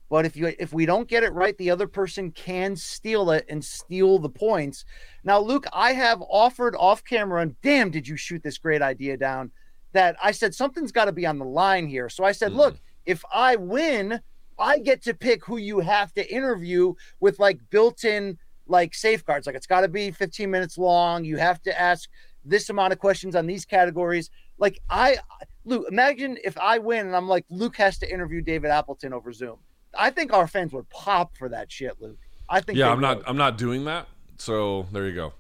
But 0.10 0.26
if 0.26 0.38
you 0.38 0.54
if 0.58 0.72
we 0.74 0.86
don't 0.86 1.10
get 1.10 1.24
it 1.24 1.34
right, 1.34 1.58
the 1.58 1.70
other 1.70 1.88
person 1.88 2.32
can 2.32 2.78
steal 2.78 3.30
it 3.32 3.46
and 3.50 3.64
steal 3.64 4.18
the 4.20 4.30
points. 4.30 4.86
Now, 5.26 5.40
Luke, 5.40 5.66
I 5.74 5.92
have 5.92 6.22
offered 6.22 6.76
off 6.78 7.04
camera, 7.04 7.42
and 7.42 7.60
damn, 7.62 7.92
did 7.92 8.08
you 8.08 8.16
shoot 8.16 8.42
this 8.42 8.58
great 8.58 8.82
idea 8.82 9.18
down? 9.18 9.52
That 9.92 10.16
I 10.24 10.32
said 10.32 10.56
something's 10.56 10.94
got 10.94 11.06
to 11.06 11.12
be 11.12 11.26
on 11.26 11.40
the 11.40 11.46
line 11.46 11.88
here. 11.88 12.08
So 12.08 12.24
I 12.24 12.32
said, 12.32 12.52
mm-hmm. 12.52 12.60
look, 12.60 12.80
if 13.06 13.24
I 13.34 13.58
win, 13.58 14.22
I 14.58 14.80
get 14.80 15.04
to 15.04 15.14
pick 15.14 15.44
who 15.46 15.58
you 15.58 15.82
have 15.82 16.14
to 16.14 16.34
interview 16.34 16.94
with 17.20 17.40
like 17.40 17.60
built-in 17.70 18.38
like 18.66 18.94
safeguards. 18.94 19.46
Like 19.46 19.56
it's 19.56 19.68
got 19.68 19.82
to 19.82 19.88
be 19.88 20.12
15 20.12 20.50
minutes 20.50 20.78
long. 20.78 21.26
You 21.26 21.38
have 21.38 21.62
to 21.64 21.80
ask 21.80 22.10
this 22.46 22.70
amount 22.70 22.94
of 22.94 23.00
questions 23.00 23.36
on 23.36 23.48
these 23.48 23.66
categories. 23.66 24.30
Like 24.58 24.80
I, 24.90 25.18
Luke, 25.66 25.86
imagine 25.90 26.38
if 26.44 26.58
I 26.58 26.80
win 26.80 27.06
and 27.08 27.16
I'm 27.16 27.28
like 27.28 27.46
Luke 27.50 27.76
has 27.78 27.98
to 28.00 28.12
interview 28.12 28.42
David 28.42 28.72
Appleton 28.72 29.14
over 29.14 29.32
Zoom. 29.32 29.58
I 29.98 30.10
think 30.10 30.34
our 30.34 30.48
fans 30.48 30.74
would 30.74 30.90
pop 30.90 31.38
for 31.38 31.50
that 31.50 31.72
shit, 31.72 32.00
Luke. 32.00 32.20
I 32.50 32.62
think. 32.62 32.78
Yeah, 32.78 32.92
I'm 32.92 33.02
not. 33.02 33.18
would. 33.18 33.28
I'm 33.28 33.38
not 33.38 33.58
doing 33.58 33.86
that. 33.86 34.08
So 34.38 34.86
there 34.92 35.08
you 35.08 35.16
go. 35.16 35.34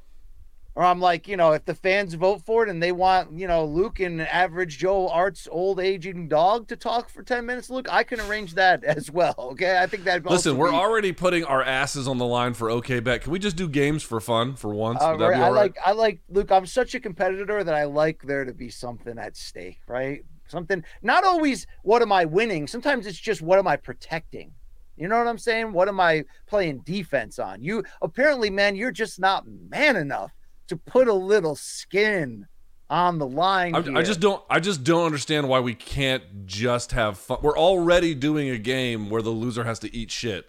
Or 0.78 0.84
I'm 0.84 0.99
like, 0.99 1.28
you 1.28 1.38
know, 1.38 1.53
if 1.53 1.65
the 1.65 1.73
fans 1.73 2.13
vote 2.13 2.43
for 2.45 2.61
it 2.61 2.69
and 2.69 2.84
they 2.84 2.91
want, 2.91 3.32
you 3.32 3.47
know, 3.47 3.65
Luke 3.65 3.99
and 3.99 4.21
average 4.21 4.78
Joe 4.78 5.09
Art's 5.09 5.47
old 5.49 5.80
aging 5.80 6.28
dog 6.28 6.67
to 6.67 6.75
talk 6.75 7.09
for 7.09 7.23
10 7.23 7.47
minutes, 7.47 7.71
Luke, 7.71 7.88
I 7.91 8.03
can 8.03 8.19
arrange 8.19 8.53
that 8.53 8.84
as 8.84 9.09
well. 9.09 9.34
Okay. 9.39 9.80
I 9.80 9.88
think 9.88 10.03
that 10.03 10.23
Listen, 10.23 10.55
we're 10.55 10.71
already 10.71 11.13
putting 11.13 11.43
our 11.43 11.63
asses 11.63 12.07
on 12.07 12.19
the 12.19 12.28
line 12.28 12.53
for 12.53 12.69
OK 12.69 12.99
Bet. 12.99 13.23
Can 13.23 13.32
we 13.32 13.39
just 13.39 13.55
do 13.55 13.67
games 13.67 14.03
for 14.03 14.19
fun 14.19 14.55
for 14.55 14.71
once? 14.71 15.01
Uh, 15.01 15.17
be 15.17 15.23
I 15.23 15.30
right? 15.30 15.49
like 15.49 15.78
I 15.84 15.93
like 15.93 16.19
Luke. 16.30 16.51
I'm 16.51 16.67
such 16.67 16.93
a 16.93 16.99
competitor 16.99 17.63
that 17.63 17.73
I 17.73 17.86
like 17.86 18.21
there 18.21 18.45
to 18.45 18.53
be 18.53 18.69
something 18.69 19.17
at 19.17 19.36
stake, 19.36 19.80
right? 19.88 20.21
Something 20.47 20.84
not 21.01 21.23
always 21.23 21.65
what 21.82 22.03
am 22.03 22.11
I 22.11 22.25
winning. 22.25 22.67
Sometimes 22.67 23.07
it's 23.07 23.17
just 23.17 23.41
what 23.41 23.57
am 23.57 23.67
I 23.67 23.78
protecting. 23.78 24.51
You 24.95 25.07
know 25.07 25.17
what 25.17 25.28
I'm 25.28 25.39
saying? 25.39 25.73
What 25.73 25.88
am 25.88 25.99
I 25.99 26.25
playing 26.45 26.82
defense 26.82 27.39
on? 27.39 27.63
You 27.63 27.84
apparently, 27.99 28.51
man, 28.51 28.75
you're 28.75 28.91
just 28.91 29.19
not 29.19 29.45
man 29.47 29.95
enough 29.95 30.36
to 30.68 30.78
put 30.78 31.07
a 31.07 31.13
little 31.13 31.55
skin 31.55 32.47
on 32.89 33.18
the 33.20 33.28
line. 33.28 33.76
I, 33.76 33.99
I 33.99 34.03
just 34.03 34.20
don't. 34.20 34.41
I 34.49 34.59
just 34.59 34.84
don't 34.84 35.05
understand 35.05 35.49
why 35.49 35.59
we 35.59 35.74
can't 35.76 36.45
just 36.45 36.91
have 36.93 37.18
fun. 37.18 37.39
We're 37.41 37.57
already 37.57 38.15
doing 38.15 38.49
a 38.49 38.57
game 38.57 39.09
where 39.09 39.22
the 39.22 39.30
loser 39.32 39.63
has 39.65 39.80
to 39.80 39.95
eat 39.95 40.11
shit. 40.11 40.45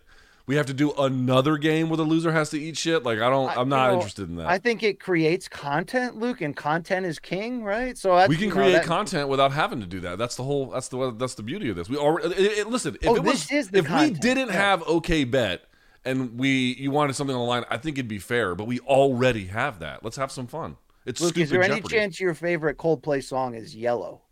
We 0.47 0.57
have 0.57 0.65
to 0.67 0.73
do 0.73 0.93
another 0.93 1.59
game 1.59 1.91
where 1.91 1.99
the 1.99 2.05
loser 2.05 2.33
has 2.33 2.49
to 2.51 2.59
eat 2.59 2.79
shit. 2.79 3.03
Like 3.03 3.19
I 3.19 3.29
don't. 3.29 3.51
I- 3.51 3.61
I'm 3.61 3.69
not 3.69 3.89
know, 3.89 3.95
interested 3.97 4.29
in 4.31 4.37
that. 4.37 4.47
I 4.47 4.57
think 4.59 4.83
it 4.83 4.99
creates 4.99 5.47
content, 5.49 6.17
Luke, 6.17 6.41
and 6.41 6.57
content 6.57 7.05
is 7.05 7.19
king, 7.19 7.63
right? 7.65 7.99
So 7.99 8.15
we 8.29 8.37
can 8.37 8.45
you 8.45 8.49
know, 8.51 8.55
create 8.55 8.73
that- 8.73 8.85
content 8.85 9.29
without 9.29 9.53
having 9.53 9.81
to 9.81 9.87
do 9.87 10.01
that. 10.01 10.17
That's 10.17 10.37
the 10.37 10.45
whole. 10.45 10.67
That's 10.71 10.89
the. 10.89 11.11
That's 11.19 11.35
the 11.35 11.43
beauty 11.43 11.69
of 11.69 11.77
this. 11.77 11.91
We 11.91 11.97
already. 11.99 12.29
It, 12.37 12.59
it- 12.61 12.67
listen, 12.69 12.97
if 13.03 13.09
Oh, 13.09 13.17
it 13.17 13.25
was, 13.25 13.47
this 13.49 13.53
is 13.53 13.71
the 13.71 13.79
if 13.81 13.91
we 13.91 14.11
didn't 14.11 14.47
yeah. 14.49 14.53
have 14.55 14.83
OK 14.87 15.25
Bet 15.25 15.65
and 16.09 16.39
we 16.39 16.75
you 16.75 16.91
wanted 16.91 17.15
something 17.15 17.35
on 17.35 17.41
the 17.41 17.47
line, 17.47 17.65
I 17.71 17.77
think 17.77 17.99
it'd 17.99 18.09
be 18.09 18.19
fair. 18.19 18.55
But 18.55 18.67
we 18.67 18.81
already 18.81 19.47
have 19.47 19.79
that. 19.81 20.03
Let's 20.03 20.17
have 20.17 20.33
some 20.33 20.47
fun. 20.47 20.77
It's 21.05 21.21
Luke, 21.21 21.39
is 21.39 21.51
there 21.51 21.63
any 21.63 21.81
chance 21.81 22.21
your 22.21 22.35
favorite 22.35 22.77
Coldplay 22.77 23.23
song 23.23 23.55
is 23.55 23.75
Yellow? 23.75 24.23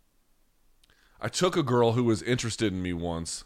I 1.19 1.27
took 1.27 1.57
a 1.57 1.63
girl 1.63 1.93
who 1.93 2.03
was 2.03 2.21
interested 2.21 2.71
in 2.71 2.81
me 2.81 2.93
once 2.93 3.43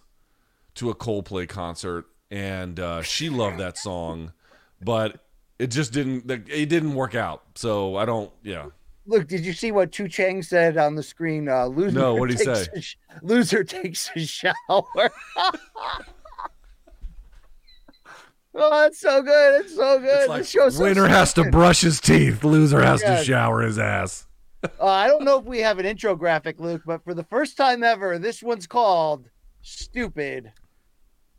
to 0.75 0.89
a 0.89 0.95
Coldplay 0.95 1.47
concert, 1.47 2.05
and 2.29 2.79
uh, 2.79 3.01
she 3.01 3.29
loved 3.29 3.57
that 3.59 3.77
song, 3.77 4.33
but 4.81 5.23
it 5.59 5.67
just 5.67 5.93
didn't. 5.93 6.29
It 6.29 6.67
didn't 6.67 6.95
work 6.95 7.15
out. 7.15 7.43
So 7.55 7.95
I 7.95 8.05
don't. 8.05 8.31
Yeah. 8.43 8.67
Look, 9.05 9.27
did 9.27 9.45
you 9.45 9.53
see 9.53 9.71
what 9.71 9.91
Chu 9.91 10.07
Chang 10.07 10.43
said 10.43 10.77
on 10.77 10.95
the 10.95 11.03
screen? 11.03 11.49
Uh, 11.49 11.65
loser 11.65 11.97
No, 11.97 12.15
what'd 12.15 12.37
he 12.37 12.43
say? 12.43 12.65
sh- 12.79 12.97
loser 13.21 13.63
takes 13.63 14.09
a 14.15 14.19
shower. 14.19 14.53
oh, 18.55 18.81
that's 18.81 18.99
so 18.99 19.21
good. 19.21 19.61
It's 19.61 19.75
so 19.75 19.99
good. 19.99 20.29
It's 20.29 20.33
this 20.35 20.49
show's 20.49 20.77
so 20.77 20.83
winner 20.83 21.07
has 21.07 21.33
to 21.33 21.49
brush 21.49 21.81
his 21.81 21.99
teeth. 21.99 22.43
Loser 22.43 22.81
has 22.81 23.01
Yeah. 23.01 23.17
to 23.17 23.23
shower 23.23 23.61
his 23.61 23.77
ass. 23.79 24.27
Uh, 24.63 24.85
I 24.85 25.07
don't 25.07 25.23
know 25.23 25.39
if 25.39 25.45
we 25.45 25.59
have 25.59 25.79
an 25.79 25.85
intro 25.85 26.15
graphic, 26.15 26.59
Luke, 26.59 26.83
but 26.85 27.03
for 27.03 27.13
the 27.13 27.23
first 27.23 27.57
time 27.57 27.83
ever, 27.83 28.19
this 28.19 28.43
one's 28.43 28.67
called 28.67 29.27
Stupid 29.61 30.51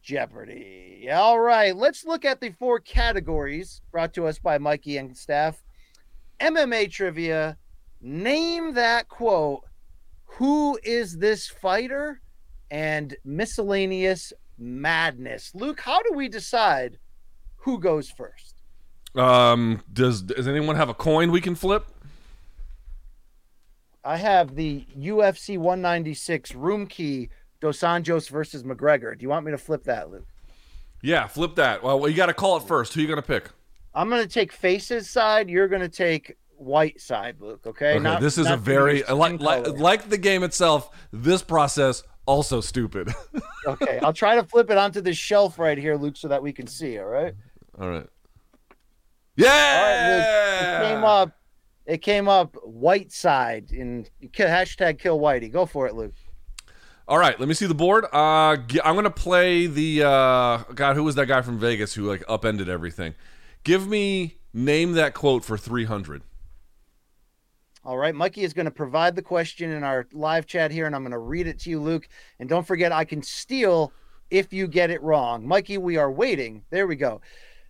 Jeopardy. 0.02 1.08
All 1.12 1.38
right, 1.38 1.74
let's 1.76 2.04
look 2.04 2.24
at 2.24 2.40
the 2.40 2.50
four 2.58 2.80
categories 2.80 3.80
brought 3.92 4.12
to 4.14 4.26
us 4.26 4.38
by 4.38 4.58
Mikey 4.58 4.96
and 4.96 5.16
staff. 5.16 5.62
MMA 6.40 6.90
trivia. 6.90 7.56
Name 8.00 8.74
that 8.74 9.08
quote. 9.08 9.60
Who 10.24 10.78
is 10.82 11.18
this 11.18 11.46
fighter? 11.48 12.20
And 12.70 13.14
miscellaneous 13.24 14.32
madness. 14.58 15.52
Luke, 15.54 15.80
how 15.80 16.02
do 16.02 16.12
we 16.14 16.28
decide 16.28 16.98
who 17.62 17.78
goes 17.78 18.10
first? 18.10 18.62
Um, 19.14 19.82
does 19.92 20.22
does 20.22 20.48
anyone 20.48 20.76
have 20.76 20.88
a 20.88 20.94
coin 20.94 21.30
we 21.30 21.40
can 21.40 21.54
flip? 21.54 21.86
I 24.04 24.16
have 24.16 24.56
the 24.56 24.84
UFC 24.98 25.58
196 25.58 26.54
room 26.54 26.86
key 26.86 27.28
Dos 27.60 27.78
Anjos 27.80 28.28
versus 28.28 28.64
McGregor. 28.64 29.16
Do 29.16 29.22
you 29.22 29.28
want 29.28 29.46
me 29.46 29.52
to 29.52 29.58
flip 29.58 29.84
that, 29.84 30.10
Luke? 30.10 30.26
Yeah, 31.02 31.26
flip 31.28 31.54
that. 31.56 31.82
Well, 31.82 32.08
you 32.08 32.16
got 32.16 32.26
to 32.26 32.34
call 32.34 32.56
it 32.56 32.64
first. 32.64 32.94
Who 32.94 33.00
you 33.00 33.06
gonna 33.08 33.22
pick? 33.22 33.50
I'm 33.94 34.08
going 34.08 34.22
to 34.22 34.28
take 34.28 34.52
Faces 34.52 35.10
side. 35.10 35.50
You're 35.50 35.68
going 35.68 35.82
to 35.82 35.88
take 35.88 36.36
White 36.56 37.00
side, 37.00 37.36
Luke. 37.40 37.60
Okay. 37.66 37.94
Okay, 37.94 37.98
Not- 37.98 38.20
this 38.20 38.38
is 38.38 38.48
a 38.48 38.56
very 38.56 39.02
like 39.02 39.40
like 39.40 39.66
like 39.78 40.08
the 40.08 40.18
game 40.18 40.42
itself. 40.44 40.90
This 41.12 41.42
process 41.42 42.02
also 42.24 42.60
stupid. 42.60 43.12
okay. 43.66 43.98
I'll 44.02 44.12
try 44.12 44.36
to 44.36 44.44
flip 44.44 44.70
it 44.70 44.78
onto 44.78 45.00
this 45.00 45.16
shelf 45.16 45.58
right 45.58 45.76
here, 45.76 45.96
Luke, 45.96 46.16
so 46.16 46.28
that 46.28 46.42
we 46.42 46.52
can 46.52 46.66
see. 46.66 46.98
All 46.98 47.06
right. 47.06 47.34
All 47.80 47.88
right. 47.88 48.06
All 49.38 49.46
right, 49.46 49.46
Yeah. 49.46 50.80
It 50.80 50.94
came 50.94 51.04
up. 51.04 51.32
It 51.84 51.98
came 51.98 52.28
up 52.28 52.56
White 52.64 53.10
side 53.12 53.72
in 53.72 54.06
hashtag 54.32 54.98
Kill 54.98 55.18
Whitey. 55.18 55.50
Go 55.50 55.66
for 55.66 55.86
it, 55.86 55.94
Luke. 55.94 56.14
All 57.08 57.18
right, 57.18 57.38
let 57.40 57.48
me 57.48 57.54
see 57.54 57.66
the 57.66 57.74
board. 57.74 58.04
Uh, 58.12 58.56
I'm 58.84 58.94
gonna 58.94 59.10
play 59.10 59.66
the 59.66 60.04
uh, 60.04 60.58
God. 60.74 60.94
Who 60.96 61.02
was 61.02 61.16
that 61.16 61.26
guy 61.26 61.42
from 61.42 61.58
Vegas 61.58 61.94
who 61.94 62.04
like 62.04 62.22
upended 62.28 62.68
everything? 62.68 63.14
Give 63.64 63.86
me 63.88 64.36
name 64.52 64.92
that 64.92 65.14
quote 65.14 65.44
for 65.44 65.58
300. 65.58 66.22
All 67.84 67.98
right, 67.98 68.14
Mikey 68.14 68.42
is 68.42 68.52
going 68.52 68.66
to 68.66 68.70
provide 68.70 69.16
the 69.16 69.22
question 69.22 69.70
in 69.70 69.82
our 69.82 70.06
live 70.12 70.46
chat 70.46 70.70
here, 70.70 70.86
and 70.86 70.94
I'm 70.94 71.02
going 71.02 71.10
to 71.10 71.18
read 71.18 71.48
it 71.48 71.58
to 71.60 71.70
you, 71.70 71.80
Luke. 71.80 72.08
And 72.38 72.48
don't 72.48 72.64
forget, 72.64 72.92
I 72.92 73.04
can 73.04 73.22
steal 73.22 73.92
if 74.30 74.52
you 74.52 74.68
get 74.68 74.90
it 74.90 75.02
wrong. 75.02 75.46
Mikey, 75.46 75.78
we 75.78 75.96
are 75.96 76.10
waiting. 76.10 76.62
There 76.70 76.86
we 76.86 76.94
go. 76.94 77.20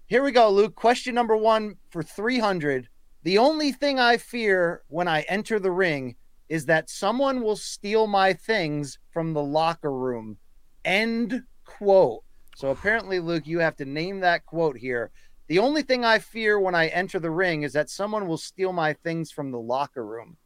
Here 0.07 0.23
we 0.23 0.33
go, 0.33 0.51
Luke. 0.51 0.75
Question 0.75 1.15
number 1.15 1.37
one 1.37 1.77
for 1.91 2.03
300. 2.03 2.89
The 3.23 3.39
only 3.39 3.73
thing 3.73 3.99
I 3.99 4.17
fear 4.17 4.83
when 4.89 5.09
I 5.09 5.23
enter 5.23 5.59
the 5.59 5.71
ring 5.71 6.17
is 6.49 6.67
that 6.67 6.91
someone 6.91 7.43
will 7.43 7.57
steal 7.57 8.07
my 8.07 8.33
things 8.33 8.99
from 9.13 9.33
the 9.33 9.43
locker 9.43 9.93
room. 9.93 10.37
End 10.85 11.45
quote. 11.65 12.25
So 12.57 12.71
apparently, 12.71 13.21
Luke, 13.21 13.47
you 13.47 13.61
have 13.61 13.77
to 13.77 13.85
name 13.85 14.21
that 14.21 14.45
quote 14.45 14.77
here. 14.77 15.11
The 15.49 15.59
only 15.61 15.83
thing 15.83 16.05
I 16.05 16.19
fear 16.19 16.61
when 16.61 16.75
I 16.75 16.89
enter 16.89 17.19
the 17.19 17.31
ring 17.31 17.63
is 17.63 17.73
that 17.73 17.89
someone 17.91 18.27
will 18.27 18.39
steal 18.39 18.73
my 18.73 18.93
things 18.93 19.31
from 19.31 19.51
the 19.51 19.59
locker 19.59 20.05
room. 20.05 20.37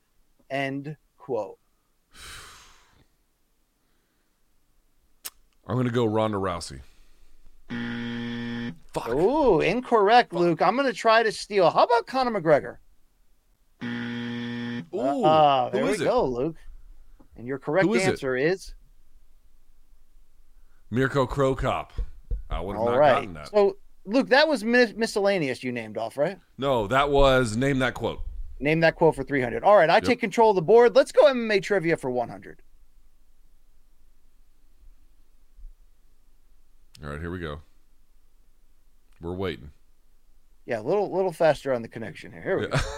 End 0.50 0.96
quote. 1.16 1.59
I'm 5.66 5.76
gonna 5.76 5.90
go 5.90 6.07
Ronda 6.07 6.38
Rousey. 6.38 6.80
Fuck. 8.93 9.09
Ooh, 9.11 9.61
incorrect, 9.61 10.33
Luke. 10.33 10.62
I'm 10.62 10.75
going 10.77 10.87
to 10.87 10.93
try 10.93 11.23
to 11.23 11.31
steal. 11.33 11.71
How 11.71 11.85
about 11.85 12.07
Conor 12.07 12.41
McGregor? 12.41 12.77
Ooh, 14.95 15.25
Ah, 15.25 15.67
who 15.71 15.77
there 15.77 15.85
we 15.85 15.93
it? 15.93 15.99
go, 15.99 16.25
Luke. 16.25 16.57
And 17.37 17.47
your 17.47 17.59
correct 17.59 17.89
is 17.89 18.03
it? 18.07 18.09
answer 18.11 18.37
is 18.37 18.73
Mirko 20.91 21.27
Cro 21.27 21.55
Cop. 21.55 21.93
I 22.49 22.61
would 22.61 22.75
have 22.75 22.81
all 22.81 22.87
not 22.91 22.99
right. 22.99 23.14
gotten 23.17 23.35
that. 23.35 23.49
So, 23.49 23.77
Luke, 24.07 24.29
that 24.29 24.49
was 24.49 24.64
mis- 24.64 24.95
miscellaneous 24.95 25.62
you 25.64 25.73
named 25.73 25.99
off, 25.99 26.17
right? 26.17 26.39
No, 26.57 26.87
that 26.87 27.11
was 27.11 27.57
name 27.57 27.81
that 27.81 27.95
quote. 27.95 28.21
Name 28.61 28.81
that 28.81 28.95
quote 28.95 29.14
for 29.17 29.23
300. 29.25 29.62
All 29.64 29.77
right, 29.77 29.91
I 29.91 30.01
take 30.01 30.21
control 30.21 30.51
of 30.51 30.57
the 30.57 30.62
board. 30.62 30.95
Let's 30.97 31.12
go 31.12 31.25
MMA 31.27 31.62
trivia 31.62 31.97
for 31.97 32.11
100. 32.11 32.62
All 37.05 37.11
right, 37.11 37.21
here 37.21 37.31
we 37.31 37.39
go. 37.39 37.61
We're 39.21 39.34
waiting. 39.34 39.71
Yeah, 40.67 40.80
a 40.80 40.83
little 40.83 41.14
little 41.14 41.33
faster 41.33 41.72
on 41.72 41.83
the 41.83 41.88
connection 41.88 42.33
here. 42.33 42.43
Here 42.43 42.59
we 42.61 42.67
go. 42.68 42.76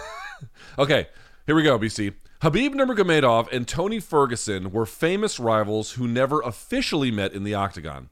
Okay, 0.77 1.07
here 1.45 1.55
we 1.55 1.63
go, 1.63 1.77
BC. 1.77 2.13
Khabib 2.41 2.73
Nurmagomedov 2.73 3.51
and 3.51 3.67
Tony 3.67 3.99
Ferguson 3.99 4.71
were 4.71 4.85
famous 4.85 5.37
rivals 5.37 5.91
who 5.93 6.07
never 6.07 6.39
officially 6.41 7.11
met 7.11 7.33
in 7.33 7.43
the 7.43 7.53
octagon. 7.53 8.07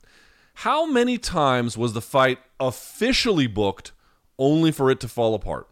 How 0.55 0.85
many 0.85 1.17
times 1.17 1.77
was 1.77 1.93
the 1.93 2.01
fight 2.01 2.39
officially 2.59 3.47
booked 3.47 3.93
only 4.37 4.71
for 4.73 4.91
it 4.91 4.99
to 4.99 5.07
fall 5.07 5.33
apart? 5.35 5.69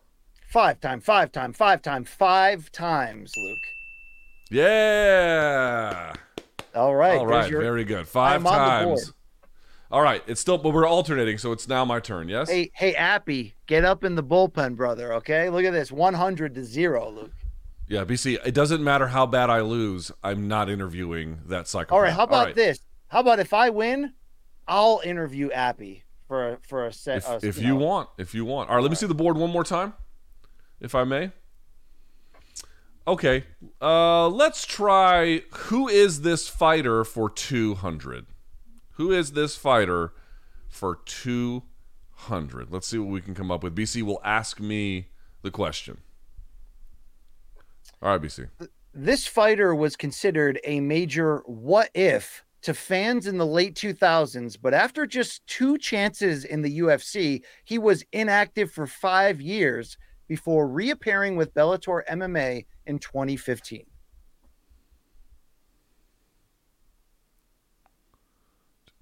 Five 0.47 0.79
time, 0.79 1.01
five 1.01 1.33
time, 1.33 1.51
five 1.51 1.81
time, 1.81 2.05
five 2.05 2.71
times, 2.71 3.33
Luke. 3.35 3.67
Yeah. 4.49 6.13
All 6.73 6.95
right. 6.95 7.17
All 7.17 7.27
right. 7.27 7.49
your- 7.49 7.61
very 7.61 7.83
good. 7.83 8.07
5 8.07 8.35
I'm 8.41 8.47
on 8.47 8.53
the 8.79 8.85
board. 8.85 8.99
times. 8.99 9.13
All 9.95 10.01
right, 10.01 10.21
it's 10.27 10.41
still 10.41 10.57
but 10.57 10.73
we're 10.73 10.85
alternating, 10.85 11.37
so 11.37 11.53
it's 11.53 11.69
now 11.69 11.85
my 11.85 12.01
turn, 12.01 12.27
yes? 12.27 12.49
Hey, 12.49 12.69
hey, 12.73 12.95
Appy, 12.95 13.55
get 13.65 13.85
up 13.85 14.03
in 14.03 14.15
the 14.15 14.23
bullpen, 14.23 14.75
brother. 14.75 15.13
Okay, 15.13 15.49
look 15.49 15.63
at 15.63 15.71
this, 15.71 15.89
one 15.89 16.15
hundred 16.15 16.53
to 16.55 16.65
zero, 16.65 17.09
Luke. 17.09 17.31
Yeah, 17.87 18.03
BC, 18.03 18.45
it 18.45 18.53
doesn't 18.53 18.83
matter 18.83 19.07
how 19.07 19.25
bad 19.25 19.49
I 19.49 19.61
lose, 19.61 20.11
I'm 20.21 20.49
not 20.49 20.69
interviewing 20.69 21.39
that 21.45 21.69
psychopath. 21.69 21.93
All 21.93 22.01
right, 22.01 22.11
how 22.11 22.25
about 22.25 22.47
right. 22.47 22.55
this? 22.55 22.81
How 23.07 23.21
about 23.21 23.39
if 23.39 23.53
I 23.53 23.69
win, 23.69 24.11
I'll 24.67 24.99
interview 25.05 25.49
Appy 25.51 26.03
for 26.27 26.49
a- 26.49 26.57
for 26.57 26.87
a 26.87 26.91
set. 26.91 27.19
if, 27.19 27.29
uh, 27.29 27.39
if 27.41 27.57
you 27.57 27.69
know. 27.69 27.75
want 27.75 28.09
if 28.17 28.35
you 28.35 28.43
want 28.43 28.69
all 28.69 28.75
right 28.75 28.81
let 28.81 28.91
me 28.91 28.95
see 28.95 29.07
the 29.07 29.15
board 29.15 29.37
one 29.37 29.51
more 29.51 29.63
time 29.63 29.93
if 30.81 30.95
i 30.95 31.03
may 31.03 31.31
okay 33.07 33.43
uh 33.79 34.27
let's 34.27 34.65
try 34.65 35.41
who 35.51 35.87
is 35.87 36.21
this 36.21 36.49
fighter 36.49 37.05
for 37.05 37.29
200 37.29 38.25
who 38.95 39.11
is 39.11 39.31
this 39.31 39.55
fighter 39.55 40.13
for 40.67 40.99
200? 41.05 42.71
Let's 42.71 42.87
see 42.87 42.97
what 42.97 43.09
we 43.09 43.21
can 43.21 43.33
come 43.33 43.51
up 43.51 43.63
with. 43.63 43.75
BC 43.75 44.01
will 44.01 44.21
ask 44.23 44.59
me 44.59 45.07
the 45.41 45.51
question. 45.51 45.99
All 48.01 48.09
right, 48.11 48.21
BC. 48.21 48.49
This 48.93 49.27
fighter 49.27 49.75
was 49.75 49.95
considered 49.95 50.59
a 50.63 50.79
major 50.79 51.43
what 51.45 51.89
if 51.93 52.43
to 52.61 52.73
fans 52.73 53.27
in 53.27 53.37
the 53.37 53.45
late 53.45 53.75
2000s, 53.75 54.57
but 54.59 54.73
after 54.73 55.05
just 55.05 55.45
two 55.45 55.77
chances 55.77 56.45
in 56.45 56.61
the 56.61 56.79
UFC, 56.79 57.43
he 57.63 57.77
was 57.77 58.03
inactive 58.11 58.71
for 58.71 58.87
five 58.87 59.39
years 59.39 59.97
before 60.27 60.67
reappearing 60.67 61.35
with 61.35 61.53
Bellator 61.53 62.01
MMA 62.09 62.65
in 62.87 62.97
2015. 62.97 63.85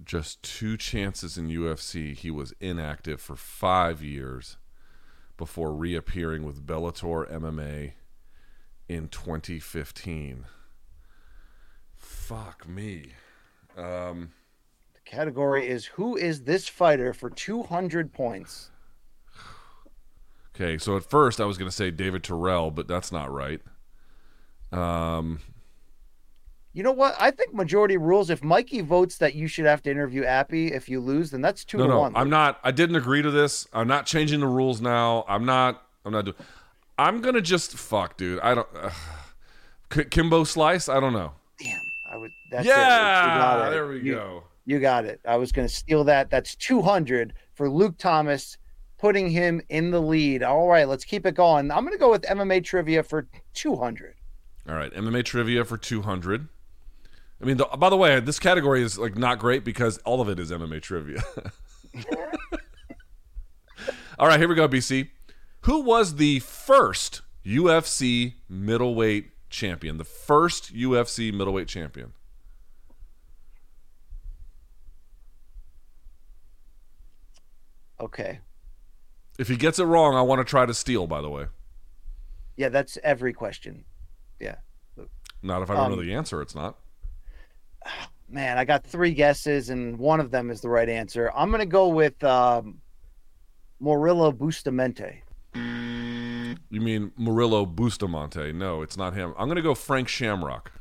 Just 0.06 0.44
two 0.44 0.76
chances 0.78 1.38
in 1.38 1.48
UFC. 1.48 2.16
He 2.16 2.30
was 2.30 2.54
inactive 2.60 3.22
for 3.22 3.36
five 3.36 4.02
years 4.02 4.58
before 5.38 5.74
reappearing 5.74 6.44
with 6.44 6.66
Bellator 6.66 7.30
MMA 7.32 7.94
in 8.90 9.08
2015. 9.08 10.46
Fuck 11.96 12.68
me. 12.68 13.14
Um, 13.78 14.32
The 14.94 15.00
category 15.06 15.68
is 15.68 15.86
Who 15.86 16.16
is 16.18 16.44
this 16.44 16.68
fighter 16.68 17.14
for 17.14 17.30
200 17.30 18.12
points? 18.14 18.72
okay, 20.56 20.78
so 20.78 20.98
at 20.98 21.04
first 21.04 21.40
I 21.40 21.46
was 21.46 21.58
going 21.58 21.70
to 21.70 21.76
say 21.76 21.92
David 21.92 22.24
Terrell, 22.24 22.72
but 22.72 22.88
that's 22.88 23.12
not 23.12 23.32
right. 23.32 23.62
Um, 24.72 25.40
You 26.74 26.82
know 26.82 26.92
what? 26.92 27.16
I 27.20 27.30
think 27.32 27.54
majority 27.54 27.98
rules. 27.98 28.30
If 28.32 28.44
Mikey 28.44 28.82
votes 28.82 29.18
that 29.20 29.36
you 29.36 29.48
should 29.48 29.66
have 29.66 29.84
to 29.84 29.92
interview 29.92 30.24
Appy 30.24 30.74
if 30.74 30.90
you 30.90 31.00
lose, 31.00 31.30
then 31.32 31.42
that's 31.42 31.64
two 31.64 31.78
no, 31.78 31.84
to 31.84 31.90
no, 31.90 32.00
one. 32.00 32.16
I'm 32.16 32.30
not. 32.30 32.60
I 32.64 32.72
didn't 32.72 32.96
agree 32.96 33.22
to 33.22 33.30
this. 33.30 33.68
I'm 33.74 33.88
not 33.88 34.06
changing 34.08 34.40
the 34.40 34.48
rules 34.48 34.82
now. 34.82 35.24
I'm 35.28 35.46
not. 35.46 35.84
I'm 36.04 36.12
not 36.12 36.26
doing. 36.26 36.38
I'm 36.98 37.22
gonna 37.22 37.42
just 37.42 37.78
fuck, 37.78 38.18
dude. 38.18 38.40
I 38.42 38.56
don't. 38.56 38.68
Uh, 38.76 38.90
Kimbo 40.10 40.44
Slice. 40.44 40.90
I 40.90 41.00
don't 41.00 41.14
know. 41.14 41.34
Damn, 41.60 41.80
I 42.12 42.18
would. 42.18 42.32
That's 42.50 42.66
yeah, 42.66 42.76
got 43.38 43.68
it. 43.68 43.72
there 43.72 43.88
we 43.88 44.00
You- 44.02 44.16
go. 44.16 44.44
You 44.66 44.80
got 44.80 45.04
it. 45.06 45.20
I 45.28 45.36
was 45.36 45.52
going 45.52 45.68
to 45.68 45.74
steal 45.74 46.06
that. 46.06 46.30
That's 46.30 46.56
200 46.56 47.34
for 47.54 47.70
Luke 47.70 47.98
Thomas, 47.98 48.58
putting 48.98 49.30
him 49.30 49.62
in 49.68 49.92
the 49.92 50.00
lead. 50.02 50.42
All 50.42 50.70
right, 50.70 50.88
let's 50.88 51.04
keep 51.04 51.26
it 51.26 51.36
going. 51.36 51.70
I'm 51.70 51.82
going 51.84 51.92
to 51.92 52.00
go 52.00 52.10
with 52.10 52.22
MMA 52.22 52.64
trivia 52.64 53.04
for 53.04 53.28
200. 53.56 54.16
All 54.70 54.76
right, 54.76 54.94
MMA 54.94 55.26
trivia 55.26 55.66
for 55.66 55.78
200. 55.78 56.48
I 57.44 57.46
mean, 57.46 57.58
the, 57.58 57.66
by 57.66 57.90
the 57.90 57.98
way, 57.98 58.22
this 58.22 58.40
category 58.40 58.82
is 58.82 58.98
like 58.98 59.18
not 59.18 59.38
great 59.38 59.66
because 59.66 59.98
all 60.00 60.22
of 60.22 60.30
it 60.30 60.40
is 60.40 60.50
MMA 60.50 60.82
trivia. 60.82 61.22
all 64.18 64.28
right, 64.28 64.40
here 64.40 64.48
we 64.48 64.56
go, 64.56 64.66
BC. 64.70 65.10
Who 65.62 65.82
was 65.82 66.16
the 66.16 66.40
first 66.40 67.22
UFC 67.46 68.36
middleweight 68.48 69.32
champion? 69.50 69.98
The 69.98 70.06
first 70.06 70.74
UFC 70.74 71.34
middleweight 71.34 71.68
champion. 71.68 72.14
Okay. 78.00 78.40
If 79.38 79.50
he 79.50 79.58
gets 79.58 79.80
it 79.80 79.84
wrong, 79.86 80.16
I 80.16 80.22
want 80.22 80.40
to 80.40 80.46
try 80.46 80.66
to 80.66 80.74
steal. 80.74 81.08
By 81.08 81.22
the 81.22 81.30
way, 81.30 81.48
Yeah, 82.56 82.70
that's 82.70 82.98
every 83.04 83.34
question. 83.34 83.84
Yeah. 84.40 84.56
not 85.42 85.62
if 85.62 85.70
I 85.70 85.76
don't 85.76 85.90
know 85.92 86.00
Um, 86.00 86.06
the 86.06 86.14
answer. 86.14 86.42
It's 86.42 86.56
not. 86.56 86.78
Man, 88.30 88.58
I 88.58 88.66
got 88.66 88.84
three 88.84 89.14
guesses, 89.14 89.70
and 89.70 89.98
one 89.98 90.20
of 90.20 90.32
them 90.32 90.50
is 90.50 90.62
the 90.62 90.70
right 90.70 90.90
answer. 90.90 91.32
I'm 91.36 91.50
going 91.50 91.60
to 91.60 91.66
go 91.66 91.90
with 91.90 92.24
um, 92.24 92.82
Morillo 93.82 94.36
Bustamante. 94.36 95.24
You 96.74 96.82
mean 96.82 97.12
Murilo 97.20 97.68
Bustamante? 97.68 98.52
No, 98.52 98.82
it's 98.82 98.98
not 98.98 99.14
him. 99.14 99.36
I'm 99.38 99.48
gonna 99.48 99.62
go 99.62 99.76
Frank 99.76 100.08
Shamrock. 100.08 100.72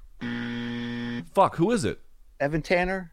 Fuck, 1.34 1.56
who 1.56 1.70
is 1.70 1.84
it? 1.84 2.00
Evan 2.40 2.62
Tanner? 2.62 3.12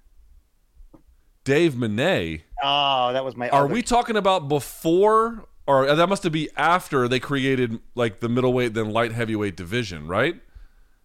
Dave 1.43 1.75
Menne. 1.75 2.41
Oh, 2.63 3.11
that 3.11 3.25
was 3.25 3.35
my. 3.35 3.49
Are 3.49 3.65
other- 3.65 3.73
we 3.73 3.81
talking 3.81 4.15
about 4.15 4.47
before 4.47 5.45
or 5.67 5.93
that 5.93 6.07
must 6.07 6.23
have 6.23 6.31
be 6.31 6.49
after 6.55 7.09
they 7.09 7.19
created 7.19 7.79
like 7.95 8.21
the 8.21 8.29
middleweight 8.29 8.73
then 8.73 8.91
light 8.91 9.11
heavyweight 9.11 9.57
division, 9.57 10.07
right? 10.07 10.35
Is 10.35 10.41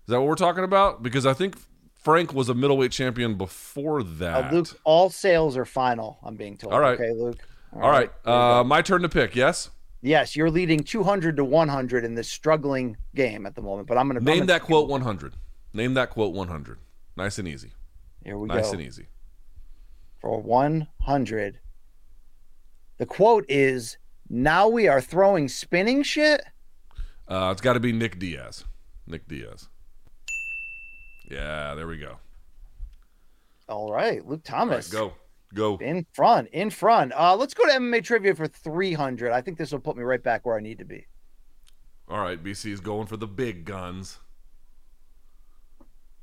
that 0.07 0.21
what 0.21 0.29
we're 0.29 0.37
talking 0.37 0.63
about? 0.63 1.03
Because 1.03 1.27
I 1.27 1.35
think 1.35 1.57
Frank 2.05 2.35
was 2.35 2.49
a 2.51 2.55
middleweight 2.55 2.93
champion 2.93 3.35
before 3.35 4.01
Uh, 4.01 4.05
that. 4.19 4.53
Luke, 4.53 4.69
all 4.85 5.09
sales 5.11 5.57
are 5.57 5.65
final. 5.65 6.19
I'm 6.23 6.37
being 6.37 6.57
told. 6.57 6.75
All 6.75 6.81
right. 6.81 7.01
Okay, 7.01 7.13
Luke. 7.13 7.39
All 7.73 7.91
right, 7.91 8.13
uh, 8.25 8.63
my 8.65 8.83
turn 8.83 9.03
to 9.03 9.09
pick. 9.09 9.35
Yes, 9.35 9.71
Yes, 10.01 10.37
you're 10.37 10.51
leading 10.51 10.81
200 10.85 11.35
to 11.39 11.45
100 11.45 12.05
in 12.05 12.15
this 12.15 12.31
struggling 12.31 12.97
game 13.15 13.47
at 13.47 13.55
the 13.55 13.63
moment. 13.63 13.89
But 13.89 13.97
I'm 13.97 14.07
going 14.07 14.19
to 14.19 14.25
name 14.25 14.45
that 14.47 14.61
quote 14.63 14.87
100. 14.89 15.33
Name 15.73 15.95
that 15.95 16.11
quote 16.11 16.35
100. 16.35 16.79
Nice 17.17 17.39
and 17.39 17.49
easy. 17.49 17.73
Here 18.23 18.37
we 18.37 18.47
Nice 18.47 18.55
go 18.57 18.63
Nice 18.65 18.73
and 18.75 18.83
easy. 18.83 19.07
for 20.21 20.39
100. 20.43 21.59
The 22.99 23.07
quote 23.07 23.45
is, 23.49 23.97
"Now 24.29 24.69
we 24.69 24.87
are 24.89 25.01
throwing 25.01 25.49
spinning 25.49 26.03
shit." 26.03 26.43
Uh, 27.27 27.49
it's 27.51 27.63
got 27.63 27.73
to 27.73 27.81
be 27.81 27.91
Nick 27.93 28.19
Diaz. 28.19 28.65
Nick 29.07 29.27
Diaz. 29.27 29.69
Yeah, 31.31 31.75
there 31.75 31.87
we 31.87 31.99
go. 31.99 32.17
All 33.69 33.93
right, 33.93 34.27
Luke 34.27 34.29
All 34.29 34.37
right, 34.37 34.45
Thomas. 34.45 34.89
go, 34.89 35.15
go. 35.55 35.79
In 35.79 36.07
front, 36.13 36.49
in 36.53 36.71
front. 36.71 37.13
Uh, 37.15 37.35
let's 37.35 37.55
go 37.55 37.65
to 37.65 37.73
MMA 37.73 38.05
trivia 38.05 38.35
for 38.35 38.47
300. 38.47 39.33
I 39.33 39.41
think 39.41 39.57
this 39.57 39.73
will 39.73 39.81
put 39.81 39.97
me 39.97 40.03
right 40.03 40.23
back 40.23 40.45
where 40.45 40.57
I 40.57 40.61
need 40.61 40.79
to 40.79 40.85
be. 40.85 41.07
All 42.09 42.21
right, 42.21 42.43
BC 42.43 42.71
is 42.71 42.81
going 42.81 43.07
for 43.07 43.17
the 43.17 43.27
big 43.27 43.65
guns. 43.65 44.19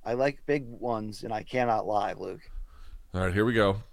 I 0.05 0.13
like 0.13 0.45
big 0.45 0.65
ones, 0.67 1.23
and 1.23 1.33
I 1.33 1.43
cannot 1.43 1.87
lie, 1.87 2.13
Luke. 2.13 2.41
All 3.13 3.21
right, 3.21 3.33
here 3.33 3.45
we 3.45 3.53
go. 3.53 3.83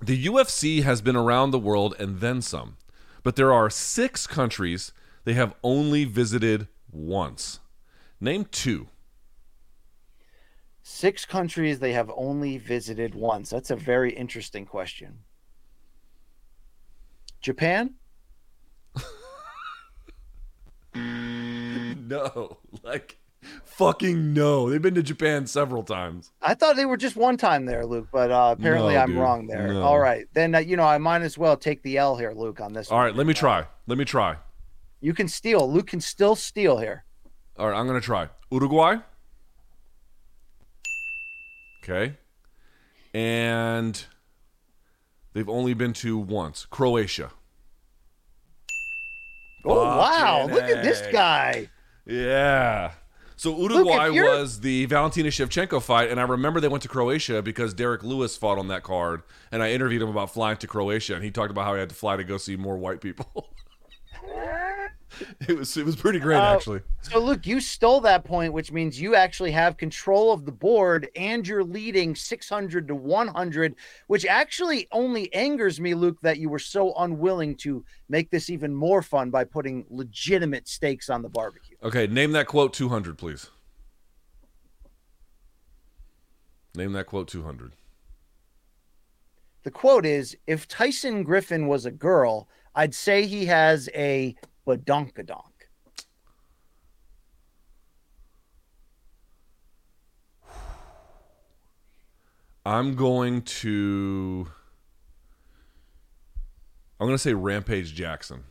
The 0.00 0.26
UFC 0.26 0.82
has 0.84 1.00
been 1.00 1.16
around 1.16 1.50
the 1.50 1.58
world 1.58 1.94
and 1.98 2.20
then 2.20 2.40
some, 2.40 2.76
but 3.24 3.34
there 3.34 3.52
are 3.52 3.68
six 3.68 4.28
countries 4.28 4.92
they 5.24 5.34
have 5.34 5.54
only 5.64 6.04
visited 6.04 6.68
once. 6.92 7.58
Name 8.20 8.44
two. 8.44 8.86
Six 10.90 11.26
countries 11.26 11.80
they 11.80 11.92
have 11.92 12.10
only 12.16 12.56
visited 12.56 13.14
once. 13.14 13.50
That's 13.50 13.70
a 13.70 13.76
very 13.76 14.10
interesting 14.10 14.64
question. 14.64 15.18
Japan? 17.42 17.94
No, 20.94 22.56
like 22.82 23.18
fucking 23.64 24.32
no. 24.32 24.70
They've 24.70 24.80
been 24.80 24.94
to 24.94 25.02
Japan 25.02 25.46
several 25.46 25.82
times. 25.82 26.32
I 26.40 26.54
thought 26.54 26.74
they 26.76 26.86
were 26.86 26.96
just 26.96 27.16
one 27.16 27.36
time 27.36 27.66
there, 27.66 27.84
Luke, 27.84 28.08
but 28.10 28.30
uh, 28.32 28.54
apparently 28.58 28.94
No, 28.94 29.00
I'm 29.00 29.08
dude. 29.10 29.18
wrong 29.18 29.46
there. 29.46 29.68
No. 29.74 29.82
All 29.82 29.98
right, 29.98 30.26
then 30.32 30.54
uh, 30.54 30.58
you 30.60 30.76
know 30.78 30.84
I 30.84 30.96
might 30.96 31.20
as 31.20 31.36
well 31.36 31.56
take 31.58 31.82
the 31.82 31.98
L 31.98 32.16
here, 32.16 32.32
Luke, 32.32 32.60
on 32.62 32.72
this. 32.72 32.90
All 32.90 32.98
right, 32.98 33.14
let 33.14 33.26
me 33.26 33.34
try. 33.34 33.66
Let 33.86 33.98
me 33.98 34.06
try. 34.06 34.36
You 35.02 35.12
can 35.12 35.28
steal. 35.28 35.70
Luke 35.70 35.88
can 35.88 36.00
still 36.00 36.34
steal 36.34 36.78
here. 36.78 37.04
All 37.58 37.68
right, 37.68 37.78
I'm 37.78 37.86
going 37.86 38.00
to 38.00 38.04
try. 38.04 38.30
Uruguay. 38.50 38.96
Okay. 41.88 42.14
And 43.14 44.04
they've 45.32 45.48
only 45.48 45.74
been 45.74 45.92
to 45.94 46.18
once. 46.18 46.66
Croatia. 46.68 47.30
Oh 49.64 49.74
wow! 49.74 50.46
Look 50.50 50.64
at 50.64 50.82
this 50.84 51.02
guy. 51.12 51.68
Yeah. 52.06 52.92
So 53.36 53.56
Uruguay 53.56 54.08
you're- 54.08 54.28
was 54.28 54.60
the 54.60 54.86
Valentina 54.86 55.28
Shevchenko 55.28 55.80
fight, 55.82 56.10
and 56.10 56.18
I 56.18 56.24
remember 56.24 56.60
they 56.60 56.68
went 56.68 56.82
to 56.82 56.88
Croatia 56.88 57.40
because 57.42 57.72
Derrick 57.74 58.02
Lewis 58.02 58.36
fought 58.36 58.58
on 58.58 58.68
that 58.68 58.82
card, 58.82 59.22
and 59.52 59.62
I 59.62 59.70
interviewed 59.70 60.02
him 60.02 60.08
about 60.08 60.32
flying 60.32 60.56
to 60.58 60.66
Croatia, 60.66 61.14
and 61.14 61.24
he 61.24 61.30
talked 61.30 61.50
about 61.50 61.64
how 61.64 61.74
he 61.74 61.80
had 61.80 61.88
to 61.90 61.94
fly 61.94 62.16
to 62.16 62.24
go 62.24 62.36
see 62.36 62.56
more 62.56 62.76
white 62.76 63.00
people. 63.00 63.50
it 65.48 65.56
was 65.56 65.76
it 65.76 65.84
was 65.84 65.96
pretty 65.96 66.18
great, 66.18 66.36
Uh, 66.36 66.54
actually. 66.54 66.80
So 67.02 67.18
Luke, 67.18 67.46
you 67.46 67.60
stole 67.60 68.00
that 68.02 68.24
point, 68.24 68.52
which 68.52 68.72
means 68.72 69.00
you 69.00 69.14
actually 69.14 69.52
have 69.52 69.76
control 69.76 70.32
of 70.32 70.44
the 70.44 70.52
board, 70.52 71.08
and 71.16 71.46
you're 71.46 71.64
leading 71.64 72.14
600 72.14 72.88
to 72.88 72.94
100, 72.94 73.74
which 74.06 74.26
actually 74.26 74.88
only 74.92 75.32
angers 75.34 75.80
me, 75.80 75.94
Luke, 75.94 76.18
that 76.22 76.38
you 76.38 76.48
were 76.48 76.58
so 76.58 76.94
unwilling 76.94 77.54
to 77.56 77.84
make 78.08 78.30
this 78.30 78.50
even 78.50 78.74
more 78.74 79.02
fun 79.02 79.30
by 79.30 79.44
putting 79.44 79.84
legitimate 79.90 80.68
stakes 80.68 81.08
on 81.10 81.22
the 81.22 81.28
barbecue. 81.28 81.76
Okay, 81.82 82.06
name 82.06 82.32
that 82.32 82.46
quote 82.46 82.72
200, 82.72 83.16
please. 83.16 83.50
Name 86.74 86.92
that 86.92 87.06
quote 87.06 87.28
200. 87.28 87.72
The 89.64 89.70
quote 89.70 90.06
is 90.06 90.36
If 90.46 90.68
Tyson 90.68 91.24
Griffin 91.24 91.66
was 91.66 91.84
a 91.84 91.90
girl, 91.90 92.48
I'd 92.74 92.94
say 92.94 93.26
he 93.26 93.46
has 93.46 93.88
a 93.94 94.36
badonkadonk. 94.68 95.44
I'm 102.66 102.94
going 102.96 103.42
to. 103.42 104.46
I'm 107.00 107.06
gonna 107.06 107.16
say 107.16 107.32
Rampage 107.32 107.94
Jackson. 107.94 108.44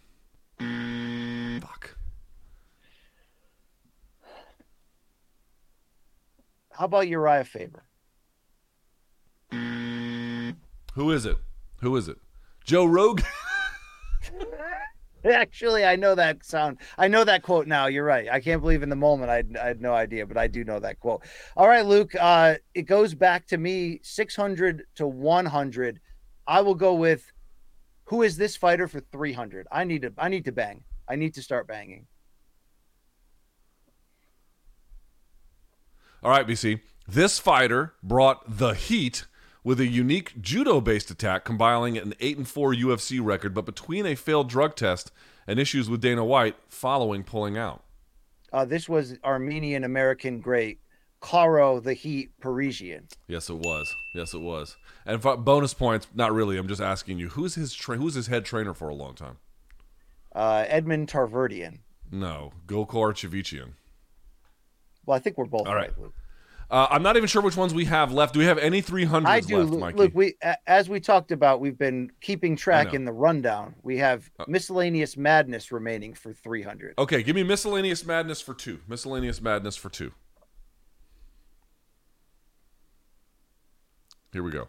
Mm. 0.59 1.61
Fuck. 1.61 1.95
How 6.71 6.85
about 6.85 7.05
Urijah 7.05 7.45
Faber? 7.45 7.83
Mm. 9.51 10.55
Who 10.95 11.11
is 11.11 11.27
it? 11.27 11.37
Who 11.81 11.95
is 11.95 12.07
it? 12.07 12.17
Joe 12.65 12.85
Rogan. 12.85 13.25
Actually, 15.25 15.85
I 15.85 15.95
know 15.95 16.15
that 16.15 16.45
sound. 16.45 16.77
I 16.97 17.07
know 17.07 17.23
that 17.23 17.43
quote 17.43 17.67
now. 17.67 17.87
You're 17.87 18.03
right. 18.03 18.27
I 18.29 18.39
can't 18.39 18.61
believe 18.61 18.83
in 18.83 18.89
the 18.89 18.95
moment 18.95 19.31
I, 19.31 19.43
I 19.61 19.67
had 19.67 19.81
no 19.81 19.93
idea, 19.93 20.25
but 20.25 20.37
I 20.37 20.47
do 20.47 20.63
know 20.63 20.79
that 20.79 20.99
quote. 20.99 21.23
All 21.55 21.67
right, 21.67 21.85
Luke. 21.85 22.13
Uh, 22.19 22.55
it 22.73 22.83
goes 22.83 23.13
back 23.13 23.47
to 23.47 23.57
me 23.57 23.99
600 24.03 24.83
to 24.95 25.07
100. 25.07 25.99
I 26.45 26.61
will 26.61 26.75
go 26.75 26.93
with 26.93 27.31
who 28.05 28.21
is 28.21 28.37
this 28.37 28.55
fighter 28.55 28.87
for 28.87 28.99
300. 28.99 29.67
I 29.71 29.83
need 29.83 30.03
to. 30.03 30.13
I 30.17 30.29
need 30.29 30.45
to 30.45 30.51
bang. 30.51 30.83
I 31.09 31.15
need 31.15 31.33
to 31.35 31.41
start 31.41 31.67
banging. 31.67 32.07
All 36.23 36.31
right, 36.31 36.47
BC. 36.47 36.81
This 37.07 37.39
fighter 37.39 37.93
brought 38.03 38.57
the 38.57 38.73
heat 38.73 39.25
with 39.67 39.81
a 39.81 39.85
unique 39.85 40.41
judo-based 40.41 41.11
attack, 41.11 41.43
combining 41.43 41.97
an 41.97 42.13
eight 42.21 42.37
and 42.37 42.47
four 42.47 42.73
UFC 42.73 43.19
record, 43.21 43.53
but 43.53 43.65
between 43.65 44.05
a 44.05 44.15
failed 44.15 44.47
drug 44.47 44.77
test 44.77 45.11
and 45.45 45.59
issues 45.59 45.89
with 45.89 45.99
Dana 45.99 46.23
White 46.23 46.55
following 46.69 47.21
pulling 47.25 47.57
out. 47.57 47.83
Uh, 48.53 48.63
this 48.63 48.87
was 48.87 49.17
Armenian 49.25 49.83
American 49.83 50.39
great 50.39 50.79
Karo 51.19 51.81
the 51.81 51.93
Heat 51.93 52.31
Parisyan. 52.41 53.11
Yes, 53.27 53.49
it 53.49 53.57
was. 53.57 53.93
Yes, 54.15 54.33
it 54.33 54.39
was. 54.39 54.77
And 55.05 55.21
for 55.21 55.35
bonus 55.35 55.73
points, 55.73 56.07
not 56.15 56.31
really. 56.31 56.57
I'm 56.57 56.69
just 56.69 56.79
asking 56.79 57.19
you, 57.19 57.27
who's 57.27 57.55
his 57.55 57.73
tra- 57.73 57.97
who's 57.97 58.13
his 58.13 58.27
head 58.27 58.45
trainer 58.45 58.73
for 58.73 58.87
a 58.87 58.95
long 58.95 59.15
time? 59.15 59.35
Uh, 60.33 60.63
Edmond 60.69 61.09
Tarverdyan. 61.09 61.79
No, 62.09 62.53
Gokor 62.67 63.11
Chivichyan. 63.11 63.73
Well, 65.05 65.17
I 65.17 65.19
think 65.19 65.37
we're 65.37 65.43
both 65.43 65.67
All 65.67 65.75
right. 65.75 65.89
right, 65.89 65.99
Luke. 65.99 66.13
Uh, 66.69 66.87
I'm 66.89 67.01
not 67.01 67.15
even 67.15 67.27
sure 67.27 67.41
which 67.41 67.55
ones 67.55 67.73
we 67.73 67.85
have 67.85 68.11
left. 68.11 68.33
Do 68.33 68.39
we 68.39 68.45
have 68.45 68.57
any 68.57 68.81
300s 68.81 69.25
I 69.25 69.39
do. 69.39 69.59
left, 69.59 69.79
Mikey? 69.79 69.97
Luke, 69.97 70.11
we 70.13 70.35
as 70.65 70.89
we 70.89 70.99
talked 70.99 71.31
about, 71.31 71.61
we've 71.61 71.77
been 71.77 72.11
keeping 72.19 72.55
track. 72.55 72.87
Uh, 72.87 72.91
in 72.91 73.05
the 73.05 73.13
rundown. 73.13 73.75
We 73.83 73.97
have 73.97 74.29
miscellaneous 74.47 75.15
madness 75.17 75.71
remaining 75.71 76.13
for 76.13 76.33
300. 76.33 76.95
Okay, 76.97 77.23
give 77.23 77.35
me 77.35 77.43
miscellaneous 77.43 78.05
madness 78.05 78.41
for 78.41 78.53
two. 78.53 78.79
Miscellaneous 78.87 79.41
madness 79.41 79.75
for 79.75 79.89
two. 79.89 80.11
Here 84.33 84.43
we 84.43 84.51
go. 84.51 84.67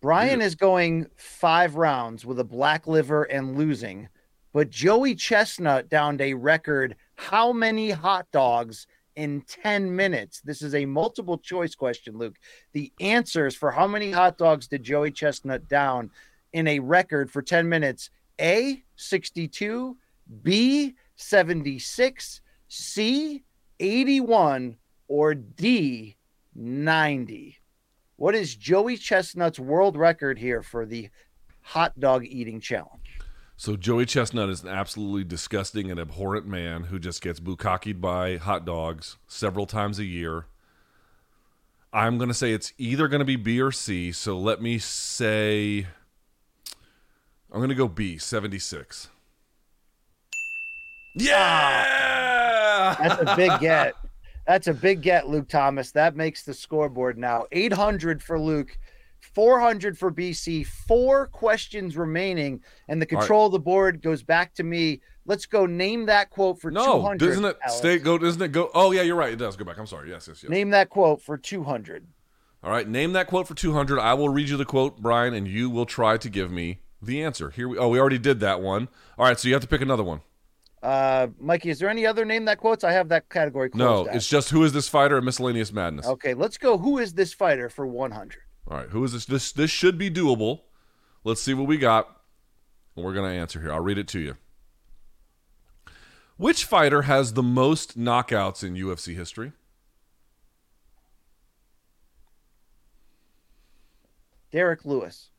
Brian 0.00 0.42
is 0.42 0.54
going 0.54 1.06
five 1.16 1.76
rounds 1.76 2.26
with 2.26 2.38
a 2.38 2.44
black 2.44 2.86
liver 2.86 3.22
and 3.24 3.56
losing, 3.56 4.08
but 4.54 4.70
Joey 4.70 5.16
Chestnut 5.16 5.90
downed 5.90 6.20
a 6.20 6.32
record 6.32 6.94
how 7.16 7.52
many 7.52 7.90
hot 7.90 8.26
dogs 8.30 8.86
in 9.16 9.42
10 9.42 9.94
minutes? 9.94 10.40
This 10.42 10.62
is 10.62 10.76
a 10.76 10.86
multiple 10.86 11.36
choice 11.36 11.74
question, 11.74 12.16
Luke. 12.16 12.36
The 12.72 12.92
answers 13.00 13.56
for 13.56 13.72
how 13.72 13.88
many 13.88 14.12
hot 14.12 14.38
dogs 14.38 14.68
did 14.68 14.84
Joey 14.84 15.10
Chestnut 15.10 15.68
down 15.68 16.10
in 16.52 16.68
a 16.68 16.78
record 16.78 17.30
for 17.32 17.42
10 17.42 17.68
minutes? 17.68 18.10
A, 18.40 18.82
62, 18.94 19.96
B, 20.42 20.94
76, 21.16 22.40
C, 22.68 23.42
81, 23.80 24.76
or 25.08 25.34
D, 25.34 26.16
90? 26.54 27.58
What 28.16 28.36
is 28.36 28.54
Joey 28.54 28.96
Chestnut's 28.96 29.58
world 29.58 29.96
record 29.96 30.38
here 30.38 30.62
for 30.62 30.86
the 30.86 31.10
hot 31.60 31.98
dog 31.98 32.24
eating 32.24 32.60
challenge? 32.60 33.03
So 33.56 33.76
Joey 33.76 34.04
Chestnut 34.04 34.50
is 34.50 34.62
an 34.62 34.68
absolutely 34.68 35.24
disgusting 35.24 35.90
and 35.90 36.00
abhorrent 36.00 36.46
man 36.46 36.84
who 36.84 36.98
just 36.98 37.22
gets 37.22 37.40
bukkakied 37.40 38.00
by 38.00 38.36
hot 38.36 38.64
dogs 38.64 39.16
several 39.28 39.66
times 39.66 39.98
a 39.98 40.04
year. 40.04 40.46
I'm 41.92 42.18
going 42.18 42.28
to 42.28 42.34
say 42.34 42.52
it's 42.52 42.72
either 42.76 43.06
going 43.06 43.20
to 43.20 43.24
be 43.24 43.36
B 43.36 43.60
or 43.60 43.70
C. 43.70 44.10
So 44.10 44.36
let 44.36 44.60
me 44.60 44.78
say 44.78 45.86
I'm 47.54 47.60
going 47.60 47.68
to 47.68 47.76
go 47.76 47.86
B, 47.86 48.18
76. 48.18 49.08
Yeah! 51.14 52.96
That's 52.98 53.22
a 53.22 53.36
big 53.36 53.52
get. 53.60 53.94
That's 54.44 54.66
a 54.66 54.74
big 54.74 55.02
get, 55.02 55.28
Luke 55.28 55.48
Thomas. 55.48 55.92
That 55.92 56.16
makes 56.16 56.42
the 56.42 56.52
scoreboard 56.52 57.16
now 57.16 57.46
800 57.52 58.20
for 58.20 58.40
Luke, 58.40 58.76
400 59.32 59.96
for 59.98 60.12
BC, 60.12 60.66
four 60.66 61.26
questions 61.28 61.96
remaining, 61.96 62.60
and 62.88 63.00
the 63.00 63.06
right. 63.10 63.18
control 63.20 63.46
of 63.46 63.52
the 63.52 63.58
board 63.58 64.02
goes 64.02 64.22
back 64.22 64.54
to 64.54 64.62
me. 64.62 65.00
Let's 65.26 65.46
go 65.46 65.64
name 65.66 66.06
that 66.06 66.30
quote 66.30 66.60
for 66.60 66.70
No, 66.70 66.96
200. 66.96 67.18
doesn't 67.18 67.44
it 67.44 67.56
Alex. 67.62 67.78
stay 67.78 67.98
go 67.98 68.18
doesn't 68.18 68.42
it 68.42 68.52
go 68.52 68.70
Oh 68.74 68.92
yeah, 68.92 69.02
you're 69.02 69.16
right. 69.16 69.32
It 69.32 69.38
does 69.38 69.56
go 69.56 69.64
back. 69.64 69.78
I'm 69.78 69.86
sorry. 69.86 70.10
Yes, 70.10 70.28
yes, 70.28 70.42
yes. 70.42 70.50
Name 70.50 70.70
that 70.70 70.90
quote 70.90 71.22
for 71.22 71.38
200. 71.38 72.06
All 72.62 72.70
right, 72.70 72.86
name 72.88 73.12
that 73.12 73.26
quote 73.26 73.46
for 73.48 73.54
200. 73.54 73.98
I 73.98 74.14
will 74.14 74.28
read 74.28 74.48
you 74.48 74.56
the 74.56 74.64
quote, 74.64 74.98
Brian, 75.00 75.34
and 75.34 75.46
you 75.48 75.68
will 75.70 75.86
try 75.86 76.16
to 76.18 76.28
give 76.30 76.50
me 76.50 76.80
the 77.00 77.22
answer. 77.22 77.50
Here 77.50 77.68
we 77.68 77.78
Oh, 77.78 77.88
we 77.88 77.98
already 77.98 78.18
did 78.18 78.40
that 78.40 78.60
one. 78.60 78.88
All 79.18 79.26
right, 79.26 79.38
so 79.38 79.48
you 79.48 79.54
have 79.54 79.62
to 79.62 79.68
pick 79.68 79.80
another 79.80 80.04
one. 80.04 80.20
Uh, 80.82 81.28
Mikey, 81.40 81.70
is 81.70 81.78
there 81.78 81.88
any 81.88 82.04
other 82.04 82.26
name 82.26 82.44
that 82.44 82.58
quotes? 82.58 82.84
I 82.84 82.92
have 82.92 83.08
that 83.08 83.30
category 83.30 83.70
No, 83.72 84.00
out. 84.08 84.14
it's 84.14 84.28
just 84.28 84.50
who 84.50 84.62
is 84.64 84.74
this 84.74 84.86
fighter 84.86 85.16
and 85.16 85.24
miscellaneous 85.24 85.72
madness. 85.72 86.06
Okay, 86.06 86.34
let's 86.34 86.58
go. 86.58 86.76
Who 86.76 86.98
is 86.98 87.14
this 87.14 87.32
fighter 87.32 87.70
for 87.70 87.86
100? 87.86 88.36
All 88.66 88.76
right, 88.76 88.88
who 88.88 89.04
is 89.04 89.12
this? 89.12 89.26
This 89.26 89.52
this 89.52 89.70
should 89.70 89.98
be 89.98 90.10
doable. 90.10 90.62
Let's 91.22 91.42
see 91.42 91.54
what 91.54 91.66
we 91.66 91.76
got. 91.76 92.08
And 92.96 93.04
we're 93.04 93.14
gonna 93.14 93.28
answer 93.28 93.60
here. 93.60 93.72
I'll 93.72 93.80
read 93.80 93.98
it 93.98 94.08
to 94.08 94.20
you. 94.20 94.36
Which 96.36 96.64
fighter 96.64 97.02
has 97.02 97.34
the 97.34 97.42
most 97.42 97.98
knockouts 97.98 98.64
in 98.64 98.74
UFC 98.74 99.14
history? 99.14 99.52
Derrick 104.50 104.84
Lewis. 104.84 105.30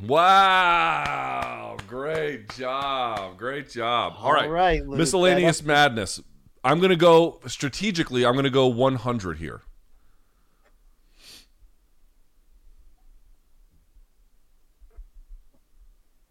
Wow! 0.00 1.76
Great 1.86 2.48
job! 2.56 3.38
Great 3.38 3.70
job! 3.70 4.14
All 4.18 4.32
right, 4.32 4.46
All 4.46 4.50
right, 4.50 4.86
Luke, 4.86 4.98
miscellaneous 4.98 5.62
madness. 5.62 6.20
I'm 6.64 6.80
gonna 6.80 6.96
go 6.96 7.38
strategically. 7.46 8.26
I'm 8.26 8.34
gonna 8.34 8.50
go 8.50 8.66
100 8.66 9.38
here. 9.38 9.62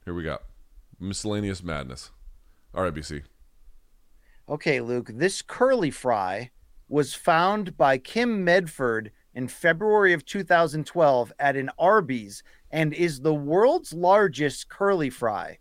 Here 0.05 0.13
we 0.13 0.23
go. 0.23 0.39
Miscellaneous 0.99 1.63
madness. 1.63 2.11
All 2.73 2.83
right, 2.83 2.93
BC. 2.93 3.23
Okay, 4.49 4.81
Luke, 4.81 5.09
this 5.13 5.41
curly 5.41 5.91
fry 5.91 6.51
was 6.89 7.13
found 7.13 7.77
by 7.77 7.97
Kim 7.97 8.43
Medford 8.43 9.11
in 9.33 9.47
February 9.47 10.13
of 10.13 10.25
2012 10.25 11.31
at 11.39 11.55
an 11.55 11.69
Arby's 11.79 12.43
and 12.69 12.93
is 12.93 13.21
the 13.21 13.33
world's 13.33 13.93
largest 13.93 14.67
curly 14.69 15.09
fry. 15.09 15.57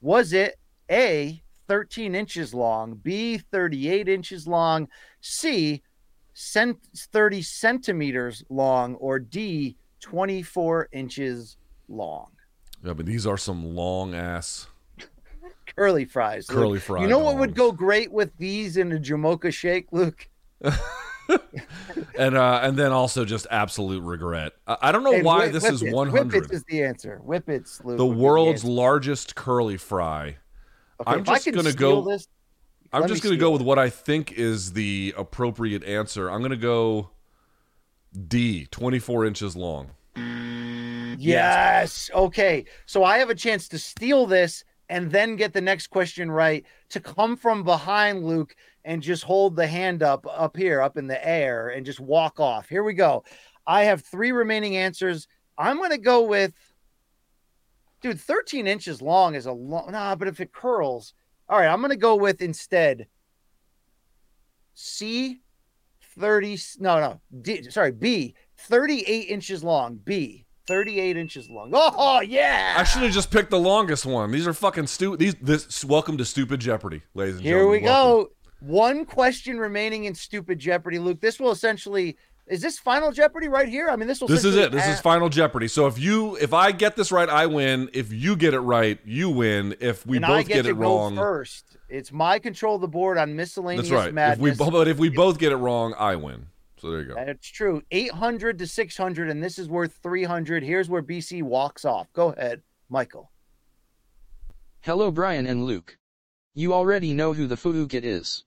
Was 0.00 0.32
it 0.32 0.58
A, 0.90 1.42
13 1.68 2.14
inches 2.14 2.52
long, 2.52 2.94
B, 2.94 3.38
38 3.38 4.08
inches 4.08 4.46
long, 4.46 4.88
C, 5.20 5.82
30 6.34 7.42
centimeters 7.42 8.44
long, 8.50 8.94
or 8.96 9.18
D, 9.18 9.76
24 10.00 10.88
inches 10.92 11.56
long? 11.88 12.35
Yeah, 12.86 12.92
but 12.92 13.04
these 13.04 13.26
are 13.26 13.36
some 13.36 13.74
long 13.74 14.14
ass. 14.14 14.68
Curly 15.76 16.04
fries. 16.04 16.48
Luke. 16.48 16.58
Curly 16.58 16.78
fries. 16.78 17.02
You 17.02 17.08
know 17.08 17.18
what 17.18 17.36
would 17.36 17.56
go 17.56 17.72
great 17.72 18.12
with 18.12 18.30
these 18.38 18.76
in 18.76 18.92
a 18.92 18.96
Jamocha 18.96 19.52
shake, 19.52 19.88
Luke? 19.90 20.28
and 22.18 22.36
uh, 22.36 22.60
and 22.62 22.76
then 22.76 22.92
also 22.92 23.24
just 23.24 23.48
absolute 23.50 24.02
regret. 24.02 24.52
I, 24.68 24.76
I 24.82 24.92
don't 24.92 25.02
know 25.02 25.14
And 25.14 25.24
why 25.24 25.48
this 25.48 25.64
is 25.64 25.82
Whippets. 25.82 25.92
100. 25.92 26.44
Whippets 26.44 26.52
is 26.52 26.64
the 26.68 26.84
answer. 26.84 27.20
Whippets, 27.26 27.84
Luke. 27.84 27.98
the 27.98 28.06
world's 28.06 28.62
answer. 28.62 28.72
largest 28.72 29.34
curly 29.34 29.76
fry. 29.76 30.36
Okay, 31.00 31.10
I'm 31.10 31.24
just 31.24 31.52
gonna 31.52 31.72
go- 31.72 32.02
This, 32.08 32.28
I'm 32.92 33.08
just 33.08 33.22
going 33.22 33.34
to 33.34 33.36
go 33.36 33.46
steal 33.46 33.52
with 33.52 33.62
what 33.62 33.78
I 33.80 33.90
think 33.90 34.32
is 34.32 34.72
the 34.72 35.12
appropriate 35.18 35.82
answer. 35.82 36.30
I'm 36.30 36.38
going 36.38 36.52
to 36.52 36.56
go 36.56 37.10
D, 38.28 38.66
24 38.70 39.26
inches 39.26 39.56
long. 39.56 39.90
Yes. 41.18 42.10
Okay. 42.14 42.64
So 42.86 43.04
I 43.04 43.18
have 43.18 43.30
a 43.30 43.34
chance 43.34 43.68
to 43.68 43.78
steal 43.78 44.26
this 44.26 44.64
and 44.88 45.10
then 45.10 45.36
get 45.36 45.52
the 45.52 45.60
next 45.60 45.88
question 45.88 46.30
right 46.30 46.64
to 46.90 47.00
come 47.00 47.36
from 47.36 47.64
behind 47.64 48.24
Luke 48.24 48.54
and 48.84 49.02
just 49.02 49.24
hold 49.24 49.56
the 49.56 49.66
hand 49.66 50.02
up 50.02 50.26
up 50.30 50.56
here, 50.56 50.80
up 50.80 50.96
in 50.96 51.06
the 51.06 51.26
air, 51.26 51.68
and 51.68 51.84
just 51.84 52.00
walk 52.00 52.38
off. 52.38 52.68
Here 52.68 52.84
we 52.84 52.94
go. 52.94 53.24
I 53.66 53.84
have 53.84 54.02
three 54.02 54.32
remaining 54.32 54.76
answers. 54.76 55.26
I'm 55.58 55.78
going 55.78 55.90
to 55.90 55.98
go 55.98 56.22
with, 56.22 56.52
dude, 58.00 58.20
13 58.20 58.66
inches 58.66 59.02
long 59.02 59.34
is 59.34 59.46
a 59.46 59.52
long, 59.52 59.90
nah, 59.90 60.14
but 60.14 60.28
if 60.28 60.40
it 60.40 60.52
curls, 60.52 61.14
all 61.48 61.58
right, 61.58 61.68
I'm 61.68 61.80
going 61.80 61.90
to 61.90 61.96
go 61.96 62.14
with 62.14 62.42
instead 62.42 63.08
C, 64.74 65.40
30 66.18 66.58
no 66.78 67.00
no 67.00 67.20
D, 67.42 67.70
sorry 67.70 67.92
b 67.92 68.34
38 68.56 69.28
inches 69.28 69.62
long 69.62 69.96
b 69.96 70.45
38 70.66 71.16
inches 71.16 71.48
long 71.48 71.70
oh 71.74 72.20
yeah 72.20 72.74
I 72.76 72.84
should 72.84 73.02
have 73.02 73.12
just 73.12 73.30
picked 73.30 73.50
the 73.50 73.58
longest 73.58 74.04
one. 74.04 74.30
These 74.30 74.46
are 74.46 74.52
fucking 74.52 74.86
stupid. 74.88 75.20
These 75.20 75.34
this 75.40 75.84
welcome 75.84 76.18
to 76.18 76.24
stupid 76.24 76.60
Jeopardy, 76.60 77.02
ladies 77.14 77.36
and 77.36 77.44
here 77.44 77.58
gentlemen. 77.58 77.80
Here 77.80 77.88
we 77.88 77.92
Welcome. 77.92 78.24
go 78.24 78.30
one 78.60 79.04
question 79.04 79.58
remaining 79.58 80.04
in 80.04 80.14
stupid 80.14 80.58
jeopardy 80.58 80.98
luke 80.98 81.20
this 81.20 81.38
will 81.38 81.50
essentially 81.50 82.16
is 82.46 82.62
this 82.62 82.78
final 82.78 83.12
jeopardy 83.12 83.48
right 83.48 83.68
here 83.68 83.88
i 83.90 83.96
mean 83.96 84.08
this 84.08 84.20
will 84.20 84.28
This 84.28 84.44
is 84.44 84.56
it. 84.56 84.72
This 84.72 84.86
is 84.86 85.00
Final 85.00 85.28
Jeopardy. 85.28 85.68
So 85.68 85.86
if 85.86 85.98
you 85.98 86.36
if 86.36 86.52
I 86.52 86.72
get 86.72 86.96
this 86.96 87.12
right, 87.12 87.28
I 87.28 87.46
win. 87.46 87.90
If 87.92 88.12
you 88.12 88.36
get 88.36 88.54
it 88.54 88.60
right, 88.60 88.98
you 89.04 89.30
win. 89.30 89.74
If 89.80 90.06
we 90.06 90.16
and 90.18 90.26
both 90.26 90.36
I 90.36 90.42
get, 90.42 90.54
get, 90.54 90.66
it 90.66 90.74
wrong, 90.74 91.16
first. 91.16 91.76
It's 91.88 92.12
my 92.12 92.38
control 92.38 92.76
of 92.76 92.80
the 92.80 92.88
board 92.88 93.18
on 93.18 93.34
miscellaneous 93.36 93.88
that's 93.88 94.14
right. 94.14 94.32
If 94.32 94.38
we 94.38 94.50
madness. 94.50 94.70
but 94.70 94.88
if 94.88 94.98
we 94.98 95.08
both 95.08 95.38
get 95.38 95.52
it 95.52 95.56
wrong, 95.56 95.94
I 95.98 96.16
win. 96.16 96.46
So 96.78 96.90
there 96.90 97.00
you 97.00 97.06
go. 97.06 97.14
That's 97.14 97.48
true. 97.48 97.82
800 97.90 98.58
to 98.58 98.66
600, 98.66 99.30
and 99.30 99.42
this 99.42 99.58
is 99.58 99.68
worth 99.68 99.98
300. 100.02 100.62
Here's 100.62 100.90
where 100.90 101.02
BC 101.02 101.42
walks 101.42 101.84
off. 101.84 102.12
Go 102.12 102.30
ahead, 102.32 102.62
Michael. 102.90 103.30
Hello 104.80 105.10
Brian 105.10 105.46
and 105.46 105.64
Luke. 105.64 105.98
You 106.54 106.72
already 106.72 107.12
know 107.12 107.32
who 107.32 107.46
the 107.46 107.56
Fuukit 107.56 108.04
is. 108.04 108.44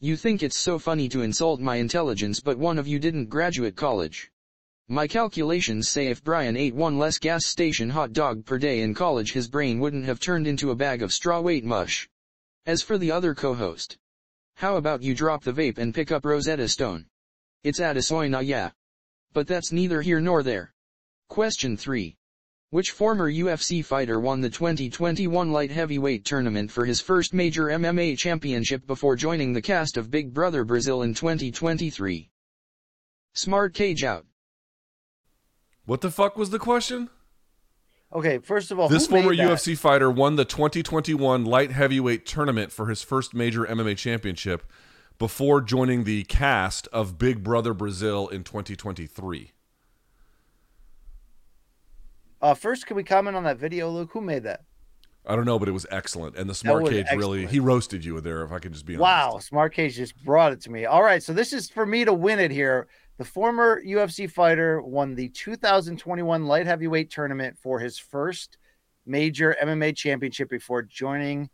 You 0.00 0.16
think 0.16 0.42
it's 0.42 0.56
so 0.56 0.78
funny 0.78 1.08
to 1.10 1.22
insult 1.22 1.60
my 1.60 1.76
intelligence 1.76 2.40
but 2.40 2.58
one 2.58 2.78
of 2.78 2.88
you 2.88 2.98
didn't 2.98 3.26
graduate 3.26 3.76
college. 3.76 4.30
My 4.88 5.06
calculations 5.06 5.88
say 5.88 6.06
if 6.06 6.22
Brian 6.22 6.56
ate 6.56 6.74
one 6.74 6.98
less 6.98 7.18
gas 7.18 7.46
station 7.46 7.90
hot 7.90 8.12
dog 8.12 8.44
per 8.44 8.58
day 8.58 8.82
in 8.82 8.94
college 8.94 9.32
his 9.32 9.48
brain 9.48 9.78
wouldn't 9.78 10.04
have 10.04 10.20
turned 10.20 10.46
into 10.46 10.70
a 10.70 10.74
bag 10.76 11.02
of 11.02 11.12
straw 11.12 11.40
weight 11.40 11.64
mush. 11.64 12.08
As 12.66 12.82
for 12.82 12.98
the 12.98 13.12
other 13.12 13.34
co-host. 13.34 13.98
How 14.54 14.76
about 14.76 15.02
you 15.02 15.14
drop 15.14 15.42
the 15.44 15.52
vape 15.52 15.78
and 15.78 15.94
pick 15.94 16.12
up 16.12 16.24
Rosetta 16.24 16.68
Stone? 16.68 17.06
It's 17.64 17.80
Adesoina 17.80 18.44
yeah. 18.44 18.70
But 19.32 19.46
that's 19.46 19.72
neither 19.72 20.02
here 20.02 20.20
nor 20.20 20.42
there. 20.42 20.74
Question 21.30 21.78
3. 21.78 22.14
Which 22.68 22.90
former 22.90 23.30
UFC 23.32 23.82
fighter 23.82 24.20
won 24.20 24.42
the 24.42 24.50
2021 24.50 25.50
light 25.50 25.70
heavyweight 25.70 26.26
tournament 26.26 26.70
for 26.70 26.84
his 26.84 27.00
first 27.00 27.32
major 27.32 27.64
MMA 27.64 28.18
championship 28.18 28.86
before 28.86 29.16
joining 29.16 29.54
the 29.54 29.62
cast 29.62 29.96
of 29.96 30.10
Big 30.10 30.34
Brother 30.34 30.62
Brazil 30.64 31.00
in 31.00 31.14
2023? 31.14 32.30
Smart 33.32 33.72
Cage 33.72 34.04
out. 34.04 34.26
What 35.86 36.02
the 36.02 36.10
fuck 36.10 36.36
was 36.36 36.50
the 36.50 36.58
question? 36.58 37.08
Okay, 38.12 38.38
first 38.38 38.72
of 38.72 38.78
all, 38.78 38.88
This 38.90 39.06
who 39.06 39.14
made 39.14 39.22
former 39.22 39.36
that? 39.36 39.48
UFC 39.48 39.76
fighter 39.78 40.10
won 40.10 40.36
the 40.36 40.44
2021 40.44 41.46
light 41.46 41.72
heavyweight 41.72 42.26
tournament 42.26 42.72
for 42.72 42.86
his 42.86 43.02
first 43.02 43.32
major 43.34 43.64
MMA 43.64 43.96
championship 43.96 44.64
before 45.18 45.60
joining 45.60 46.04
the 46.04 46.24
cast 46.24 46.88
of 46.88 47.18
Big 47.18 47.42
Brother 47.42 47.74
Brazil 47.74 48.28
in 48.28 48.44
2023. 48.44 49.52
Uh, 52.42 52.54
first, 52.54 52.86
can 52.86 52.96
we 52.96 53.04
comment 53.04 53.36
on 53.36 53.44
that 53.44 53.58
video, 53.58 53.90
Luke? 53.90 54.10
Who 54.12 54.20
made 54.20 54.42
that? 54.42 54.62
I 55.26 55.34
don't 55.36 55.46
know, 55.46 55.58
but 55.58 55.68
it 55.68 55.72
was 55.72 55.86
excellent. 55.90 56.36
And 56.36 56.50
the 56.50 56.54
smart 56.54 56.86
cage 56.86 57.06
really 57.16 57.46
he 57.46 57.58
roasted 57.58 58.04
you 58.04 58.20
there, 58.20 58.42
if 58.44 58.52
I 58.52 58.58
can 58.58 58.72
just 58.72 58.84
be 58.84 58.96
Wow, 58.96 59.30
honest. 59.30 59.34
Wow, 59.34 59.40
smart 59.40 59.74
Cage 59.74 59.96
just 59.96 60.22
brought 60.22 60.52
it 60.52 60.60
to 60.62 60.70
me. 60.70 60.84
All 60.84 61.02
right, 61.02 61.22
so 61.22 61.32
this 61.32 61.54
is 61.54 61.70
for 61.70 61.86
me 61.86 62.04
to 62.04 62.12
win 62.12 62.38
it 62.38 62.50
here. 62.50 62.88
The 63.16 63.24
former 63.24 63.82
UFC 63.82 64.30
fighter 64.30 64.82
won 64.82 65.14
the 65.14 65.28
2021 65.30 66.46
light 66.46 66.66
heavyweight 66.66 67.10
tournament 67.10 67.56
for 67.56 67.78
his 67.78 67.96
first 67.98 68.58
major 69.06 69.56
MMA 69.62 69.96
championship 69.96 70.50
before 70.50 70.82
joining 70.82 71.48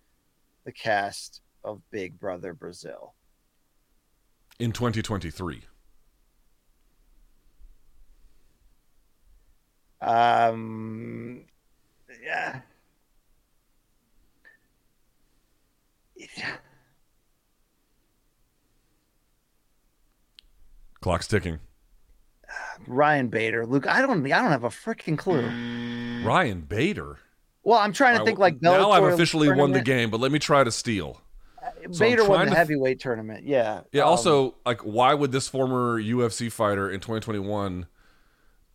the 0.65 0.73
cast 0.73 1.43
of 1.63 1.83
Big 1.91 2.19
Brother 2.19 2.55
Brazil. 2.55 3.15
In 4.61 4.73
2023. 4.73 5.63
Um, 10.03 11.45
yeah. 12.23 12.61
Yeah. 16.15 16.57
Clock's 21.01 21.27
ticking. 21.27 21.59
Ryan 22.87 23.29
Bader, 23.29 23.65
Luke. 23.65 23.87
I 23.87 24.03
don't. 24.03 24.25
I 24.27 24.43
don't 24.43 24.51
have 24.51 24.65
a 24.65 24.69
freaking 24.69 25.17
clue. 25.17 25.47
Ryan 26.23 26.61
Bader. 26.61 27.19
Well, 27.63 27.79
I'm 27.79 27.93
trying 27.93 28.19
to 28.19 28.25
think 28.25 28.39
like 28.39 28.61
now 28.61 28.91
I've 28.91 29.03
Bellator 29.03 29.15
officially 29.15 29.51
won 29.53 29.73
the 29.73 29.81
game, 29.81 30.11
but 30.11 30.21
let 30.21 30.33
me 30.33 30.39
try 30.39 30.65
to 30.65 30.71
steal. 30.71 31.21
So 31.91 31.99
Bader 31.99 32.29
won 32.29 32.47
the 32.47 32.51
to- 32.51 32.57
heavyweight 32.57 33.01
tournament. 33.01 33.47
Yeah. 33.47 33.83
Yeah. 33.93 34.03
Um, 34.03 34.09
also, 34.11 34.55
like, 34.65 34.81
why 34.81 35.15
would 35.15 35.33
this 35.33 35.49
former 35.49 36.01
UFC 36.01 36.51
fighter 36.51 36.91
in 36.91 37.01
2021, 37.01 37.87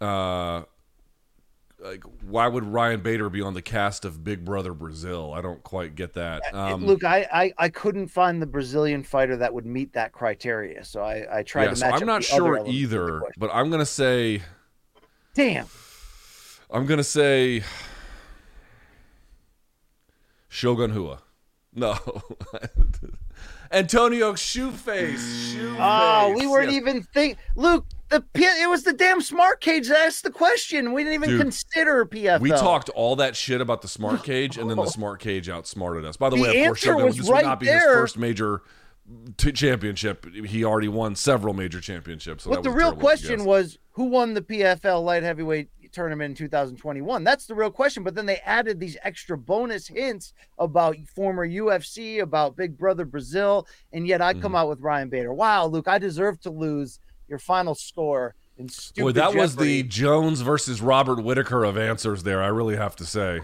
uh, 0.01 0.63
like, 1.79 2.03
why 2.27 2.47
would 2.47 2.65
Ryan 2.65 3.01
Bader 3.01 3.29
be 3.29 3.41
on 3.41 3.53
the 3.53 3.61
cast 3.61 4.05
of 4.05 4.23
Big 4.23 4.43
Brother 4.43 4.73
Brazil? 4.73 5.33
I 5.33 5.41
don't 5.41 5.61
quite 5.63 5.95
get 5.95 6.13
that. 6.13 6.41
Um, 6.53 6.85
Luke, 6.85 7.03
I, 7.03 7.27
I 7.31 7.53
I 7.57 7.69
couldn't 7.69 8.07
find 8.07 8.41
the 8.41 8.47
Brazilian 8.47 9.03
fighter 9.03 9.37
that 9.37 9.53
would 9.53 9.65
meet 9.65 9.93
that 9.93 10.11
criteria, 10.11 10.83
so 10.83 11.01
I 11.01 11.39
I 11.39 11.43
tried 11.43 11.65
yeah, 11.65 11.69
to 11.71 11.75
so. 11.75 11.85
I'm 11.87 12.05
not 12.05 12.23
sure 12.23 12.37
elements 12.37 12.61
of 12.61 12.73
the 12.73 12.79
either, 12.79 13.21
but 13.37 13.51
I'm 13.53 13.69
gonna 13.69 13.85
say, 13.85 14.41
Damn. 15.35 15.67
I'm 16.71 16.85
gonna 16.85 17.03
say, 17.03 17.63
Shogun 20.47 20.93
Rua. 20.93 21.21
No, 21.75 21.97
Antonio 23.71 24.33
Shoeface. 24.33 25.15
Shoeface. 25.17 25.75
Oh, 25.79 26.33
we 26.37 26.47
weren't 26.47 26.71
yes. 26.71 26.81
even 26.81 27.03
think. 27.03 27.37
Luke, 27.55 27.85
the 28.09 28.21
P- 28.21 28.43
it 28.43 28.69
was 28.69 28.83
the 28.83 28.93
damn 28.93 29.19
smart 29.21 29.59
cage 29.59 29.87
that 29.89 29.97
asked 30.07 30.23
the 30.23 30.31
question. 30.31 30.93
We 30.93 31.03
didn't 31.03 31.15
even 31.15 31.29
Dude, 31.31 31.41
consider 31.41 32.05
PFL. 32.05 32.39
We 32.39 32.51
talked 32.51 32.89
all 32.89 33.15
that 33.17 33.35
shit 33.35 33.59
about 33.61 33.81
the 33.81 33.87
smart 33.87 34.23
cage, 34.23 34.57
and 34.57 34.69
then 34.69 34.77
the 34.77 34.85
smart 34.89 35.19
cage 35.19 35.49
outsmarted 35.49 36.05
us. 36.05 36.15
By 36.15 36.29
the, 36.29 36.37
The 36.37 36.41
way, 36.43 36.61
of 36.61 36.67
course, 36.67 36.79
answer 36.79 36.91
Shogun, 36.91 37.05
was 37.05 37.17
this 37.17 37.29
right 37.29 37.43
would 37.43 37.49
not 37.49 37.59
be 37.59 37.65
there. 37.65 37.79
his 37.79 37.83
first 37.99 38.17
major 38.17 38.61
t- 39.37 39.51
championship. 39.51 40.25
He 40.33 40.63
already 40.63 40.87
won 40.87 41.15
several 41.15 41.53
major 41.53 41.81
championships. 41.81 42.43
So 42.45 42.51
But 42.51 42.63
the 42.63 42.71
real 42.71 42.93
question 42.95 43.43
was 43.43 43.77
who 43.91 44.05
won 44.05 44.33
the 44.33 44.41
PFL 44.41 45.03
light 45.03 45.23
heavyweight 45.23 45.69
tournament 45.95 46.31
in 46.31 46.35
2021? 46.35 47.23
That's 47.23 47.47
the 47.47 47.55
real 47.55 47.71
question. 47.71 48.03
But 48.03 48.13
then 48.13 48.25
they 48.27 48.37
added 48.45 48.79
these 48.79 48.97
extra 49.03 49.37
bonus 49.37 49.87
hints 49.87 50.33
about 50.59 50.95
former 51.15 51.47
UFC, 51.47 52.21
about 52.21 52.55
Big 52.55 52.77
Brother 52.77 53.05
Brazil, 53.05 53.67
and 53.93 54.05
yet 54.07 54.21
I 54.21 54.33
come 54.33 54.41
Mm-hmm. 54.43 54.55
out 54.57 54.69
with 54.69 54.81
Ryan 54.81 55.09
Bader. 55.09 55.33
Wow, 55.33 55.65
Luke, 55.65 55.87
I 55.87 55.97
deserve 55.97 56.39
to 56.41 56.51
lose 56.51 56.99
your 57.27 57.39
final 57.39 57.73
score 57.73 58.35
in 58.57 58.69
stupid. 58.69 59.05
Boy, 59.05 59.11
that 59.13 59.33
was 59.33 59.55
the 59.55 59.81
Jones 59.83 60.41
versus 60.41 60.81
Robert 60.81 61.23
Whitaker 61.23 61.63
of 61.63 61.77
answers. 61.77 62.21
There, 62.23 62.43
I 62.43 62.47
really 62.47 62.75
have 62.75 62.95
to 62.97 63.05
say. 63.05 63.41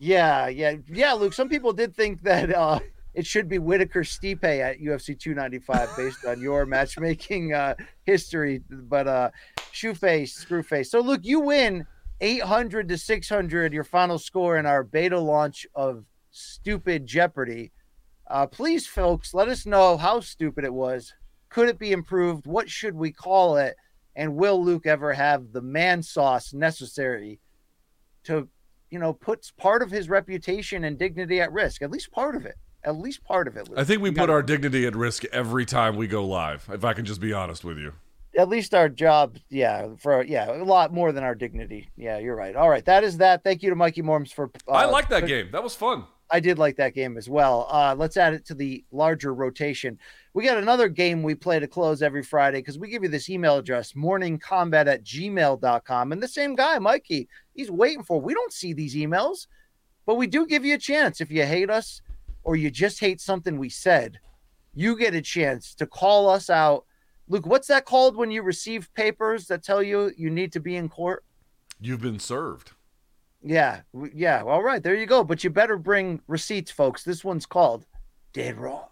Yeah, 0.00 0.48
yeah, 0.48 0.74
yeah, 0.90 1.12
Luke. 1.12 1.32
Some 1.32 1.48
people 1.48 1.72
did 1.72 1.94
think 1.94 2.22
that 2.22 2.52
uh, 2.52 2.80
it 3.14 3.24
should 3.24 3.48
be 3.48 3.58
Whitaker 3.58 4.02
Stipe 4.02 4.42
at 4.42 4.80
UFC 4.80 5.16
295 5.18 5.96
based 5.96 6.24
on 6.26 6.40
your 6.40 6.66
matchmaking 6.76 7.54
uh, 7.54 7.74
history, 8.04 8.60
but 8.68 9.06
uh, 9.06 9.30
shoeface, 9.74 10.30
screwface. 10.46 10.86
So, 10.86 11.00
Luke, 11.00 11.20
you 11.24 11.40
win 11.40 11.86
800 12.20 12.88
to 12.88 12.96
600, 12.98 13.72
your 13.72 13.84
final 13.84 14.18
score 14.18 14.56
in 14.56 14.66
our 14.66 14.82
beta 14.82 15.18
launch 15.18 15.66
of 15.74 16.04
Stupid 16.30 17.06
Jeopardy. 17.06 17.72
Uh, 18.28 18.46
please, 18.46 18.86
folks, 18.86 19.34
let 19.34 19.48
us 19.48 19.66
know 19.66 19.96
how 19.96 20.20
stupid 20.20 20.64
it 20.64 20.72
was. 20.72 21.12
Could 21.50 21.68
it 21.68 21.78
be 21.78 21.92
improved? 21.92 22.46
What 22.46 22.70
should 22.70 22.94
we 22.94 23.12
call 23.12 23.56
it? 23.56 23.76
And 24.16 24.36
will 24.36 24.64
Luke 24.64 24.86
ever 24.86 25.12
have 25.12 25.52
the 25.52 25.60
man 25.60 26.02
sauce 26.02 26.54
necessary 26.54 27.40
to 28.24 28.48
you 28.90 29.00
know, 29.00 29.12
puts 29.12 29.50
part 29.50 29.82
of 29.82 29.90
his 29.90 30.08
reputation 30.08 30.84
and 30.84 30.96
dignity 30.96 31.40
at 31.40 31.50
risk. 31.52 31.82
At 31.82 31.90
least 31.90 32.12
part 32.12 32.36
of 32.36 32.46
it. 32.46 32.54
At 32.84 32.96
least 32.96 33.24
part 33.24 33.48
of 33.48 33.56
it. 33.56 33.68
Luke. 33.68 33.76
I 33.78 33.82
think 33.82 34.00
we 34.02 34.10
You 34.10 34.14
put 34.14 34.20
gotta- 34.22 34.32
our 34.34 34.42
dignity 34.42 34.86
at 34.86 34.94
risk 34.94 35.24
every 35.32 35.64
time 35.66 35.96
we 35.96 36.06
go 36.06 36.24
live. 36.24 36.68
If 36.72 36.84
I 36.84 36.92
can 36.92 37.04
just 37.04 37.20
be 37.20 37.32
honest 37.32 37.64
with 37.64 37.76
you. 37.76 37.94
At 38.36 38.48
least 38.48 38.74
our 38.74 38.88
job. 38.88 39.36
Yeah, 39.48 39.88
for 39.98 40.22
yeah, 40.24 40.50
a 40.50 40.64
lot 40.64 40.92
more 40.92 41.12
than 41.12 41.22
our 41.22 41.34
dignity. 41.34 41.90
Yeah, 41.96 42.18
you're 42.18 42.36
right. 42.36 42.56
All 42.56 42.68
right, 42.68 42.84
that 42.84 43.04
is 43.04 43.18
that. 43.18 43.44
Thank 43.44 43.62
you 43.62 43.70
to 43.70 43.76
Mikey 43.76 44.02
Morms 44.02 44.32
for. 44.32 44.50
Uh, 44.68 44.72
I 44.72 44.84
like 44.86 45.08
that 45.10 45.26
game. 45.26 45.50
That 45.52 45.62
was 45.62 45.74
fun. 45.74 46.04
I 46.30 46.40
did 46.40 46.58
like 46.58 46.76
that 46.76 46.94
game 46.94 47.16
as 47.16 47.28
well. 47.28 47.68
Uh, 47.70 47.94
let's 47.96 48.16
add 48.16 48.34
it 48.34 48.44
to 48.46 48.54
the 48.54 48.84
larger 48.90 49.34
rotation. 49.34 49.98
We 50.32 50.44
got 50.44 50.58
another 50.58 50.88
game 50.88 51.22
we 51.22 51.34
play 51.34 51.60
to 51.60 51.68
close 51.68 52.02
every 52.02 52.22
Friday 52.22 52.58
because 52.58 52.78
we 52.78 52.88
give 52.88 53.02
you 53.02 53.08
this 53.08 53.28
email 53.28 53.58
address, 53.58 53.92
morningkombat 53.92 54.86
at 54.86 55.04
gmail.com. 55.04 56.12
And 56.12 56.22
the 56.22 56.28
same 56.28 56.54
guy, 56.54 56.78
Mikey, 56.78 57.28
he's 57.54 57.70
waiting 57.70 58.02
for. 58.02 58.20
We 58.20 58.34
don't 58.34 58.52
see 58.52 58.72
these 58.72 58.96
emails, 58.96 59.46
but 60.06 60.16
we 60.16 60.26
do 60.26 60.46
give 60.46 60.64
you 60.64 60.74
a 60.74 60.78
chance. 60.78 61.20
If 61.20 61.30
you 61.30 61.44
hate 61.44 61.70
us 61.70 62.00
or 62.42 62.56
you 62.56 62.70
just 62.70 63.00
hate 63.00 63.20
something 63.20 63.58
we 63.58 63.68
said, 63.68 64.18
you 64.74 64.96
get 64.96 65.14
a 65.14 65.22
chance 65.22 65.74
to 65.76 65.86
call 65.86 66.28
us 66.28 66.50
out. 66.50 66.84
Luke, 67.28 67.46
what's 67.46 67.68
that 67.68 67.84
called 67.84 68.16
when 68.16 68.30
you 68.30 68.42
receive 68.42 68.92
papers 68.94 69.46
that 69.46 69.62
tell 69.62 69.82
you 69.82 70.12
you 70.16 70.30
need 70.30 70.52
to 70.52 70.60
be 70.60 70.76
in 70.76 70.88
court? 70.88 71.24
You've 71.80 72.02
been 72.02 72.18
served. 72.18 72.72
Yeah, 73.42 73.80
yeah. 74.14 74.42
All 74.42 74.62
right, 74.62 74.82
there 74.82 74.94
you 74.94 75.06
go. 75.06 75.22
But 75.24 75.44
you 75.44 75.50
better 75.50 75.76
bring 75.76 76.20
receipts, 76.26 76.70
folks. 76.70 77.02
This 77.04 77.24
one's 77.24 77.46
called 77.46 77.86
Dead 78.32 78.56
Wrong. 78.56 78.88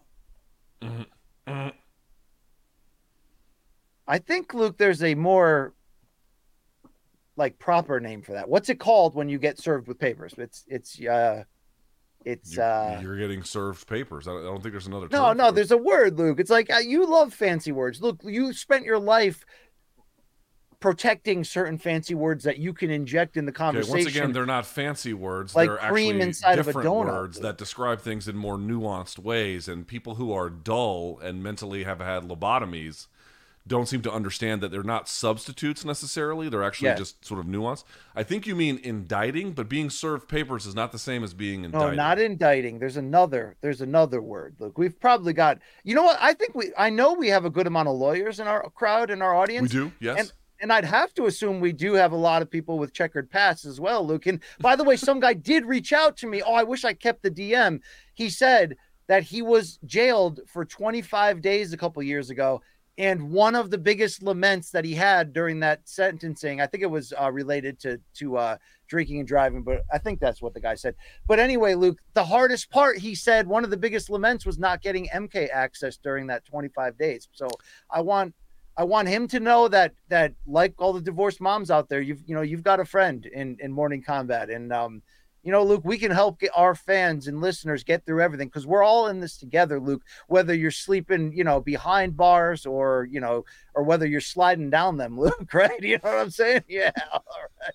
I 4.07 4.19
think 4.19 4.53
Luke, 4.53 4.77
there's 4.79 5.03
a 5.03 5.15
more 5.15 5.75
like 7.37 7.59
proper 7.59 7.99
name 8.01 8.23
for 8.23 8.33
that. 8.33 8.49
What's 8.49 8.69
it 8.69 8.79
called 8.79 9.15
when 9.15 9.29
you 9.29 9.39
get 9.39 9.59
served 9.59 9.89
with 9.89 9.99
papers? 9.99 10.35
It's 10.37 10.65
it's 10.67 11.01
uh 11.01 11.45
it's 12.25 12.57
You- 12.57 12.63
uh 12.63 12.99
You're 13.03 13.17
getting 13.19 13.43
served 13.43 13.87
papers. 13.87 14.27
I 14.29 14.33
don't, 14.33 14.61
think 14.63 14.73
there's 14.73 14.87
another. 14.87 15.09
no 15.11 15.29
term 15.29 15.37
no 15.37 15.49
it. 15.49 15.55
there's 15.55 15.71
a 15.73 15.77
word 15.79 16.19
luke 16.19 16.39
it's 16.41 16.51
like 16.51 16.73
uh, 16.73 16.79
you 16.79 17.07
love 17.07 17.33
fancy 17.35 17.73
words 17.73 18.01
look 18.01 18.21
you 18.25 18.53
spent 18.53 18.85
your 18.85 18.99
life 18.99 19.45
protecting 20.81 21.45
certain 21.45 21.79
fancy 21.79 22.15
words 22.15 22.43
that 22.43 22.59
you 22.59 22.73
can 22.73 22.91
inject 22.91 23.37
in 23.37 23.45
the 23.45 23.51
Okay, 23.53 23.57
conversation 23.59 23.93
once 23.99 24.07
again, 24.09 24.33
they're 24.33 24.45
not 24.47 24.67
fancy 24.67 25.15
words. 25.15 25.55
Like 25.55 25.69
they're 25.69 25.77
cream 25.79 26.17
actually 26.17 26.21
inside 26.23 26.59
of 26.59 26.67
a 26.67 26.71
different 26.71 26.89
donut. 26.89 27.07
words 27.07 27.39
that 27.39 27.57
describe 27.57 28.01
things 28.01 28.27
in 28.27 28.37
more 28.37 28.57
nuanced 28.57 29.21
ways. 29.21 29.69
And 29.69 29.87
people 29.87 30.17
who 30.17 30.33
are 30.33 30.51
dull 30.51 31.21
and 31.23 31.41
mentally 31.41 31.85
have 31.85 32.01
had 32.01 32.25
lobotomies 32.25 33.07
don't 33.67 33.87
seem 33.87 34.03
to 34.03 34.11
understand 34.13 34.61
that 34.61 34.71
they're 34.73 34.83
not 34.83 35.09
substitutes 35.09 35.85
necessarily. 35.85 36.49
They're 36.49 36.65
actually 36.65 36.89
Yes. 36.89 36.99
just 36.99 37.25
sort 37.25 37.39
of 37.41 37.47
nuanced. 37.47 37.85
I 38.17 38.23
think 38.25 38.47
you 38.47 38.57
mean 38.57 38.81
indicting, 38.83 39.53
but 39.53 39.69
being 39.69 39.89
served 39.89 40.29
papers 40.29 40.67
is 40.67 40.75
not 40.75 40.91
the 40.93 40.99
same 40.99 41.23
as 41.23 41.33
being 41.33 41.65
indicted. 41.65 41.91
no 41.91 41.95
not 41.95 42.19
indicting 42.19 42.79
there's 42.79 42.97
another 42.97 43.57
there's 43.61 43.81
another 43.81 44.21
word 44.21 44.57
look 44.59 44.77
we've 44.79 44.99
probably 44.99 45.33
got 45.33 45.59
you 45.85 45.95
know 45.95 46.03
what 46.03 46.19
i 46.21 46.33
think 46.35 46.55
we 46.55 46.73
i 46.77 46.91
know 46.91 47.13
we 47.15 47.29
have 47.29 47.45
a 47.45 47.51
good 47.51 47.67
amount 47.67 47.89
of 47.89 47.95
lawyers 47.97 48.41
in 48.41 48.47
our 48.47 48.69
crowd 48.71 49.11
in 49.11 49.23
our 49.23 49.35
audience. 49.35 49.73
we 49.73 49.81
do, 49.81 49.93
yes. 50.01 50.19
and 50.19 50.33
and 50.61 50.73
I'd 50.73 50.85
have 50.85 51.13
to 51.15 51.27
assume 51.27 51.59
we 51.59 51.73
do 51.73 51.95
have 51.95 52.13
a 52.13 52.17
lot 52.17 52.41
of 52.41 52.49
people 52.49 52.79
with 52.79 52.93
checkered 52.93 53.29
pasts 53.29 53.65
as 53.67 53.81
well, 53.81 54.07
Luke. 54.07 54.27
And 54.27 54.39
by 54.61 54.77
the 54.77 54.85
way, 54.85 54.95
some 54.95 55.19
guy 55.19 55.33
did 55.35 55.67
reach 55.67 55.93
out 55.93 56.17
to 56.19 56.29
me. 56.29 56.41
Oh, 56.41 56.55
I 56.55 56.63
wish 56.63 56.85
I 56.85 56.93
kept 56.93 57.25
the 57.25 57.33
DM. 57.33 57.81
He 58.15 58.31
said 58.31 58.77
that 59.09 59.25
he 59.25 59.43
was 59.43 59.81
jailed 59.85 60.39
for 60.47 60.65
25 60.65 61.43
days 61.43 61.73
a 61.73 61.77
couple 61.77 62.01
years 62.05 62.31
ago. 62.31 62.63
And 62.99 63.31
one 63.31 63.55
of 63.55 63.71
the 63.71 63.79
biggest 63.79 64.23
laments 64.23 64.71
that 64.71 64.85
he 64.85 64.95
had 64.95 65.33
during 65.33 65.61
that 65.61 65.89
sentencing, 65.89 66.61
I 66.61 66.67
think 66.67 66.83
it 66.83 66.91
was 66.91 67.13
uh, 67.19 67.31
related 67.33 67.79
to 67.81 67.99
to 68.17 68.37
uh, 68.37 68.57
drinking 68.93 69.21
and 69.21 69.27
driving, 69.27 69.63
but 69.63 69.81
I 69.91 69.97
think 69.97 70.21
that's 70.21 70.43
what 70.43 70.53
the 70.53 70.61
guy 70.61 70.75
said. 70.75 70.95
But 71.27 71.39
anyway, 71.39 71.75
Luke, 71.75 71.99
the 72.13 72.25
hardest 72.25 72.71
part, 72.71 72.99
he 72.99 73.15
said, 73.15 73.47
one 73.47 73.65
of 73.65 73.71
the 73.71 73.77
biggest 73.79 74.11
laments 74.11 74.45
was 74.45 74.59
not 74.59 74.83
getting 74.83 75.09
MK 75.09 75.49
access 75.51 75.97
during 75.97 76.27
that 76.27 76.45
25 76.45 76.99
days. 76.99 77.29
So 77.33 77.49
I 77.91 78.03
want 78.03 78.35
I 78.77 78.85
want 78.85 79.09
him 79.09 79.29
to 79.29 79.41
know 79.41 79.69
that 79.69 79.95
that 80.09 80.35
like 80.47 80.75
all 80.79 80.93
the 80.93 81.01
divorced 81.01 81.41
moms 81.41 81.71
out 81.71 81.89
there, 81.89 82.01
you've 82.01 82.23
you 82.27 82.35
know 82.35 82.43
you've 82.43 82.63
got 82.63 82.81
a 82.81 82.85
friend 82.85 83.25
in 83.27 83.57
in 83.61 83.73
Morning 83.73 84.03
Kombat, 84.03 84.55
and 84.55 84.73
um, 84.73 85.03
you 85.43 85.51
know, 85.51 85.65
Luke, 85.65 85.83
we 85.85 85.99
can 85.99 86.11
help 86.11 86.39
get 86.39 86.51
our 86.55 86.75
fans 86.75 87.27
and 87.27 87.41
listeners 87.41 87.83
get 87.83 88.07
through 88.07 88.23
everything 88.23 88.49
because 88.49 88.67
we're 88.67 88.85
all 88.85 89.09
in 89.09 89.19
this 89.19 89.37
together, 89.37 89.81
Luke. 89.81 90.03
Whether 90.29 90.55
you're 90.55 90.71
sleeping, 90.71 91.33
you 91.33 91.43
know, 91.43 91.61
behind 91.61 92.17
bars 92.17 92.65
or 92.65 93.09
you 93.11 93.21
know, 93.21 93.45
or 93.75 93.83
whether 93.83 94.07
you're 94.07 94.21
sliding 94.21 94.71
down 94.71 94.97
them, 94.97 95.19
Luke, 95.21 95.53
right? 95.53 95.83
You 95.83 95.99
know 96.03 96.11
what 96.11 96.19
I'm 96.19 96.31
saying? 96.31 96.63
Yeah, 96.69 96.93
all 97.13 97.25
right. 97.61 97.75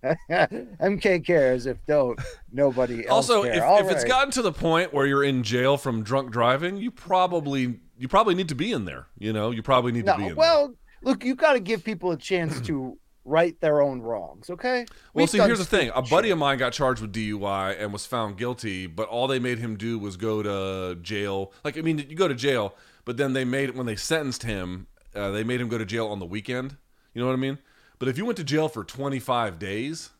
MK 0.30 1.24
cares. 1.24 1.66
If 1.66 1.84
don't, 1.86 2.18
nobody 2.52 3.06
else 3.06 3.30
also, 3.30 3.42
care. 3.44 3.54
if, 3.54 3.62
All 3.62 3.78
if 3.78 3.90
it's 3.90 4.04
gotten 4.04 4.30
to 4.32 4.42
the 4.42 4.52
point 4.52 4.92
where 4.92 5.06
you're 5.06 5.24
in 5.24 5.42
jail 5.42 5.76
from 5.76 6.02
drunk 6.02 6.30
driving, 6.30 6.76
you 6.76 6.90
probably 6.90 7.80
you 7.96 8.08
probably 8.08 8.34
need 8.34 8.48
to 8.48 8.54
be 8.54 8.72
in 8.72 8.84
there. 8.84 9.06
You 9.18 9.32
know, 9.32 9.50
you 9.50 9.62
probably 9.62 9.92
need 9.92 10.06
to 10.06 10.16
be 10.16 10.22
in 10.22 10.28
no, 10.30 10.34
there. 10.34 10.36
well, 10.36 10.74
look, 11.02 11.24
you 11.24 11.34
got 11.34 11.54
to 11.54 11.60
give 11.60 11.84
people 11.84 12.10
a 12.12 12.16
chance 12.16 12.60
to 12.62 12.98
right 13.28 13.60
their 13.60 13.80
own 13.80 14.00
wrongs. 14.00 14.50
Okay. 14.50 14.86
Well, 15.12 15.22
We've 15.22 15.30
see, 15.30 15.38
here's 15.38 15.58
the 15.58 15.64
thing. 15.64 15.90
A 15.94 16.02
buddy 16.02 16.30
of 16.30 16.38
mine 16.38 16.58
got 16.58 16.72
charged 16.72 17.00
with 17.00 17.12
DUI 17.12 17.80
and 17.80 17.92
was 17.92 18.06
found 18.06 18.36
guilty, 18.36 18.86
but 18.86 19.08
all 19.08 19.26
they 19.26 19.38
made 19.38 19.58
him 19.58 19.76
do 19.76 19.98
was 19.98 20.16
go 20.16 20.42
to 20.42 21.00
jail. 21.00 21.52
Like, 21.64 21.76
I 21.78 21.82
mean, 21.82 21.98
you 21.98 22.16
go 22.16 22.28
to 22.28 22.34
jail, 22.34 22.74
but 23.04 23.16
then 23.16 23.32
they 23.32 23.44
made 23.44 23.76
when 23.76 23.86
they 23.86 23.96
sentenced 23.96 24.42
him, 24.42 24.86
uh, 25.14 25.30
they 25.30 25.44
made 25.44 25.60
him 25.60 25.68
go 25.68 25.78
to 25.78 25.86
jail 25.86 26.08
on 26.08 26.18
the 26.18 26.26
weekend. 26.26 26.76
You 27.14 27.20
know 27.20 27.26
what 27.26 27.34
I 27.34 27.36
mean? 27.36 27.58
But 27.98 28.08
if 28.08 28.16
you 28.16 28.24
went 28.24 28.36
to 28.38 28.44
jail 28.44 28.68
for 28.68 28.84
25 28.84 29.58
days, 29.58 30.10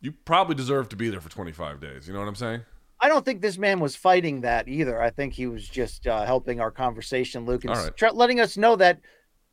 you 0.00 0.12
probably 0.12 0.54
deserve 0.54 0.88
to 0.90 0.96
be 0.96 1.10
there 1.10 1.20
for 1.20 1.30
25 1.30 1.80
days. 1.80 2.06
You 2.06 2.12
know 2.12 2.20
what 2.20 2.28
I'm 2.28 2.34
saying? 2.34 2.62
I 3.00 3.08
don't 3.08 3.24
think 3.24 3.40
this 3.40 3.56
man 3.56 3.80
was 3.80 3.96
fighting 3.96 4.42
that 4.42 4.68
either. 4.68 5.00
I 5.00 5.10
think 5.10 5.32
he 5.32 5.46
was 5.46 5.66
just 5.66 6.06
uh, 6.06 6.26
helping 6.26 6.60
our 6.60 6.70
conversation, 6.70 7.46
Luke, 7.46 7.64
and 7.64 7.74
right. 7.74 8.14
letting 8.14 8.40
us 8.40 8.58
know 8.58 8.76
that, 8.76 9.00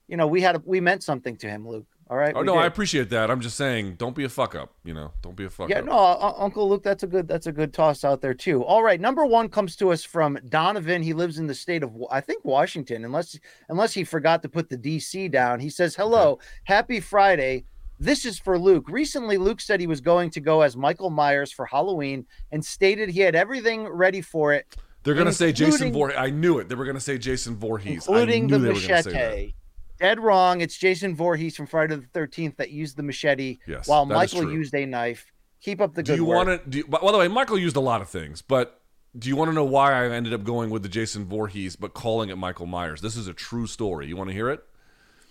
you 0.08 0.18
know, 0.18 0.28
we 0.28 0.42
had 0.42 0.58
a, 0.58 0.62
we 0.66 0.82
meant 0.82 1.04
something 1.04 1.38
to 1.38 1.48
him, 1.48 1.66
Luke. 1.66 1.88
All 2.10 2.16
right. 2.16 2.34
Oh 2.36 2.42
no, 2.42 2.56
I 2.56 2.66
appreciate 2.66 3.10
that. 3.10 3.30
I'm 3.30 3.42
just 3.42 3.58
saying, 3.58 3.96
don't 3.96 4.16
be 4.16 4.24
a 4.24 4.30
fuck 4.30 4.56
up. 4.56 4.74
You 4.86 4.94
know, 4.94 5.12
don't 5.22 5.36
be 5.36 5.44
a 5.44 5.50
fuck 5.50 5.66
up. 5.66 5.70
Yeah, 5.70 5.80
up. 5.80 5.86
no, 5.86 5.98
uh, 5.98 6.34
Uncle 6.38 6.70
Luke, 6.70 6.82
that's 6.82 7.04
a 7.04 7.08
good 7.08 7.28
that's 7.28 7.48
a 7.48 7.52
good 7.52 7.74
toss 7.74 8.06
out 8.06 8.22
there 8.22 8.34
too. 8.34 8.64
All 8.64 8.82
right, 8.82 9.00
number 9.00 9.26
one 9.26 9.50
comes 9.50 9.76
to 9.78 9.92
us 9.92 10.04
from 10.04 10.40
Donovan. 10.48 11.04
He 11.04 11.14
lives 11.14 11.38
in 11.38 11.48
the 11.48 11.54
state 11.56 11.84
of 11.84 11.92
I 12.10 12.22
think 12.22 12.46
Washington, 12.46 13.04
unless 13.04 13.38
unless 13.68 13.94
he 13.94 14.06
forgot 14.06 14.42
to 14.44 14.50
put 14.50 14.70
the 14.70 14.78
DC 14.78 15.30
down. 15.30 15.60
He 15.60 15.70
says, 15.70 15.96
"Hello, 15.96 16.40
happy 16.64 17.02
Friday. 17.02 17.66
This 18.00 18.26
is 18.26 18.40
for 18.40 18.58
Luke. 18.60 18.88
Recently, 18.88 19.38
Luke 19.38 19.60
said 19.60 19.80
he 19.80 19.88
was 19.88 20.02
going 20.02 20.30
to 20.30 20.40
go 20.40 20.62
as 20.62 20.78
Michael 20.78 21.10
Myers 21.10 21.52
for 21.52 21.66
Halloween 21.66 22.26
and 22.52 22.64
stated 22.64 23.10
he 23.10 23.22
had 23.22 23.36
everything 23.36 23.88
ready 23.88 24.22
for 24.22 24.54
it, 24.54 24.68
They're 25.04 25.16
gonna 25.16 25.34
say 25.34 25.52
Jason 25.52 25.92
Voorhees. 25.92 26.18
I 26.18 26.30
knew 26.30 26.60
it. 26.60 26.70
They 26.70 26.76
were 26.76 26.86
gonna 26.86 27.00
say 27.00 27.18
Jason 27.18 27.56
Voorhees. 27.56 28.08
I 28.08 28.22
including 28.22 28.46
knew 28.48 28.52
the 28.54 28.60
they 28.60 28.68
were 28.68 28.74
gonna 28.74 29.04
say 29.04 29.12
that. 29.12 29.14
machete." 29.14 29.54
Dead 30.00 30.20
wrong. 30.20 30.62
It's 30.62 30.78
Jason 30.78 31.16
Voorhees 31.16 31.56
from 31.56 31.68
Friday 31.68 31.96
the 31.96 32.08
Thirteenth 32.14 32.58
that 32.58 32.72
used 32.72 32.98
the 32.98 33.04
machete, 33.04 33.58
Yes, 33.68 33.88
while 33.88 34.06
Michael 34.06 34.52
used 34.52 34.76
a 34.76 34.86
knife. 34.86 35.32
Keep 35.62 35.82
up 35.82 35.96
the 35.96 36.04
good. 36.04 36.14
Do 36.14 36.16
you 36.16 36.26
want 36.26 36.72
to? 36.72 36.84
By 36.86 37.12
the 37.12 37.18
way, 37.18 37.28
Michael 37.28 37.58
used 37.58 37.76
a 37.76 37.82
lot 37.82 38.02
of 38.02 38.10
things, 38.10 38.42
but 38.42 38.82
do 39.18 39.28
you 39.30 39.36
want 39.36 39.50
to 39.50 39.54
know 39.54 39.64
why 39.64 39.94
I 39.94 40.10
ended 40.10 40.34
up 40.34 40.44
going 40.44 40.70
with 40.70 40.84
the 40.84 40.90
Jason 40.90 41.26
Voorhees, 41.26 41.76
but 41.76 41.94
calling 41.94 42.30
it 42.30 42.38
Michael 42.38 42.68
Myers? 42.68 43.02
This 43.02 43.16
is 43.16 43.28
a 43.28 43.34
true 43.34 43.66
story. 43.66 44.08
You 44.08 44.16
want 44.16 44.30
to 44.30 44.34
hear 44.34 44.50
it? 44.50 44.64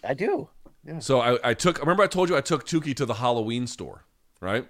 I 0.02 0.14
do. 0.14 0.48
So 1.00 1.20
I, 1.20 1.50
I 1.50 1.54
took. 1.54 1.78
Remember, 1.80 2.02
I 2.02 2.06
told 2.06 2.28
you 2.28 2.36
I 2.36 2.40
took 2.40 2.66
Tukey 2.66 2.94
to 2.96 3.06
the 3.06 3.14
Halloween 3.14 3.66
store, 3.66 4.04
right? 4.40 4.68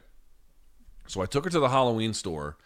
So 1.07 1.21
I 1.21 1.27
took 1.27 1.45
her 1.45 1.51
to 1.51 1.61
the 1.61 1.69
Halloween 1.69 2.15
store, 2.15 2.57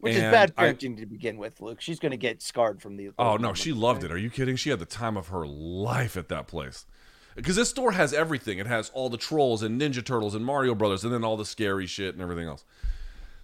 Which 0.00 0.14
is 0.14 0.22
and 0.22 0.32
bad 0.32 0.52
I- 0.56 0.64
parenting 0.72 0.96
to 0.98 1.06
begin 1.06 1.36
with, 1.36 1.60
Luke. 1.60 1.80
She's 1.80 1.98
going 1.98 2.12
to 2.12 2.16
get 2.16 2.42
scarred 2.42 2.80
from 2.80 2.96
the. 2.96 3.10
Oh 3.18 3.36
no, 3.36 3.54
she 3.54 3.72
loved 3.72 4.02
it. 4.02 4.10
Are 4.10 4.18
you 4.18 4.30
kidding? 4.30 4.56
She 4.56 4.70
had 4.70 4.78
the 4.78 4.86
time 4.86 5.16
of 5.16 5.28
her 5.28 5.46
life 5.46 6.16
at 6.16 6.28
that 6.28 6.46
place. 6.46 6.86
Because 7.36 7.56
this 7.56 7.70
store 7.70 7.92
has 7.92 8.12
everything. 8.12 8.58
It 8.58 8.66
has 8.66 8.90
all 8.90 9.08
the 9.08 9.16
trolls 9.16 9.62
and 9.62 9.80
Ninja 9.80 10.04
Turtles 10.04 10.34
and 10.34 10.44
Mario 10.44 10.74
Brothers 10.74 11.04
and 11.04 11.12
then 11.12 11.22
all 11.24 11.36
the 11.36 11.44
scary 11.44 11.86
shit 11.86 12.14
and 12.14 12.22
everything 12.22 12.48
else. 12.48 12.64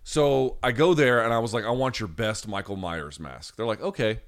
So 0.03 0.57
I 0.63 0.73
go 0.73 0.93
there 0.95 1.23
and 1.23 1.33
I 1.33 1.39
was 1.39 1.55
like, 1.55 1.65
I 1.65 1.71
want 1.71 2.01
your 2.01 2.09
best 2.09 2.47
Michael 2.49 2.77
Myers 2.77 3.19
mask. 3.21 3.57
They're 3.57 3.67
like, 3.67 3.81
okay. 3.81 4.21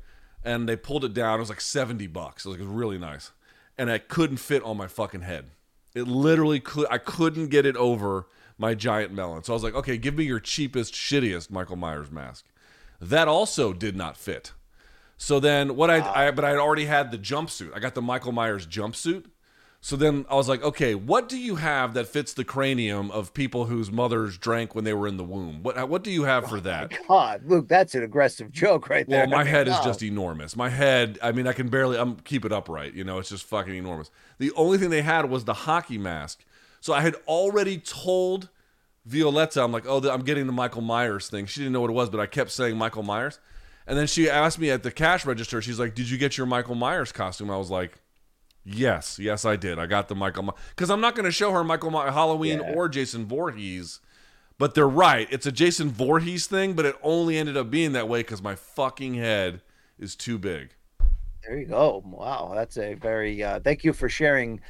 And 0.44 0.68
they 0.68 0.76
pulled 0.76 1.05
it 1.05 1.12
down. 1.12 1.38
It 1.38 1.40
was 1.40 1.48
like 1.48 1.60
70 1.60 2.06
bucks. 2.09 2.44
It 2.44 2.48
was, 2.48 2.56
like, 2.56 2.62
it 2.62 2.68
was 2.68 2.74
really 2.74 2.98
nice. 2.98 3.32
And 3.76 3.90
I 3.90 3.98
couldn't 3.98 4.38
fit 4.38 4.62
on 4.62 4.76
my 4.76 4.86
fucking 4.86 5.22
head. 5.22 5.46
It 5.94 6.06
literally 6.06 6.60
could 6.60 6.86
I 6.90 6.98
couldn't 6.98 7.48
get 7.48 7.66
it 7.66 7.76
over 7.76 8.26
my 8.59 8.74
giant 8.74 9.12
melon. 9.12 9.44
So 9.44 9.52
I 9.52 9.55
was 9.55 9.62
like, 9.62 9.74
okay, 9.74 9.97
give 9.97 10.16
me 10.16 10.24
your 10.24 10.40
cheapest, 10.40 10.93
shittiest 10.93 11.51
Michael 11.51 11.76
Myers 11.76 12.10
mask. 12.10 12.44
That 13.01 13.28
also 13.28 13.72
did 13.72 13.97
not 13.97 14.16
fit. 14.16 14.52
So 15.16 15.40
then 15.40 15.76
what 15.76 15.90
I, 15.90 16.26
I 16.26 16.30
but 16.30 16.44
I 16.44 16.51
had 16.51 16.59
already 16.59 16.85
had 16.85 17.10
the 17.10 17.18
jumpsuit. 17.18 17.74
I 17.74 17.78
got 17.78 17.94
the 17.94 18.02
Michael 18.02 18.32
Myers 18.32 18.66
jumpsuit. 18.66 19.26
So 19.80 19.94
then 19.94 20.26
I 20.28 20.35
was 20.35 20.48
like, 20.48 20.62
okay, 20.62 20.97
what 20.97 21.28
do 21.28 21.39
you 21.39 21.56
have 21.56 21.94
that 21.94 22.09
fits 22.09 22.32
the 22.35 22.44
cranium 22.44 23.12
of 23.12 23.32
people 23.32 23.66
whose 23.66 23.93
mothers 23.93 24.36
drank 24.36 24.74
when 24.74 24.82
they 24.82 24.93
were 24.93 25.06
in 25.06 25.16
the 25.16 25.24
womb? 25.24 25.62
What 25.62 25.89
what 25.89 26.02
do 26.02 26.10
you 26.10 26.24
have 26.24 26.48
for 26.48 26.56
oh 26.56 26.60
that? 26.60 26.93
God, 27.06 27.43
Luke, 27.47 27.68
that's 27.68 27.94
an 27.94 28.02
aggressive 28.02 28.51
joke 28.51 28.89
right 28.89 29.09
there. 29.09 29.20
Well, 29.20 29.39
my 29.39 29.44
head 29.44 29.68
is 29.68 29.78
just 29.80 30.02
enormous. 30.02 30.56
My 30.56 30.68
head, 30.68 31.18
I 31.22 31.30
mean, 31.30 31.47
I 31.47 31.52
can 31.52 31.68
barely 31.68 31.97
I'm 31.97 32.16
keep 32.16 32.44
it 32.44 32.52
upright, 32.52 32.94
you 32.94 33.05
know, 33.05 33.18
it's 33.18 33.28
just 33.28 33.44
fucking 33.44 33.74
enormous. 33.74 34.10
The 34.39 34.51
only 34.52 34.78
thing 34.78 34.90
they 34.90 35.02
had 35.02 35.30
was 35.30 35.44
the 35.44 35.55
hockey 35.55 35.98
mask. 35.98 36.44
So 36.80 36.92
I 36.92 37.00
had 37.00 37.14
already 37.26 37.78
told 37.78 38.48
Violetta, 39.05 39.62
I'm 39.62 39.72
like, 39.72 39.84
oh, 39.86 40.00
I'm 40.10 40.22
getting 40.22 40.46
the 40.46 40.52
Michael 40.52 40.82
Myers 40.82 41.28
thing. 41.28 41.46
She 41.46 41.60
didn't 41.60 41.72
know 41.72 41.80
what 41.80 41.90
it 41.90 41.94
was, 41.94 42.10
but 42.10 42.20
I 42.20 42.26
kept 42.26 42.50
saying 42.50 42.76
Michael 42.76 43.02
Myers. 43.02 43.38
And 43.86 43.96
then 43.98 44.06
she 44.06 44.28
asked 44.28 44.59
me 44.59 44.70
at 44.70 44.82
the 44.82 44.90
cash 44.90 45.24
register, 45.24 45.62
she's 45.62 45.78
like, 45.80 45.94
did 45.94 46.10
you 46.10 46.18
get 46.18 46.36
your 46.36 46.46
Michael 46.46 46.74
Myers 46.74 47.10
costume? 47.10 47.50
I 47.50 47.56
was 47.56 47.70
like, 47.70 47.98
yes, 48.64 49.18
yes, 49.18 49.44
I 49.46 49.56
did. 49.56 49.78
I 49.78 49.86
got 49.86 50.09
the 50.09 50.14
Michael 50.14 50.42
Myers. 50.42 50.59
Because 50.70 50.90
I'm 50.90 51.00
not 51.00 51.14
going 51.14 51.24
to 51.24 51.32
show 51.32 51.52
her 51.52 51.64
Michael 51.64 51.90
My- 51.90 52.10
Halloween 52.10 52.60
Yeah. 52.60 52.74
or 52.74 52.88
Jason 52.88 53.24
Voorhees. 53.26 54.00
But 54.59 54.74
they're 54.74 54.88
right. 54.88 55.26
It's 55.30 55.46
a 55.46 55.52
Jason 55.52 55.88
Voorhees 55.90 56.46
thing, 56.46 56.74
but 56.74 56.84
it 56.84 56.96
only 57.02 57.38
ended 57.38 57.56
up 57.56 57.70
being 57.70 57.92
that 57.92 58.09
way 58.09 58.20
because 58.20 58.42
my 58.42 58.56
fucking 58.56 59.14
head 59.14 59.62
is 59.98 60.14
too 60.16 60.36
big. 60.36 60.74
There 61.44 61.56
you 61.56 61.66
go. 61.66 62.02
Wow, 62.05 62.52
that's 62.55 62.76
a 62.76 62.94
very. 62.94 63.42
Uh, 63.42 63.60
thank 63.60 63.84
you 63.84 63.92
for 63.92 64.09
sharing 64.09 64.60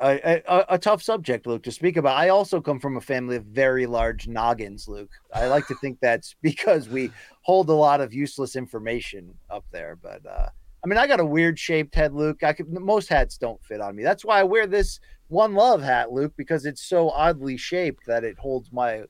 a, 0.00 0.42
a, 0.46 0.64
a 0.70 0.78
tough 0.78 1.02
subject, 1.02 1.46
Luke, 1.46 1.62
to 1.64 1.72
speak 1.72 1.96
about. 1.96 2.16
I 2.16 2.28
also 2.28 2.60
come 2.60 2.80
from 2.80 2.96
a 2.96 3.00
family 3.00 3.36
of 3.36 3.44
very 3.44 3.86
large 3.86 4.28
noggins, 4.28 4.88
Luke. 4.88 5.10
I 5.34 5.46
like 5.46 5.66
to 5.68 5.74
think 5.76 5.98
that's 6.00 6.34
because 6.42 6.88
we 6.88 7.10
hold 7.42 7.68
a 7.68 7.74
lot 7.74 8.00
of 8.00 8.14
useless 8.14 8.56
information 8.56 9.34
up 9.50 9.64
there. 9.70 9.96
But 10.00 10.24
uh, 10.26 10.48
I 10.84 10.86
mean, 10.86 10.98
I 10.98 11.06
got 11.06 11.20
a 11.20 11.26
weird 11.26 11.58
shaped 11.58 11.94
head, 11.94 12.14
Luke. 12.14 12.42
I 12.42 12.52
could 12.52 12.68
most 12.68 13.08
hats 13.08 13.38
don't 13.38 13.62
fit 13.64 13.80
on 13.80 13.96
me. 13.96 14.02
That's 14.02 14.24
why 14.24 14.40
I 14.40 14.44
wear 14.44 14.66
this 14.66 15.00
One 15.28 15.54
Love 15.54 15.82
hat, 15.82 16.12
Luke, 16.12 16.34
because 16.36 16.66
it's 16.66 16.82
so 16.82 17.10
oddly 17.10 17.56
shaped 17.56 18.06
that 18.06 18.24
it 18.24 18.38
holds 18.38 18.72
my 18.72 19.04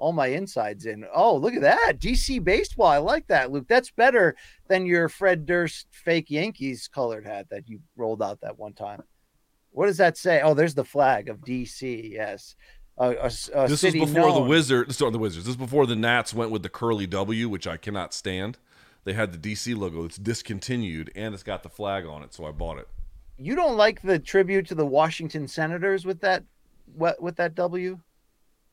all 0.00 0.12
my 0.12 0.28
insides 0.28 0.86
in. 0.86 1.04
Oh, 1.14 1.36
look 1.36 1.54
at 1.54 1.60
that. 1.60 1.98
DC 1.98 2.42
baseball. 2.42 2.86
I 2.86 2.96
like 2.96 3.26
that, 3.28 3.52
Luke. 3.52 3.66
That's 3.68 3.90
better 3.90 4.34
than 4.66 4.86
your 4.86 5.08
Fred 5.10 5.44
Durst 5.44 5.86
fake 5.90 6.30
Yankees 6.30 6.88
colored 6.88 7.26
hat 7.26 7.48
that 7.50 7.68
you 7.68 7.80
rolled 7.96 8.22
out 8.22 8.40
that 8.40 8.58
one 8.58 8.72
time. 8.72 9.02
What 9.72 9.86
does 9.86 9.98
that 9.98 10.16
say? 10.16 10.40
Oh, 10.42 10.54
there's 10.54 10.74
the 10.74 10.84
flag 10.84 11.28
of 11.28 11.38
DC. 11.38 12.12
Yes. 12.12 12.56
A, 12.98 13.10
a, 13.10 13.30
a 13.54 13.68
this 13.68 13.82
was 13.82 13.92
before 13.92 14.06
the 14.06 14.12
known- 14.12 14.48
Wizards. 14.48 14.96
Sorry, 14.96 15.10
the 15.10 15.18
Wizards. 15.18 15.46
This 15.46 15.52
is 15.52 15.56
before 15.56 15.86
the 15.86 15.96
Nats 15.96 16.34
went 16.34 16.50
with 16.50 16.62
the 16.62 16.68
curly 16.68 17.06
W, 17.06 17.48
which 17.48 17.66
I 17.66 17.76
cannot 17.76 18.12
stand. 18.12 18.58
They 19.04 19.14
had 19.14 19.32
the 19.32 19.38
DC 19.38 19.76
logo. 19.76 20.04
It's 20.04 20.18
discontinued, 20.18 21.10
and 21.14 21.32
it's 21.32 21.42
got 21.42 21.62
the 21.62 21.70
flag 21.70 22.04
on 22.04 22.22
it, 22.22 22.34
so 22.34 22.44
I 22.44 22.50
bought 22.50 22.78
it. 22.78 22.88
You 23.38 23.56
don't 23.56 23.78
like 23.78 24.02
the 24.02 24.18
tribute 24.18 24.66
to 24.66 24.74
the 24.74 24.84
Washington 24.84 25.48
Senators 25.48 26.04
with 26.04 26.20
that 26.20 26.44
what 26.94 27.22
with 27.22 27.36
that 27.36 27.54
W? 27.54 27.98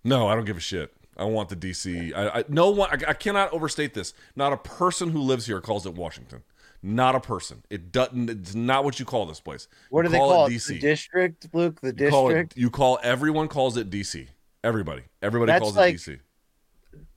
No, 0.03 0.28
I 0.28 0.36
don't 0.36 0.45
give 0.45 0.57
a 0.57 0.61
shit. 0.61 0.94
I 1.15 1.24
want 1.24 1.49
the 1.49 1.56
DC. 1.56 2.14
I, 2.15 2.40
I 2.40 2.44
no 2.49 2.69
one. 2.69 2.90
I, 2.91 3.11
I 3.11 3.14
cannot 3.14 3.53
overstate 3.53 3.94
this. 3.94 4.14
Not 4.36 4.53
a 4.53 4.57
person 4.57 5.11
who 5.11 5.22
lives 5.22 5.45
here 5.45 5.61
calls 5.61 5.86
it 5.86 5.94
Washington. 5.94 6.44
Not 6.88 7.15
a 7.15 7.19
person. 7.19 7.64
It 7.69 7.91
doesn't. 7.91 8.30
It's 8.30 8.55
not 8.55 8.85
what 8.85 8.97
you 8.97 9.05
call 9.05 9.26
this 9.26 9.41
place. 9.41 9.68
What 9.89 10.03
You 10.03 10.09
do 10.09 10.11
they 10.14 10.18
call 10.19 10.45
it? 10.45 10.51
DC. 10.51 10.68
The 10.69 10.80
district, 10.80 11.47
Luke. 11.53 11.81
The 11.81 11.93
You 11.97 12.09
call 12.09 12.30
it- 12.30 12.34
district. 12.34 12.57
you 12.57 12.69
call 12.69 12.97
everyone 13.03 13.49
calls 13.49 13.76
it 13.76 13.89
DC. 13.89 14.27
Everybody. 14.64 15.03
Everybody 15.22 15.51
That's 15.51 15.61
calls 15.64 15.76
like- 15.76 15.95
it 15.95 15.97
DC. 15.97 16.19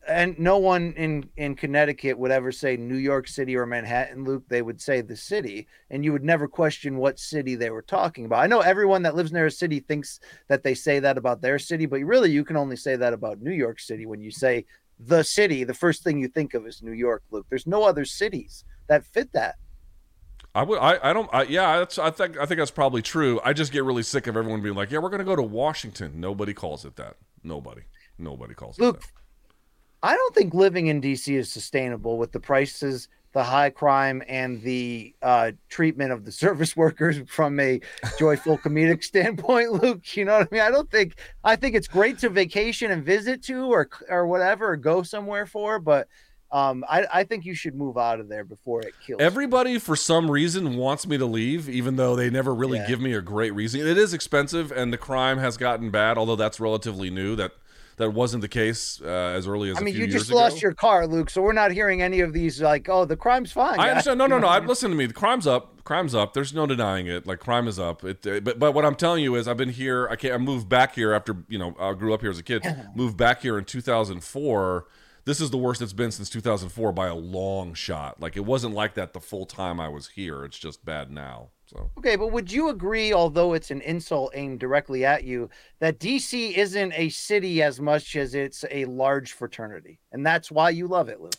and 0.09 0.37
no 0.41 0.59
one 0.59 0.93
in 0.97 1.29
in 1.37 1.55
Connecticut 1.55 2.19
would 2.19 2.33
ever 2.33 2.51
say 2.51 2.77
New 2.77 2.97
York 2.97 3.29
City 3.29 3.55
or 3.55 3.65
Manhattan, 3.65 4.25
Luke. 4.25 4.43
They 4.49 4.61
would 4.61 4.81
say 4.81 5.03
the 5.03 5.15
city, 5.17 5.69
and 5.91 6.05
you 6.05 6.11
would 6.13 6.25
never 6.25 6.49
question 6.49 6.97
what 6.97 7.21
city 7.21 7.55
they 7.55 7.71
were 7.71 7.83
talking 7.83 8.25
about. 8.25 8.43
I 8.43 8.49
know 8.49 8.61
everyone 8.61 9.03
that 9.05 9.15
lives 9.15 9.33
near 9.33 9.47
a 9.47 9.51
city 9.53 9.79
thinks 9.79 10.19
that 10.49 10.65
they 10.65 10.75
say 10.75 10.99
that 10.99 11.17
about 11.17 11.43
their 11.43 11.61
city, 11.61 11.87
but 11.87 12.01
really, 12.01 12.31
you 12.33 12.45
can 12.45 12.57
only 12.57 12.77
say 12.77 12.97
that 12.97 13.13
about 13.13 13.41
New 13.41 13.53
York 13.53 13.79
City 13.79 14.05
when 14.05 14.21
you 14.21 14.33
say 14.33 14.65
the 14.99 15.23
city. 15.23 15.63
The 15.63 15.75
first 15.75 16.03
thing 16.03 16.19
you 16.19 16.27
think 16.29 16.55
of 16.55 16.67
is 16.67 16.83
New 16.83 16.93
York, 16.93 17.23
Luke. 17.31 17.47
There's 17.49 17.67
no 17.69 17.85
other 17.85 18.05
cities 18.05 18.65
that 18.91 19.07
fit 19.07 19.33
that. 19.33 19.55
I 20.55 20.65
would. 20.65 20.79
I. 20.79 20.99
I 21.11 21.13
don't. 21.13 21.31
I, 21.33 21.45
yeah. 21.45 21.79
That's. 21.79 21.97
I 21.99 22.11
think. 22.11 22.37
I 22.37 22.45
think 22.45 22.59
that's 22.59 22.73
probably 22.73 23.03
true. 23.03 23.41
I 23.45 23.53
just 23.53 23.73
get 23.73 23.85
really 23.85 24.03
sick 24.03 24.27
of 24.27 24.37
everyone 24.37 24.61
being 24.61 24.75
like, 24.75 24.91
"Yeah, 24.91 24.99
we're 24.99 25.09
going 25.09 25.21
to 25.21 25.25
go 25.25 25.37
to 25.37 25.43
Washington." 25.43 26.21
Nobody 26.21 26.53
calls 26.53 26.85
it 26.85 26.97
that. 26.97 27.17
Nobody. 27.45 27.83
Nobody 28.19 28.55
calls 28.55 28.77
it 28.77 28.81
that. 28.81 28.87
Luke, 28.87 29.01
that. 29.01 29.09
I 30.03 30.17
don't 30.17 30.35
think 30.35 30.53
living 30.53 30.89
in 30.89 31.01
DC 31.01 31.33
is 31.37 31.53
sustainable 31.53 32.19
with 32.19 32.33
the 32.33 32.41
prices, 32.41 33.09
the 33.33 33.45
high 33.45 33.71
crime, 33.71 34.25
and 34.27 34.61
the 34.63 35.15
uh, 35.23 35.53
treatment 35.69 36.11
of 36.11 36.25
the 36.25 36.33
service 36.45 36.77
workers 36.77 37.19
from 37.29 37.61
a 37.61 37.81
joyful 38.19 38.59
comedic 38.59 39.05
standpoint. 39.05 39.71
Luke, 39.71 40.17
you 40.17 40.25
know 40.25 40.39
what 40.39 40.49
I 40.51 40.55
mean? 40.55 40.63
I 40.63 40.71
don't 40.73 40.91
think. 40.91 41.15
I 41.45 41.55
think 41.55 41.77
it's 41.77 41.87
great 41.87 42.19
to 42.19 42.29
vacation 42.29 42.91
and 42.91 43.05
visit 43.05 43.45
to, 43.45 43.67
or 43.73 43.89
or 44.09 44.27
whatever, 44.27 44.71
or 44.73 44.77
go 44.77 45.05
somewhere 45.05 45.47
for. 45.47 45.79
But 45.79 46.09
um, 46.53 46.85
I, 46.89 47.07
I 47.13 47.25
think 47.25 47.45
you 47.45 47.55
should 47.55 47.75
move 47.75 47.97
out 47.97 48.21
of 48.21 48.29
there 48.29 48.45
before 48.45 48.81
it 48.81 48.95
kills. 49.07 49.21
you. 49.21 49.25
Everybody, 49.25 49.79
for 49.79 49.95
some 49.97 50.31
reason, 50.31 50.77
wants 50.77 51.07
me 51.07 51.17
to 51.19 51.27
leave, 51.27 51.69
even 51.69 51.97
though 51.97 52.17
they 52.17 52.31
never 52.31 52.55
really 52.55 52.79
Yeah. 52.79 52.89
give 52.89 53.01
me 53.01 53.13
a 53.15 53.21
great 53.21 53.55
reason. 53.55 53.81
It 53.87 53.97
is 53.99 54.13
expensive, 54.15 54.73
and 54.73 54.93
the 54.93 54.99
crime 54.99 55.39
has 55.39 55.57
gotten 55.57 55.91
bad. 55.91 56.19
Although 56.19 56.37
that's 56.37 56.59
relatively 56.61 57.11
new. 57.11 57.37
That 57.37 57.53
that 57.97 58.15
wasn't 58.15 58.41
the 58.41 58.49
case 58.49 58.99
uh, 59.05 59.07
as 59.07 59.47
early 59.47 59.71
as 59.71 59.77
I 59.77 59.83
mean, 59.83 59.95
you 59.95 60.07
just 60.07 60.33
lost 60.33 60.57
ago. 60.57 60.61
your 60.69 60.73
car, 60.75 61.07
Luke. 61.07 61.29
So 61.29 61.43
we're 61.43 61.53
not 61.53 61.71
hearing 61.71 62.01
any 62.01 62.21
of 62.21 62.33
these 62.33 62.63
like, 62.63 62.89
oh, 62.89 63.05
the 63.05 63.17
crime's 63.17 63.53
fine. 63.53 63.79
I 63.79 63.91
understand. 63.91 64.17
No, 64.19 64.27
no, 64.27 64.39
no. 64.39 64.47
I, 64.49 64.59
listen 64.65 64.91
to 64.91 64.97
me. 64.97 65.05
The 65.05 65.13
crime's 65.13 65.47
up. 65.47 65.85
Crime's 65.85 66.15
up. 66.15 66.33
There's 66.33 66.55
no 66.55 66.67
denying 66.67 67.07
it. 67.09 67.27
Like 67.27 67.41
crime 67.41 67.69
is 67.69 67.79
up. 67.79 68.03
It. 68.05 68.27
uh, 68.27 68.41
But 68.41 68.59
but 68.59 68.73
what 68.73 68.85
I'm 68.87 68.95
telling 68.95 69.23
you 69.23 69.35
is, 69.35 69.47
I've 69.47 69.57
been 69.59 69.69
here. 69.71 70.09
I 70.09 70.17
can't. 70.17 70.33
I 70.35 70.39
moved 70.39 70.69
back 70.69 70.95
here 70.95 71.13
after 71.13 71.37
you 71.49 71.59
know 71.59 71.77
I 71.79 71.93
grew 71.93 72.15
up 72.15 72.23
here 72.23 72.31
as 72.31 72.39
a 72.39 72.43
kid. 72.43 72.65
moved 72.95 73.17
back 73.19 73.43
here 73.43 73.59
in 73.59 73.65
2004. 73.67 74.87
This 75.25 75.41
is 75.41 75.51
the 75.51 75.59
worst 75.59 75.83
it's 75.83 75.93
been 75.93 76.11
since 76.11 76.31
2004 76.31 76.93
by 76.93 77.09
a 77.09 77.15
long 77.15 77.75
shot. 77.75 78.21
Like 78.21 78.37
it 78.37 78.45
wasn't 78.45 78.75
like 78.75 78.95
that 78.95 79.13
the 79.13 79.21
full 79.21 79.47
time 79.47 79.81
I 79.81 79.89
was 79.89 80.09
here. 80.09 80.45
It's 80.45 80.59
just 80.59 80.85
bad 80.85 81.11
now. 81.11 81.49
So 81.67 81.91
Okay, 81.99 82.17
but 82.17 82.33
would 82.33 82.51
you 82.51 82.69
agree, 82.69 83.13
although 83.13 83.53
it's 83.53 83.71
an 83.71 83.81
insult 83.83 84.33
aimed 84.35 84.59
directly 84.59 85.05
at 85.05 85.25
you, 85.25 85.51
that 85.79 85.99
DC 85.99 86.57
isn't 86.57 86.93
a 86.95 87.09
city 87.11 87.63
as 87.63 87.81
much 87.81 88.17
as 88.17 88.35
it's 88.35 88.65
a 88.71 88.85
large 88.87 89.33
fraternity? 89.33 90.01
And 90.13 90.27
that's 90.27 90.51
why 90.51 90.71
you 90.71 90.87
love 90.87 91.09
it, 91.09 91.21
Luke. 91.21 91.35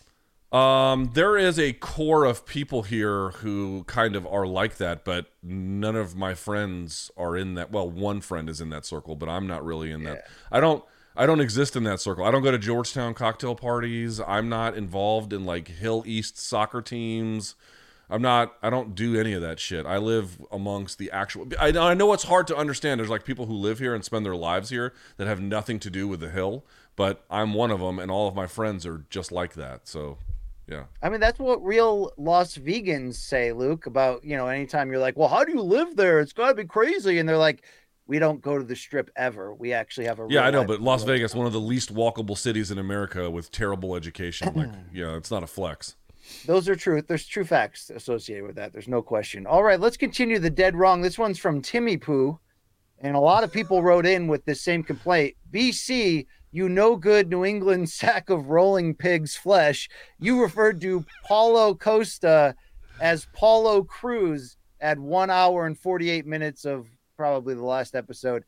Um, 0.51 1.11
there 1.13 1.37
is 1.37 1.57
a 1.57 1.71
core 1.71 2.25
of 2.25 2.45
people 2.45 2.83
here 2.83 3.29
who 3.31 3.85
kind 3.85 4.17
of 4.17 4.27
are 4.27 4.45
like 4.45 4.77
that, 4.77 5.05
but 5.05 5.27
none 5.41 5.95
of 5.95 6.15
my 6.15 6.33
friends 6.33 7.09
are 7.15 7.37
in 7.37 7.53
that. 7.53 7.71
Well, 7.71 7.89
one 7.89 8.19
friend 8.19 8.49
is 8.49 8.59
in 8.59 8.69
that 8.69 8.85
circle, 8.85 9.15
but 9.15 9.29
I'm 9.29 9.47
not 9.47 9.63
really 9.63 9.91
in 9.91 10.03
that. 10.03 10.27
I 10.51 10.59
don't. 10.59 10.83
I 11.15 11.25
don't 11.25 11.41
exist 11.41 11.75
in 11.75 11.83
that 11.83 11.99
circle. 11.99 12.23
I 12.23 12.31
don't 12.31 12.43
go 12.43 12.51
to 12.51 12.57
Georgetown 12.57 13.13
cocktail 13.13 13.55
parties. 13.55 14.19
I'm 14.19 14.47
not 14.49 14.75
involved 14.75 15.33
in 15.33 15.45
like 15.45 15.67
Hill 15.67 16.03
East 16.05 16.37
soccer 16.37 16.81
teams. 16.81 17.55
I'm 18.09 18.21
not. 18.21 18.55
I 18.61 18.69
don't 18.69 18.93
do 18.93 19.17
any 19.17 19.31
of 19.31 19.41
that 19.41 19.59
shit. 19.59 19.85
I 19.85 19.97
live 19.97 20.41
amongst 20.51 20.97
the 20.97 21.09
actual. 21.11 21.47
I, 21.59 21.69
I 21.69 21.93
know 21.93 22.11
it's 22.11 22.23
hard 22.23 22.45
to 22.47 22.57
understand. 22.57 22.99
There's 22.99 23.09
like 23.09 23.23
people 23.23 23.45
who 23.45 23.53
live 23.53 23.79
here 23.79 23.95
and 23.95 24.03
spend 24.03 24.25
their 24.25 24.35
lives 24.35 24.69
here 24.69 24.93
that 25.15 25.27
have 25.27 25.39
nothing 25.39 25.79
to 25.79 25.89
do 25.89 26.09
with 26.09 26.19
the 26.19 26.29
hill, 26.29 26.65
but 26.97 27.23
I'm 27.29 27.53
one 27.53 27.71
of 27.71 27.79
them, 27.79 27.99
and 27.99 28.11
all 28.11 28.27
of 28.27 28.35
my 28.35 28.47
friends 28.47 28.85
are 28.85 29.05
just 29.09 29.31
like 29.31 29.53
that. 29.53 29.87
So, 29.87 30.17
yeah. 30.67 30.83
I 31.01 31.07
mean, 31.07 31.21
that's 31.21 31.39
what 31.39 31.63
real 31.63 32.11
Las 32.17 32.57
Vegans 32.57 33.15
say, 33.15 33.53
Luke, 33.53 33.85
about, 33.85 34.25
you 34.25 34.35
know, 34.35 34.47
anytime 34.47 34.91
you're 34.91 34.99
like, 34.99 35.15
well, 35.15 35.29
how 35.29 35.45
do 35.45 35.53
you 35.53 35.61
live 35.61 35.95
there? 35.95 36.19
It's 36.19 36.33
got 36.33 36.49
to 36.49 36.55
be 36.55 36.65
crazy. 36.65 37.17
And 37.17 37.27
they're 37.27 37.37
like, 37.37 37.63
we 38.11 38.19
don't 38.19 38.41
go 38.41 38.57
to 38.57 38.63
the 38.65 38.75
strip 38.75 39.09
ever. 39.15 39.53
We 39.53 39.71
actually 39.71 40.05
have 40.07 40.19
a 40.19 40.27
Yeah, 40.29 40.41
I 40.41 40.51
know, 40.51 40.65
but 40.65 40.81
Las. 40.81 41.05
Vegas, 41.05 41.33
one 41.33 41.47
of 41.47 41.53
the 41.53 41.61
least 41.61 41.95
walkable 41.95 42.37
cities 42.37 42.69
in 42.69 42.77
America 42.77 43.31
with 43.31 43.49
terrible 43.51 43.95
education. 43.95 44.51
Like, 44.53 44.67
yeah, 44.93 45.15
it's 45.15 45.31
not 45.31 45.43
a 45.43 45.47
flex. 45.47 45.95
Those 46.45 46.67
are 46.67 46.75
true. 46.75 47.01
There's 47.01 47.25
true 47.25 47.45
facts 47.45 47.89
associated 47.89 48.45
with 48.45 48.57
that. 48.57 48.73
There's 48.73 48.89
no 48.89 49.01
question. 49.01 49.47
All 49.47 49.63
right, 49.63 49.79
let's 49.79 49.95
continue 49.95 50.39
the 50.39 50.49
dead 50.49 50.75
wrong. 50.75 51.01
This 51.01 51.17
one's 51.17 51.39
from 51.39 51.61
Timmy 51.61 51.95
Poo. 51.95 52.37
And 52.99 53.15
a 53.15 53.19
lot 53.19 53.45
of 53.45 53.53
people 53.53 53.81
wrote 53.81 54.05
in 54.05 54.27
with 54.27 54.43
this 54.43 54.61
same 54.61 54.83
complaint. 54.83 55.37
BC, 55.49 56.27
you 56.51 56.67
no 56.67 56.97
good 56.97 57.29
New 57.29 57.45
England 57.45 57.89
sack 57.89 58.29
of 58.29 58.49
rolling 58.49 58.93
pig's 58.93 59.37
flesh. 59.37 59.87
You 60.19 60.41
referred 60.41 60.81
to 60.81 61.05
Paulo 61.25 61.75
Costa 61.75 62.55
as 62.99 63.25
Paulo 63.33 63.83
Cruz 63.83 64.57
at 64.81 64.99
one 64.99 65.29
hour 65.29 65.65
and 65.65 65.79
48 65.79 66.25
minutes 66.25 66.65
of 66.65 66.89
probably 67.21 67.53
the 67.53 67.63
last 67.63 67.93
episode. 67.93 68.43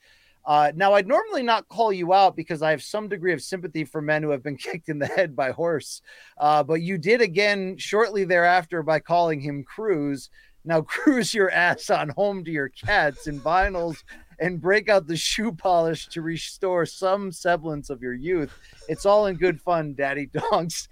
Uh, 0.45 0.71
now, 0.75 0.93
I'd 0.93 1.07
normally 1.07 1.43
not 1.43 1.67
call 1.67 1.93
you 1.93 2.11
out 2.11 2.35
because 2.35 2.63
I 2.63 2.71
have 2.71 2.81
some 2.81 3.07
degree 3.07 3.31
of 3.31 3.39
sympathy 3.39 3.85
for 3.85 4.01
men 4.01 4.23
who 4.23 4.31
have 4.31 4.41
been 4.41 4.57
kicked 4.71 4.89
in 4.89 4.97
the 4.97 5.05
head 5.05 5.35
by 5.35 5.51
horse. 5.51 6.01
Uh, 6.39 6.63
but 6.63 6.81
you 6.81 6.97
did 6.97 7.21
again 7.21 7.77
shortly 7.77 8.23
thereafter 8.23 8.81
by 8.81 8.99
calling 8.99 9.39
him 9.39 9.63
Cruz. 9.63 10.31
Now, 10.65 10.81
cruise 10.95 11.35
your 11.35 11.51
ass 11.51 11.91
on 11.91 12.09
home 12.09 12.43
to 12.45 12.51
your 12.51 12.69
cats 12.69 13.27
and 13.27 13.39
vinyls 13.39 13.97
and 14.39 14.59
break 14.59 14.89
out 14.89 15.05
the 15.05 15.15
shoe 15.15 15.51
polish 15.51 16.07
to 16.07 16.23
restore 16.23 16.87
some 16.87 17.31
semblance 17.31 17.91
of 17.91 18.01
your 18.01 18.15
youth. 18.15 18.57
It's 18.89 19.05
all 19.05 19.27
in 19.27 19.35
good 19.35 19.61
fun, 19.61 19.93
daddy 19.93 20.25
dogs. 20.51 20.89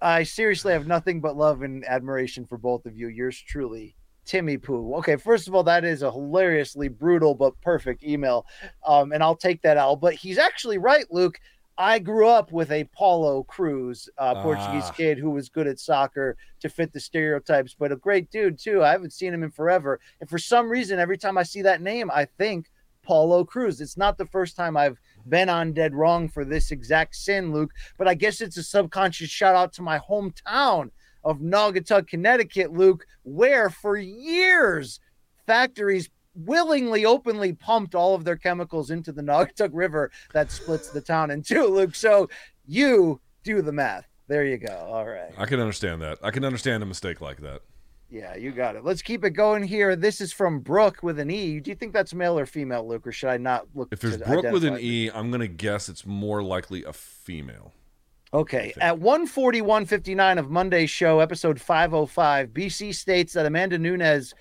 I 0.00 0.22
seriously 0.22 0.72
have 0.74 0.86
nothing 0.86 1.20
but 1.20 1.36
love 1.36 1.62
and 1.62 1.84
admiration 1.86 2.46
for 2.46 2.56
both 2.56 2.86
of 2.86 2.96
you. 2.96 3.08
Yours 3.08 3.36
truly, 3.36 3.96
Timmy 4.26 4.58
Poo. 4.58 4.94
Okay, 4.96 5.16
first 5.16 5.48
of 5.48 5.54
all, 5.54 5.62
that 5.64 5.84
is 5.84 6.02
a 6.02 6.10
hilariously 6.10 6.88
brutal 6.88 7.34
but 7.34 7.58
perfect 7.62 8.02
email. 8.02 8.44
Um, 8.86 9.12
and 9.12 9.22
I'll 9.22 9.36
take 9.36 9.62
that 9.62 9.76
out. 9.76 10.00
But 10.00 10.14
he's 10.14 10.38
actually 10.38 10.78
right, 10.78 11.06
Luke. 11.10 11.38
I 11.78 11.98
grew 11.98 12.28
up 12.28 12.52
with 12.52 12.70
a 12.72 12.84
Paulo 12.96 13.42
Cruz, 13.42 14.08
uh, 14.16 14.42
Portuguese 14.42 14.84
Ah. 14.86 14.92
kid 14.92 15.18
who 15.18 15.30
was 15.30 15.50
good 15.50 15.66
at 15.66 15.78
soccer 15.78 16.36
to 16.60 16.70
fit 16.70 16.92
the 16.92 17.00
stereotypes, 17.00 17.76
but 17.78 17.92
a 17.92 17.96
great 17.96 18.30
dude 18.30 18.58
too. 18.58 18.82
I 18.82 18.90
haven't 18.92 19.12
seen 19.12 19.34
him 19.34 19.42
in 19.42 19.50
forever. 19.50 20.00
And 20.20 20.28
for 20.28 20.38
some 20.38 20.70
reason, 20.70 20.98
every 20.98 21.18
time 21.18 21.36
I 21.36 21.42
see 21.42 21.60
that 21.62 21.82
name, 21.82 22.10
I 22.10 22.24
think 22.24 22.70
Paulo 23.02 23.44
Cruz. 23.44 23.80
It's 23.80 23.96
not 23.98 24.16
the 24.18 24.24
first 24.26 24.56
time 24.56 24.76
I've 24.76 24.98
been 25.28 25.48
on 25.48 25.72
dead 25.74 25.94
wrong 25.94 26.28
for 26.28 26.44
this 26.44 26.70
exact 26.70 27.14
sin, 27.14 27.52
Luke, 27.52 27.72
but 27.98 28.08
I 28.08 28.14
guess 28.14 28.40
it's 28.40 28.56
a 28.56 28.62
subconscious 28.62 29.28
shout 29.30 29.54
out 29.54 29.72
to 29.74 29.82
my 29.82 29.98
hometown 29.98 30.90
of 31.26 31.40
Naugatuck, 31.40 32.06
Connecticut, 32.06 32.72
Luke, 32.72 33.04
where 33.24 33.68
for 33.68 33.96
years 33.96 35.00
factories 35.44 36.08
willingly, 36.34 37.04
openly 37.04 37.52
pumped 37.52 37.94
all 37.94 38.14
of 38.14 38.24
their 38.24 38.36
chemicals 38.36 38.90
into 38.90 39.10
the 39.10 39.22
Naugatuck 39.22 39.70
River 39.72 40.10
that 40.32 40.52
splits 40.52 40.90
the 40.90 41.00
town 41.00 41.30
in 41.32 41.42
two, 41.42 41.66
Luke. 41.66 41.96
So 41.96 42.30
you 42.66 43.20
do 43.42 43.60
the 43.60 43.72
math. 43.72 44.06
There 44.28 44.44
you 44.44 44.56
go. 44.56 44.88
All 44.88 45.04
right. 45.04 45.32
I 45.36 45.46
can 45.46 45.60
understand 45.60 46.00
that. 46.02 46.18
I 46.22 46.30
can 46.30 46.44
understand 46.44 46.82
a 46.82 46.86
mistake 46.86 47.20
like 47.20 47.40
that. 47.42 47.62
Yeah, 48.08 48.36
you 48.36 48.52
got 48.52 48.76
it. 48.76 48.84
Let's 48.84 49.02
keep 49.02 49.24
it 49.24 49.30
going 49.30 49.64
here. 49.64 49.96
This 49.96 50.20
is 50.20 50.32
from 50.32 50.60
Brooke 50.60 51.02
with 51.02 51.18
an 51.18 51.28
E. 51.28 51.58
Do 51.58 51.70
you 51.70 51.74
think 51.74 51.92
that's 51.92 52.14
male 52.14 52.38
or 52.38 52.46
female, 52.46 52.86
Luke, 52.86 53.04
or 53.04 53.10
should 53.10 53.30
I 53.30 53.36
not 53.36 53.66
look? 53.74 53.88
If 53.90 53.98
there's 53.98 54.18
Brooke 54.18 54.52
with 54.52 54.64
an? 54.64 54.78
E, 54.78 55.10
I'm 55.10 55.30
going 55.30 55.40
to 55.40 55.48
guess 55.48 55.88
it's 55.88 56.06
more 56.06 56.40
likely 56.40 56.84
a 56.84 56.92
female. 56.92 57.72
Okay. 58.34 58.74
At 58.80 58.96
141.59 58.96 60.38
of 60.38 60.50
Monday's 60.50 60.90
show, 60.90 61.20
episode 61.20 61.60
505, 61.60 62.48
BC 62.48 62.94
states 62.94 63.32
that 63.34 63.46
Amanda 63.46 63.78
Nunes, 63.78 64.34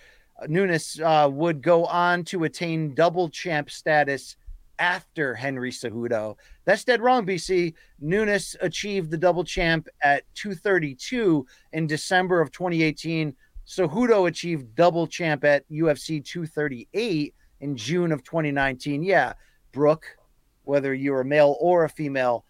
Nunes 0.48 1.00
uh, 1.00 1.30
would 1.32 1.62
go 1.62 1.86
on 1.86 2.24
to 2.26 2.44
attain 2.46 2.94
double 2.96 3.30
champ 3.30 3.70
status 3.70 4.38
after 4.80 5.36
Henry 5.36 5.72
Cejudo. 5.72 6.36
That's 6.66 6.84
dead 6.84 7.02
wrong, 7.02 7.26
BC. 7.26 7.74
Nunes 8.00 8.56
achieved 8.62 9.12
the 9.12 9.18
double 9.18 9.44
champ 9.44 9.88
at 10.02 10.24
232 10.34 11.46
in 11.74 11.88
December 11.88 12.42
of 12.42 12.52
2018. 12.52 13.36
Cejudo 13.68 14.28
achieved 14.28 14.76
double 14.76 15.08
champ 15.08 15.44
at 15.44 15.70
UFC 15.70 16.24
238 16.24 17.34
in 17.62 17.78
June 17.78 18.12
of 18.12 18.24
2019. 18.24 19.04
Yeah, 19.04 19.34
Brooke, 19.72 20.18
whether 20.64 20.94
you're 20.94 21.22
a 21.22 21.26
male 21.26 21.56
or 21.60 21.84
a 21.86 21.90
female, 21.90 22.46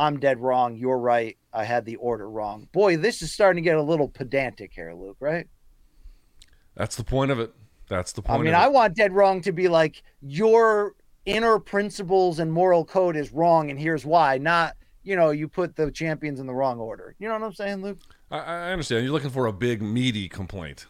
I'm 0.00 0.18
dead 0.18 0.40
wrong. 0.40 0.78
You're 0.78 0.98
right. 0.98 1.36
I 1.52 1.64
had 1.64 1.84
the 1.84 1.96
order 1.96 2.28
wrong. 2.28 2.68
Boy, 2.72 2.96
this 2.96 3.20
is 3.20 3.32
starting 3.32 3.62
to 3.62 3.68
get 3.68 3.76
a 3.76 3.82
little 3.82 4.08
pedantic 4.08 4.72
here, 4.72 4.94
Luke, 4.94 5.18
right? 5.20 5.46
That's 6.74 6.96
the 6.96 7.04
point 7.04 7.30
of 7.30 7.38
it. 7.38 7.52
That's 7.86 8.12
the 8.12 8.22
point. 8.22 8.40
I 8.40 8.42
mean, 8.42 8.54
I 8.54 8.68
want 8.68 8.96
dead 8.96 9.12
wrong 9.12 9.42
to 9.42 9.52
be 9.52 9.68
like 9.68 10.02
your 10.22 10.94
inner 11.26 11.58
principles 11.58 12.38
and 12.38 12.50
moral 12.50 12.82
code 12.82 13.14
is 13.14 13.30
wrong, 13.30 13.70
and 13.70 13.78
here's 13.78 14.06
why. 14.06 14.38
Not, 14.38 14.74
you 15.02 15.16
know, 15.16 15.32
you 15.32 15.48
put 15.48 15.76
the 15.76 15.90
champions 15.90 16.40
in 16.40 16.46
the 16.46 16.54
wrong 16.54 16.78
order. 16.78 17.14
You 17.18 17.28
know 17.28 17.34
what 17.34 17.42
I'm 17.42 17.52
saying, 17.52 17.82
Luke? 17.82 17.98
I, 18.30 18.38
I 18.38 18.72
understand. 18.72 19.04
You're 19.04 19.12
looking 19.12 19.28
for 19.28 19.44
a 19.44 19.52
big 19.52 19.82
meaty 19.82 20.30
complaint. 20.30 20.86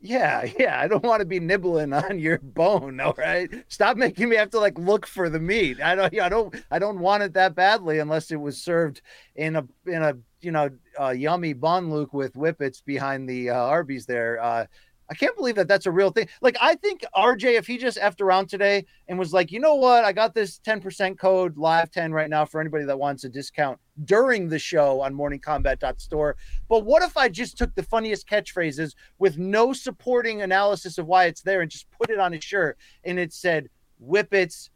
Yeah, 0.00 0.48
yeah. 0.58 0.80
I 0.80 0.88
don't 0.88 1.04
want 1.04 1.20
to 1.20 1.26
be 1.26 1.40
nibbling 1.40 1.92
on 1.92 2.18
your 2.18 2.38
bone. 2.38 3.00
All 3.00 3.14
right, 3.18 3.50
stop 3.68 3.96
making 3.96 4.28
me 4.28 4.36
have 4.36 4.50
to 4.50 4.60
like 4.60 4.78
look 4.78 5.06
for 5.06 5.28
the 5.28 5.40
meat. 5.40 5.80
I 5.80 5.94
don't. 5.94 6.18
I 6.20 6.28
don't. 6.28 6.54
I 6.70 6.78
don't 6.78 6.98
want 7.00 7.22
it 7.22 7.34
that 7.34 7.54
badly 7.54 7.98
unless 7.98 8.30
it 8.30 8.40
was 8.40 8.62
served 8.62 9.02
in 9.36 9.56
a 9.56 9.66
in 9.86 10.02
a 10.02 10.14
you 10.40 10.52
know 10.52 10.70
uh, 10.98 11.10
yummy 11.10 11.52
bun, 11.52 11.90
Luke, 11.90 12.14
with 12.14 12.34
whippets 12.34 12.80
behind 12.80 13.28
the 13.28 13.50
uh, 13.50 13.54
Arby's 13.54 14.06
there. 14.06 14.42
Uh, 14.42 14.66
I 15.10 15.14
can't 15.14 15.36
believe 15.36 15.56
that 15.56 15.66
that's 15.66 15.86
a 15.86 15.90
real 15.90 16.10
thing. 16.10 16.28
Like, 16.40 16.56
I 16.60 16.76
think 16.76 17.04
RJ, 17.16 17.58
if 17.58 17.66
he 17.66 17.78
just 17.78 17.98
effed 17.98 18.20
around 18.20 18.48
today 18.48 18.86
and 19.08 19.18
was 19.18 19.32
like, 19.32 19.50
you 19.50 19.58
know 19.58 19.74
what, 19.74 20.04
I 20.04 20.12
got 20.12 20.34
this 20.34 20.60
10% 20.60 21.18
code 21.18 21.58
live 21.58 21.90
10 21.90 22.12
right 22.12 22.30
now 22.30 22.44
for 22.44 22.60
anybody 22.60 22.84
that 22.84 22.96
wants 22.96 23.24
a 23.24 23.28
discount 23.28 23.80
during 24.04 24.48
the 24.48 24.58
show 24.58 25.00
on 25.00 25.14
morningkombat.store. 25.14 26.36
But 26.68 26.84
what 26.84 27.02
if 27.02 27.16
I 27.16 27.28
just 27.28 27.58
took 27.58 27.74
the 27.74 27.82
funniest 27.82 28.28
catchphrases 28.28 28.94
with 29.18 29.38
no 29.38 29.72
supporting 29.72 30.42
analysis 30.42 30.98
of 30.98 31.06
why 31.06 31.24
it's 31.26 31.42
there 31.42 31.60
and 31.60 31.70
just 31.70 31.86
put 31.90 32.10
it 32.10 32.18
on 32.18 32.34
a 32.34 32.40
shirt 32.40 32.78
and 33.04 33.18
it 33.18 33.32
said 33.32 33.68
whippets 33.98 34.70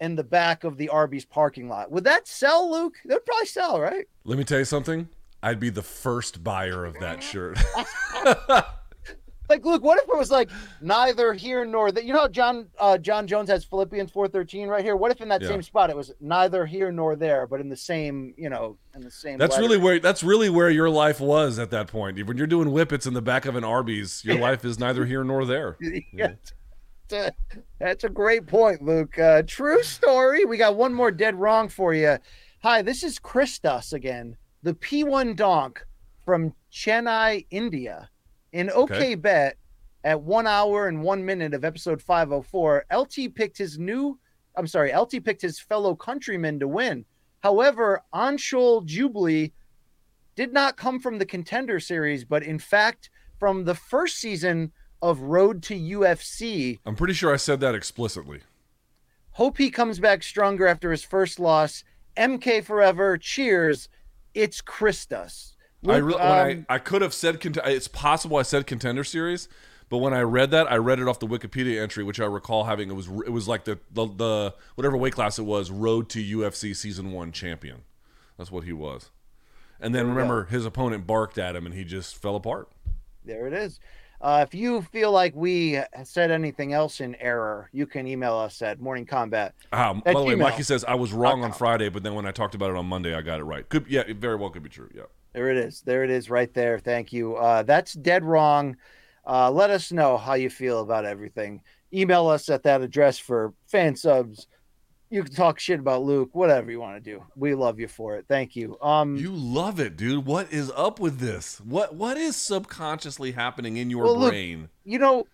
in 0.00 0.16
the 0.16 0.24
back 0.24 0.64
of 0.64 0.76
the 0.76 0.88
Arby's 0.88 1.24
parking 1.24 1.68
lot? 1.68 1.90
Would 1.90 2.04
that 2.04 2.26
sell, 2.26 2.70
Luke? 2.70 2.96
That 3.04 3.14
would 3.14 3.26
probably 3.26 3.46
sell, 3.46 3.80
right? 3.80 4.06
Let 4.24 4.38
me 4.38 4.44
tell 4.44 4.58
you 4.58 4.64
something. 4.64 5.08
I'd 5.42 5.60
be 5.60 5.70
the 5.70 5.82
first 5.82 6.42
buyer 6.42 6.86
of 6.86 6.98
that 7.00 7.22
shirt. 7.22 7.58
Like, 9.48 9.64
Luke, 9.64 9.82
what 9.82 9.98
if 10.02 10.08
it 10.08 10.16
was 10.16 10.30
like 10.30 10.50
neither 10.80 11.32
here 11.34 11.64
nor 11.64 11.92
there? 11.92 12.02
You 12.02 12.12
know, 12.14 12.20
how 12.20 12.28
Jon 12.28 12.66
uh, 12.78 12.96
Jon 12.98 13.26
Jones 13.26 13.48
has 13.50 13.64
Philippians 13.64 14.10
four 14.10 14.26
thirteen 14.28 14.68
right 14.68 14.82
here. 14.84 14.96
What 14.96 15.10
if 15.10 15.20
in 15.20 15.28
that 15.28 15.42
Yeah. 15.42 15.48
same 15.48 15.62
spot 15.62 15.90
it 15.90 15.96
was 15.96 16.12
neither 16.20 16.64
here 16.66 16.90
nor 16.90 17.14
there, 17.16 17.46
but 17.46 17.60
in 17.60 17.68
the 17.68 17.76
same, 17.76 18.32
you 18.36 18.48
know, 18.48 18.78
in 18.94 19.02
the 19.02 19.10
same. 19.10 19.38
That's 19.38 19.56
letter? 19.56 19.62
really 19.68 19.78
where 19.78 19.98
that's 20.00 20.22
really 20.22 20.48
where 20.48 20.70
your 20.70 20.88
life 20.88 21.20
was 21.20 21.58
at 21.58 21.70
that 21.70 21.88
point. 21.88 22.24
When 22.26 22.36
you're 22.38 22.46
doing 22.46 22.68
whippets 22.68 23.06
in 23.06 23.14
the 23.14 23.22
back 23.22 23.44
of 23.44 23.54
an 23.56 23.64
Arby's, 23.64 24.24
your 24.24 24.38
life 24.38 24.64
is 24.64 24.78
neither 24.78 25.04
here 25.04 25.24
nor 25.24 25.44
there. 25.44 25.76
Yeah. 26.12 26.32
That's 27.08 27.28
a, 27.28 27.58
that's 27.78 28.04
a 28.04 28.08
great 28.08 28.46
point, 28.46 28.82
Luke. 28.82 29.18
Uh, 29.18 29.42
true 29.46 29.82
story. 29.82 30.46
We 30.46 30.56
got 30.56 30.74
one 30.74 30.94
more 30.94 31.10
dead 31.10 31.34
wrong 31.34 31.68
for 31.68 31.92
you. 31.92 32.16
Hi, 32.62 32.80
this 32.80 33.02
is 33.02 33.18
Christos 33.18 33.92
again, 33.92 34.38
the 34.62 34.72
P1 34.72 35.36
Donk 35.36 35.84
from 36.24 36.54
Chennai, 36.72 37.44
India. 37.50 38.08
In 38.54 38.70
OK 38.70 38.94
Okay. 38.94 39.14
Bet, 39.16 39.56
at 40.04 40.22
one 40.22 40.46
hour 40.46 40.86
and 40.86 41.02
one 41.02 41.24
minute 41.24 41.54
of 41.54 41.64
episode 41.64 42.00
504, 42.00 42.86
LT 42.94 43.34
picked 43.34 43.58
his 43.58 43.80
new, 43.80 44.16
I'm 44.56 44.68
sorry, 44.68 44.96
LT 44.96 45.24
picked 45.24 45.42
his 45.42 45.58
fellow 45.58 45.96
countrymen 45.96 46.60
to 46.60 46.68
win. 46.68 47.04
However, 47.40 48.02
Anshul 48.14 48.86
Jubli 48.86 49.50
did 50.36 50.52
not 50.52 50.76
come 50.76 51.00
from 51.00 51.18
the 51.18 51.26
contender 51.26 51.80
series, 51.80 52.24
but 52.24 52.44
in 52.44 52.60
fact 52.60 53.10
from 53.40 53.64
the 53.64 53.74
first 53.74 54.18
season 54.18 54.70
of 55.02 55.18
Road 55.18 55.60
to 55.64 55.74
UFC. 55.74 56.78
I'm 56.86 56.94
pretty 56.94 57.14
sure 57.14 57.34
I 57.34 57.36
said 57.36 57.58
that 57.58 57.74
explicitly. 57.74 58.40
Hope 59.32 59.58
he 59.58 59.68
comes 59.68 59.98
back 59.98 60.22
stronger 60.22 60.68
after 60.68 60.92
his 60.92 61.02
first 61.02 61.40
loss. 61.40 61.82
MK 62.16 62.62
forever. 62.62 63.18
Cheers. 63.18 63.88
It's 64.32 64.60
Christos. 64.60 65.53
I, 65.88 65.96
re- 65.98 66.14
when 66.14 66.22
um, 66.22 66.66
I 66.68 66.74
I 66.74 66.78
could 66.78 67.02
have 67.02 67.14
said 67.14 67.40
cont- 67.40 67.58
it's 67.64 67.88
possible 67.88 68.36
I 68.36 68.42
said 68.42 68.66
contender 68.66 69.04
series, 69.04 69.48
but 69.88 69.98
when 69.98 70.14
I 70.14 70.22
read 70.22 70.50
that, 70.52 70.70
I 70.70 70.76
read 70.76 70.98
it 70.98 71.08
off 71.08 71.18
the 71.20 71.26
Wikipedia 71.26 71.80
entry, 71.82 72.04
which 72.04 72.20
I 72.20 72.24
recall 72.24 72.64
having. 72.64 72.90
It 72.90 72.94
was 72.94 73.08
it 73.08 73.32
was 73.32 73.48
like 73.48 73.64
the 73.64 73.78
the, 73.92 74.06
the 74.06 74.54
whatever 74.74 74.96
weight 74.96 75.12
class 75.12 75.38
it 75.38 75.44
was, 75.44 75.70
Road 75.70 76.08
to 76.10 76.22
UFC 76.38 76.74
Season 76.74 77.12
One 77.12 77.32
champion. 77.32 77.82
That's 78.38 78.50
what 78.50 78.64
he 78.64 78.72
was. 78.72 79.10
And 79.80 79.94
then 79.94 80.08
remember, 80.08 80.44
his 80.44 80.64
opponent 80.64 81.06
barked 81.06 81.36
at 81.36 81.54
him, 81.54 81.66
and 81.66 81.74
he 81.74 81.84
just 81.84 82.16
fell 82.16 82.36
apart. 82.36 82.68
there 83.24 83.46
it 83.46 83.52
is. 83.52 83.80
Uh, 84.20 84.42
if 84.46 84.54
you 84.54 84.80
feel 84.80 85.12
like 85.12 85.34
we 85.36 85.78
said 86.02 86.30
anything 86.30 86.72
else 86.72 87.00
in 87.02 87.14
error, 87.16 87.68
you 87.72 87.86
can 87.86 88.06
email 88.06 88.36
us 88.36 88.62
at 88.62 88.80
Morning 88.80 89.04
Kombat. 89.04 89.52
Ah, 89.70 89.92
by 89.92 90.14
the 90.14 90.22
way, 90.22 90.34
Mikey 90.34 90.62
says 90.62 90.82
I 90.84 90.94
was 90.94 91.12
wrong 91.12 91.44
on. 91.44 91.52
Friday, 91.52 91.90
but 91.90 92.02
then 92.02 92.14
when 92.14 92.24
I 92.24 92.30
talked 92.30 92.54
about 92.54 92.70
it 92.70 92.76
on 92.76 92.86
Monday, 92.86 93.14
I 93.14 93.20
got 93.20 93.40
it 93.40 93.44
right. 93.44 93.68
Could 93.68 93.86
yeah, 93.86 94.02
it 94.06 94.16
very 94.16 94.36
well 94.36 94.48
could 94.48 94.62
be 94.62 94.70
true. 94.70 94.88
Yeah. 94.94 95.02
There 95.34 95.50
it 95.50 95.56
is. 95.56 95.82
There 95.82 96.04
it 96.04 96.10
is 96.10 96.30
right 96.30 96.52
there. 96.54 96.78
Thank 96.78 97.12
you. 97.12 97.36
Uh, 97.36 97.62
that's 97.64 97.92
dead 97.92 98.24
wrong. 98.24 98.76
Uh, 99.26 99.50
let 99.50 99.70
us 99.70 99.90
know 99.92 100.16
how 100.16 100.34
you 100.34 100.48
feel 100.48 100.80
about 100.80 101.04
everything. 101.04 101.60
Email 101.92 102.28
us 102.28 102.48
at 102.48 102.62
that 102.62 102.82
address 102.82 103.18
for 103.18 103.52
fan 103.66 103.96
subs. 103.96 104.46
You 105.10 105.22
can 105.22 105.32
talk 105.32 105.60
shit 105.60 105.78
about 105.80 106.02
Luke, 106.02 106.30
whatever 106.34 106.70
you 106.70 106.80
want 106.80 107.02
to 107.02 107.10
do. 107.10 107.22
We 107.36 107.54
love 107.54 107.78
you 107.78 107.88
for 107.88 108.16
it. 108.16 108.26
Thank 108.28 108.56
you. 108.56 108.76
Um, 108.80 109.16
You 109.16 109.32
love 109.32 109.78
it, 109.80 109.96
dude. 109.96 110.24
What 110.26 110.52
is 110.52 110.72
up 110.74 110.98
with 110.98 111.18
this? 111.18 111.60
What 111.60 111.94
what 111.94 112.16
is 112.16 112.36
subconsciously 112.36 113.32
happening 113.32 113.76
in 113.76 113.90
your 113.90 114.04
Well, 114.04 114.28
brain? 114.28 114.68
you 114.84 114.98
know, 114.98 115.26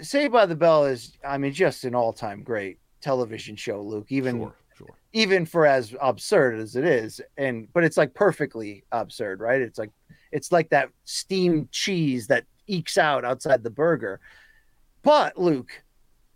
Saved 0.00 0.32
by 0.32 0.46
the 0.46 0.54
Bell 0.54 0.86
is, 0.86 1.12
I 1.26 1.38
mean, 1.38 1.52
just 1.52 1.84
an 1.84 1.94
all-time 1.94 2.42
great 2.44 2.78
television 3.00 3.56
show, 3.56 3.82
Luke. 3.82 4.06
Even 4.10 4.38
sure. 4.38 4.54
Even 5.12 5.46
for 5.46 5.66
as 5.66 5.94
absurd 6.00 6.58
as 6.58 6.76
it 6.76 6.84
is, 6.84 7.20
and 7.36 7.72
but 7.72 7.84
it's 7.84 7.96
like 7.96 8.14
perfectly 8.14 8.84
absurd, 8.92 9.40
right? 9.40 9.60
It's 9.60 9.78
like 9.78 9.90
it's 10.32 10.52
like 10.52 10.70
that 10.70 10.90
steamed 11.04 11.72
cheese 11.72 12.26
that 12.26 12.44
ekes 12.66 12.98
out 12.98 13.24
outside 13.24 13.62
the 13.62 13.70
burger. 13.70 14.20
But 15.02 15.38
Luke, 15.38 15.82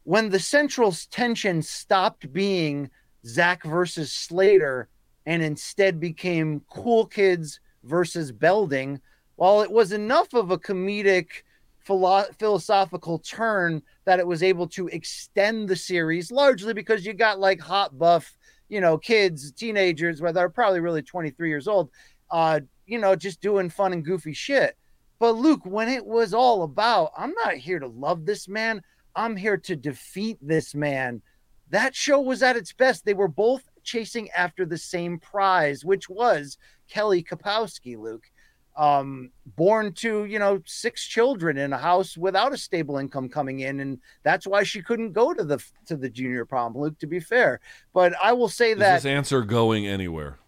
when 0.05 0.31
the 0.31 0.39
central 0.39 0.95
tension 1.11 1.63
stopped 1.63 2.33
being 2.33 2.91
Zach 3.27 3.63
versus 3.65 4.13
Slater 4.13 4.89
and 5.27 5.43
instead 5.43 6.01
became 6.01 6.63
Cool 6.71 7.07
Kids 7.07 7.61
versus 7.85 8.33
Belding, 8.33 9.01
while 9.37 9.61
it 9.63 9.71
was 9.71 9.93
enough 9.93 10.33
of 10.35 10.51
a 10.51 10.59
comedic 10.59 11.43
philo- 11.81 12.27
philosophical 12.39 13.19
turn 13.19 13.83
that 14.05 14.19
it 14.19 14.27
was 14.27 14.43
able 14.43 14.67
to 14.69 14.89
extend 14.89 15.69
the 15.69 15.77
series 15.77 16.33
largely 16.33 16.73
because 16.73 17.05
you 17.05 17.13
got 17.13 17.39
like 17.39 17.61
hot 17.61 17.97
buff 17.99 18.37
you 18.73 18.81
know 18.81 18.97
kids 18.97 19.53
teenagers 19.53 20.23
where 20.23 20.33
they're 20.33 20.49
probably 20.49 20.81
really 20.81 21.03
23 21.03 21.51
years 21.51 21.69
old 21.69 21.91
uh 22.31 22.59
you 22.87 22.99
know 22.99 23.15
just 23.15 23.43
doing 23.43 23.69
fun 23.69 23.93
and 23.93 24.05
goofy 24.05 24.33
shit. 24.33 24.79
But 25.19 25.33
luke 25.33 25.61
when 25.65 25.91
it 25.91 26.07
was 26.07 26.33
all 26.33 26.63
about 26.63 27.13
i'm 27.17 27.35
not 27.45 27.55
here 27.55 27.79
to 27.79 27.87
love 27.87 28.25
this 28.25 28.49
man. 28.49 28.83
I'm 29.15 29.37
here 29.37 29.59
to 29.59 29.77
defeat 29.77 30.39
this 30.41 30.75
man 30.75 31.21
that 31.69 31.95
show 31.95 32.21
was 32.21 32.43
at 32.43 32.57
its 32.57 32.73
best. 32.73 33.05
They 33.05 33.13
were 33.13 33.29
both 33.29 33.63
chasing 33.83 34.31
after 34.31 34.65
the 34.65 34.79
same 34.79 35.19
prize 35.19 35.85
which 35.85 36.09
was 36.09 36.57
kelly 36.89 37.23
kapowski 37.23 37.99
luke 37.99 38.31
um 38.77 39.31
born 39.57 39.93
to 39.93 40.25
you 40.25 40.39
know 40.39 40.61
six 40.65 41.07
children 41.07 41.59
in 41.59 41.73
a 41.75 41.79
house 41.79 42.17
without 42.17 42.55
a 42.55 42.57
stable 42.57 42.97
income 42.97 43.29
coming 43.29 43.61
in 43.61 43.81
and 43.81 43.99
that's 44.23 44.47
why 44.47 44.63
she 44.63 44.83
couldn't 44.83 45.13
go 45.13 45.35
to 45.35 45.45
the 45.45 45.63
to 45.85 45.95
the 45.95 46.09
junior 46.09 46.47
prom 46.47 46.77
luke 46.77 46.99
to 46.99 47.07
be 47.07 47.21
fair 47.21 47.61
but 47.93 48.15
i 48.23 48.33
will 48.33 48.49
say 48.49 48.73
Is 48.73 48.79
that 48.79 48.95
this 48.95 49.05
answer 49.05 49.43
going 49.43 49.87
anywhere? 49.87 50.39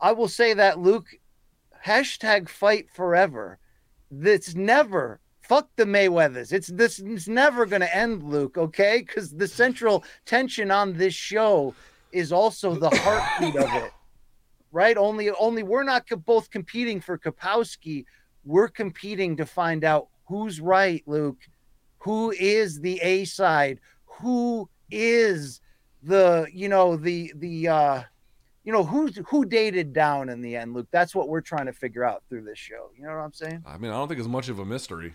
I 0.00 0.12
will 0.12 0.28
say 0.28 0.54
that 0.54 0.78
Luke, 0.78 1.06
hashtag 1.84 2.48
fight 2.48 2.88
forever. 2.92 3.58
That's 4.10 4.54
never 4.54 5.20
fuck 5.40 5.68
the 5.76 5.84
Mayweathers. 5.84 6.52
It's 6.52 6.68
this 6.68 6.98
it's 6.98 7.28
never 7.28 7.66
gonna 7.66 7.86
end, 7.86 8.22
Luke, 8.22 8.56
okay? 8.56 9.02
Because 9.06 9.30
the 9.30 9.48
central 9.48 10.04
tension 10.24 10.70
on 10.70 10.96
this 10.96 11.14
show 11.14 11.74
is 12.12 12.32
also 12.32 12.74
the 12.74 12.90
heartbeat 13.02 13.56
of 13.56 13.72
it. 13.82 13.92
Right? 14.70 14.96
Only 14.96 15.30
only 15.30 15.62
we're 15.62 15.82
not 15.82 16.06
both 16.26 16.50
competing 16.50 17.00
for 17.00 17.18
Kapowski. 17.18 18.04
We're 18.44 18.68
competing 18.68 19.36
to 19.36 19.46
find 19.46 19.84
out 19.84 20.08
who's 20.26 20.60
right, 20.60 21.02
Luke. 21.06 21.38
Who 21.98 22.30
is 22.30 22.80
the 22.80 23.00
A 23.02 23.24
side? 23.24 23.80
Who 24.20 24.68
is 24.90 25.60
the 26.02 26.46
you 26.52 26.68
know 26.68 26.96
the 26.96 27.32
the 27.36 27.68
uh 27.68 28.02
you 28.64 28.72
know 28.72 28.84
who's 28.84 29.18
who 29.28 29.44
dated 29.44 29.92
down 29.92 30.28
in 30.28 30.40
the 30.40 30.54
end 30.54 30.72
luke 30.72 30.86
that's 30.92 31.12
what 31.12 31.28
we're 31.28 31.40
trying 31.40 31.66
to 31.66 31.72
figure 31.72 32.04
out 32.04 32.22
through 32.28 32.40
this 32.40 32.56
show 32.56 32.90
you 32.96 33.02
know 33.02 33.10
what 33.10 33.24
i'm 33.24 33.32
saying 33.32 33.62
I 33.66 33.76
mean, 33.78 33.90
I 33.90 33.94
don't 33.94 34.06
think 34.06 34.20
it's 34.20 34.28
much 34.28 34.48
of 34.48 34.60
a 34.60 34.64
mystery. 34.64 35.14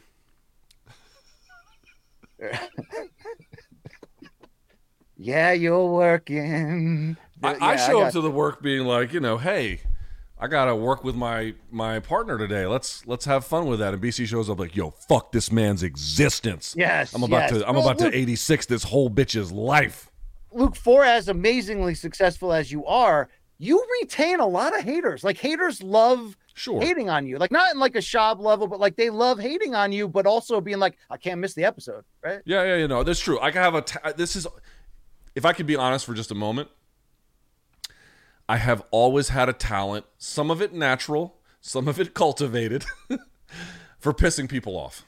Yeah, 5.24 5.54
you're 5.54 5.86
working. 5.86 7.16
I, 7.44 7.54
Yeah, 7.54 7.58
I 7.66 7.76
show 7.76 8.00
got- 8.00 8.08
up 8.08 8.14
to 8.14 8.22
the 8.22 8.32
work 8.32 8.62
being 8.62 8.86
like, 8.86 9.14
you 9.14 9.20
know, 9.20 9.38
hey, 9.38 9.82
I 10.40 10.48
gotta 10.48 10.76
work 10.76 11.04
with 11.04 11.16
my 11.16 11.54
my 11.72 12.00
partner 12.00 12.38
today. 12.38 12.66
Let's 12.66 13.06
let's 13.08 13.26
have 13.26 13.46
fun 13.46 13.66
with 13.66 13.80
that. 13.80 13.94
And 13.94 14.02
BC 14.04 14.26
shows 14.28 14.50
up 14.50 14.60
like, 14.60 14.76
yo, 14.76 14.92
fuck 14.92 15.32
this 15.32 15.52
man's 15.52 15.84
existence. 15.84 16.76
Yes, 16.78 17.14
I'm 17.14 17.24
about 17.24 17.52
yes. 17.52 17.62
to 17.62 17.68
I'm 17.68 17.76
Well, 17.76 17.88
about 17.90 18.02
look- 18.02 18.12
to 18.12 18.18
86 18.18 18.66
this 18.66 18.84
whole 18.84 19.10
bitch's 19.10 19.52
life. 19.52 20.10
Luke, 20.52 20.76
for 20.76 21.04
as 21.04 21.30
amazingly 21.30 21.96
successful 21.96 22.54
as 22.54 22.72
you 22.72 22.86
are, 22.86 23.30
you 23.58 23.84
retain 24.02 24.40
a 24.40 24.46
lot 24.48 24.78
of 24.78 24.84
haters. 24.84 25.24
Like 25.24 25.38
haters 25.38 25.82
love 25.82 26.38
Sure. 26.56 26.80
hating 26.80 27.10
on 27.10 27.26
you. 27.26 27.40
Like 27.40 27.52
not 27.52 27.74
in 27.74 27.80
like 27.80 27.96
a 27.96 28.02
shop 28.02 28.40
level, 28.40 28.68
but 28.68 28.80
like 28.80 28.96
they 28.96 29.10
love 29.10 29.40
hating 29.40 29.74
on 29.74 29.92
you, 29.92 30.08
but 30.08 30.28
also 30.28 30.62
being 30.62 30.78
like, 30.78 30.98
I 31.10 31.18
can't 31.18 31.40
miss 31.42 31.56
the 31.56 31.64
episode, 31.66 32.04
right? 32.24 32.42
Yeah, 32.46 32.64
yeah, 32.64 32.76
you 32.76 32.88
know, 32.88 33.02
that's 33.04 33.20
true. 33.20 33.40
I 33.40 33.50
can 33.50 33.64
have 33.64 33.74
a. 33.74 33.82
T- 33.82 33.98
this 34.18 34.36
is, 34.36 34.46
if 35.34 35.46
I 35.46 35.54
could 35.54 35.66
be 35.66 35.76
honest 35.76 36.06
for 36.06 36.14
just 36.14 36.30
a 36.30 36.36
moment, 36.36 36.70
I 38.48 38.58
have 38.58 38.84
always 38.92 39.30
had 39.30 39.50
a 39.50 39.54
talent. 39.54 40.06
Some 40.18 40.52
of 40.52 40.62
it 40.62 40.74
natural, 40.74 41.38
some 41.62 41.88
of 41.88 42.00
it 42.00 42.14
cultivated, 42.14 42.86
for 44.00 44.14
pissing 44.14 44.50
people 44.50 44.78
off. 44.78 45.06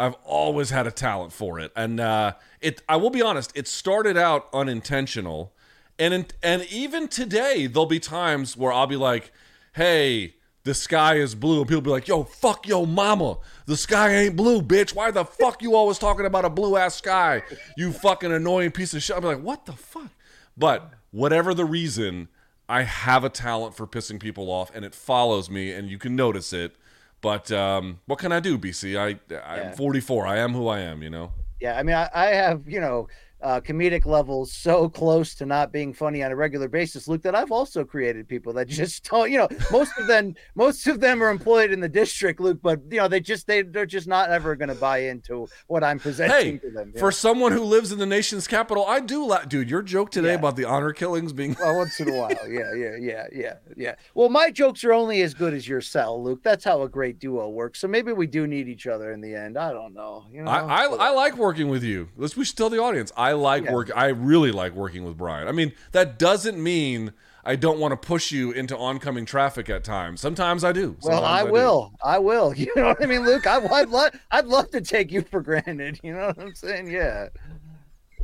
I've 0.00 0.14
always 0.24 0.70
had 0.70 0.86
a 0.86 0.90
talent 0.90 1.32
for 1.32 1.58
it, 1.58 1.72
and 1.74 1.98
uh, 2.00 2.34
it. 2.60 2.82
I 2.88 2.96
will 2.96 3.10
be 3.10 3.20
honest. 3.20 3.52
It 3.54 3.66
started 3.66 4.16
out 4.16 4.48
unintentional, 4.54 5.52
and 5.98 6.14
in, 6.14 6.26
and 6.42 6.64
even 6.70 7.08
today 7.08 7.66
there'll 7.66 7.86
be 7.86 8.00
times 8.00 8.56
where 8.56 8.72
I'll 8.72 8.86
be 8.86 8.96
like, 8.96 9.32
"Hey." 9.74 10.34
The 10.64 10.74
sky 10.74 11.14
is 11.14 11.34
blue, 11.34 11.60
and 11.60 11.68
people 11.68 11.80
be 11.80 11.88
like, 11.88 12.08
"Yo, 12.08 12.24
fuck 12.24 12.68
yo, 12.68 12.84
mama. 12.84 13.38
The 13.64 13.76
sky 13.76 14.14
ain't 14.14 14.36
blue, 14.36 14.60
bitch. 14.60 14.94
Why 14.94 15.10
the 15.10 15.24
fuck 15.24 15.62
you 15.62 15.74
always 15.74 15.96
talking 15.98 16.26
about 16.26 16.44
a 16.44 16.50
blue 16.50 16.76
ass 16.76 16.96
sky? 16.96 17.42
You 17.78 17.90
fucking 17.90 18.30
annoying 18.30 18.72
piece 18.72 18.92
of 18.92 19.02
shit." 19.02 19.14
I'll 19.14 19.22
be 19.22 19.28
like, 19.28 19.40
"What 19.40 19.64
the 19.64 19.72
fuck?" 19.72 20.10
But 20.58 20.92
whatever 21.10 21.54
the 21.54 21.64
reason, 21.64 22.28
I 22.68 22.82
have 22.82 23.24
a 23.24 23.28
talent 23.30 23.74
for 23.74 23.86
pissing 23.86 24.20
people 24.20 24.50
off, 24.50 24.70
and 24.74 24.84
it 24.84 24.94
follows 24.94 25.48
me, 25.48 25.72
and 25.72 25.88
you 25.88 25.98
can 25.98 26.14
notice 26.14 26.52
it. 26.52 26.76
But 27.20 27.50
um, 27.50 28.00
what 28.06 28.18
can 28.18 28.30
I 28.30 28.40
do, 28.40 28.58
BC? 28.58 28.96
I 28.98 29.18
I'm 29.36 29.58
Yeah. 29.58 29.74
44. 29.74 30.26
I 30.26 30.38
am 30.38 30.52
who 30.52 30.68
I 30.68 30.80
am. 30.80 31.02
You 31.02 31.10
know. 31.10 31.32
Yeah, 31.60 31.76
I 31.76 31.82
mean, 31.82 31.96
I, 31.96 32.08
I 32.14 32.26
have 32.26 32.68
you 32.68 32.80
know 32.80 33.08
uh, 33.40 33.60
comedic 33.60 34.04
levels 34.06 34.52
so 34.52 34.88
close 35.00 35.34
to 35.36 35.46
not 35.46 35.72
being 35.72 35.92
funny 35.92 36.22
on 36.22 36.32
a 36.32 36.36
regular 36.36 36.68
basis, 36.68 37.06
Luke, 37.08 37.22
that 37.22 37.34
I've 37.34 37.52
also 37.52 37.84
created 37.84 38.26
people 38.28 38.52
that 38.54 38.68
just 38.80 39.08
don't. 39.08 39.30
You 39.30 39.38
know, 39.38 39.48
most 39.70 39.92
of 39.98 40.06
them, 40.06 40.34
most 40.54 40.86
of 40.86 41.00
them 41.00 41.22
are 41.22 41.30
employed 41.30 41.70
in 41.72 41.80
the 41.80 41.88
district, 41.88 42.40
Luke, 42.40 42.58
but 42.62 42.80
you 42.90 42.98
know, 42.98 43.08
they 43.08 43.20
just 43.20 43.46
they 43.46 43.62
they're 43.62 43.86
just 43.86 44.06
not 44.08 44.30
ever 44.30 44.56
going 44.56 44.68
to 44.68 44.74
buy 44.74 44.98
into 44.98 45.46
what 45.66 45.84
I'm 45.84 45.98
presenting 45.98 46.54
Hey, 46.54 46.58
to 46.58 46.70
them. 46.70 46.92
for 46.98 47.12
someone 47.12 47.52
who 47.52 47.62
lives 47.62 47.92
in 47.92 47.98
the 47.98 48.06
nation's 48.06 48.46
capital, 48.46 48.84
I 48.86 49.00
do 49.00 49.26
like, 49.26 49.48
dude. 49.48 49.68
Your 49.70 49.82
joke 49.82 50.10
today 50.10 50.28
Yeah. 50.30 50.34
about 50.34 50.56
the 50.56 50.64
honor 50.64 50.92
killings 50.92 51.32
being 51.32 51.56
well, 51.60 51.76
once 51.76 51.98
in 52.00 52.08
a 52.08 52.12
while, 52.16 52.30
yeah, 52.48 52.72
yeah, 52.74 52.96
yeah, 52.98 53.26
yeah, 53.32 53.54
yeah. 53.76 53.94
Well, 54.14 54.28
my 54.28 54.50
jokes 54.50 54.82
are 54.84 54.92
only 54.92 55.22
as 55.22 55.34
good 55.34 55.54
as 55.54 55.68
your 55.68 55.80
cell, 55.80 56.22
Luke. 56.22 56.42
That's 56.42 56.64
how 56.64 56.82
a 56.82 56.88
great 56.88 57.18
duo 57.18 57.48
works. 57.48 57.78
So 57.80 57.88
maybe 57.88 58.12
we 58.12 58.26
do 58.26 58.46
need 58.46 58.68
each 58.68 58.86
other 58.86 59.12
in 59.12 59.20
the 59.20 59.34
end. 59.34 59.58
I 59.58 59.72
don't 59.72 59.94
know. 59.94 60.24
You 60.32 60.42
know, 60.42 60.50
I, 60.50 60.84
I, 60.84 60.84
I 60.84 61.10
like 61.10 61.36
working 61.36 61.68
with 61.68 61.82
you. 61.82 62.08
Let's 62.16 62.36
we 62.36 62.44
should 62.44 62.56
tell 62.56 62.70
the 62.70 62.80
audience. 62.80 63.12
I 63.16 63.27
like 63.32 63.64
Yeah. 63.64 63.72
work. 63.72 63.90
I 63.94 64.06
really 64.08 64.52
like 64.52 64.74
working 64.74 65.04
with 65.04 65.16
Brian. 65.16 65.48
I 65.48 65.52
mean, 65.52 65.72
that 65.92 66.18
doesn't 66.18 66.62
mean 66.62 67.12
I 67.44 67.56
don't 67.56 67.78
want 67.78 67.92
to 67.92 67.96
push 67.96 68.30
you 68.30 68.52
into 68.52 68.76
oncoming 68.76 69.24
traffic 69.24 69.70
at 69.70 69.82
times. 69.82 70.20
Sometimes 70.20 70.64
I 70.64 70.72
do. 70.72 70.96
Well, 71.02 71.16
Sometimes 71.16 71.24
I 71.42 71.46
do. 71.46 71.52
will. 71.52 71.92
I 72.04 72.18
will. 72.18 72.54
You 72.56 72.72
know 72.76 72.88
what 72.88 73.02
I 73.02 73.06
mean, 73.06 73.24
Luke? 73.24 73.46
I, 73.46 73.64
I'd 73.66 73.88
love. 73.88 74.10
I'd 74.30 74.46
love 74.46 74.70
to 74.72 74.80
take 74.80 75.10
you 75.10 75.22
for 75.22 75.40
granted. 75.40 75.98
You 76.02 76.12
know 76.14 76.26
what 76.26 76.38
I'm 76.38 76.54
saying? 76.54 76.90
Yeah. 76.90 77.28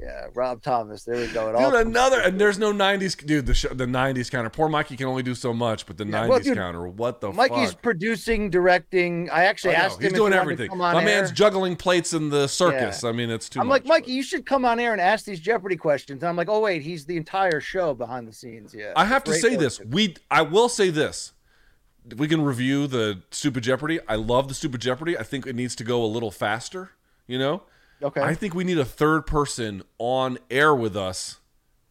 Yeah. 0.05 0.27
Rob 0.35 0.63
Thomas. 0.63 1.05
There 1.05 1.17
we 1.17 1.27
go. 1.29 1.49
It 1.49 1.59
Dude, 1.59 1.87
another 1.87 2.21
and 2.21 2.39
there's 2.41 2.59
no 2.59 2.73
'90s, 2.73 3.17
dude. 3.25 3.47
The 3.47 3.53
the 3.75 3.87
'90s 3.87 4.31
counter. 4.31 4.51
Poor 4.51 4.69
Mikey 4.69 4.97
can 4.97 5.07
only 5.07 5.23
do 5.23 5.35
so 5.35 5.53
much, 5.55 5.87
but 5.87 5.97
the 5.97 6.05
Yeah, 6.05 6.25
'90s 6.25 6.29
well, 6.29 6.39
dude, 6.41 6.57
counter. 6.57 6.87
What 6.89 7.21
the 7.21 7.33
Mikey's 7.33 7.71
fuck? 7.73 7.83
producing, 7.83 8.51
directing. 8.51 9.31
I 9.31 9.45
actually 9.45 9.75
I 9.77 9.81
asked 9.81 9.99
him. 9.99 10.03
He's 10.05 10.13
doing 10.13 10.33
he 10.33 10.39
wanted 10.39 10.57
to 10.57 10.65
everything. 10.65 10.79
My 10.79 11.03
man's 11.05 11.33
juggling 11.33 11.77
plates 11.77 12.13
in 12.13 12.29
the 12.29 12.47
circus. 12.47 13.03
Yeah. 13.03 13.09
I 13.09 13.13
mean, 13.13 13.31
it's 13.31 13.49
too 13.49 13.61
I'm 13.61 13.69
much. 13.69 13.85
like, 13.85 13.87
Mikey, 13.87 14.13
you 14.13 14.23
should 14.23 14.45
come 14.45 14.65
on 14.65 14.79
air 14.79 14.93
and 14.93 15.01
ask 15.01 15.25
these 15.25 15.41
Jeopardy 15.41 15.77
questions. 15.77 16.23
And 16.23 16.29
I'm 16.29 16.37
like, 16.37 16.49
oh 16.49 16.61
wait, 16.61 16.83
he's 16.83 17.07
the 17.07 17.17
entire 17.17 17.61
show 17.61 17.95
behind 17.95 18.29
the 18.29 18.33
scenes. 18.33 18.75
Yeah. 18.75 18.93
I 18.97 19.07
have 19.07 19.25
to 19.25 19.35
say 19.35 19.57
this. 19.57 19.81
We 19.81 20.17
I 20.31 20.43
will 20.43 20.69
say 20.69 20.91
this. 20.91 21.33
We 22.17 22.29
can 22.29 22.43
review 22.43 22.87
the 22.87 23.23
Stupid 23.31 23.63
Jeopardy. 23.63 23.99
I 24.07 24.17
love 24.17 24.49
the 24.49 24.55
Stupid 24.55 24.83
Jeopardy. 24.83 25.17
I 25.17 25.23
think 25.23 25.47
it 25.47 25.57
needs 25.57 25.75
to 25.77 25.85
go 25.85 26.05
a 26.05 26.07
little 26.07 26.31
faster, 26.31 26.91
you 27.27 27.39
know? 27.39 27.63
Okay. 28.05 28.21
I 28.21 28.35
think 28.35 28.55
we 28.55 28.65
need 28.65 28.79
a 28.79 28.85
third 28.85 29.27
person 29.27 29.83
on 29.99 30.39
air 30.51 30.75
with 30.75 30.97
us 30.97 31.41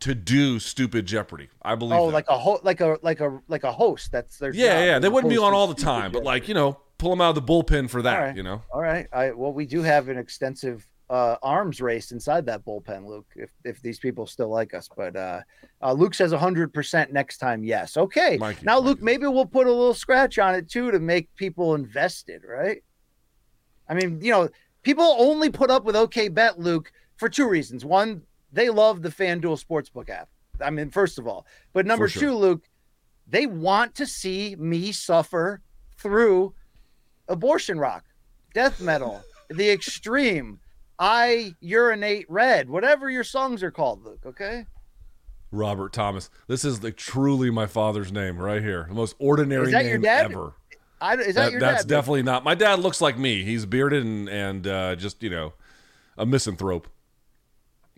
to 0.01 0.13
do 0.13 0.59
Stupid 0.59 1.05
Jeopardy. 1.05 1.49
I 1.61 1.75
believe 1.75 1.99
oh, 1.99 2.07
that. 2.07 2.13
like 2.13 2.29
a 2.29 2.37
ho- 2.37 2.59
like 2.61 2.81
a 2.81 2.99
like 3.01 3.19
a 3.19 3.41
like 3.47 3.63
a 3.63 3.71
host. 3.71 4.11
That's 4.11 4.37
their 4.37 4.53
Yeah, 4.53 4.75
job, 4.75 4.85
yeah. 4.85 4.99
They 4.99 5.09
wouldn't 5.09 5.31
be 5.31 5.37
on 5.37 5.53
all 5.53 5.67
the 5.67 5.81
time, 5.81 6.11
but 6.11 6.23
like, 6.23 6.47
you 6.47 6.53
know, 6.53 6.77
pull 6.99 7.09
them 7.09 7.21
out 7.21 7.29
of 7.29 7.35
the 7.35 7.41
bullpen 7.41 7.89
for 7.89 8.01
that, 8.03 8.19
right. 8.19 8.35
you 8.35 8.43
know? 8.43 8.61
All 8.71 8.81
right. 8.81 9.07
I 9.11 9.31
well, 9.31 9.53
we 9.53 9.65
do 9.65 9.81
have 9.81 10.09
an 10.09 10.17
extensive 10.17 10.87
uh, 11.09 11.37
arms 11.41 11.81
race 11.81 12.11
inside 12.11 12.45
that 12.45 12.63
bullpen, 12.63 13.07
Luke. 13.07 13.27
If 13.35 13.51
if 13.63 13.81
these 13.81 13.97
people 13.97 14.27
still 14.27 14.49
like 14.49 14.73
us, 14.73 14.89
but 14.95 15.15
uh, 15.15 15.41
uh, 15.81 15.93
Luke 15.93 16.13
says 16.13 16.31
hundred 16.31 16.73
percent 16.73 17.11
next 17.11 17.37
time. 17.37 17.63
Yes. 17.63 17.97
Okay. 17.97 18.37
Mikey, 18.37 18.65
now, 18.65 18.79
Luke, 18.79 19.01
maybe 19.01 19.25
we'll 19.25 19.45
put 19.45 19.67
a 19.67 19.71
little 19.71 19.93
scratch 19.93 20.37
on 20.37 20.53
it 20.53 20.69
too 20.69 20.91
to 20.91 20.99
make 20.99 21.33
people 21.35 21.75
invested, 21.75 22.43
right? 22.47 22.83
I 23.87 23.93
mean, 23.95 24.21
you 24.21 24.31
know, 24.31 24.49
people 24.83 25.15
only 25.17 25.49
put 25.49 25.71
up 25.71 25.83
with 25.83 25.95
OK 25.95 26.27
Bet, 26.29 26.59
Luke, 26.59 26.91
for 27.15 27.29
two 27.29 27.47
reasons. 27.47 27.83
One, 27.83 28.21
they 28.51 28.69
love 28.69 29.01
the 29.01 29.09
FanDuel 29.09 29.63
Sportsbook 29.63 30.09
app. 30.09 30.29
I 30.61 30.69
mean, 30.69 30.89
first 30.89 31.17
of 31.17 31.27
all, 31.27 31.47
but 31.73 31.85
number 31.85 32.07
sure. 32.07 32.21
two, 32.21 32.35
Luke, 32.35 32.69
they 33.27 33.47
want 33.47 33.95
to 33.95 34.05
see 34.05 34.55
me 34.57 34.91
suffer 34.91 35.61
through 35.97 36.53
abortion 37.27 37.79
rock, 37.79 38.05
death 38.53 38.79
metal, 38.79 39.23
the 39.49 39.69
extreme. 39.69 40.59
I 40.99 41.55
urinate 41.59 42.29
red, 42.29 42.69
whatever 42.69 43.09
your 43.09 43.23
songs 43.23 43.63
are 43.63 43.71
called, 43.71 44.03
Luke. 44.03 44.21
Okay. 44.25 44.65
Robert 45.51 45.93
Thomas. 45.93 46.29
This 46.47 46.65
is 46.65 46.83
like 46.83 46.97
truly 46.97 47.49
my 47.49 47.67
father's 47.67 48.11
name 48.11 48.37
right 48.37 48.61
here. 48.61 48.85
The 48.89 48.95
most 48.95 49.15
ordinary 49.19 49.67
Is 49.67 49.71
that 49.71 49.85
your 49.85 49.97
name 49.99 50.05
ever. 50.05 50.53
I, 51.03 51.15
is 51.15 51.27
that, 51.27 51.33
That- 51.33 51.51
your 51.51 51.59
that's 51.59 51.83
dad? 51.83 51.95
Definitely 51.95 52.23
not. 52.23 52.43
My 52.43 52.55
dad 52.55 52.79
looks 52.79 53.01
like 53.01 53.17
me. 53.17 53.43
He's 53.43 53.65
bearded 53.65 54.03
and 54.05 54.29
and 54.29 54.65
uh, 54.65 54.95
just 54.95 55.21
you 55.21 55.29
know, 55.29 55.53
a 56.17 56.25
misanthrope. 56.25 56.87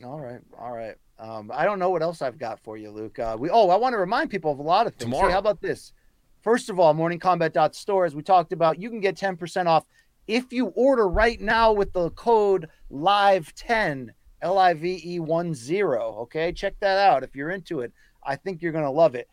All 0.03 0.19
right, 0.19 0.41
all 0.59 0.71
right. 0.75 0.95
Um, 1.17 1.49
I 1.53 1.63
don't 1.63 1.79
know 1.79 1.89
what 1.91 2.01
else 2.01 2.21
I've 2.21 2.37
got 2.37 2.59
for 2.59 2.75
you, 2.77 2.89
Luke. 2.91 3.19
Uh, 3.19 3.37
we 3.39 3.49
oh, 3.49 3.69
I 3.69 3.75
want 3.77 3.93
to 3.93 3.97
remind 3.97 4.29
people 4.29 4.51
of 4.51 4.59
a 4.59 4.63
lot 4.63 4.87
of 4.87 4.93
things. 4.95 5.03
Hey, 5.09 5.11
Tomorrow. 5.17 5.31
how 5.31 5.39
about 5.39 5.61
this? 5.61 5.93
First 6.41 6.69
of 6.69 6.79
all, 6.79 6.93
morningkombat.store, 6.93 8.05
as 8.05 8.13
we 8.15 8.21
talked 8.21 8.51
about, 8.51 8.79
you 8.79 8.89
can 8.89 8.99
get 8.99 9.15
10% 9.15 9.65
off 9.65 9.85
if 10.27 10.51
you 10.51 10.67
order 10.75 11.07
right 11.07 11.39
now 11.41 11.71
with 11.71 11.91
the 11.93 12.09
code 12.11 12.67
LIVE10, 12.91 14.09
L 14.41 14.57
I 14.57 14.73
V 14.73 15.01
E 15.05 15.19
1 15.19 15.53
0. 15.53 16.15
Okay, 16.23 16.51
check 16.51 16.75
that 16.81 16.97
out 16.97 17.23
if 17.23 17.35
you're 17.35 17.51
into 17.51 17.79
it. 17.79 17.93
I 18.23 18.35
think 18.35 18.61
you're 18.61 18.71
going 18.71 18.83
to 18.83 18.91
love 18.91 19.15
it. 19.15 19.27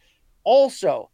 Also, 0.44 1.10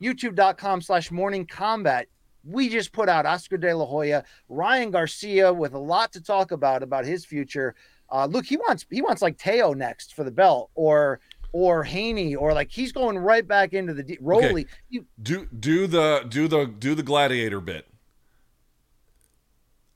youtube.com 0.00 0.80
slash 0.80 1.10
morning 1.10 1.46
kombat. 1.46 2.04
We 2.44 2.68
just 2.68 2.92
put 2.92 3.08
out 3.08 3.26
Oscar 3.26 3.58
De 3.58 3.74
La 3.74 3.84
Hoya, 3.84 4.24
Ryan 4.48 4.90
Garcia 4.90 5.52
with 5.52 5.74
a 5.74 5.78
lot 5.78 6.12
to 6.12 6.20
talk 6.22 6.50
about 6.52 6.82
about 6.82 7.04
his 7.04 7.24
future. 7.24 7.74
Uh, 8.10 8.26
look, 8.26 8.46
he 8.46 8.56
wants 8.56 8.86
he 8.90 9.02
wants 9.02 9.20
like 9.22 9.36
Teo 9.36 9.74
next 9.74 10.14
for 10.14 10.24
the 10.24 10.30
belt, 10.30 10.70
or 10.74 11.20
or 11.52 11.82
Haney, 11.84 12.34
or 12.34 12.54
like 12.54 12.70
he's 12.70 12.92
going 12.92 13.18
right 13.18 13.46
back 13.46 13.72
into 13.74 13.92
the 13.92 14.02
de- 14.02 14.18
Rolly. 14.20 14.66
You- 14.88 15.04
Do 15.20 15.46
do 15.58 15.86
the 15.86 16.24
do 16.28 16.48
the 16.48 16.66
do 16.66 16.94
the 16.94 17.02
gladiator 17.02 17.60
bit. 17.60 17.86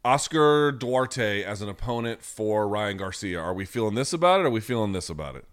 Oscar 0.05 0.73
Duarte 0.73 1.45
as 1.45 1.63
an 1.63 1.69
opponent 1.69 2.23
for 2.23 2.67
Ryan 2.69 2.97
Garcia. 2.97 3.39
Are 3.41 3.55
we 3.55 3.65
feeling 3.65 3.95
this 3.95 4.13
about 4.13 4.41
it? 4.41 4.45
Or 4.45 4.47
are 4.47 4.51
we 4.51 4.61
feeling 4.61 4.93
this 4.93 5.09
about 5.09 5.37
it? 5.37 5.45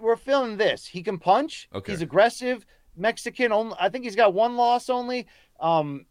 we're 0.00 0.14
feeling 0.16 0.56
this. 0.56 0.86
He 0.86 1.02
can 1.02 1.18
punch. 1.18 1.68
Okay. 1.74 1.90
He's 1.90 2.02
aggressive. 2.02 2.64
Mexican. 2.98 3.52
Only, 3.52 3.76
I 3.80 3.88
think 3.88 4.04
he's 4.04 4.16
got 4.16 4.34
one 4.34 4.56
loss 4.56 4.88
only, 4.90 5.26
um, 5.60 6.06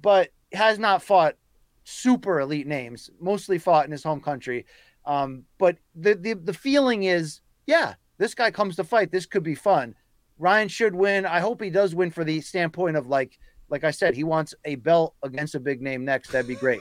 but 0.00 0.30
has 0.52 0.78
not 0.78 1.02
fought 1.02 1.36
super 1.84 2.40
elite 2.40 2.66
names. 2.66 3.10
Mostly 3.20 3.58
fought 3.58 3.86
in 3.86 3.92
his 3.92 4.02
home 4.02 4.20
country. 4.20 4.66
Um, 5.04 5.44
but 5.58 5.76
the, 5.94 6.14
the 6.14 6.34
the 6.34 6.54
feeling 6.54 7.04
is, 7.04 7.40
yeah, 7.66 7.94
this 8.18 8.34
guy 8.34 8.50
comes 8.50 8.76
to 8.76 8.84
fight. 8.84 9.10
This 9.10 9.26
could 9.26 9.42
be 9.42 9.54
fun. 9.54 9.94
Ryan 10.38 10.68
should 10.68 10.94
win. 10.94 11.26
I 11.26 11.40
hope 11.40 11.62
he 11.62 11.70
does 11.70 11.94
win 11.94 12.10
for 12.10 12.24
the 12.24 12.40
standpoint 12.40 12.96
of 12.96 13.06
like, 13.06 13.38
like 13.68 13.84
I 13.84 13.90
said, 13.90 14.14
he 14.14 14.24
wants 14.24 14.54
a 14.64 14.76
belt 14.76 15.14
against 15.22 15.54
a 15.54 15.60
big 15.60 15.82
name 15.82 16.04
next. 16.04 16.30
That'd 16.30 16.48
be 16.48 16.54
great. 16.54 16.80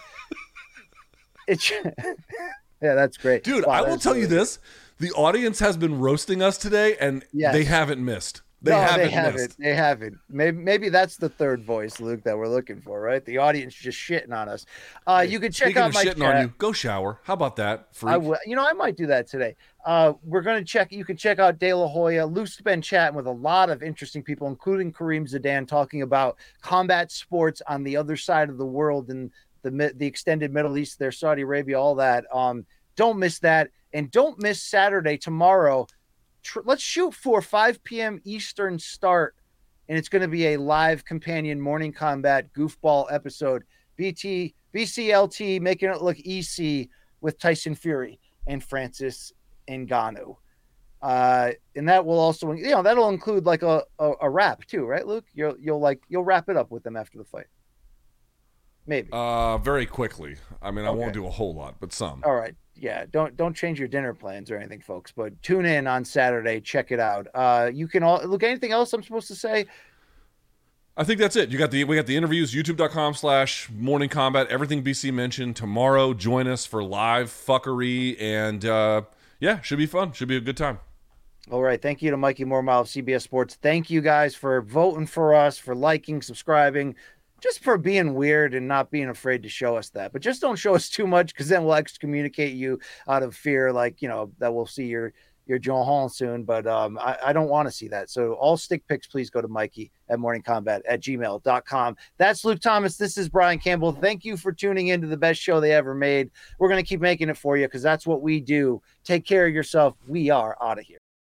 it's 1.47 1.71
yeah, 2.81 2.95
that's 2.95 3.17
great, 3.17 3.43
Dude, 3.43 3.65
Wow, 3.65 3.73
I 3.73 3.81
will 3.81 3.97
tell 3.97 4.15
you 4.15 4.27
this. 4.27 4.59
The 4.99 5.11
audience 5.11 5.59
has 5.59 5.77
been 5.77 5.99
roasting 5.99 6.41
us 6.41 6.57
today 6.57 6.95
and 6.97 7.25
Yes. 7.33 7.53
they 7.53 7.63
haven't 7.63 8.03
missed. 8.03 8.41
They 8.63 8.71
no, 8.71 8.79
haven't 8.79 8.99
they 8.99 9.09
haven't. 9.09 9.41
missed. 9.41 9.59
They 9.59 9.73
haven't. 9.73 10.17
Maybe 10.29 10.57
maybe 10.57 10.89
that's 10.89 11.17
the 11.17 11.29
third 11.29 11.63
voice, 11.63 11.99
Luke, 11.99 12.23
that 12.25 12.37
we're 12.37 12.47
looking 12.47 12.79
for, 12.79 13.01
right? 13.01 13.25
The 13.25 13.39
audience 13.39 13.73
just 13.73 13.97
shitting 13.97 14.31
on 14.31 14.47
us. 14.49 14.67
Uh, 15.07 15.25
you 15.27 15.39
can 15.39 15.51
check 15.51 15.69
Speaking 15.69 15.81
out 15.81 15.89
of 15.89 15.93
my 15.95 16.05
shitting 16.05 16.17
chat. 16.19 16.35
on 16.35 16.41
you, 16.43 16.53
go 16.59 16.71
shower. 16.71 17.19
How 17.23 17.33
about 17.33 17.55
that? 17.55 17.87
Freak? 17.95 18.13
I 18.13 18.17
will. 18.17 18.37
You 18.45 18.55
know, 18.55 18.65
I 18.67 18.73
might 18.73 18.95
do 18.95 19.07
that 19.07 19.25
today. 19.25 19.55
Uh, 19.83 20.13
we're 20.23 20.43
gonna 20.43 20.63
check. 20.63 20.91
You 20.91 21.03
can 21.03 21.17
check 21.17 21.39
out 21.39 21.57
De 21.57 21.73
La 21.73 21.87
Hoya. 21.87 22.23
Luke's 22.25 22.61
been 22.61 22.83
chatting 22.83 23.15
with 23.15 23.25
a 23.25 23.31
lot 23.31 23.71
of 23.71 23.81
interesting 23.81 24.21
people, 24.21 24.47
including 24.47 24.93
Karim 24.93 25.25
Zidan, 25.25 25.67
talking 25.67 26.03
about 26.03 26.37
combat 26.61 27.11
sports 27.11 27.63
on 27.67 27.83
the 27.83 27.97
other 27.97 28.15
side 28.15 28.49
of 28.49 28.59
the 28.59 28.65
world 28.65 29.09
and 29.09 29.31
the 29.63 29.91
the 29.95 30.05
extended 30.05 30.53
Middle 30.53 30.77
East, 30.77 30.99
there, 30.99 31.11
Saudi 31.11 31.41
Arabia, 31.41 31.79
all 31.79 31.95
that. 31.95 32.25
Um, 32.31 32.65
don't 32.95 33.17
miss 33.17 33.39
that, 33.39 33.71
and 33.93 34.11
don't 34.11 34.39
miss 34.39 34.61
Saturday 34.61 35.17
tomorrow. 35.17 35.87
Tr- 36.43 36.59
let's 36.65 36.81
shoot 36.81 37.13
for 37.13 37.41
5 37.41 37.83
p.m. 37.83 38.19
Eastern 38.23 38.79
start, 38.79 39.35
and 39.89 39.97
it's 39.97 40.09
going 40.09 40.21
to 40.21 40.27
be 40.27 40.47
a 40.47 40.57
live 40.57 41.05
companion 41.05 41.59
morning 41.59 41.93
kombat 41.93 42.49
goofball 42.55 43.11
episode. 43.11 43.63
BT 43.97 44.55
BCLT 44.73 45.61
making 45.61 45.89
it 45.89 46.01
look 46.01 46.17
EC 46.25 46.87
with 47.21 47.37
Tyson 47.37 47.75
Fury 47.75 48.19
and 48.47 48.63
Francis 48.63 49.33
Ngannou. 49.67 50.37
Uh, 51.01 51.51
and 51.75 51.89
that 51.89 52.05
will 52.05 52.19
also, 52.19 52.51
you 52.51 52.69
know, 52.69 52.83
that'll 52.83 53.09
include 53.09 53.45
like 53.45 53.63
a, 53.63 53.83
a, 53.99 54.11
a 54.21 54.29
wrap 54.29 54.65
too, 54.65 54.85
right, 54.85 55.05
Luke? 55.05 55.25
You'll 55.33 55.57
you'll 55.59 55.79
like 55.79 56.01
you'll 56.09 56.23
wrap 56.23 56.47
it 56.47 56.57
up 56.57 56.69
with 56.69 56.83
them 56.83 56.95
after 56.95 57.17
the 57.17 57.23
fight. 57.23 57.47
Maybe. 58.87 59.09
uh, 59.11 59.57
very 59.59 59.85
quickly. 59.85 60.35
I 60.61 60.71
mean, 60.71 60.85
I 60.85 60.89
won't 60.89 61.13
do 61.13 61.25
a 61.27 61.29
whole 61.29 61.53
lot, 61.53 61.75
but 61.79 61.93
some. 61.93 62.21
All 62.25 62.35
right. 62.35 62.55
Yeah. 62.75 63.05
Don't 63.11 63.37
don't 63.37 63.55
change 63.55 63.79
your 63.79 63.87
dinner 63.87 64.13
plans 64.13 64.49
or 64.51 64.57
anything, 64.57 64.81
folks. 64.81 65.11
But 65.11 65.41
tune 65.43 65.65
in 65.65 65.87
on 65.87 66.03
Saturday. 66.03 66.61
Check 66.61 66.91
it 66.91 66.99
out. 66.99 67.27
Uh, 67.33 67.69
you 67.71 67.87
can 67.87 68.03
all 68.03 68.21
look. 68.25 68.43
Anything 68.43 68.71
else 68.71 68.91
I'm 68.93 69.03
supposed 69.03 69.27
to 69.27 69.35
say? 69.35 69.65
I 70.97 71.03
think 71.03 71.19
that's 71.19 71.35
it. 71.35 71.49
You 71.51 71.57
got 71.57 71.71
the 71.71 71.83
we 71.85 71.95
got 71.95 72.05
the 72.05 72.17
interviews, 72.17 72.53
youtube.com 72.53 73.13
slash 73.13 73.69
morning 73.69 74.09
kombat, 74.09 74.47
everything 74.47 74.83
BC 74.83 75.13
mentioned. 75.13 75.55
Tomorrow, 75.55 76.13
join 76.13 76.47
us 76.47 76.65
for 76.65 76.83
live 76.83 77.27
fuckery 77.29 78.19
and 78.21 78.65
uh 78.65 79.03
yeah, 79.39 79.61
should 79.61 79.77
be 79.77 79.85
fun. 79.85 80.11
Should 80.11 80.27
be 80.27 80.35
a 80.37 80.41
good 80.41 80.57
time. 80.57 80.79
All 81.49 81.61
right. 81.61 81.81
Thank 81.81 82.01
you 82.01 82.11
to 82.11 82.17
Mikey 82.17 82.45
Mormile 82.45 82.81
of 82.81 82.87
CBS 82.87 83.21
Sports. 83.23 83.57
Thank 83.61 83.89
you 83.89 84.01
guys 84.01 84.35
for 84.35 84.61
voting 84.61 85.07
for 85.07 85.33
us, 85.33 85.57
for 85.57 85.73
liking, 85.73 86.21
subscribing, 86.21 86.95
just 87.41 87.63
for 87.63 87.77
being 87.77 88.13
weird 88.13 88.53
and 88.53 88.67
not 88.67 88.91
being 88.91 89.09
afraid 89.09 89.43
to 89.43 89.49
show 89.49 89.75
us 89.75 89.89
that. 89.89 90.13
But 90.13 90.21
just 90.21 90.41
don't 90.41 90.55
show 90.55 90.75
us 90.75 90.89
too 90.89 91.07
much 91.07 91.33
because 91.33 91.49
then 91.49 91.63
we'll 91.63 91.75
excommunicate 91.75 92.53
you 92.53 92.79
out 93.07 93.23
of 93.23 93.35
fear, 93.35 93.73
like, 93.73 94.01
you 94.01 94.07
know, 94.07 94.31
that 94.39 94.53
we'll 94.53 94.67
see 94.67 94.85
your 94.85 95.13
your 95.47 95.59
John 95.59 95.85
Hall 95.85 96.07
soon. 96.07 96.43
But 96.43 96.67
um, 96.67 96.97
I, 96.99 97.17
I 97.25 97.33
don't 97.33 97.49
want 97.49 97.67
to 97.67 97.71
see 97.71 97.87
that. 97.89 98.09
So 98.09 98.33
all 98.33 98.57
stick 98.57 98.87
picks, 98.87 99.07
please 99.07 99.29
go 99.29 99.41
to 99.41 99.47
Mikey 99.47 99.91
at 100.09 100.19
morningkombat 100.19 100.81
at 100.87 101.01
gmail.com. 101.01 101.97
That's 102.17 102.45
Luke 102.45 102.61
Thomas. 102.61 102.95
This 102.95 103.17
is 103.17 103.27
Brian 103.27 103.59
Campbell. 103.59 103.91
Thank 103.91 104.23
you 104.23 104.37
for 104.37 104.51
tuning 104.51 104.89
in 104.89 105.01
to 105.01 105.07
the 105.07 105.17
best 105.17 105.41
show 105.41 105.59
they 105.59 105.73
ever 105.73 105.93
made. 105.93 106.29
We're 106.59 106.69
to 106.69 106.83
keep 106.83 107.01
making 107.01 107.29
it 107.29 107.37
for 107.37 107.57
you 107.57 107.67
because 107.67 107.83
that's 107.83 108.07
what 108.07 108.21
we 108.21 108.39
do. 108.39 108.81
Take 109.03 109.25
care 109.25 109.45
of 109.45 109.53
yourself. 109.53 109.95
We 110.07 110.29
are 110.29 110.57
out 110.61 110.79
of 110.79 110.85
here. 110.85 110.99